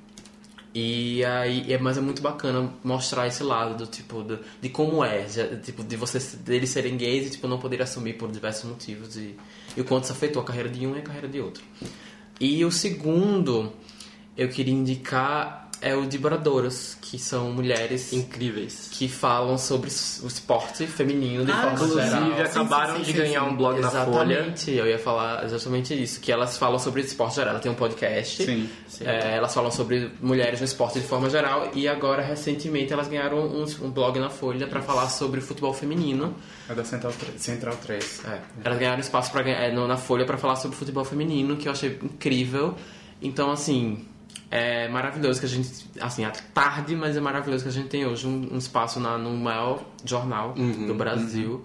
E 0.75 1.23
aí, 1.25 1.71
é, 1.71 1.79
mas 1.79 1.99
é 1.99 2.01
muito 2.01 2.23
bacana 2.23 2.73
mostrar 2.83 3.27
esse 3.27 3.43
lado 3.43 3.77
do 3.77 3.87
tipo 3.87 4.23
de, 4.23 4.39
de 4.61 4.69
como 4.71 5.05
é, 5.05 5.29
já, 5.29 5.57
tipo 5.57 5.85
de 5.85 5.97
você 5.97 6.19
deles 6.39 6.71
serem 6.71 6.97
gays 6.97 7.27
e 7.27 7.31
tipo 7.31 7.47
não 7.47 7.59
poder 7.59 7.83
assumir 7.83 8.15
por 8.15 8.31
diversos 8.31 8.65
motivos 8.65 9.17
e, 9.17 9.37
e 9.77 9.81
o 9.81 9.85
quanto 9.85 10.05
isso 10.05 10.13
afetou 10.13 10.41
a 10.41 10.45
carreira 10.45 10.71
de 10.71 10.87
um 10.87 10.97
e 10.97 11.01
a 11.01 11.03
carreira 11.03 11.29
de 11.29 11.41
outro. 11.41 11.63
E 12.41 12.65
o 12.65 12.73
segundo 12.73 13.71
eu 14.37 14.49
queria 14.49 14.73
indicar 14.73 15.62
é 15.83 15.95
o 15.97 16.07
de 16.07 16.17
Bradoras, 16.17 16.97
que 17.03 17.19
são 17.19 17.51
mulheres 17.53 18.13
Incríveis. 18.13 18.89
que 18.93 19.09
falam 19.09 19.59
sobre 19.59 19.91
o 19.91 20.27
esporte 20.27 20.87
feminino 20.87 21.45
de 21.45 21.53
forma 21.53 21.73
Inclusive, 21.73 22.03
geral. 22.09 22.33
acabaram 22.43 22.97
sim, 22.97 23.01
de 23.03 23.07
sim, 23.13 23.19
ganhar 23.19 23.41
sim. 23.45 23.51
um 23.51 23.57
blog 23.57 23.81
na 23.81 23.91
Folha. 23.91 24.33
Exatamente, 24.35 24.71
eu 24.71 24.87
ia 24.87 24.99
falar 24.99 25.45
exatamente 25.45 26.01
isso, 26.03 26.21
que 26.21 26.31
elas 26.33 26.57
falam 26.57 26.79
sobre 26.79 27.01
esporte 27.03 27.35
geral. 27.37 27.51
Ela 27.51 27.61
tem 27.61 27.71
um 27.71 27.75
podcast, 27.75 28.45
Sim, 28.45 28.69
é, 29.05 29.37
elas 29.37 29.53
falam 29.53 29.71
sobre 29.71 30.11
mulheres 30.23 30.61
no 30.61 30.65
esporte 30.67 31.01
de 31.01 31.07
forma 31.07 31.29
geral 31.29 31.71
e 31.75 31.89
agora, 31.89 32.23
recentemente, 32.23 32.93
elas 32.93 33.09
ganharam 33.09 33.39
um, 33.39 33.65
um 33.83 33.91
blog 33.91 34.19
na 34.19 34.31
Folha 34.31 34.67
para 34.67 34.81
falar 34.81 35.09
sobre 35.09 35.41
futebol 35.41 35.75
feminino. 35.75 36.35
É 36.69 36.75
da 36.75 36.85
Central 36.85 37.13
3. 37.13 37.41
Central 37.43 37.77
3. 37.77 38.23
É, 38.27 38.41
elas 38.65 38.79
ganharam 38.79 39.01
espaço 39.01 39.33
pra, 39.33 39.43
ganhar- 39.43 39.59
é, 39.63 39.73
no- 39.73 39.89
na 39.89 39.97
Folha 39.97 40.25
para 40.25 40.39
falar 40.39 40.57
sobre 40.57 40.77
futebol 40.77 41.05
feminino, 41.05 41.57
que 41.57 41.67
eu 41.69 41.73
achei 41.73 41.99
incrível. 42.03 42.75
Então, 43.21 43.51
assim, 43.51 44.05
é 44.53 44.87
maravilhoso 44.89 45.41
que 45.41 45.47
a 45.47 45.49
gente, 45.49 45.71
assim, 46.01 46.25
é 46.27 46.31
tarde, 46.53 46.95
mas 46.95 47.17
é 47.17 47.21
maravilhoso 47.21 47.63
que 47.65 47.71
a 47.71 47.73
gente 47.73 47.89
tem 47.89 48.05
hoje 48.07 48.27
um, 48.27 48.51
um 48.53 48.59
espaço 48.59 49.01
na, 49.01 49.17
no 49.17 49.35
maior 49.35 49.83
jornal 50.05 50.53
do 50.53 50.95
Brasil 50.95 51.65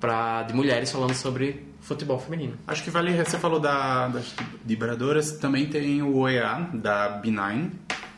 pra, 0.00 0.44
de 0.44 0.54
mulheres 0.54 0.92
falando 0.92 1.14
sobre 1.14 1.66
futebol 1.80 2.18
feminino. 2.20 2.56
Acho 2.66 2.84
que 2.84 2.90
vale. 2.90 3.12
Você 3.24 3.38
falou 3.38 3.58
da, 3.58 4.06
das 4.08 4.32
vibradoras, 4.64 5.32
também 5.32 5.66
tem 5.66 6.00
o 6.00 6.16
OEA 6.18 6.68
da 6.74 7.20
B9, 7.20 7.70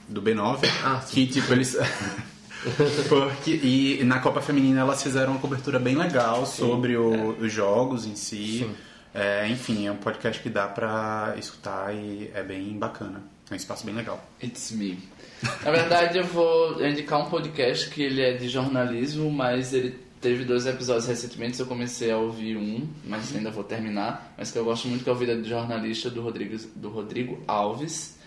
do 0.06 0.20
B9, 0.20 0.68
Ah, 0.84 1.00
que 1.08 1.26
tipo 1.26 1.50
eles. 1.52 1.76
Porque, 3.08 3.52
e 3.52 4.04
na 4.04 4.18
Copa 4.18 4.42
Feminina 4.42 4.80
elas 4.80 5.02
fizeram 5.02 5.32
uma 5.32 5.40
cobertura 5.40 5.78
bem 5.78 5.96
legal 5.96 6.44
sobre 6.44 6.94
o- 6.96 7.30
os 7.40 7.50
jogos 7.50 8.04
em 8.04 8.14
si. 8.16 8.68
É, 9.14 9.48
enfim, 9.48 9.86
é 9.86 9.92
um 9.92 9.96
podcast 9.96 10.42
que 10.42 10.50
dá 10.50 10.68
pra 10.68 11.34
escutar 11.38 11.94
e 11.94 12.30
é 12.34 12.42
bem 12.42 12.78
bacana. 12.78 13.22
É 13.50 13.54
um 13.54 13.56
espaço 13.56 13.84
bem 13.84 13.94
legal. 13.94 14.24
It's 14.42 14.70
me. 14.70 14.96
Na 15.64 15.70
verdade, 15.72 16.18
eu 16.18 16.24
vou 16.24 16.86
indicar 16.86 17.20
um 17.20 17.28
podcast 17.28 17.90
que 17.90 18.02
ele 18.02 18.22
é 18.22 18.34
de 18.34 18.48
jornalismo, 18.48 19.30
mas 19.30 19.74
ele 19.74 19.98
teve 20.20 20.44
dois 20.44 20.66
episódios 20.66 21.06
recentemente. 21.06 21.58
Eu 21.58 21.66
comecei 21.66 22.12
a 22.12 22.16
ouvir 22.16 22.56
um, 22.56 22.86
mas 23.04 23.34
ainda 23.34 23.50
vou 23.50 23.64
terminar. 23.64 24.32
Mas 24.38 24.52
que 24.52 24.58
eu 24.58 24.64
gosto 24.64 24.86
muito 24.86 25.02
que 25.02 25.10
é 25.10 25.12
o 25.12 25.16
Vida 25.16 25.36
de 25.36 25.48
Jornalista 25.48 26.08
do 26.08 26.22
Rodrigo, 26.22 26.56
do 26.76 26.90
Rodrigo 26.90 27.42
Alves. 27.48 28.18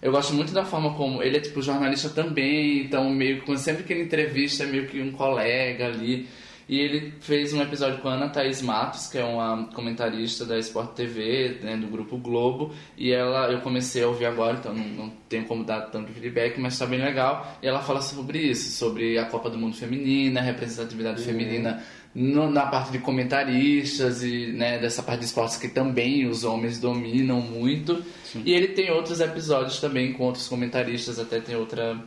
Eu 0.00 0.10
gosto 0.10 0.34
muito 0.34 0.52
da 0.52 0.64
forma 0.64 0.94
como 0.94 1.22
ele 1.22 1.36
é 1.36 1.40
tipo 1.40 1.62
jornalista 1.62 2.08
também, 2.08 2.80
então 2.80 3.08
meio 3.08 3.42
que 3.42 3.56
sempre 3.56 3.84
que 3.84 3.92
ele 3.92 4.02
entrevista 4.02 4.64
é 4.64 4.66
meio 4.66 4.88
que 4.88 5.00
um 5.00 5.12
colega 5.12 5.86
ali. 5.86 6.28
E 6.72 6.78
ele 6.80 7.12
fez 7.20 7.52
um 7.52 7.60
episódio 7.60 7.98
com 8.00 8.08
a 8.08 8.14
Ana 8.14 8.30
Thaís 8.30 8.62
Matos, 8.62 9.06
que 9.06 9.18
é 9.18 9.24
uma 9.24 9.66
comentarista 9.74 10.46
da 10.46 10.58
Sport 10.58 10.92
TV, 10.94 11.58
né, 11.62 11.76
do 11.76 11.86
Grupo 11.86 12.16
Globo. 12.16 12.72
E 12.96 13.12
ela, 13.12 13.52
eu 13.52 13.60
comecei 13.60 14.02
a 14.02 14.08
ouvir 14.08 14.24
agora, 14.24 14.56
então 14.58 14.72
não, 14.72 14.84
não 14.86 15.12
tenho 15.28 15.44
como 15.44 15.64
dar 15.64 15.82
tanto 15.90 16.10
feedback, 16.12 16.58
mas 16.58 16.72
está 16.72 16.86
bem 16.86 16.98
legal. 17.02 17.58
E 17.62 17.66
ela 17.66 17.80
fala 17.82 18.00
sobre 18.00 18.38
isso, 18.38 18.70
sobre 18.78 19.18
a 19.18 19.26
Copa 19.26 19.50
do 19.50 19.58
Mundo 19.58 19.76
Feminina, 19.76 20.40
a 20.40 20.42
representatividade 20.42 21.22
feminina 21.22 21.82
no- 22.14 22.50
na 22.50 22.64
parte 22.64 22.90
de 22.92 22.98
comentaristas 23.00 24.22
e 24.22 24.46
né, 24.52 24.78
dessa 24.78 25.02
parte 25.02 25.20
de 25.20 25.26
esportes 25.26 25.56
que 25.58 25.68
também 25.68 26.26
os 26.26 26.42
homens 26.42 26.78
dominam 26.80 27.40
muito. 27.40 28.02
E 28.46 28.50
ele 28.52 28.68
tem 28.68 28.90
outros 28.90 29.20
episódios 29.20 29.78
também 29.78 30.14
com 30.14 30.24
outros 30.24 30.48
comentaristas, 30.48 31.18
até 31.18 31.38
tem 31.38 31.54
outra 31.54 31.98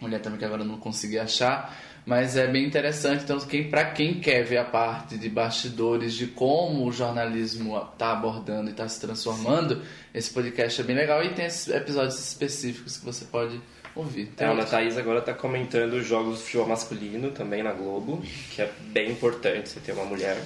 mulher 0.00 0.20
também 0.20 0.38
que 0.38 0.44
agora 0.44 0.62
eu 0.62 0.66
não 0.66 0.78
consegui 0.78 1.18
achar, 1.18 1.76
mas 2.04 2.36
é 2.36 2.46
bem 2.46 2.64
interessante. 2.64 3.24
Então, 3.24 3.38
quem, 3.40 3.68
para 3.68 3.84
quem 3.86 4.20
quer 4.20 4.44
ver 4.44 4.58
a 4.58 4.64
parte 4.64 5.18
de 5.18 5.28
bastidores 5.28 6.14
de 6.14 6.28
como 6.28 6.86
o 6.86 6.92
jornalismo 6.92 7.76
está 7.76 8.12
abordando 8.12 8.68
e 8.68 8.70
está 8.70 8.88
se 8.88 9.00
transformando, 9.00 9.82
esse 10.14 10.30
podcast 10.32 10.80
é 10.80 10.84
bem 10.84 10.96
legal 10.96 11.22
e 11.24 11.30
tem 11.30 11.46
esses 11.46 11.68
episódios 11.68 12.18
específicos 12.18 12.96
que 12.96 13.04
você 13.04 13.24
pode 13.24 13.60
ouvir. 13.96 14.28
É, 14.34 14.36
Tem 14.36 14.46
a 14.46 14.50
Ana 14.52 14.64
Thaís 14.64 14.96
agora 14.96 15.20
tá 15.20 15.34
comentando 15.34 15.94
os 15.94 16.06
jogos 16.06 16.38
de 16.38 16.44
futebol 16.44 16.68
masculino 16.68 17.30
também 17.30 17.62
na 17.62 17.72
Globo, 17.72 18.22
que 18.54 18.62
é 18.62 18.70
bem 18.80 19.10
importante 19.10 19.70
você 19.70 19.80
ter 19.80 19.92
uma 19.92 20.04
mulher. 20.04 20.36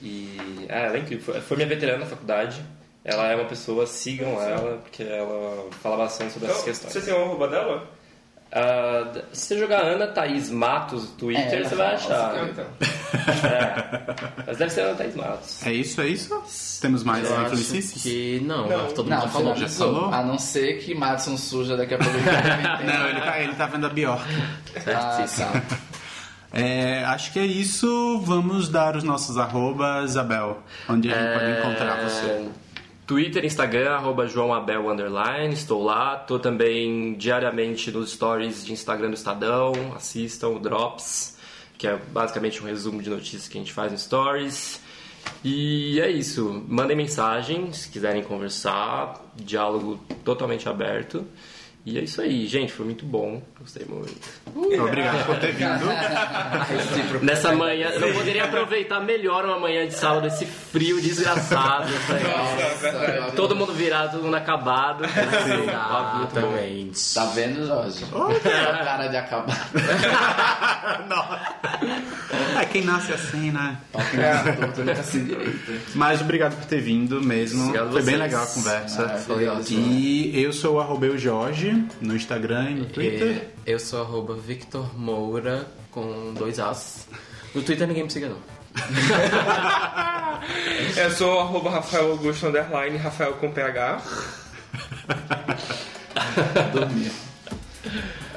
E 0.00 0.36
é, 0.68 0.86
ela 0.86 0.96
é 0.96 1.00
incrível. 1.00 1.40
Foi, 1.42 1.56
minha 1.56 1.68
veterana 1.68 1.98
na 1.98 2.06
faculdade. 2.06 2.62
Ela 3.04 3.32
é 3.32 3.34
uma 3.34 3.46
pessoa, 3.46 3.84
sigam 3.84 4.40
ela, 4.40 4.78
porque 4.78 5.02
ela 5.02 5.68
fala 5.80 5.96
bastante 5.96 6.34
sobre 6.34 6.48
essas 6.48 6.62
questões. 6.62 6.92
Você 6.92 7.00
tem 7.00 7.12
uma 7.12 7.24
arroba 7.24 7.48
dela? 7.48 7.90
D- 9.14 9.22
se 9.32 9.46
você 9.46 9.58
jogar 9.58 9.80
Ana 9.80 10.06
Thaís 10.08 10.50
Matos 10.50 11.04
no 11.04 11.08
Twitter, 11.16 11.60
É, 11.60 11.64
você 11.64 11.74
vai 11.74 11.94
achar. 11.94 12.48
Então. 12.48 12.64
É. 13.48 14.14
Mas 14.46 14.58
deve 14.58 14.70
ser 14.70 14.80
Ana 14.82 14.94
Thaís 14.94 15.14
Matos. 15.16 15.66
É 15.66 15.72
isso, 15.72 16.00
é 16.02 16.08
isso? 16.08 16.78
Temos 16.82 17.02
mais 17.02 17.24
Eu 17.30 17.36
que 18.02 18.40
não, 18.44 18.68
Não. 18.68 18.88
todo 18.88 19.04
mundo 19.04 19.08
Não, 19.14 19.20
já 19.22 19.28
falou. 19.28 19.56
já 19.56 19.68
falou? 19.68 20.12
A 20.12 20.22
não 20.22 20.38
ser 20.38 20.78
que 20.80 20.94
Madison 20.94 21.36
suja 21.38 21.76
daqui 21.76 21.94
a 21.94 21.98
pouco. 21.98 22.12
Não, 22.84 23.08
ele 23.08 23.20
tá, 23.20 23.40
ele 23.40 23.54
tá 23.54 23.66
vendo 23.66 23.86
a 23.86 23.88
Bjork. 23.88 24.22
Ah, 24.86 25.24
tá. 25.36 25.62
É, 26.52 27.02
acho 27.04 27.32
que 27.32 27.38
é 27.38 27.46
isso. 27.46 28.20
Vamos 28.26 28.68
dar 28.68 28.96
os 28.96 29.02
nossos 29.04 29.38
arrobas, 29.38 30.10
Isabel. 30.10 30.62
Onde 30.88 31.10
a 31.10 31.14
gente 31.16 31.38
pode 31.38 31.50
encontrar 31.58 32.02
você? 32.02 32.48
Twitter, 33.12 33.44
Instagram, 33.44 33.90
arroba 33.90 34.26
João 34.26 34.54
Abel 34.54 34.88
Underline, 34.88 35.52
estou 35.52 35.84
lá. 35.84 36.16
Tô 36.16 36.38
também 36.38 37.12
diariamente 37.12 37.90
nos 37.90 38.12
stories 38.12 38.64
de 38.64 38.72
Instagram 38.72 39.10
do 39.10 39.14
Estadão. 39.14 39.74
Assistam 39.94 40.48
o 40.48 40.58
Drops, 40.58 41.36
que 41.76 41.86
é 41.86 41.94
basicamente 41.94 42.62
um 42.62 42.64
resumo 42.64 43.02
de 43.02 43.10
notícias 43.10 43.48
que 43.48 43.58
a 43.58 43.60
gente 43.60 43.70
faz 43.70 43.92
no 43.92 43.98
Stories. 43.98 44.80
E 45.44 46.00
é 46.00 46.10
isso. 46.10 46.64
Mandem 46.66 46.96
mensagem 46.96 47.70
se 47.74 47.90
quiserem 47.90 48.22
conversar. 48.22 49.22
Diálogo 49.36 50.00
totalmente 50.24 50.66
aberto. 50.66 51.22
E 51.84 51.98
é 51.98 52.02
isso 52.02 52.20
aí, 52.20 52.46
gente, 52.46 52.72
foi 52.72 52.86
muito 52.86 53.04
bom. 53.04 53.42
Gostei 53.58 53.84
muito. 53.84 54.14
Obrigado 54.54 55.26
por 55.26 55.36
ter 55.40 55.52
vindo. 55.52 55.84
Nessa 57.22 57.52
manhã, 57.56 57.88
eu 57.88 58.00
não 58.00 58.12
poderia 58.14 58.44
aproveitar 58.44 59.00
melhor 59.00 59.44
uma 59.44 59.58
manhã 59.58 59.84
de 59.88 59.94
sábado, 59.94 60.28
esse 60.28 60.46
frio 60.46 61.00
desgraçado. 61.02 61.90
sabe? 61.90 63.32
Todo 63.34 63.56
mundo 63.56 63.72
virado, 63.72 64.12
todo 64.12 64.22
mundo 64.24 64.36
acabado. 64.36 65.02
Ah, 65.04 66.14
muito 66.18 66.40
bom. 66.40 66.56
Exatamente. 66.56 67.14
Tá 67.14 67.24
vendo, 67.26 67.66
Jorge? 67.66 68.04
A 68.04 68.84
cara 68.84 69.08
de 69.08 69.16
acabar. 69.16 69.68
É, 72.60 72.64
quem 72.66 72.84
nasce 72.84 73.12
assim, 73.12 73.50
né? 73.50 73.78
Torto 73.92 75.18
direita. 75.18 75.72
Mas 75.94 76.20
obrigado 76.20 76.54
por 76.56 76.64
ter 76.66 76.80
vindo 76.80 77.20
mesmo. 77.20 77.64
Obrigado 77.64 77.92
Foi 77.92 78.02
bem 78.02 78.16
vocês. 78.16 78.20
legal 78.20 78.44
a 78.44 78.46
conversa. 78.46 79.06
Maravilhoso. 79.06 79.74
E 79.74 80.42
eu 80.42 80.52
sou 80.52 80.76
o 80.76 80.80
arrobeu 80.80 81.16
Jorge 81.16 81.71
no 82.00 82.16
Instagram 82.16 82.70
e 82.70 82.74
no 82.74 82.86
Twitter. 82.86 83.48
E 83.66 83.70
Eu 83.70 83.78
sou 83.78 84.00
arroba 84.02 84.34
Victor 84.34 84.98
Moura 84.98 85.66
com 85.90 86.32
dois 86.34 86.58
As. 86.58 87.06
No 87.54 87.62
Twitter 87.62 87.86
ninguém 87.86 88.04
me 88.04 88.10
siga 88.10 88.28
não. 88.28 88.38
Eu 90.96 91.10
sou 91.10 91.40
arroba 91.40 91.70
Rafael 91.70 92.12
Augusto 92.12 92.46
Underline, 92.46 92.96
Rafael 92.96 93.34
com 93.34 93.52
PH. 93.52 94.02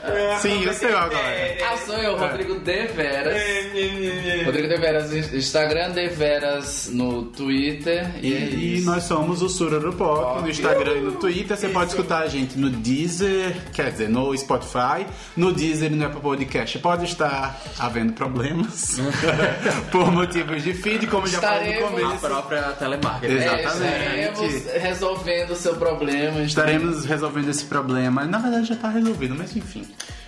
Dormir. 0.06 0.40
Sim, 0.41 0.64
eu 0.64 0.73
sei 0.73 0.94
agora. 0.94 1.57
Ah, 1.72 1.77
sou 1.77 1.95
eu, 1.95 2.18
Rodrigo 2.18 2.56
Deveras. 2.60 3.36
É, 3.36 4.44
Rodrigo 4.45 4.68
Deveras 4.68 5.11
no 5.11 5.18
Instagram, 5.38 5.91
Deveras 5.91 6.90
no 6.91 7.23
Twitter. 7.26 8.11
E, 8.22 8.34
é 8.34 8.38
E, 8.49 8.82
nós 8.82 9.03
somos 9.03 9.41
o 9.41 9.49
Sururu 9.49 9.94
Pop 9.94 10.41
no 10.41 10.49
Instagram 10.49 10.94
e 10.98 11.02
no 11.02 11.11
Twitter. 11.14 11.56
Você 11.57 11.69
pode 11.69 11.91
escutar 11.91 12.23
a 12.23 12.27
gente 12.27 12.57
no 12.57 12.69
Deezer, 12.69 13.56
quer 13.73 13.91
dizer, 13.91 14.10
no 14.10 14.36
Spotify, 14.38 15.06
no 15.36 15.52
Deezer 15.53 15.91
e 15.91 15.95
no 15.95 16.06
Apple 16.06 16.22
Podcast. 16.22 16.80
Pode 16.80 17.06
estar 17.06 17.60
havendo 17.80 18.14
problemas 18.14 18.98
por 19.91 20.11
motivos 20.11 20.64
de 20.64 20.73
feed, 20.73 21.07
como 21.07 21.27
já 21.27 21.40
falei 21.40 21.80
no 21.80 21.86
Estaremos- 21.86 21.95
A 22.02 22.06
começo. 22.06 22.19
própria 22.27 22.61
telemarketing. 22.73 23.34
É, 23.34 23.38
Exatamente. 23.64 24.45
estaremos 24.45 24.65
resolvendo 24.84 25.52
o 25.52 25.56
seu 25.56 25.76
problema. 25.76 26.41
Estaremos 26.41 27.06
resolvendo 27.06 27.49
esse 27.49 27.65
problema. 27.65 28.26
Na 28.26 28.38
verdade 28.40 28.68
já 28.68 28.76
tá 28.76 28.90
resolvido, 28.90 29.36
mas 29.36 29.56
enfim. 29.56 29.86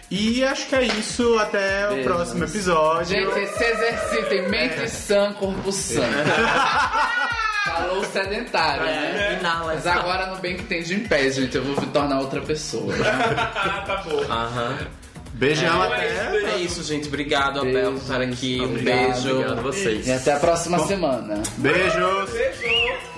E 0.10 0.44
acho 0.44 0.68
que 0.68 0.76
é 0.76 0.84
isso. 0.84 1.38
Até 1.38 1.90
o 1.90 2.04
próximo 2.04 2.44
episódio. 2.46 3.06
Gente, 3.06 3.48
se 3.58 3.64
exercitem. 3.64 4.50
Mente 4.50 4.90
sã, 4.90 5.34
corpo 5.34 5.72
sã. 5.72 6.04
Falou 7.66 8.04
sedentário, 8.06 8.84
né? 8.84 9.34
É, 9.36 9.40
inala. 9.40 9.74
Mas 9.74 9.86
agora 9.86 10.28
no 10.28 10.38
bem 10.38 10.56
que 10.56 10.64
tem 10.64 10.82
de 10.82 10.96
em 10.96 11.00
pé, 11.02 11.30
gente, 11.30 11.56
eu 11.58 11.64
vou 11.64 11.80
me 11.80 11.92
tornar 11.92 12.20
outra 12.22 12.42
pessoa. 12.42 12.94
tá 12.96 14.04
bom. 14.06 14.22
Aham. 14.32 14.78
Beijão 15.34 15.84
É, 15.84 15.88
até. 15.88 16.54
É 16.54 16.58
isso, 16.58 16.82
gente. 16.84 17.08
Obrigado, 17.10 17.60
Abel, 17.60 17.92
por 17.92 18.02
estar 18.02 18.22
aqui. 18.22 18.60
Um 18.60 18.66
Obrigado, 18.66 19.12
beijo. 19.12 19.32
Obrigado 19.32 19.60
a 19.60 19.62
vocês. 19.62 20.08
E 20.08 20.12
até 20.12 20.34
a 20.34 20.40
próxima 20.40 20.80
semana. 20.80 21.44
Beijos. 21.58 22.32
Beijo. 22.32 23.17